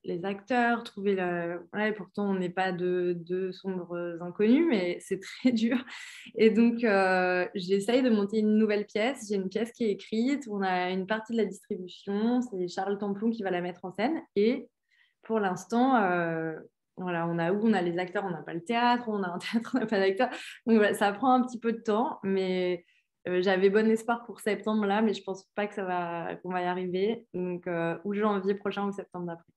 les 0.05 0.24
acteurs, 0.24 0.82
trouver 0.82 1.14
la... 1.14 1.59
Ouais, 1.74 1.92
pourtant, 1.92 2.30
on 2.30 2.34
n'est 2.34 2.50
pas 2.50 2.72
de 2.72 3.50
sombres 3.53 4.18
inconnus, 4.20 4.66
mais 4.68 4.99
c'est 5.00 5.20
très 5.20 5.53
dur. 5.53 5.76
Et 6.37 6.50
donc, 6.50 6.84
euh, 6.84 7.46
j'essaye 7.54 8.03
de 8.03 8.11
monter 8.11 8.38
une 8.38 8.57
nouvelle 8.57 8.87
pièce. 8.87 9.26
J'ai 9.29 9.37
une 9.37 9.49
pièce 9.49 9.72
qui 9.72 9.84
est 9.84 9.91
écrite. 9.91 10.46
On 10.50 10.62
a 10.62 10.91
une 10.91 11.07
partie 11.07 11.33
de 11.33 11.38
la 11.38 11.45
distribution. 11.45 12.41
C'est 12.42 12.68
Charles 12.68 12.99
Templon 12.99 13.30
qui 13.30 13.42
va 13.42 13.50
la 13.50 13.61
mettre 13.61 13.84
en 13.84 13.92
scène. 13.92 14.20
Et 14.37 14.68
pour 15.22 15.38
l'instant, 15.38 15.96
euh, 15.96 16.58
voilà, 16.96 17.26
on 17.26 17.38
a 17.38 17.53
où 17.53 17.61
On 17.66 17.72
a 17.72 17.83
les 17.83 17.99
acteurs, 17.99 18.24
on 18.24 18.30
n'a 18.30 18.42
pas 18.42 18.54
le 18.54 18.64
théâtre. 18.64 19.04
On 19.08 19.22
a 19.22 19.29
un 19.29 19.38
théâtre, 19.53 19.72
on 19.74 19.80
n'a 19.80 19.87
pas 19.87 19.99
d'acteurs. 19.99 20.30
Donc, 20.66 20.76
voilà, 20.76 20.95
ça 20.95 21.12
prend 21.12 21.33
un 21.33 21.42
petit 21.42 21.58
peu 21.58 21.72
de 21.72 21.80
temps, 21.80 22.18
mais 22.22 22.84
euh, 23.29 23.42
j'avais 23.42 23.68
bon 23.68 23.88
espoir 23.91 24.24
pour 24.24 24.41
septembre 24.41 24.87
là, 24.87 25.03
mais 25.03 25.12
je 25.12 25.22
pense 25.22 25.45
pas 25.54 25.66
que 25.66 25.80
va 25.83 26.37
qu'on 26.37 26.50
va 26.50 26.62
y 26.62 26.64
arriver. 26.64 27.26
Donc 27.34 27.68
ou 28.04 28.14
janvier 28.14 28.54
prochain 28.54 28.87
ou 28.87 28.92
septembre 28.92 29.26
d'après. 29.26 29.53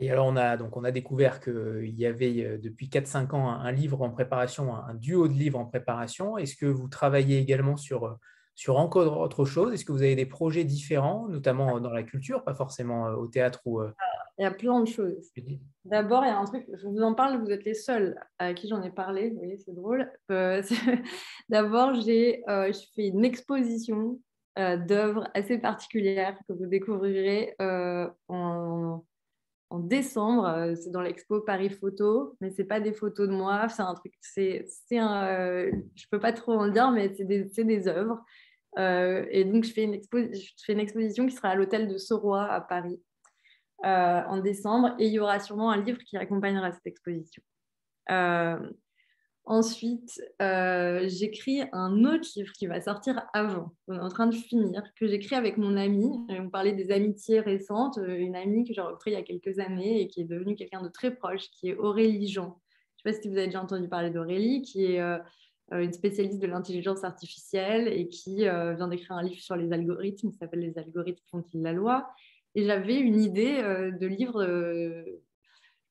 Et 0.00 0.10
alors 0.10 0.26
on 0.26 0.36
a 0.36 0.56
donc 0.56 0.76
on 0.76 0.84
a 0.84 0.90
découvert 0.90 1.40
qu'il 1.40 1.94
y 1.96 2.06
avait 2.06 2.44
euh, 2.44 2.58
depuis 2.58 2.88
4-5 2.88 3.34
ans 3.34 3.50
un, 3.50 3.72
livre 3.72 4.02
en 4.02 4.10
préparation, 4.10 4.74
un, 4.74 4.94
duo 4.94 5.28
de 5.28 5.34
livres 5.34 5.58
en 5.58 5.66
préparation. 5.66 6.38
Est-ce 6.38 6.56
que 6.56 6.66
vous 6.66 6.88
travaillez 6.88 7.38
également 7.38 7.76
sur 7.76 8.18
sur 8.54 8.78
encore 8.78 9.20
autre 9.20 9.44
chose? 9.44 9.72
Est-ce 9.72 9.84
que 9.84 9.92
vous 9.92 10.02
avez 10.02 10.16
des 10.16 10.26
projets 10.26 10.64
différents, 10.64 11.28
notamment 11.28 11.80
dans 11.80 11.92
la 11.92 12.02
culture, 12.02 12.44
pas 12.44 12.54
forcément 12.54 13.04
au 13.08 13.26
théâtre 13.26 13.60
ou 13.64 13.80
il 14.40 14.44
y 14.44 14.46
a 14.46 14.50
plein 14.50 14.80
de 14.80 14.88
choses. 14.88 15.30
D'abord, 15.84 16.24
il 16.24 16.28
y 16.28 16.30
a 16.30 16.38
un 16.38 16.46
truc, 16.46 16.64
je 16.72 16.86
vous 16.86 17.02
en 17.02 17.12
parle, 17.12 17.38
vous 17.44 17.50
êtes 17.50 17.64
les 17.66 17.74
seuls 17.74 18.18
à 18.38 18.54
qui 18.54 18.68
j'en 18.68 18.82
ai 18.82 18.90
parlé, 18.90 19.28
vous 19.28 19.36
voyez, 19.36 19.58
c'est 19.58 19.74
drôle. 19.74 20.10
Euh, 20.30 20.62
d'abord, 21.50 21.92
j'ai 22.00 22.42
euh, 22.48 22.72
fait 22.94 23.08
une 23.08 23.22
exposition 23.22 24.18
euh, 24.58 24.78
d'œuvres 24.78 25.28
assez 25.34 25.58
particulières 25.58 26.38
que 26.48 26.54
vous 26.54 26.64
découvrirez 26.64 27.54
en, 28.28 29.04
en, 29.70 29.78
décembre. 29.78 30.74
C'est 30.76 30.90
dans 30.90 31.00
l'expo 31.00 31.40
Paris 31.40 31.70
Photo, 31.70 32.36
mais 32.40 32.50
ce 32.50 32.62
n'est 32.62 32.68
pas 32.68 32.80
des 32.80 32.92
photos 32.92 33.28
de 33.28 33.32
moi, 33.32 33.68
c'est 33.68 33.82
un 33.82 33.94
truc, 33.94 34.12
c'est, 34.20 34.66
un, 34.92 35.66
je 35.70 35.76
ne 35.76 36.08
peux 36.10 36.20
pas 36.20 36.32
trop 36.32 36.52
en 36.52 36.68
dire, 36.68 36.90
mais 36.90 37.14
c'est 37.14 37.24
des, 37.24 37.44
des 37.44 37.88
œuvres. 37.88 38.22
et 38.76 39.44
donc, 39.44 39.64
je 39.64 39.72
fais, 39.72 39.84
une 39.84 40.00
je 40.02 40.64
fais 40.64 40.72
une 40.72 40.80
exposition 40.80 41.26
qui 41.26 41.34
sera 41.34 41.48
à 41.48 41.54
l'hôtel 41.54 41.88
de 41.88 41.98
Soroy 41.98 42.40
à 42.40 42.60
Paris. 42.60 43.00
Euh, 43.82 44.22
en 44.26 44.36
décembre 44.36 44.94
et 44.98 45.06
il 45.06 45.12
y 45.14 45.20
aura 45.20 45.40
sûrement 45.40 45.70
un 45.70 45.82
livre 45.82 46.00
qui 46.04 46.18
accompagnera 46.18 46.70
cette 46.70 46.86
exposition. 46.86 47.42
Euh, 49.48 49.52
ensuite, 49.52 50.20
euh, 50.40 51.06
j'écris 51.08 51.62
un 51.72 52.04
autre 52.04 52.28
livre 52.36 52.52
qui 52.52 52.66
va 52.66 52.80
sortir 52.80 53.22
avant. 53.32 53.74
On 53.88 53.94
est 53.94 54.00
en 54.00 54.08
train 54.08 54.26
de 54.26 54.34
finir, 54.34 54.82
que 54.96 55.06
j'écris 55.06 55.36
avec 55.36 55.56
mon 55.56 55.76
amie. 55.76 56.12
On 56.28 56.50
parlait 56.50 56.72
des 56.72 56.90
amitiés 56.90 57.40
récentes. 57.40 57.98
Une 58.06 58.36
amie 58.36 58.64
que 58.64 58.74
j'ai 58.74 58.80
rencontrée 58.80 59.12
il 59.12 59.14
y 59.14 59.16
a 59.16 59.22
quelques 59.22 59.58
années 59.58 60.00
et 60.00 60.08
qui 60.08 60.20
est 60.22 60.24
devenue 60.24 60.56
quelqu'un 60.56 60.82
de 60.82 60.88
très 60.88 61.14
proche, 61.14 61.50
qui 61.50 61.70
est 61.70 61.76
Aurélie 61.76 62.28
Jean. 62.28 62.60
Je 63.04 63.08
ne 63.08 63.12
sais 63.14 63.18
pas 63.18 63.22
si 63.22 63.28
vous 63.28 63.36
avez 63.36 63.46
déjà 63.46 63.62
entendu 63.62 63.88
parler 63.88 64.10
d'Aurélie, 64.10 64.62
qui 64.62 64.84
est 64.84 65.00
une 65.72 65.92
spécialiste 65.92 66.40
de 66.40 66.46
l'intelligence 66.46 67.02
artificielle 67.02 67.88
et 67.88 68.08
qui 68.08 68.40
vient 68.40 68.88
d'écrire 68.88 69.12
un 69.12 69.22
livre 69.22 69.40
sur 69.40 69.56
les 69.56 69.72
algorithmes, 69.72 70.30
qui 70.30 70.36
s'appelle 70.36 70.60
Les 70.60 70.76
algorithmes 70.76 71.24
font-ils 71.30 71.62
la 71.62 71.72
loi 71.72 72.10
Et 72.54 72.64
j'avais 72.64 72.98
une 72.98 73.20
idée 73.20 73.62
de 73.62 74.06
livre 74.06 74.44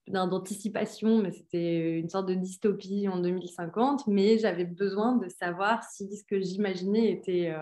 d'anticipation, 0.10 1.22
mais 1.22 1.32
c'était 1.32 2.00
une 2.00 2.10
sorte 2.10 2.28
de 2.28 2.34
dystopie 2.34 3.08
en 3.08 3.20
2050. 3.20 4.08
Mais 4.08 4.38
j'avais 4.38 4.66
besoin 4.66 5.16
de 5.16 5.30
savoir 5.30 5.84
si 5.84 6.16
ce 6.16 6.24
que 6.24 6.42
j'imaginais 6.42 7.12
était 7.12 7.54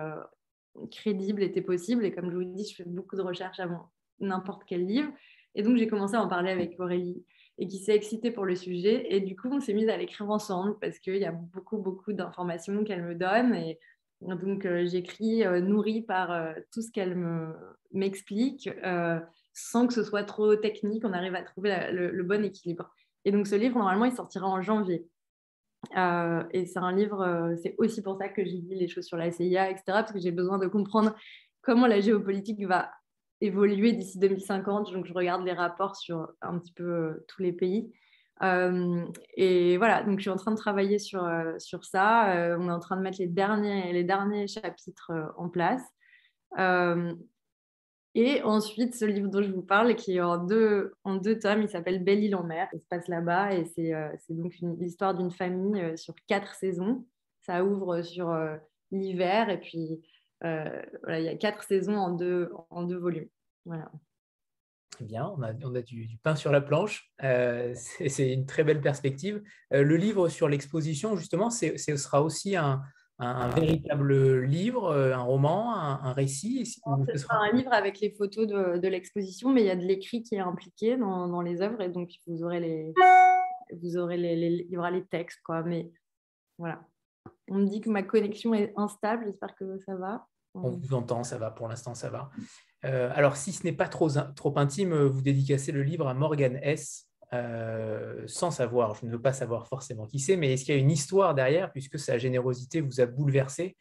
crédible, 0.92 1.44
était 1.44 1.62
possible. 1.62 2.06
Et 2.06 2.12
comme 2.12 2.32
je 2.32 2.38
vous 2.38 2.44
dis, 2.44 2.66
je 2.66 2.76
fais 2.76 2.86
beaucoup 2.86 3.16
de 3.16 3.22
recherches 3.22 3.60
avant 3.60 3.92
n'importe 4.20 4.64
quel 4.66 4.86
livre. 4.86 5.12
Et 5.56 5.64
donc, 5.64 5.78
j'ai 5.78 5.88
commencé 5.88 6.16
à 6.16 6.22
en 6.22 6.28
parler 6.28 6.52
avec 6.52 6.80
Aurélie 6.80 7.24
et 7.58 7.68
qui 7.68 7.80
s'est 7.80 7.96
excitée 7.96 8.32
pour 8.32 8.46
le 8.46 8.56
sujet. 8.56 9.08
Et 9.14 9.20
du 9.20 9.36
coup, 9.36 9.50
on 9.52 9.60
s'est 9.60 9.74
mis 9.74 9.90
à 9.90 9.98
l'écrire 9.98 10.30
ensemble 10.30 10.78
parce 10.80 11.00
qu'il 11.00 11.18
y 11.18 11.26
a 11.26 11.32
beaucoup, 11.32 11.78
beaucoup 11.78 12.14
d'informations 12.14 12.84
qu'elle 12.84 13.04
me 13.04 13.16
donne. 13.16 13.56
Et 13.56 13.80
donc, 14.22 14.66
euh, 14.66 14.86
j'écris 14.86 15.44
euh, 15.44 15.60
nourrie 15.60 16.02
par 16.02 16.32
euh, 16.32 16.54
tout 16.72 16.82
ce 16.82 16.92
qu'elle 16.92 17.18
m'explique 17.92 18.70
sans 19.58 19.88
que 19.88 19.94
ce 19.94 20.04
soit 20.04 20.24
trop 20.24 20.56
technique. 20.56 21.04
On 21.04 21.14
arrive 21.14 21.34
à 21.34 21.42
trouver 21.42 21.92
le, 21.92 22.24
bon 22.24 22.46
équilibre. 22.46 22.94
Et 23.26 23.32
donc, 23.32 23.48
ce 23.48 23.56
livre, 23.56 23.78
normalement, 23.80 24.06
il 24.06 24.12
sortira 24.12 24.48
en 24.48 24.62
janvier. 24.62 25.08
et 25.96 26.66
c'est 26.66 26.80
un 26.80 26.92
livre, 26.92 27.56
c'est 27.64 27.74
aussi 27.80 28.04
pour 28.04 28.18
ça 28.18 28.30
que 28.30 28.46
j'ai 28.46 28.60
dit 28.60 28.76
les 28.76 28.88
choses 28.88 29.06
sur 29.06 29.18
la 29.18 29.32
CIA, 29.32 29.72
etc., 29.72 29.84
parce 29.88 30.12
que 30.12 30.20
j'ai 30.20 30.32
besoin 30.32 30.60
de 30.60 30.68
comprendre 30.68 31.16
comment 31.62 31.88
la 31.88 32.00
géopolitique 32.00 32.64
va 32.66 32.92
évoluer 33.42 33.94
d'ici 33.94 34.20
2050. 34.20 34.94
Donc, 34.94 35.06
je 35.08 35.14
regarde 35.14 35.44
les 35.44 35.54
rapports 35.54 35.96
sur 35.96 36.30
un 36.42 36.60
petit 36.60 36.74
peu 36.74 36.84
euh, 36.84 37.26
tous 37.28 37.42
les 37.42 37.54
pays. 37.54 37.92
Euh, 38.44 39.04
et 39.36 39.78
voilà, 39.78 40.04
donc 40.04 40.20
je 40.20 40.22
suis 40.22 40.30
en 40.30 40.36
train 40.36 40.52
de 40.52 40.58
travailler 40.58 41.00
sur, 41.00 41.26
euh, 41.26 41.58
sur 41.58 41.84
ça. 41.84 42.56
on 42.60 42.70
est 42.70 42.72
en 42.72 42.80
train 42.80 42.96
de 42.96 43.02
mettre 43.02 43.18
les 43.20 43.26
derniers, 43.26 43.92
les 43.92 44.04
derniers 44.04 44.48
chapitres 44.48 45.12
en 45.36 45.50
place. 45.50 45.82
Et 48.20 48.42
ensuite, 48.44 48.96
ce 48.96 49.06
livre 49.06 49.30
dont 49.30 49.44
je 49.44 49.52
vous 49.52 49.62
parle, 49.62 49.96
qui 49.96 50.18
est 50.18 50.22
en 50.22 50.44
deux, 50.44 50.94
en 51.04 51.16
deux 51.16 51.38
tomes, 51.38 51.62
il 51.62 51.70
s'appelle 51.70 52.04
Belle 52.04 52.24
Île 52.24 52.36
en 52.36 52.44
mer. 52.44 52.68
Il 52.74 52.80
se 52.80 52.88
passe 52.88 53.08
là-bas 53.08 53.54
et 53.54 53.66
c'est 53.66 53.94
donc 54.30 54.54
l'histoire 54.80 55.14
d'une 55.16 55.32
famille 55.32 55.98
sur 55.98 56.16
quatre 56.28 56.56
saisons. 56.56 57.06
Ça 57.42 57.64
ouvre 57.64 58.02
sur 58.02 58.36
l'hiver 58.92 59.50
et 59.50 59.60
puis 59.60 60.02
euh, 60.44 60.82
il 61.10 61.24
y 61.24 61.30
a 61.30 61.36
quatre 61.36 61.64
saisons 61.64 61.98
en 61.98 62.12
deux, 62.12 62.52
en 62.70 62.84
deux 62.84 62.98
volumes. 62.98 63.30
Voilà. 63.66 63.92
Bien, 65.00 65.28
on 65.38 65.42
a, 65.44 65.54
on 65.64 65.76
a 65.76 65.82
du, 65.82 66.18
pain 66.24 66.36
sur 66.36 66.52
la 66.52 66.62
planche. 66.62 67.12
Euh, 67.24 67.74
c'est 67.76 68.34
une 68.34 68.46
très 68.46 68.64
belle 68.64 68.82
perspective. 68.82 69.44
Euh, 69.74 69.84
le 69.84 69.96
livre 69.96 70.30
sur 70.30 70.48
l'exposition, 70.48 71.16
justement, 71.16 71.50
ce 71.50 71.76
sera 71.78 72.22
aussi 72.22 72.56
un, 72.56 72.82
un, 73.20 73.50
véritable 73.50 74.44
livre, 74.44 74.94
un 74.94 75.22
roman, 75.22 75.74
un, 75.74 76.14
récit 76.14 76.66
Ce 76.66 77.18
sera 77.18 77.38
un 77.40 77.52
livre 77.52 77.74
avec 77.74 78.00
les 78.00 78.12
photos 78.12 78.48
de, 78.48 78.78
de 78.78 78.88
l'exposition, 78.88 79.52
mais 79.52 79.62
il 79.62 79.68
y 79.68 79.72
a 79.72 79.76
de 79.76 79.86
l'écrit 79.86 80.24
qui 80.24 80.36
est 80.36 80.40
impliqué 80.40 80.98
dans, 80.98 81.28
dans, 81.28 81.42
les 81.42 81.62
œuvres 81.62 81.82
et 81.82 81.90
donc 81.90 82.12
vous 82.28 82.44
aurez 82.44 82.60
les, 82.60 82.94
vous 83.82 83.98
aurez 83.98 84.18
les, 84.18 84.66
il 84.68 84.72
y 84.72 84.78
aura 84.78 84.92
les 84.92 85.06
textes. 85.06 85.42
Quoi, 85.44 85.64
mais 85.64 85.92
voilà. 86.58 86.82
On 87.50 87.56
me 87.56 87.68
dit 87.68 87.82
que 87.82 87.90
ma 87.90 88.04
connexion 88.04 88.54
est 88.54 88.74
instable, 88.76 89.26
j'espère 89.26 89.56
que 89.56 89.80
ça 89.80 89.96
va. 89.96 90.28
On 90.54 90.72
vous 90.72 90.94
entend, 90.94 91.24
ça 91.24 91.38
va, 91.38 91.52
pour 91.52 91.68
l'instant 91.68 91.94
ça 91.94 92.10
va. 92.10 92.30
Euh, 92.86 93.12
alors 93.16 93.36
si 93.36 93.52
ce 93.52 93.64
n'est 93.64 93.74
pas 93.74 93.88
trop, 93.88 94.10
trop 94.36 94.58
intime, 94.58 94.94
vous 94.94 95.22
dédicacez 95.22 95.72
le 95.72 95.84
livre 95.84 96.08
à 96.08 96.14
Morgan 96.14 96.60
S. 96.62 97.07
Euh, 97.34 98.24
sans 98.26 98.52
savoir, 98.52 98.96
je 98.96 99.06
ne 99.06 99.12
veux 99.12 99.22
pas 99.22 99.34
savoir 99.34 99.68
forcément 99.68 100.06
qui 100.06 100.20
c'est, 100.20 100.38
mais 100.38 100.54
est-ce 100.54 100.64
qu'il 100.64 100.76
y 100.76 100.78
a 100.78 100.82
une 100.82 100.92
histoire 100.92 101.36
derrière, 101.36 101.72
puisque 101.72 102.00
sa 102.00 102.18
générosité 102.18 102.80
vous 102.82 103.02
a 103.02 103.06
bouleversé 103.06 103.76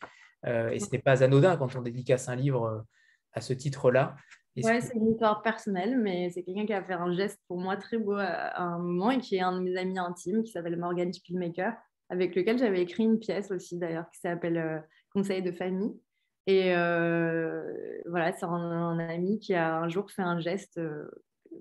euh, 0.47 0.71
Et 0.71 0.81
ce 0.81 0.91
n'est 0.91 0.99
pas 0.99 1.23
anodin 1.23 1.57
quand 1.57 1.77
on 1.77 1.83
dédicace 1.83 2.29
un 2.29 2.37
livre 2.37 2.85
à 3.33 3.41
ce 3.41 3.53
titre-là. 3.53 4.17
Oui, 4.57 4.65
c'est 4.81 4.95
une 4.95 5.11
histoire 5.11 5.43
personnelle, 5.43 5.99
mais 5.99 6.31
c'est 6.31 6.43
quelqu'un 6.43 6.65
qui 6.65 6.73
a 6.73 6.83
fait 6.83 6.95
un 6.95 7.15
geste 7.15 7.39
pour 7.47 7.59
moi 7.59 7.77
très 7.77 7.99
beau 7.99 8.15
à 8.15 8.59
un 8.59 8.79
moment 8.79 9.11
et 9.11 9.19
qui 9.19 9.37
est 9.37 9.43
un 9.43 9.53
de 9.53 9.61
mes 9.61 9.77
amis 9.77 9.99
intimes, 9.99 10.43
qui 10.43 10.53
s'appelle 10.53 10.77
Morgan 10.79 11.13
Spielmaker 11.13 11.75
avec 12.09 12.35
lequel 12.35 12.59
j'avais 12.59 12.83
écrit 12.83 13.05
une 13.05 13.19
pièce 13.19 13.51
aussi 13.51 13.79
d'ailleurs 13.79 14.09
qui 14.11 14.21
s'appelle 14.21 14.57
euh, 14.57 14.79
Conseil 15.13 15.43
de 15.43 15.53
famille. 15.53 15.93
Et 16.47 16.75
euh, 16.77 17.63
voilà, 18.07 18.33
c'est 18.33 18.45
un, 18.45 18.99
ami 18.99 19.41
qui 19.41 19.55
a 19.55 19.79
un 19.79 19.89
jour 19.89 20.11
fait 20.11 20.23
un 20.23 20.39
geste 20.39 20.79
euh, 20.79 21.11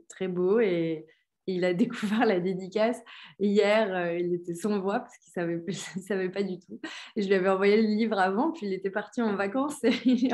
très 0.09 0.27
beau 0.27 0.59
et 0.59 1.07
il 1.47 1.65
a 1.65 1.73
découvert 1.73 2.25
la 2.25 2.39
dédicace. 2.39 3.01
Hier, 3.39 4.13
il 4.13 4.33
était 4.33 4.55
sans 4.55 4.79
voix 4.79 4.99
parce 4.99 5.17
qu'il 5.17 5.31
ne 5.41 5.59
savait, 5.59 5.71
savait 6.07 6.29
pas 6.29 6.43
du 6.43 6.59
tout. 6.59 6.79
Et 7.15 7.21
je 7.21 7.27
lui 7.27 7.35
avais 7.35 7.49
envoyé 7.49 7.81
le 7.81 7.87
livre 7.87 8.17
avant, 8.19 8.51
puis 8.51 8.67
il 8.67 8.73
était 8.73 8.89
parti 8.89 9.21
en 9.21 9.35
vacances. 9.35 9.83
Et, 9.83 10.29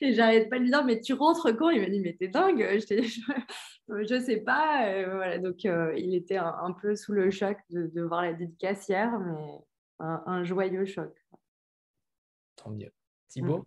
et 0.00 0.14
j'arrête 0.14 0.48
pas 0.50 0.58
de 0.58 0.64
lui 0.64 0.70
dire, 0.70 0.84
mais 0.84 1.00
tu 1.00 1.12
rentres 1.12 1.56
quand? 1.56 1.70
Il 1.70 1.80
m'a 1.80 1.88
dit, 1.88 2.00
mais 2.00 2.16
t'es 2.18 2.28
dingue. 2.28 2.58
Je, 2.58 4.14
ne 4.14 4.20
sais 4.20 4.38
pas. 4.38 5.04
voilà, 5.04 5.38
donc, 5.38 5.64
il 5.64 6.14
était 6.14 6.38
un, 6.38 6.72
peu 6.80 6.96
sous 6.96 7.12
le 7.12 7.30
choc 7.30 7.58
de, 7.70 8.02
voir 8.02 8.22
la 8.22 8.32
dédicace 8.32 8.88
hier, 8.88 9.18
mais 9.20 9.60
un, 10.00 10.42
joyeux 10.44 10.84
choc. 10.84 11.12
Tant 12.56 12.70
mieux. 12.70 12.92
Thibaut? 13.28 13.58
Mm. 13.58 13.64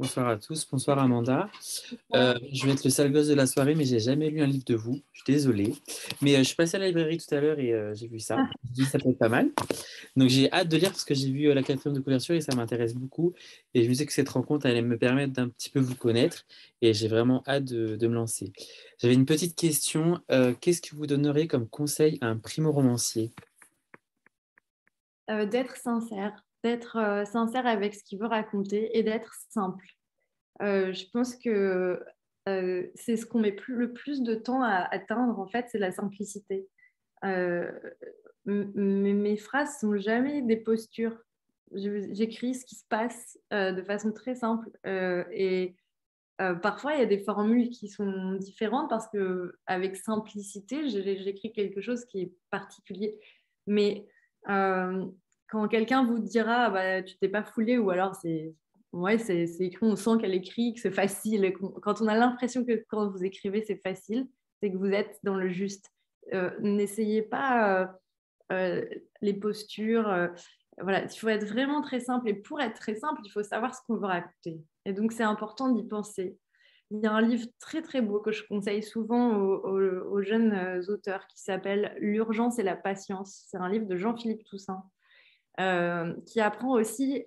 Bonsoir 0.00 0.28
à 0.28 0.38
tous, 0.38 0.66
bonsoir 0.72 0.98
Amanda. 0.98 1.50
Euh, 2.14 2.32
je 2.50 2.64
vais 2.64 2.72
être 2.72 2.84
le 2.84 2.88
sale 2.88 3.12
gosse 3.12 3.26
de 3.26 3.34
la 3.34 3.46
soirée, 3.46 3.74
mais 3.74 3.84
j'ai 3.84 4.00
jamais 4.00 4.30
lu 4.30 4.40
un 4.40 4.46
livre 4.46 4.64
de 4.64 4.74
vous. 4.74 4.98
Je 5.12 5.20
suis 5.20 5.30
désolée. 5.34 5.74
Mais 6.22 6.36
euh, 6.36 6.38
je 6.38 6.44
suis 6.44 6.56
passé 6.56 6.76
à 6.76 6.80
la 6.80 6.86
librairie 6.86 7.18
tout 7.18 7.34
à 7.34 7.38
l'heure 7.38 7.58
et 7.58 7.74
euh, 7.74 7.94
j'ai 7.94 8.08
vu 8.08 8.18
ça. 8.18 8.38
Ah. 8.40 8.48
Je 8.74 8.82
ça 8.84 8.98
peut 8.98 9.10
être 9.10 9.18
pas 9.18 9.28
mal. 9.28 9.50
Donc 10.16 10.30
j'ai 10.30 10.50
hâte 10.52 10.68
de 10.68 10.78
lire 10.78 10.88
parce 10.88 11.04
que 11.04 11.14
j'ai 11.14 11.30
vu 11.30 11.52
la 11.52 11.62
quatrième 11.62 11.94
de 11.94 12.00
couverture 12.00 12.34
et 12.34 12.40
ça 12.40 12.56
m'intéresse 12.56 12.94
beaucoup. 12.94 13.34
Et 13.74 13.84
je 13.84 13.90
me 13.90 13.92
sais 13.92 14.06
que 14.06 14.14
cette 14.14 14.30
rencontre 14.30 14.64
allait 14.64 14.80
me 14.80 14.96
permettre 14.96 15.34
d'un 15.34 15.50
petit 15.50 15.68
peu 15.68 15.80
vous 15.80 15.96
connaître 15.96 16.46
et 16.80 16.94
j'ai 16.94 17.08
vraiment 17.08 17.42
hâte 17.46 17.66
de, 17.66 17.96
de 17.96 18.08
me 18.08 18.14
lancer. 18.14 18.54
J'avais 19.02 19.12
une 19.12 19.26
petite 19.26 19.54
question. 19.54 20.18
Qu'est-ce 20.62 20.80
que 20.80 20.96
vous 20.96 21.06
donneriez 21.06 21.46
comme 21.46 21.68
conseil 21.68 22.16
à 22.22 22.28
un 22.28 22.38
primo-romancier? 22.38 23.32
D'être 25.28 25.76
sincère 25.76 26.42
d'être 26.62 26.96
euh, 26.96 27.24
sincère 27.24 27.66
avec 27.66 27.94
ce 27.94 28.04
qu'il 28.04 28.18
veut 28.18 28.26
raconter 28.26 28.96
et 28.98 29.02
d'être 29.02 29.34
simple. 29.48 29.86
Euh, 30.62 30.92
je 30.92 31.06
pense 31.12 31.36
que 31.36 32.02
euh, 32.48 32.86
c'est 32.94 33.16
ce 33.16 33.26
qu'on 33.26 33.40
met 33.40 33.56
le 33.68 33.92
plus 33.92 34.22
de 34.22 34.34
temps 34.34 34.62
à 34.62 34.86
atteindre, 34.90 35.38
en 35.38 35.46
fait, 35.46 35.66
c'est 35.70 35.78
la 35.78 35.92
simplicité. 35.92 36.68
mes 38.46 39.36
phrases 39.36 39.78
sont 39.78 39.96
jamais 39.96 40.42
des 40.42 40.56
postures. 40.56 41.16
J'écris 41.72 42.54
ce 42.56 42.64
qui 42.66 42.74
se 42.74 42.84
passe 42.88 43.38
de 43.52 43.82
façon 43.82 44.12
très 44.12 44.34
simple. 44.34 44.68
et 44.84 45.76
parfois, 46.62 46.94
il 46.94 47.00
y 47.00 47.02
a 47.02 47.06
des 47.06 47.20
formules 47.20 47.70
qui 47.70 47.88
sont 47.88 48.32
différentes 48.32 48.90
parce 48.90 49.06
que 49.08 49.54
avec 49.66 49.96
simplicité, 49.96 50.88
j'écris 50.88 51.52
quelque 51.52 51.80
chose 51.80 52.04
qui 52.06 52.22
est 52.22 52.32
particulier. 52.50 53.18
Mais 53.66 54.08
quand 55.50 55.68
quelqu'un 55.68 56.04
vous 56.04 56.18
dira 56.18 56.70
bah, 56.70 57.02
tu 57.02 57.16
t'es 57.18 57.28
pas 57.28 57.42
foulé 57.42 57.78
ou 57.78 57.90
alors 57.90 58.14
c'est 58.14 58.54
ouais 58.92 59.18
c'est 59.18 59.44
écrit 59.60 59.86
on 59.86 59.96
sent 59.96 60.12
qu'elle 60.20 60.34
écrit 60.34 60.74
que 60.74 60.80
c'est 60.80 60.90
facile 60.90 61.52
quand 61.82 62.00
on 62.00 62.08
a 62.08 62.16
l'impression 62.16 62.64
que 62.64 62.84
quand 62.88 63.08
vous 63.08 63.24
écrivez 63.24 63.62
c'est 63.62 63.80
facile 63.82 64.28
c'est 64.60 64.70
que 64.70 64.76
vous 64.76 64.90
êtes 64.90 65.18
dans 65.22 65.36
le 65.36 65.48
juste 65.48 65.90
euh, 66.32 66.50
n'essayez 66.60 67.22
pas 67.22 67.82
euh, 67.82 67.86
euh, 68.52 68.84
les 69.20 69.34
postures 69.34 70.28
voilà 70.80 71.04
il 71.04 71.18
faut 71.18 71.28
être 71.28 71.46
vraiment 71.46 71.82
très 71.82 72.00
simple 72.00 72.28
et 72.28 72.34
pour 72.34 72.60
être 72.60 72.78
très 72.78 72.96
simple 72.96 73.20
il 73.24 73.30
faut 73.30 73.42
savoir 73.42 73.74
ce 73.74 73.80
qu'on 73.86 73.96
veut 73.96 74.06
raconter 74.06 74.60
et 74.84 74.92
donc 74.92 75.12
c'est 75.12 75.24
important 75.24 75.70
d'y 75.70 75.86
penser 75.86 76.36
il 76.92 76.98
y 76.98 77.06
a 77.06 77.12
un 77.12 77.22
livre 77.22 77.46
très 77.60 77.82
très 77.82 78.00
beau 78.00 78.18
que 78.18 78.32
je 78.32 78.44
conseille 78.48 78.82
souvent 78.82 79.36
aux 79.36 80.22
jeunes 80.22 80.82
auteurs 80.88 81.24
qui 81.28 81.40
s'appelle 81.40 81.96
L'urgence 82.00 82.58
et 82.58 82.64
la 82.64 82.74
patience. 82.74 83.44
C'est 83.46 83.58
un 83.58 83.68
livre 83.68 83.86
de 83.86 83.96
Jean-Philippe 83.96 84.42
Toussaint. 84.42 84.82
Euh, 85.58 86.14
qui 86.26 86.40
apprend 86.40 86.72
aussi. 86.72 87.26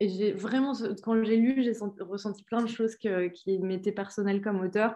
Et 0.00 0.08
j'ai 0.08 0.32
vraiment, 0.32 0.72
quand 1.02 1.22
j'ai 1.22 1.36
lu, 1.36 1.62
j'ai 1.62 1.72
ressenti 2.00 2.42
plein 2.44 2.62
de 2.62 2.66
choses 2.66 2.96
qui 2.96 3.58
m'étaient 3.58 3.92
personnelles 3.92 4.42
comme 4.42 4.60
auteur. 4.60 4.94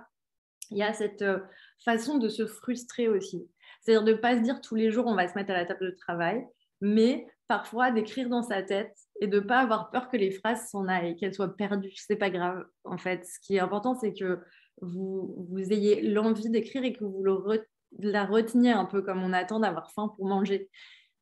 Il 0.70 0.78
y 0.78 0.82
a 0.82 0.92
cette 0.92 1.22
euh, 1.22 1.38
façon 1.84 2.18
de 2.18 2.28
se 2.28 2.46
frustrer 2.46 3.08
aussi. 3.08 3.48
C'est-à-dire 3.80 4.04
de 4.04 4.12
ne 4.12 4.16
pas 4.16 4.36
se 4.36 4.42
dire 4.42 4.60
tous 4.60 4.74
les 4.74 4.90
jours 4.90 5.06
on 5.06 5.14
va 5.14 5.26
se 5.28 5.34
mettre 5.34 5.50
à 5.50 5.54
la 5.54 5.64
table 5.64 5.86
de 5.86 5.96
travail, 5.96 6.44
mais 6.80 7.26
parfois 7.48 7.90
d'écrire 7.90 8.28
dans 8.28 8.42
sa 8.42 8.62
tête 8.62 8.96
et 9.20 9.26
de 9.26 9.40
ne 9.40 9.44
pas 9.44 9.60
avoir 9.60 9.90
peur 9.90 10.08
que 10.08 10.16
les 10.16 10.30
phrases 10.30 10.68
s'en 10.68 10.86
aillent, 10.86 11.16
qu'elles 11.16 11.34
soient 11.34 11.56
perdues. 11.56 11.92
C'est 11.94 12.16
pas 12.16 12.30
grave. 12.30 12.64
En 12.84 12.98
fait, 12.98 13.24
ce 13.26 13.38
qui 13.40 13.56
est 13.56 13.60
important, 13.60 13.94
c'est 13.94 14.12
que 14.12 14.40
vous, 14.80 15.46
ayez 15.70 16.02
l'envie 16.02 16.50
d'écrire 16.50 16.84
et 16.84 16.92
que 16.92 17.04
vous 17.04 17.22
le 17.22 17.66
la 17.98 18.24
reteniez 18.24 18.70
un 18.70 18.84
peu 18.84 19.02
comme 19.02 19.22
on 19.22 19.32
attend 19.32 19.60
d'avoir 19.60 19.90
faim 19.92 20.12
pour 20.16 20.26
manger. 20.28 20.70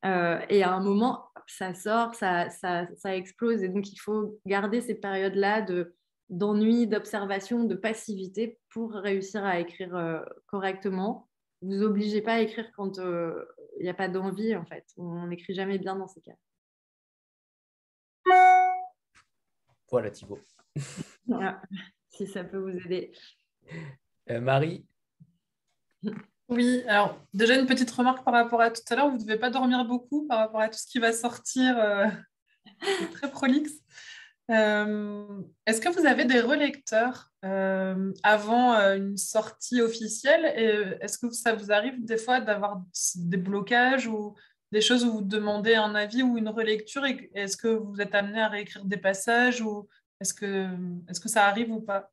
Euh, 0.04 0.40
et 0.48 0.62
à 0.62 0.72
un 0.72 0.80
moment, 0.80 1.30
ça 1.46 1.74
sort, 1.74 2.14
ça, 2.14 2.50
ça, 2.50 2.86
ça, 2.96 3.16
explose. 3.16 3.62
Et 3.62 3.68
donc, 3.68 3.90
il 3.90 3.98
faut 3.98 4.38
garder 4.46 4.80
ces 4.80 4.94
périodes-là 4.94 5.62
de, 5.62 5.94
d'ennui, 6.28 6.86
d'observation, 6.86 7.64
de 7.64 7.74
passivité 7.74 8.58
pour 8.70 8.92
réussir 8.92 9.44
à 9.44 9.58
écrire 9.58 9.96
euh, 9.96 10.20
correctement. 10.46 11.28
Vous 11.62 11.82
obligez 11.82 12.22
pas 12.22 12.34
à 12.34 12.40
écrire 12.40 12.70
quand 12.76 12.98
euh, 12.98 13.44
il 13.78 13.82
n'y 13.82 13.88
a 13.88 13.94
pas 13.94 14.08
d'envie, 14.08 14.54
en 14.54 14.64
fait. 14.64 14.84
On 14.96 15.26
n'écrit 15.26 15.54
jamais 15.54 15.78
bien 15.78 15.96
dans 15.96 16.08
ces 16.08 16.20
cas. 16.20 16.36
Voilà, 19.90 20.10
Thibaut. 20.10 20.38
si 22.10 22.26
ça 22.26 22.44
peut 22.44 22.58
vous 22.58 22.76
aider. 22.86 23.12
Marie 24.28 24.86
Oui, 26.48 26.82
alors 26.88 27.18
déjà 27.34 27.56
une 27.56 27.66
petite 27.66 27.90
remarque 27.90 28.24
par 28.24 28.32
rapport 28.34 28.60
à 28.60 28.70
tout 28.70 28.82
à 28.88 28.96
l'heure, 28.96 29.10
vous 29.10 29.18
ne 29.18 29.22
devez 29.22 29.36
pas 29.36 29.50
dormir 29.50 29.84
beaucoup 29.84 30.26
par 30.26 30.38
rapport 30.38 30.60
à 30.60 30.68
tout 30.68 30.78
ce 30.78 30.86
qui 30.86 30.98
va 30.98 31.12
sortir. 31.12 31.76
C'est 32.82 33.10
très 33.12 33.30
prolixe. 33.30 33.72
Euh, 34.50 35.42
est-ce 35.66 35.80
que 35.80 35.90
vous 35.90 36.06
avez 36.06 36.24
des 36.24 36.40
relecteurs 36.40 37.30
euh, 37.44 38.12
avant 38.22 38.74
euh, 38.74 38.96
une 38.96 39.16
sortie 39.16 39.82
officielle? 39.82 40.46
Est-ce 41.02 41.18
que 41.18 41.30
ça 41.30 41.54
vous 41.54 41.70
arrive 41.70 42.02
des 42.04 42.16
fois 42.16 42.40
d'avoir 42.40 42.82
des 43.16 43.36
blocages 43.36 44.06
ou 44.06 44.34
des 44.72 44.80
choses 44.80 45.04
où 45.04 45.12
vous 45.12 45.22
demandez 45.22 45.74
un 45.74 45.94
avis 45.94 46.22
ou 46.22 46.38
une 46.38 46.48
relecture 46.48 47.04
est-ce 47.34 47.56
que 47.56 47.68
vous 47.68 48.00
êtes 48.00 48.14
amené 48.14 48.40
à 48.40 48.48
réécrire 48.48 48.84
des 48.84 48.96
passages 48.96 49.60
ou 49.60 49.88
est-ce 50.20 50.34
que, 50.34 50.68
est 51.08 51.22
que 51.22 51.28
ça 51.28 51.46
arrive 51.46 51.70
ou 51.70 51.80
pas? 51.80 52.10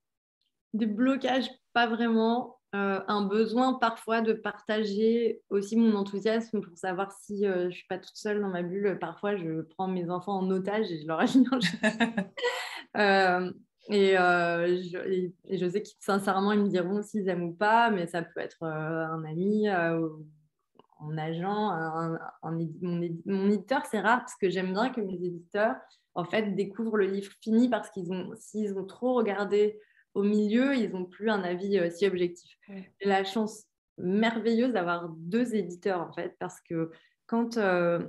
Des 0.74 0.86
blocages, 0.86 1.49
pas 1.74 1.88
vraiment. 1.88 2.60
Euh, 2.76 2.99
un 3.07 3.22
besoin 3.22 3.76
parfois 3.76 4.19
de 4.22 4.34
partager 4.34 5.41
aussi 5.49 5.77
mon 5.77 5.95
enthousiasme 5.95 6.60
pour 6.60 6.77
savoir 6.77 7.14
si 7.14 7.45
euh, 7.45 7.61
je 7.61 7.65
ne 7.68 7.72
suis 7.72 7.88
pas 7.88 7.97
toute 7.97 8.18
seule 8.18 8.41
dans 8.41 8.49
ma 8.49 8.64
bulle. 8.64 8.97
Parfois, 8.99 9.38
je 9.38 9.61
prends 9.61 9.88
mes 9.88 10.10
enfants 10.10 10.39
en 10.39 10.49
otage 10.49 10.91
et 10.91 10.99
je 10.99 11.07
leur 11.07 11.22
agis 11.22 11.45
euh, 12.97 13.52
et, 13.89 14.15
je, 14.15 15.31
et, 15.47 15.57
je 15.57 15.69
sais 15.69 15.84
qu'ils 15.84 15.95
sincèrement, 16.02 16.52
ils 16.52 16.64
me 16.64 16.68
diront 16.68 17.02
s'ils 17.02 17.30
aiment 17.30 17.43
ou 17.43 17.53
pas, 17.53 17.91
mais 17.91 18.07
ça 18.07 18.23
peut 18.23 18.41
être 18.41 18.64
un 18.64 19.23
ami, 19.23 19.69
un 19.69 21.18
agent, 21.18 21.69
un, 21.69 22.19
mon, 22.41 23.49
éditeur. 23.52 23.85
C'est 23.85 24.02
rare 24.02 24.19
parce 24.19 24.35
que 24.35 24.49
j'aime 24.49 24.73
bien 24.73 24.89
que 24.89 24.99
mes 24.99 25.23
éditeurs 25.23 25.76
en 26.14 26.26
fait 26.26 26.56
découvrent 26.56 26.97
le 26.97 27.06
livre 27.06 27.31
fini 27.41 27.69
parce 27.69 27.89
qu'ils 27.89 28.11
ont, 28.11 28.31
s'ils 28.35 28.77
ont 28.77 28.85
trop 28.85 29.14
regardé 29.14 29.80
au 30.15 30.23
milieu, 30.23 30.75
ils 30.75 30.91
n'ont 30.91 31.05
plus 31.05 31.29
un 31.29 31.43
avis 31.43 31.77
euh, 31.77 31.89
si 31.89 32.07
objectif. 32.07 32.57
J'ai 32.67 33.07
la 33.07 33.23
chance 33.23 33.65
merveilleuse 33.97 34.73
d'avoir 34.73 35.09
deux 35.09 35.55
éditeurs, 35.55 36.01
en 36.01 36.11
fait, 36.11 36.35
parce 36.39 36.59
que 36.61 36.89
quand 37.27 37.57
euh, 37.57 37.99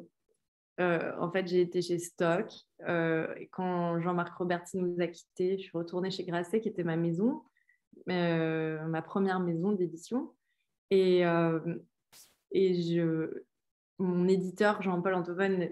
euh, 0.80 1.12
en 1.18 1.30
fait, 1.30 1.46
j'ai 1.46 1.60
été 1.60 1.82
chez 1.82 1.98
Stock, 1.98 2.50
quand 3.50 4.00
Jean-Marc 4.00 4.36
Roberti 4.36 4.78
nous 4.78 5.00
a 5.00 5.06
quittés, 5.08 5.58
je 5.58 5.64
suis 5.64 5.76
retournée 5.76 6.10
chez 6.10 6.24
Grasset, 6.24 6.60
qui 6.60 6.68
était 6.68 6.84
ma 6.84 6.96
maison, 6.96 7.42
ma 8.06 9.02
première 9.02 9.40
maison 9.40 9.72
d'édition. 9.72 10.34
Et, 10.90 11.22
et 12.52 12.82
je, 12.82 13.42
mon 13.98 14.28
éditeur 14.28 14.82
Jean-Paul 14.82 15.14
Antoine 15.14 15.62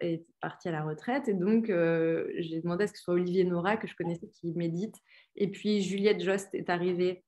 est 0.00 0.24
parti 0.40 0.68
à 0.68 0.72
la 0.72 0.82
retraite. 0.82 1.28
Et 1.28 1.34
donc 1.34 1.70
euh, 1.70 2.30
j'ai 2.38 2.60
demandé 2.60 2.84
à 2.84 2.86
ce 2.86 2.92
que 2.92 2.98
ce 2.98 3.04
soit 3.04 3.14
Olivier 3.14 3.44
Nora 3.44 3.76
que 3.76 3.86
je 3.86 3.96
connaissais 3.96 4.28
qui 4.28 4.52
médite. 4.52 4.96
Et 5.36 5.50
puis 5.50 5.82
Juliette 5.82 6.22
Jost 6.22 6.54
est 6.54 6.68
arrivée 6.68 7.24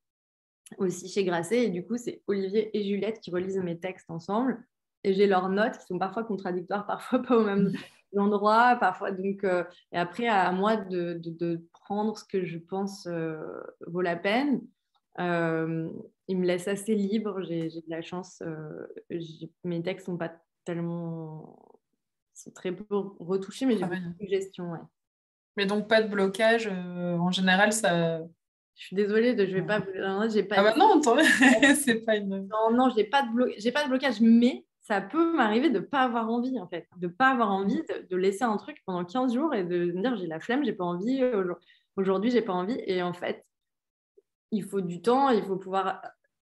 aussi 0.79 1.09
chez 1.09 1.25
Grasset. 1.25 1.65
Et 1.65 1.71
du 1.71 1.85
coup 1.85 1.97
c'est 1.97 2.23
Olivier 2.27 2.77
et 2.77 2.85
Juliette 2.85 3.21
qui 3.21 3.31
relisent 3.31 3.59
mes 3.59 3.79
textes 3.79 4.11
ensemble. 4.11 4.63
Et 5.03 5.15
j'ai 5.15 5.27
leurs 5.27 5.49
notes 5.49 5.79
qui 5.79 5.87
sont 5.87 5.99
parfois 5.99 6.25
contradictoires 6.25 6.87
parfois 6.87 7.23
pas 7.23 7.37
au 7.37 7.45
même 7.45 7.73
endroit 8.17 8.77
parfois 8.77 9.11
donc 9.11 9.43
euh, 9.43 9.65
et 9.91 9.99
après 9.99 10.29
à 10.29 10.53
moi 10.53 10.77
de, 10.77 11.61
prendre 11.73 12.17
ce 12.17 12.25
que 12.25 12.45
je 12.45 12.59
pense 12.59 13.07
euh, 13.07 13.37
vaut 13.89 14.03
la 14.03 14.15
peine 14.15 14.61
il 15.19 16.39
me 16.39 16.47
laisse 16.47 16.69
assez 16.69 16.95
libre. 16.95 17.43
J'ai 17.43 17.69
de 17.69 17.83
la 17.89 18.03
chance. 18.03 18.43
Euh, 18.43 18.87
mes 19.65 19.83
textes 19.83 20.07
sont 20.07 20.17
pas 20.17 20.33
tellement. 20.65 21.59
sont 22.33 22.51
très 22.51 22.73
peu 22.73 22.85
retouchés, 23.21 23.67
mais 23.67 23.77
j'ai 23.77 23.85
beaucoup 23.85 24.23
de 24.23 24.29
gestion. 24.29 24.73
Ouais. 24.73 24.79
Mais 25.57 25.67
donc, 25.67 25.89
pas 25.89 26.03
de 26.03 26.09
blocage. 26.09 26.69
Euh, 26.69 27.17
en 27.17 27.31
général, 27.31 27.73
ça. 27.73 28.21
Je 28.77 28.87
suis 28.87 28.97
désolée, 28.97 29.35
de, 29.35 29.47
je 29.47 29.53
vais 29.53 29.63
pas. 29.63 29.81
j'ai 30.29 30.43
pas 30.43 30.57
ah 30.59 30.63
bah 30.65 30.75
non, 30.77 31.01
c'est 31.77 32.05
pas 32.05 32.17
une. 32.17 32.49
Non, 32.49 32.73
non, 32.73 32.91
j'ai 32.91 33.05
pas, 33.05 33.23
de 33.23 33.71
pas 33.71 33.85
de 33.85 33.89
blocage, 33.89 34.21
mais 34.21 34.67
ça 34.81 35.01
peut 35.01 35.33
m'arriver 35.37 35.71
de 35.71 35.79
pas 35.79 36.01
avoir 36.01 36.29
envie, 36.29 36.59
en 36.59 36.67
fait. 36.67 36.89
De 36.97 37.07
pas 37.07 37.29
avoir 37.29 37.53
envie 37.53 37.83
de, 37.83 38.09
de, 38.11 38.17
laisser 38.17 38.43
un 38.43 38.57
truc 38.57 38.83
pendant 38.85 39.05
15 39.05 39.33
jours 39.33 39.55
et 39.55 39.63
de 39.63 39.93
me 39.93 40.01
dire 40.01 40.17
j'ai 40.17 40.27
la 40.27 40.41
flemme, 40.41 40.65
j'ai 40.65 40.73
pas 40.73 40.85
envie. 40.85 41.23
Aujourd'hui, 41.97 42.33
j'ai 42.33 42.43
pas 42.43 42.53
envie. 42.53 42.83
Et 42.87 43.01
en 43.01 43.13
fait, 43.13 43.45
il 44.55 44.65
faut 44.65 44.81
du 44.81 45.03
temps, 45.03 45.31
il 45.31 45.43
faut 45.45 45.57
pouvoir. 45.57 46.03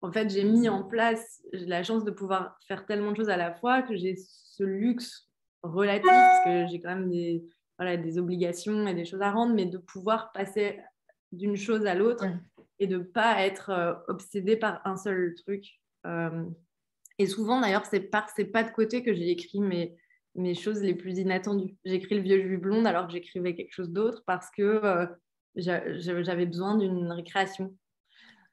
En 0.01 0.11
fait, 0.11 0.29
j'ai 0.29 0.43
mis 0.43 0.69
en 0.69 0.83
place, 0.83 1.41
j'ai 1.53 1.65
la 1.65 1.83
chance 1.83 2.03
de 2.03 2.11
pouvoir 2.11 2.57
faire 2.67 2.85
tellement 2.85 3.11
de 3.11 3.17
choses 3.17 3.29
à 3.29 3.37
la 3.37 3.53
fois 3.53 3.81
que 3.81 3.95
j'ai 3.95 4.15
ce 4.17 4.63
luxe 4.63 5.29
relatif, 5.63 6.05
parce 6.05 6.45
que 6.45 6.67
j'ai 6.67 6.79
quand 6.79 6.95
même 6.95 7.09
des, 7.09 7.43
voilà, 7.77 7.97
des 7.97 8.17
obligations 8.19 8.87
et 8.87 8.93
des 8.93 9.05
choses 9.05 9.21
à 9.21 9.31
rendre, 9.31 9.55
mais 9.55 9.65
de 9.65 9.77
pouvoir 9.77 10.31
passer 10.31 10.79
d'une 11.31 11.55
chose 11.55 11.85
à 11.85 11.95
l'autre 11.95 12.25
et 12.79 12.87
de 12.87 12.97
ne 12.97 13.03
pas 13.03 13.41
être 13.45 13.69
euh, 13.69 13.93
obsédé 14.07 14.57
par 14.57 14.85
un 14.85 14.97
seul 14.97 15.33
truc. 15.35 15.65
Euh, 16.05 16.45
et 17.17 17.25
souvent, 17.25 17.61
d'ailleurs, 17.61 17.85
c'est 17.85 18.01
par 18.01 18.29
ces 18.29 18.45
pas 18.45 18.63
de 18.63 18.71
côté 18.71 19.03
que 19.03 19.13
j'ai 19.13 19.29
écrit 19.29 19.61
mes, 19.61 19.95
mes 20.35 20.53
choses 20.53 20.81
les 20.81 20.95
plus 20.95 21.17
inattendues. 21.17 21.75
J'ai 21.85 21.95
écrit 21.95 22.15
Le 22.15 22.21
vieux 22.21 22.41
juif 22.41 22.59
blonde 22.59 22.85
alors 22.85 23.07
que 23.07 23.13
j'écrivais 23.13 23.55
quelque 23.55 23.73
chose 23.73 23.89
d'autre 23.89 24.23
parce 24.25 24.49
que 24.51 24.61
euh, 24.61 25.05
j'avais 25.55 26.45
besoin 26.45 26.77
d'une 26.77 27.11
récréation. 27.11 27.75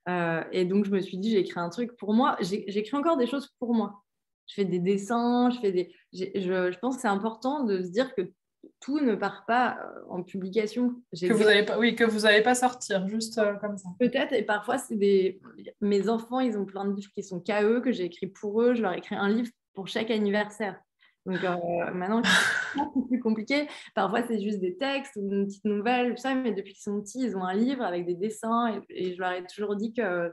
Euh, 0.08 0.42
et 0.52 0.64
donc, 0.64 0.84
je 0.84 0.90
me 0.90 1.00
suis 1.00 1.18
dit, 1.18 1.30
j'ai 1.30 1.40
écrit 1.40 1.60
un 1.60 1.68
truc 1.68 1.96
pour 1.96 2.14
moi. 2.14 2.36
J'écris 2.40 2.96
encore 2.96 3.16
des 3.16 3.26
choses 3.26 3.48
pour 3.58 3.74
moi. 3.74 4.02
Je 4.46 4.54
fais 4.54 4.64
des 4.64 4.78
dessins, 4.78 5.50
je 5.50 5.60
fais 5.60 5.72
des. 5.72 5.94
Je, 6.12 6.24
je, 6.34 6.78
pense 6.78 6.96
que 6.96 7.02
c'est 7.02 7.08
important 7.08 7.64
de 7.64 7.82
se 7.82 7.88
dire 7.88 8.14
que 8.14 8.32
tout 8.80 9.00
ne 9.00 9.14
part 9.14 9.44
pas 9.46 9.78
euh, 9.78 10.00
en 10.10 10.22
publication. 10.22 10.94
Que 11.12 11.32
vous 11.32 11.44
n'allez 11.44 11.64
pas, 11.64 11.78
oui, 11.78 11.94
que 11.94 12.04
vous 12.04 12.20
n'allez 12.20 12.42
pas 12.42 12.54
sortir, 12.54 13.06
juste 13.08 13.38
euh, 13.38 13.54
comme 13.54 13.78
ça. 13.78 13.88
Peut-être, 13.98 14.32
et 14.32 14.42
parfois, 14.42 14.78
c'est 14.78 14.96
des. 14.96 15.40
Mes 15.80 16.08
enfants, 16.08 16.40
ils 16.40 16.58
ont 16.58 16.64
plein 16.64 16.84
de 16.84 16.94
livres 16.94 17.10
qui 17.14 17.22
sont 17.22 17.40
qu'à 17.40 17.62
eux, 17.62 17.80
que 17.80 17.92
j'ai 17.92 18.04
écrit 18.04 18.26
pour 18.26 18.60
eux. 18.62 18.74
Je 18.74 18.82
leur 18.82 18.92
ai 18.92 18.98
écrit 18.98 19.14
un 19.14 19.28
livre 19.28 19.50
pour 19.74 19.88
chaque 19.88 20.10
anniversaire. 20.10 20.78
Donc 21.26 21.42
euh, 21.44 21.92
maintenant, 21.92 22.22
c'est 22.74 23.06
plus 23.08 23.20
compliqué. 23.20 23.68
Parfois, 23.94 24.22
c'est 24.26 24.40
juste 24.40 24.60
des 24.60 24.76
textes 24.76 25.16
ou 25.16 25.30
une 25.30 25.46
petite 25.46 25.64
nouvelle, 25.64 26.14
tout 26.14 26.22
ça, 26.22 26.34
mais 26.34 26.52
depuis 26.52 26.72
qu'ils 26.74 26.82
sont 26.82 27.00
petits, 27.00 27.20
ils 27.20 27.36
ont 27.36 27.44
un 27.44 27.54
livre 27.54 27.82
avec 27.82 28.06
des 28.06 28.14
dessins. 28.14 28.82
Et, 28.90 29.14
je 29.14 29.20
leur 29.20 29.32
ai 29.32 29.44
toujours 29.46 29.76
dit 29.76 29.92
que, 29.92 30.32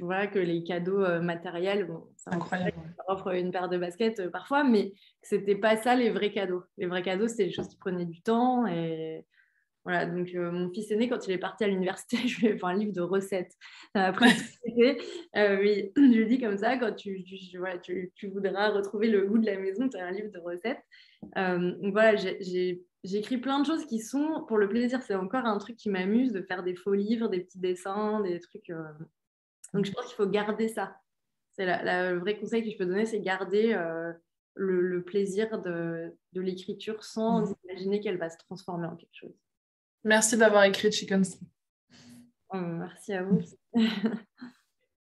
voilà, 0.00 0.26
que 0.26 0.38
les 0.38 0.62
cadeaux 0.62 1.02
euh, 1.02 1.20
matériels, 1.20 1.86
bon, 1.86 2.06
c'est 2.16 2.32
incroyable. 2.34 2.72
Ça 2.96 3.04
offre 3.08 3.34
une 3.34 3.50
paire 3.50 3.68
de 3.68 3.76
baskets 3.76 4.20
euh, 4.20 4.30
parfois, 4.30 4.64
mais 4.64 4.94
c'était 5.22 5.56
pas 5.56 5.76
ça 5.76 5.94
les 5.94 6.10
vrais 6.10 6.32
cadeaux. 6.32 6.64
Les 6.78 6.86
vrais 6.86 7.02
cadeaux, 7.02 7.28
c'était 7.28 7.46
des 7.46 7.52
choses 7.52 7.68
qui 7.68 7.76
prenaient 7.76 8.06
du 8.06 8.22
temps 8.22 8.66
et 8.66 9.26
voilà, 9.84 10.06
donc 10.06 10.30
euh, 10.34 10.50
mon 10.50 10.70
fils 10.70 10.90
aîné, 10.90 11.10
quand 11.10 11.28
il 11.28 11.32
est 11.32 11.38
parti 11.38 11.62
à 11.62 11.68
l'université, 11.68 12.16
je 12.28 12.40
lui 12.40 12.46
ai 12.48 12.58
fait 12.58 12.64
un 12.64 12.74
livre 12.74 12.92
de 12.92 13.02
recettes. 13.02 13.54
Après, 13.92 14.30
euh, 15.36 15.86
je 15.96 16.18
lui 16.18 16.26
dis 16.26 16.40
comme 16.40 16.56
ça, 16.56 16.78
quand 16.78 16.94
tu, 16.94 17.22
tu, 17.22 18.10
tu, 18.14 18.28
voudras 18.28 18.70
retrouver 18.70 19.08
le 19.08 19.26
goût 19.26 19.38
de 19.38 19.46
la 19.46 19.58
maison, 19.58 19.88
tu 19.88 19.98
as 19.98 20.06
un 20.06 20.10
livre 20.10 20.30
de 20.30 20.38
recettes. 20.38 20.82
Euh, 21.36 21.72
donc 21.80 21.92
voilà, 21.92 22.16
j'ai 22.16 22.80
écrit 23.04 23.36
plein 23.36 23.60
de 23.60 23.66
choses 23.66 23.84
qui 23.86 24.00
sont 24.00 24.44
pour 24.48 24.56
le 24.56 24.68
plaisir. 24.68 25.02
C'est 25.02 25.14
encore 25.14 25.44
un 25.44 25.58
truc 25.58 25.76
qui 25.76 25.90
m'amuse 25.90 26.32
de 26.32 26.40
faire 26.40 26.62
des 26.62 26.74
faux 26.74 26.94
livres, 26.94 27.28
des 27.28 27.40
petits 27.40 27.60
dessins, 27.60 28.20
des 28.20 28.40
trucs. 28.40 28.72
Donc 29.74 29.84
je 29.84 29.92
pense 29.92 30.06
qu'il 30.06 30.16
faut 30.16 30.26
garder 30.26 30.68
ça. 30.68 30.96
C'est 31.52 31.66
le 31.66 32.18
vrai 32.18 32.38
conseil 32.38 32.64
que 32.64 32.70
je 32.70 32.76
peux 32.76 32.86
donner, 32.86 33.04
c'est 33.04 33.20
garder 33.20 33.78
le, 34.54 35.02
plaisir 35.02 35.60
de, 35.60 36.10
de 36.32 36.40
l'écriture 36.40 37.04
sans 37.04 37.42
mmh. 37.42 37.54
imaginer 37.64 38.00
qu'elle 38.00 38.18
va 38.18 38.30
se 38.30 38.38
transformer 38.38 38.86
en 38.86 38.96
quelque 38.96 39.14
chose. 39.14 39.34
Merci 40.04 40.36
d'avoir 40.36 40.64
écrit 40.64 40.92
Chicken 40.92 41.22
oh, 42.50 42.56
merci 42.56 43.14
à 43.14 43.22
vous. 43.22 43.40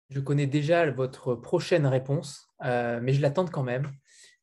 je 0.10 0.20
connais 0.20 0.48
déjà 0.48 0.90
votre 0.90 1.36
prochaine 1.36 1.86
réponse, 1.86 2.48
euh, 2.64 3.00
mais 3.02 3.14
je 3.14 3.22
l'attends 3.22 3.46
quand 3.46 3.62
même. 3.62 3.92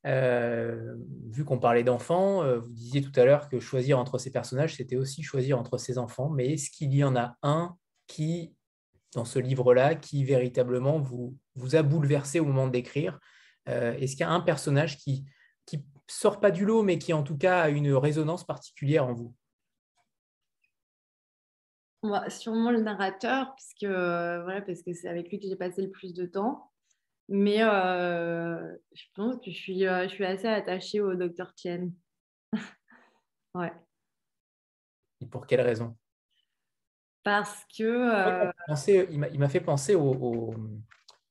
Euh, 0.05 0.95
vu 1.29 1.43
qu'on 1.43 1.59
parlait 1.59 1.83
d'enfants, 1.83 2.43
euh, 2.43 2.59
vous 2.59 2.71
disiez 2.71 3.01
tout 3.01 3.11
à 3.19 3.25
l'heure 3.25 3.49
que 3.49 3.59
choisir 3.59 3.99
entre 3.99 4.17
ces 4.17 4.31
personnages, 4.31 4.75
c'était 4.75 4.95
aussi 4.95 5.23
choisir 5.23 5.59
entre 5.59 5.77
ses 5.77 5.97
enfants. 5.97 6.29
Mais 6.29 6.53
est-ce 6.53 6.69
qu'il 6.69 6.93
y 6.93 7.03
en 7.03 7.17
a 7.17 7.35
un 7.43 7.75
qui, 8.07 8.55
dans 9.13 9.25
ce 9.25 9.39
livre-là, 9.39 9.95
qui 9.95 10.23
véritablement 10.23 10.99
vous, 10.99 11.35
vous 11.55 11.75
a 11.75 11.81
bouleversé 11.81 12.39
au 12.39 12.45
moment 12.45 12.67
d'écrire? 12.67 13.19
Est-ce 13.65 14.11
qu'il 14.11 14.19
y 14.19 14.23
a 14.23 14.29
un 14.29 14.41
personnage 14.41 14.99
qui 14.99 15.25
qui 15.65 15.83
sort 16.07 16.39
pas 16.39 16.51
du 16.51 16.65
lot, 16.65 16.83
mais 16.83 16.99
qui 16.99 17.13
en 17.13 17.23
tout 17.23 17.35
cas 17.35 17.61
a 17.61 17.69
une 17.69 17.91
résonance 17.91 18.45
particulière 18.45 19.07
en 19.07 19.13
vous? 19.13 19.33
Sûrement 22.29 22.71
le 22.71 22.81
narrateur, 22.81 23.53
puisque, 23.55 23.83
euh, 23.83 24.43
voilà, 24.43 24.61
parce 24.61 24.81
que 24.81 24.93
c'est 24.93 25.07
avec 25.07 25.29
lui 25.29 25.39
que 25.39 25.47
j'ai 25.47 25.55
passé 25.55 25.81
le 25.81 25.89
plus 25.89 26.13
de 26.13 26.25
temps. 26.25 26.71
Mais 27.27 27.63
euh, 27.63 28.75
je 28.93 29.03
pense 29.15 29.35
que 29.37 29.49
je 29.49 29.55
suis, 29.55 29.87
euh, 29.87 30.03
je 30.03 30.13
suis 30.13 30.25
assez 30.25 30.47
attachée 30.47 31.01
au 31.01 31.15
docteur 31.15 31.53
Tien. 31.55 31.89
ouais. 33.55 33.73
Et 35.21 35.25
pour 35.25 35.47
quelle 35.47 35.61
raison? 35.61 35.95
Parce 37.23 37.65
que. 37.75 38.51
Il 39.11 39.39
m'a 39.39 39.49
fait 39.49 39.61
penser 39.61 39.95
au, 39.95 40.53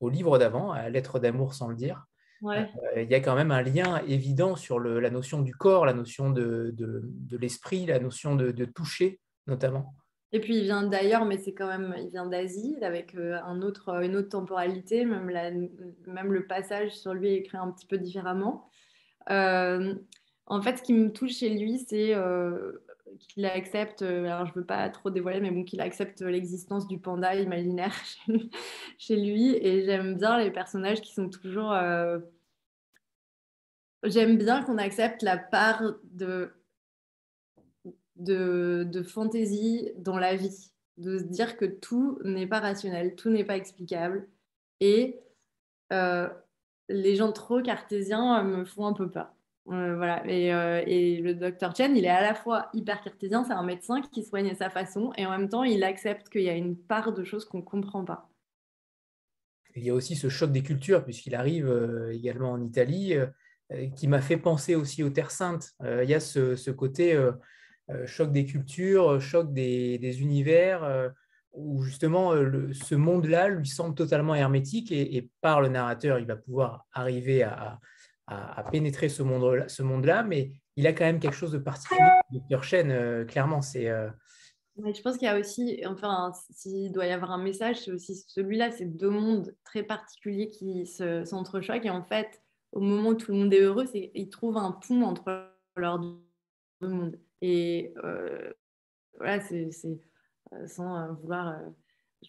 au, 0.01 0.09
livre 0.09 0.39
d'avant, 0.39 0.73
à 0.73 0.89
Lettre 0.89 1.21
d'amour 1.21 1.55
sans 1.55 1.69
le 1.69 1.77
dire. 1.77 2.07
Ouais. 2.43 2.71
il 2.97 3.11
y 3.11 3.15
a 3.15 3.21
quand 3.21 3.37
même 3.37 3.53
un 3.53 3.63
lien 3.63 4.03
évident 4.07 4.55
sur 4.55 4.79
le, 4.79 5.01
la 5.01 5.09
notion 5.09 5.41
du 5.41 5.55
corps, 5.55 5.87
la 5.87 5.95
notion 5.95 6.29
de, 6.29 6.75
de, 6.77 7.01
de 7.05 7.37
l'esprit, 7.39 7.87
la 7.87 8.01
notion 8.01 8.35
de, 8.35 8.51
de 8.51 8.65
toucher 8.67 9.21
notamment. 9.47 9.95
Et 10.35 10.41
puis 10.41 10.57
il 10.59 10.65
vient 10.65 10.83
d'ailleurs, 10.83 11.25
mais 11.25 11.39
c'est 11.39 11.55
quand 11.55 11.69
même, 11.69 11.95
il 11.99 12.09
vient 12.09 12.27
d'Asie, 12.27 12.77
avec 12.83 13.15
un 13.15 13.63
autre, 13.63 14.03
une 14.03 14.17
autre 14.17 14.31
temporalité, 14.31 15.05
même, 15.05 15.31
la, 15.31 15.51
même 15.51 16.33
le 16.33 16.47
passage 16.47 16.91
sur 16.91 17.15
lui 17.15 17.29
est 17.29 17.37
écrit 17.37 17.57
un 17.57 17.71
petit 17.71 17.87
peu 17.87 17.99
différemment. 17.99 18.69
en 19.29 20.63
fait, 20.63 20.79
ce 20.79 20.83
qui 20.83 20.93
me 20.93 21.13
touche 21.13 21.37
chez 21.39 21.51
lui, 21.51 21.79
c'est 21.79 22.15
qu'il 23.19 23.45
accepte, 23.47 24.03
euh, 24.03 24.27
alors 24.27 24.47
je 24.47 24.53
ne 24.53 24.57
veux 24.57 24.65
pas 24.65 24.89
trop 24.91 25.11
dévoiler, 25.11 25.41
mais 25.41 25.51
bon, 25.51 25.65
qu'il 25.65 25.81
accepte 25.81 26.21
l'existence 26.21 26.87
du 26.87 26.99
panda 26.99 27.35
imaginaire 27.35 27.95
chez 28.99 29.17
lui. 29.17 29.57
Et 29.57 29.85
j'aime 29.85 30.17
bien 30.17 30.39
les 30.39 30.51
personnages 30.51 31.01
qui 31.01 31.13
sont 31.15 31.29
toujours. 31.29 31.73
Euh, 31.73 32.19
j'aime 34.03 34.37
bien 34.37 34.63
qu'on 34.63 34.79
accepte 34.79 35.23
la 35.23 35.39
part 35.39 35.83
de, 36.05 36.53
de, 38.17 39.03
fantaisie 39.03 39.91
dans 39.97 40.19
la 40.19 40.37
vie, 40.37 40.73
de 40.97 41.19
se 41.19 41.25
dire 41.25 41.57
que 41.57 41.65
tout 41.65 42.19
n'est 42.25 42.47
pas 42.47 42.61
rationnel, 42.61 43.15
tout 43.15 43.31
n'est 43.31 43.45
pas 43.45 43.57
explicable. 43.57 44.29
Et 44.81 45.21
euh, 45.93 46.29
les 46.89 47.17
gens 47.17 47.33
trop 47.33 47.63
cartésiens 47.63 48.43
me 48.43 48.65
font 48.65 48.87
un 48.87 48.93
peu 48.93 49.11
peur. 49.11 49.35
Euh, 49.69 49.97
voilà. 49.97 50.23
Euh, 50.27 50.83
et, 50.87 51.21
le 51.21 51.35
docteur 51.35 51.75
Chen, 51.75 51.97
il 51.97 52.05
est 52.05 52.09
à 52.09 52.21
la 52.21 52.35
fois 52.35 52.69
hyper 52.75 53.01
cartésien, 53.03 53.45
c'est 53.45 53.53
un 53.53 53.63
médecin 53.63 54.03
qui 54.03 54.23
soigne 54.23 54.51
à 54.51 54.55
sa 54.55 54.71
façon, 54.71 55.13
et 55.17 55.25
en 55.27 55.31
même 55.31 55.49
temps, 55.49 55.65
il 55.65 55.83
accepte 55.85 56.29
qu'il 56.29 56.43
y 56.43 56.51
a 56.51 56.55
une 56.55 56.77
part 56.77 57.13
de 57.13 57.25
choses 57.25 57.45
qu'on 57.45 57.59
ne 57.59 57.63
comprend 57.63 58.05
pas. 58.05 58.29
Il 59.75 59.83
y 59.83 59.91
a 59.91 59.95
aussi 59.95 60.17
ce 60.17 60.29
choc 60.29 60.53
des 60.53 60.63
cultures, 60.63 61.05
puisqu'il 61.05 61.35
arrive 61.35 61.69
euh, 61.69 62.13
également 62.13 62.53
en 62.53 62.63
Italie, 62.63 63.15
qui 63.97 64.07
m'a 64.07 64.21
fait 64.21 64.37
penser 64.37 64.75
aussi 64.75 65.03
aux 65.03 65.09
Terres 65.09 65.31
Saintes. 65.31 65.73
il 65.83 66.09
y 66.09 66.15
a 66.15 66.21
ce, 66.21 66.71
côté 66.71 67.19
choc 68.07 68.33
des 68.33 68.45
cultures, 68.45 69.21
choc 69.21 69.53
des, 69.53 70.21
univers, 70.21 71.13
où 71.53 71.83
justement 71.83 72.33
ce 72.33 72.95
monde-là 72.95 73.49
lui 73.49 73.69
semble 73.69 73.95
totalement 73.95 74.35
hermétique, 74.35 74.91
et, 74.93 75.31
par 75.41 75.61
le 75.61 75.69
narrateur, 75.69 76.19
il 76.19 76.27
va 76.27 76.37
pouvoir 76.37 76.87
arriver 76.93 77.43
à 77.43 77.79
pénétrer 78.71 79.09
ce 79.09 79.23
monde-là, 79.23 80.23
mais 80.23 80.53
il 80.77 80.87
a 80.87 80.93
quand 80.93 81.05
même 81.05 81.21
quelque 81.21 81.37
chose 81.37 81.53
de 81.53 81.59
particulier. 81.59 82.01
Dr. 82.31 82.63
Chen, 82.63 82.91
euh, 82.91 83.25
clairement, 83.25 83.63
c'est. 83.63 83.89
Euh, 83.89 84.09
je 84.77 85.03
pense 85.03 85.19
qu'il 85.19 85.27
y 85.27 85.31
a 85.31 85.39
aussi, 85.39 85.83
enfin, 85.87 86.33
s'il 86.51 86.91
doit 86.91 87.07
y 87.07 87.13
avoir 87.13 87.31
un 87.31 87.43
message, 87.43 87.85
c'est 87.85 87.93
aussi 87.93 88.17
celui-là, 88.27 88.73
c'est 88.73 88.87
deux 88.87 89.11
mondes 89.11 89.55
très 89.63 89.85
particuliers 89.85 90.51
qui 90.51 90.85
s'entrechoquent. 90.87 91.87
Et 91.87 91.91
en 91.91 92.03
fait, 92.03 92.43
au 92.73 92.81
moment 92.81 93.11
où 93.11 93.15
tout 93.15 93.31
le 93.31 93.39
monde 93.39 93.55
est 93.55 93.61
heureux, 93.61 93.87
c'est, 93.87 94.11
ils 94.15 94.31
trouvent 94.31 94.57
un 94.57 94.73
pont 94.73 95.03
entre 95.03 95.49
leurs 95.77 96.01
deux 96.01 96.89
mondes. 96.89 97.21
Et 97.47 97.93
voilà, 99.19 99.41
c'est, 99.41 99.71
sans 100.67 101.13
vouloir 101.15 101.61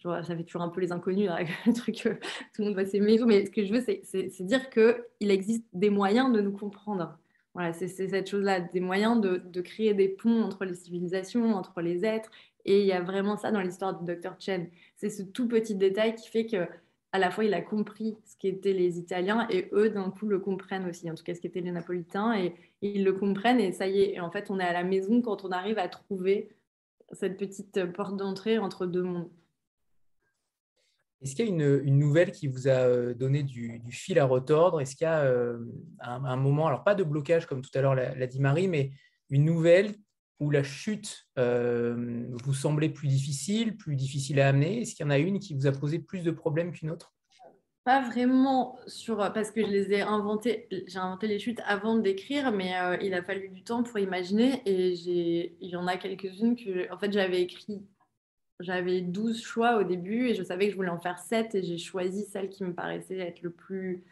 ça 0.02 0.36
fait 0.36 0.44
toujours 0.44 0.62
un 0.62 0.68
peu 0.68 0.80
les 0.80 0.92
inconnus, 0.92 1.30
le 1.66 1.72
truc, 1.72 1.96
tout 2.02 2.62
le 2.62 2.64
monde 2.64 2.74
va 2.74 2.84
s'aimer, 2.84 3.18
mais 3.26 3.46
ce 3.46 3.50
que 3.50 3.64
je 3.64 3.72
veux, 3.72 3.80
c'est 3.80 4.42
dire 4.42 4.70
qu'il 4.70 5.30
existe 5.30 5.64
des 5.72 5.90
moyens 5.90 6.32
de 6.32 6.40
nous 6.40 6.52
comprendre. 6.52 7.18
Voilà, 7.54 7.72
c'est 7.72 7.88
cette 7.88 8.28
chose-là, 8.28 8.60
des 8.60 8.80
moyens 8.80 9.18
de, 9.18 9.38
de, 9.38 9.60
créer 9.62 9.94
des 9.94 10.10
ponts 10.10 10.42
entre 10.42 10.66
les 10.66 10.74
civilisations, 10.74 11.54
entre 11.54 11.80
les 11.80 12.04
êtres, 12.04 12.30
et 12.66 12.80
il 12.80 12.86
y 12.86 12.92
a 12.92 13.00
vraiment 13.00 13.38
ça 13.38 13.50
dans 13.50 13.62
l'histoire 13.62 13.98
du 13.98 14.04
Dr. 14.04 14.34
Chen. 14.38 14.68
C'est 14.94 15.08
ce 15.08 15.22
tout 15.22 15.48
petit 15.48 15.74
détail 15.74 16.16
qui 16.16 16.28
fait 16.28 16.46
que 16.46 16.66
à 17.12 17.18
la 17.18 17.30
fois 17.30 17.44
il 17.44 17.54
a 17.54 17.62
compris 17.62 18.16
ce 18.24 18.36
qu'étaient 18.36 18.72
les 18.72 18.98
Italiens 18.98 19.46
et 19.50 19.68
eux 19.72 19.90
d'un 19.90 20.10
coup 20.10 20.26
le 20.26 20.38
comprennent 20.38 20.86
aussi, 20.88 21.10
en 21.10 21.14
tout 21.14 21.24
cas 21.24 21.34
ce 21.34 21.40
qu'étaient 21.40 21.60
les 21.60 21.72
Napolitains, 21.72 22.38
et, 22.38 22.54
ils 22.82 23.04
le 23.04 23.14
comprennent 23.14 23.60
et 23.60 23.72
ça 23.72 23.86
y 23.86 24.02
est, 24.02 24.20
en 24.20 24.30
fait 24.30 24.50
on 24.50 24.58
est 24.58 24.64
à 24.64 24.72
la 24.72 24.84
maison 24.84 25.22
quand 25.22 25.44
on 25.44 25.50
arrive 25.50 25.78
à 25.78 25.88
trouver 25.88 26.50
cette 27.12 27.36
petite 27.36 27.86
porte 27.92 28.16
d'entrée 28.16 28.58
entre 28.58 28.86
deux 28.86 29.02
mondes. 29.02 29.30
Est-ce 31.22 31.34
qu'il 31.34 31.46
y 31.46 31.48
a 31.48 31.50
une, 31.50 31.98
nouvelle 31.98 32.30
qui 32.30 32.46
vous 32.46 32.68
a 32.68 32.72
euh, 32.72 33.14
donné 33.14 33.42
du, 33.42 33.80
fil 33.90 34.18
à 34.18 34.26
retordre? 34.26 34.80
Est-ce 34.80 34.94
qu'il 34.94 35.06
y 35.06 35.08
a 35.08 35.22
euh, 35.22 35.58
un, 36.00 36.36
moment, 36.36 36.66
alors 36.66 36.84
pas 36.84 36.94
de 36.94 37.02
blocage 37.02 37.46
comme 37.46 37.62
tout 37.62 37.70
à 37.74 37.80
l'heure 37.80 37.94
l'a 37.94 38.26
dit 38.26 38.40
Marie, 38.40 38.68
mais 38.68 38.90
une 39.30 39.44
nouvelle 39.44 39.94
où 40.38 40.50
la 40.50 40.62
chute 40.62 41.26
euh, 41.38 42.26
vous 42.44 42.54
semblait 42.54 42.88
plus 42.88 43.08
difficile, 43.08 43.76
plus 43.76 43.96
difficile 43.96 44.40
à 44.40 44.48
amener? 44.48 44.82
Est-ce 44.82 44.94
qu'il 44.94 45.04
y 45.04 45.06
en 45.06 45.10
a 45.10 45.18
une 45.18 45.38
qui 45.38 45.54
vous 45.54 45.66
a 45.66 45.72
posé 45.72 45.98
plus 45.98 46.22
de 46.22 46.30
problèmes 46.30 46.72
qu'une 46.72 46.90
autre? 46.90 47.14
Pas 47.84 48.02
vraiment 48.02 48.78
sur 48.88 49.18
parce 49.32 49.52
que 49.52 49.62
je 49.62 49.70
les 49.70 49.92
ai 49.92 50.00
inventées, 50.00 50.66
j'ai 50.88 50.98
inventé 50.98 51.28
les 51.28 51.38
chutes 51.38 51.60
avant 51.66 51.96
d'écrire, 51.96 52.50
mais 52.50 52.72
il 53.00 53.14
a 53.14 53.22
fallu 53.22 53.48
du 53.48 53.62
temps 53.62 53.84
pour 53.84 54.00
imaginer 54.00 54.60
et 54.66 54.96
j'ai, 54.96 55.56
il 55.60 55.70
y 55.70 55.76
en 55.76 55.86
a 55.86 55.96
quelques-unes 55.96 56.56
que 56.56 56.92
en 56.92 56.98
fait 56.98 57.12
j'avais 57.12 57.42
écrit 57.42 57.86
j'avais 58.58 59.02
12 59.02 59.40
choix 59.40 59.76
au 59.78 59.84
début 59.84 60.28
et 60.28 60.34
je 60.34 60.42
savais 60.42 60.66
que 60.66 60.72
je 60.72 60.76
voulais 60.76 60.88
en 60.88 60.98
faire 60.98 61.18
7 61.20 61.54
et 61.54 61.62
j'ai 61.62 61.78
choisi 61.78 62.24
celle 62.24 62.48
qui 62.48 62.64
me 62.64 62.74
paraissait 62.74 63.18
être 63.18 63.42
le 63.42 63.50
plus 63.50 64.02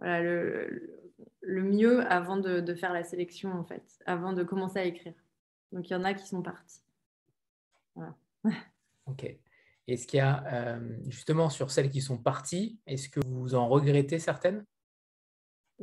le 0.00 1.62
mieux 1.62 2.00
avant 2.10 2.36
de, 2.36 2.60
de, 2.60 2.74
faire 2.74 2.92
la 2.92 3.04
sélection 3.04 3.52
en 3.52 3.64
fait, 3.64 3.82
avant 4.06 4.32
de 4.32 4.42
commencer 4.42 4.78
à 4.78 4.84
écrire. 4.84 5.14
Donc 5.74 5.90
il 5.90 5.92
y 5.92 5.96
en 5.96 6.04
a 6.04 6.14
qui 6.14 6.26
sont 6.26 6.40
partis. 6.40 6.80
Voilà. 7.94 8.14
Ok. 9.06 9.26
Est-ce 9.86 10.06
qu'il 10.06 10.16
y 10.16 10.20
a 10.22 10.42
euh, 10.50 10.96
justement 11.08 11.50
sur 11.50 11.70
celles 11.70 11.90
qui 11.90 12.00
sont 12.00 12.16
parties, 12.16 12.78
est-ce 12.86 13.10
que 13.10 13.20
vous 13.26 13.54
en 13.54 13.68
regrettez 13.68 14.18
certaines? 14.18 14.64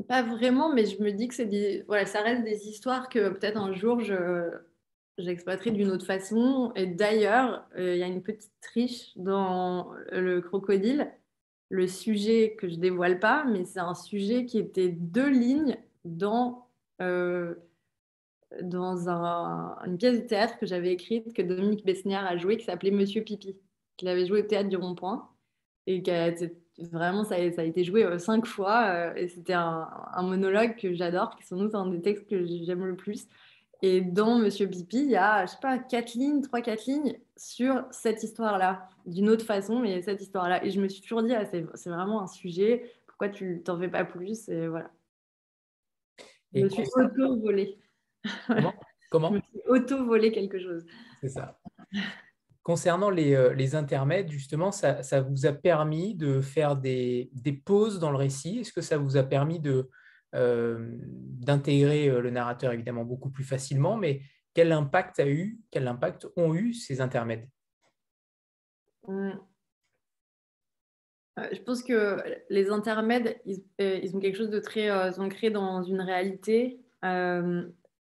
Pas 0.07 0.23
vraiment, 0.23 0.73
mais 0.73 0.87
je 0.87 0.99
me 1.03 1.11
dis 1.11 1.27
que 1.27 1.35
c'est 1.35 1.45
des... 1.45 1.83
voilà, 1.85 2.07
ça 2.07 2.23
reste 2.23 2.43
des 2.43 2.67
histoires 2.67 3.09
que 3.09 3.29
peut-être 3.29 3.57
un 3.57 3.73
jour 3.73 3.99
je, 3.99 4.49
j'exploiterai 5.19 5.69
d'une 5.69 5.91
autre 5.91 6.07
façon. 6.07 6.71
Et 6.75 6.87
d'ailleurs, 6.87 7.67
euh, 7.77 7.93
il 7.93 7.99
y 7.99 8.03
a 8.03 8.07
une 8.07 8.23
petite 8.23 8.53
triche 8.59 9.15
dans 9.17 9.91
le 10.11 10.41
crocodile. 10.41 11.11
Le 11.69 11.87
sujet 11.87 12.55
que 12.57 12.67
je 12.67 12.77
dévoile 12.77 13.19
pas, 13.19 13.43
mais 13.43 13.65
c'est 13.65 13.79
un 13.79 13.93
sujet 13.93 14.45
qui 14.45 14.57
était 14.57 14.89
deux 14.89 15.29
lignes 15.29 15.77
dans, 16.05 16.67
euh, 17.01 17.53
dans 18.61 19.07
une 19.85 19.97
pièce 19.97 20.21
de 20.21 20.27
théâtre 20.27 20.57
que 20.59 20.65
j'avais 20.65 20.91
écrite, 20.91 21.33
que 21.33 21.41
Dominique 21.41 21.85
Besniard 21.85 22.25
a 22.25 22.37
joué, 22.37 22.57
qui 22.57 22.65
s'appelait 22.65 22.91
Monsieur 22.91 23.21
Pipi, 23.21 23.55
qu'il 23.97 24.07
avait 24.07 24.25
joué 24.25 24.41
au 24.41 24.45
théâtre 24.45 24.69
du 24.69 24.77
Rond-Point. 24.77 25.27
Et 25.87 26.03
qui 26.03 26.11
vraiment, 26.91 27.23
ça 27.23 27.35
a, 27.35 27.51
ça 27.51 27.61
a, 27.61 27.65
été 27.65 27.83
joué 27.83 28.03
euh, 28.03 28.17
cinq 28.17 28.45
fois. 28.45 29.17
et 29.17 29.27
c'était 29.27 29.53
un, 29.53 29.87
un, 30.13 30.23
monologue 30.23 30.75
que 30.75 30.93
j'adore, 30.93 31.35
qui 31.35 31.43
est 31.43 31.45
sans 31.45 31.57
doute 31.57 31.75
un 31.75 31.87
des 31.87 32.01
textes 32.01 32.27
que 32.27 32.45
j'aime 32.45 32.85
le 32.85 32.95
plus. 32.95 33.27
Et 33.81 34.01
dans 34.01 34.37
Monsieur 34.37 34.67
Pipi, 34.67 34.97
il 34.97 35.09
y 35.09 35.15
a, 35.15 35.45
je 35.45 35.51
sais 35.51 35.57
pas, 35.59 35.79
quatre 35.79 36.13
lignes, 36.13 36.41
trois, 36.41 36.61
quatre 36.61 36.85
lignes 36.85 37.17
sur 37.35 37.83
cette 37.89 38.21
histoire-là, 38.21 38.87
d'une 39.07 39.29
autre 39.29 39.45
façon, 39.45 39.79
mais 39.79 40.01
cette 40.03 40.21
histoire-là. 40.21 40.63
Et 40.63 40.69
je 40.69 40.79
me 40.79 40.87
suis 40.87 41.01
toujours 41.01 41.23
dit, 41.23 41.33
ah, 41.33 41.45
c'est 41.45 41.89
vraiment 41.89 42.21
un 42.21 42.27
sujet, 42.27 42.93
pourquoi 43.07 43.29
tu 43.29 43.61
t'en 43.63 43.79
fais 43.79 43.89
pas 43.89 44.05
plus 44.05 44.47
Et 44.49 44.67
voilà. 44.67 44.91
je 46.53 46.63
me 46.63 46.69
suis 46.69 46.83
auto-volé. 46.95 47.80
Comment, 49.09 49.33
auto-volé 49.67 50.31
quelque 50.31 50.59
chose. 50.59 50.85
C'est 51.21 51.29
ça. 51.29 51.59
Concernant 52.63 53.09
les, 53.09 53.33
euh, 53.33 53.53
les, 53.53 53.75
intermèdes, 53.75 54.31
justement, 54.31 54.71
ça, 54.71 55.03
ça, 55.03 55.21
vous 55.21 55.45
a 55.45 55.51
permis 55.51 56.15
de 56.15 56.39
faire 56.39 56.77
des, 56.77 57.29
des 57.33 57.51
pauses 57.53 57.99
dans 57.99 58.11
le 58.11 58.17
récit? 58.17 58.59
Est-ce 58.59 58.71
que 58.71 58.81
ça 58.81 58.97
vous 58.97 59.17
a 59.17 59.23
permis 59.23 59.59
de, 59.59 59.89
euh, 60.33 60.97
d'intégrer 61.01 62.07
euh, 62.07 62.21
le 62.21 62.29
narrateur 62.29 62.71
évidemment 62.71 63.03
beaucoup 63.03 63.29
plus 63.29 63.43
facilement, 63.43 63.97
mais 63.97 64.21
quel 64.53 64.71
impact 64.71 65.19
a 65.19 65.27
eu, 65.27 65.59
quel 65.71 65.87
impact 65.89 66.25
ont 66.37 66.53
eu 66.53 66.73
ces 66.73 67.01
intermèdes? 67.01 67.49
Hum. 69.03 69.37
euh, 71.37 71.49
Je 71.51 71.61
pense 71.63 71.83
que 71.83 72.17
les 72.49 72.69
intermèdes, 72.69 73.41
ils, 73.45 74.15
ont 74.15 74.21
quelque 74.21 74.37
chose 74.37 74.51
de 74.51 74.59
très 74.59 75.19
ancré 75.19 75.49
dans 75.49 75.83
une 75.83 75.99
réalité, 75.99 76.79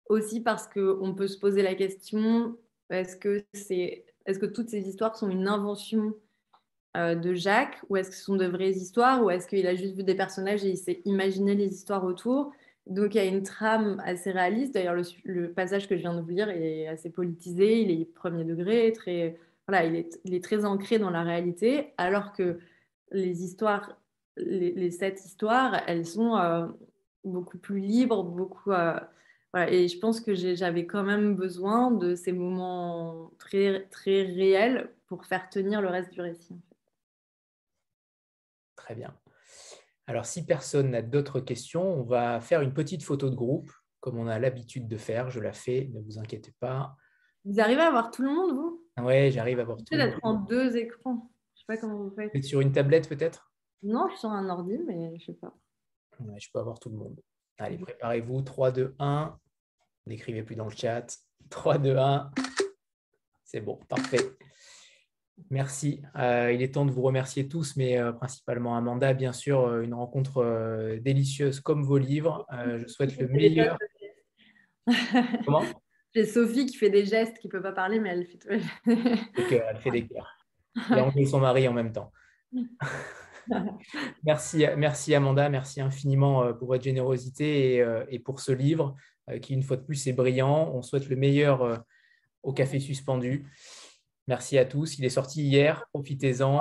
aussi 0.10 0.41
parce 0.41 0.68
qu'on 0.68 1.14
peut 1.15 1.27
se 1.27 1.38
poser 1.38 1.61
la 1.61 1.76
question 1.76 2.57
est-ce 2.90 3.15
que, 3.15 3.45
c'est, 3.53 4.06
est-ce 4.26 4.40
que 4.40 4.45
toutes 4.45 4.69
ces 4.69 4.88
histoires 4.88 5.15
sont 5.15 5.30
une 5.30 5.48
invention 5.48 6.15
euh, 6.98 7.15
de 7.15 7.34
Jacques 7.34 7.80
ou 7.90 7.98
est-ce 7.98 8.10
que 8.10 8.15
ce 8.15 8.23
sont 8.23 8.36
de 8.36 8.45
vraies 8.45 8.72
histoires 8.72 9.23
ou 9.23 9.30
est-ce 9.30 9.48
qu'il 9.48 9.68
a 9.68 9.76
juste 9.76 9.95
vu 9.95 10.03
des 10.03 10.15
personnages 10.15 10.65
et 10.65 10.69
il 10.69 10.77
s'est 10.77 11.02
imaginé 11.06 11.53
les 11.53 11.72
histoires 11.72 12.03
autour? 12.03 12.52
Donc 12.88 13.14
il 13.14 13.18
y 13.18 13.22
a 13.22 13.26
une 13.26 13.44
trame 13.44 14.02
assez 14.03 14.31
réaliste. 14.31 14.73
D'ailleurs, 14.73 14.95
le, 15.23 15.53
passage 15.53 15.88
que 15.88 15.95
je 15.95 16.02
viens 16.02 16.15
de 16.15 16.22
vous 16.22 16.30
lire 16.30 16.49
est 16.49 16.88
assez 16.88 17.11
politisé, 17.11 17.81
il 17.81 17.91
est 17.91 18.06
premier 18.06 18.44
degré, 18.44 18.91
très, 18.94 19.38
voilà, 19.68 19.86
il 19.86 19.95
est, 20.34 20.44
très 20.44 20.65
ancré 20.65 20.98
dans 20.98 21.11
la 21.11 21.22
réalité, 21.22 21.94
alors 21.98 22.34
que 22.34 22.57
les 23.11 23.44
histoires, 23.44 23.99
les, 24.38 24.90
sept 24.90 25.23
histoires, 25.23 25.84
elles 25.86 26.07
sont 26.07 26.38
euh, 26.38 26.65
beaucoup 27.23 27.60
plus 27.60 27.80
libres, 27.80 28.23
beaucoup. 28.23 28.72
Euh, 28.72 28.99
voilà, 29.53 29.71
et 29.71 29.88
je 29.88 29.97
pense 29.97 30.21
que 30.21 30.35
j'avais 30.35 30.85
quand 30.85 31.03
même 31.03 31.35
besoin 31.35 31.91
de 31.91 32.15
ces 32.15 32.31
moments 32.31 33.31
très, 33.39 33.88
très 33.89 34.23
réels 34.23 34.93
pour 35.07 35.26
faire 35.26 35.49
tenir 35.49 35.81
le 35.81 35.88
reste 35.88 36.11
du 36.11 36.21
récit. 36.21 36.55
Très 38.76 38.93
bien. 38.93 39.15
Alors, 40.05 40.26
si 40.26 40.45
personne 40.45 40.91
n'a 40.91 41.01
d'autres 41.01 41.39
questions, 41.39 41.84
on 41.84 42.03
va 42.03 42.41
faire 42.41 42.61
une 42.61 42.73
petite 42.73 43.03
photo 43.03 43.30
de 43.30 43.35
groupe, 43.35 43.71
comme 43.99 44.17
on 44.17 44.27
a 44.27 44.39
l'habitude 44.39 44.88
de 44.88 44.97
faire. 44.97 45.30
Je 45.30 45.39
la 45.39 45.53
fais, 45.53 45.89
ne 45.93 45.99
vous 46.01 46.19
inquiétez 46.19 46.53
pas. 46.59 46.95
Vous 47.45 47.59
arrivez 47.59 47.81
à 47.81 47.91
voir 47.91 48.11
tout 48.11 48.21
le 48.21 48.30
monde, 48.30 48.53
vous? 48.53 48.85
Oui, 49.01 49.31
j'arrive 49.31 49.59
à 49.59 49.63
voir 49.63 49.77
tout 49.77 49.85
le 49.91 49.97
monde. 49.97 50.07
d'être 50.07 50.19
en 50.23 50.34
deux 50.34 50.77
écrans. 50.77 51.31
Je 51.55 51.59
sais 51.61 51.65
pas 51.67 51.77
comment 51.77 51.97
vous 51.97 52.11
faites. 52.15 52.31
Vous 52.31 52.38
êtes 52.38 52.45
sur 52.45 52.61
une 52.61 52.71
tablette 52.71 53.07
peut-être? 53.09 53.51
Non, 53.81 54.07
je 54.07 54.11
suis 54.13 54.19
sur 54.19 54.30
un 54.30 54.49
ordi, 54.49 54.77
mais 54.85 55.17
je 55.17 55.26
sais 55.26 55.34
pas. 55.34 55.55
Ouais, 56.19 56.39
Je 56.39 56.49
peux 56.51 56.59
avoir 56.59 56.80
tout 56.80 56.89
le 56.89 56.97
monde. 56.97 57.19
Allez, 57.60 57.77
préparez-vous. 57.77 58.41
3, 58.41 58.72
2, 58.72 58.95
1. 58.99 59.38
N'écrivez 60.07 60.44
plus 60.44 60.56
dans 60.56 60.65
le 60.65 60.76
chat. 60.76 61.06
3, 61.49 61.77
2, 61.77 61.98
1. 61.98 62.31
C'est 63.44 63.61
bon, 63.61 63.77
parfait. 63.90 64.22
Merci. 65.49 66.02
Euh, 66.18 66.52
il 66.53 66.61
est 66.61 66.73
temps 66.73 66.86
de 66.86 66.91
vous 66.91 67.02
remercier 67.02 67.48
tous, 67.48 67.76
mais 67.76 67.98
euh, 67.98 68.11
principalement 68.11 68.77
Amanda, 68.77 69.14
bien 69.14 69.34
sûr, 69.34 69.61
euh, 69.61 69.81
une 69.81 69.94
rencontre 69.94 70.98
délicieuse 71.02 71.60
comme 71.60 71.84
vos 71.84 71.98
livres. 71.98 72.45
Je 72.77 72.88
souhaite 72.88 73.18
le 73.18 73.27
meilleur. 73.27 73.77
Comment? 75.45 75.64
J'ai 76.15 76.26
Sophie 76.26 76.65
qui 76.65 76.77
fait 76.77 76.90
des 76.90 77.06
gestes, 77.06 77.38
qui 77.40 77.48
ne 77.48 77.52
peut 77.52 77.61
pas 77.61 77.72
parler, 77.72 77.99
mais 77.99 78.10
elle 78.10 78.26
fait 78.26 78.38
tout. 78.38 78.48
Des 78.88 79.48
cœurs, 79.48 79.68
elle 79.69 79.77
fait 79.77 79.91
des 79.91 80.07
cœurs. 80.07 80.38
Et 80.91 80.99
enlever 80.99 81.26
son 81.26 81.40
mari 81.40 81.68
en 81.68 81.73
même 81.73 81.91
temps. 81.91 82.11
merci, 84.23 84.65
merci 84.77 85.15
Amanda, 85.15 85.49
merci 85.49 85.81
infiniment 85.81 86.43
euh, 86.43 86.53
pour 86.53 86.67
votre 86.69 86.84
générosité 86.84 87.76
et, 87.76 87.81
euh, 87.81 88.05
et 88.09 88.19
pour 88.19 88.39
ce 88.39 88.51
livre 88.51 88.95
euh, 89.30 89.39
qui, 89.39 89.53
une 89.53 89.63
fois 89.63 89.77
de 89.77 89.84
plus, 89.84 90.07
est 90.07 90.13
brillant. 90.13 90.71
On 90.73 90.81
souhaite 90.81 91.09
le 91.09 91.15
meilleur 91.15 91.84
au 92.43 92.53
Café 92.53 92.80
Suspendu. 92.80 93.45
Merci 94.27 94.57
à 94.57 94.65
tous. 94.65 94.99
Il 94.99 95.05
est 95.05 95.09
sorti 95.09 95.43
hier. 95.43 95.85
Profitez-en. 95.93 96.59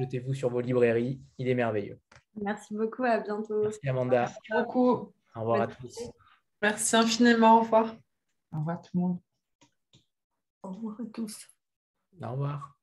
Jetez-vous 0.00 0.34
sur 0.34 0.48
vos 0.48 0.60
librairies. 0.60 1.20
Il 1.38 1.48
est 1.48 1.54
merveilleux. 1.54 1.98
Merci 2.40 2.74
beaucoup, 2.74 3.04
à 3.04 3.20
bientôt. 3.20 3.62
Merci 3.62 3.88
Amanda. 3.88 4.32
beaucoup. 4.50 5.12
Au 5.34 5.40
revoir 5.40 5.62
à 5.62 5.66
tous. 5.66 5.98
Merci 6.62 6.96
infiniment. 6.96 7.58
Au 7.58 7.60
revoir. 7.60 7.94
Au 8.52 8.58
revoir 8.58 8.80
tout 8.80 8.90
le 8.94 9.00
monde. 9.00 9.18
Au 10.62 10.70
revoir 10.70 11.00
à 11.00 11.04
tous. 11.12 11.46
Au 12.22 12.30
revoir. 12.30 12.76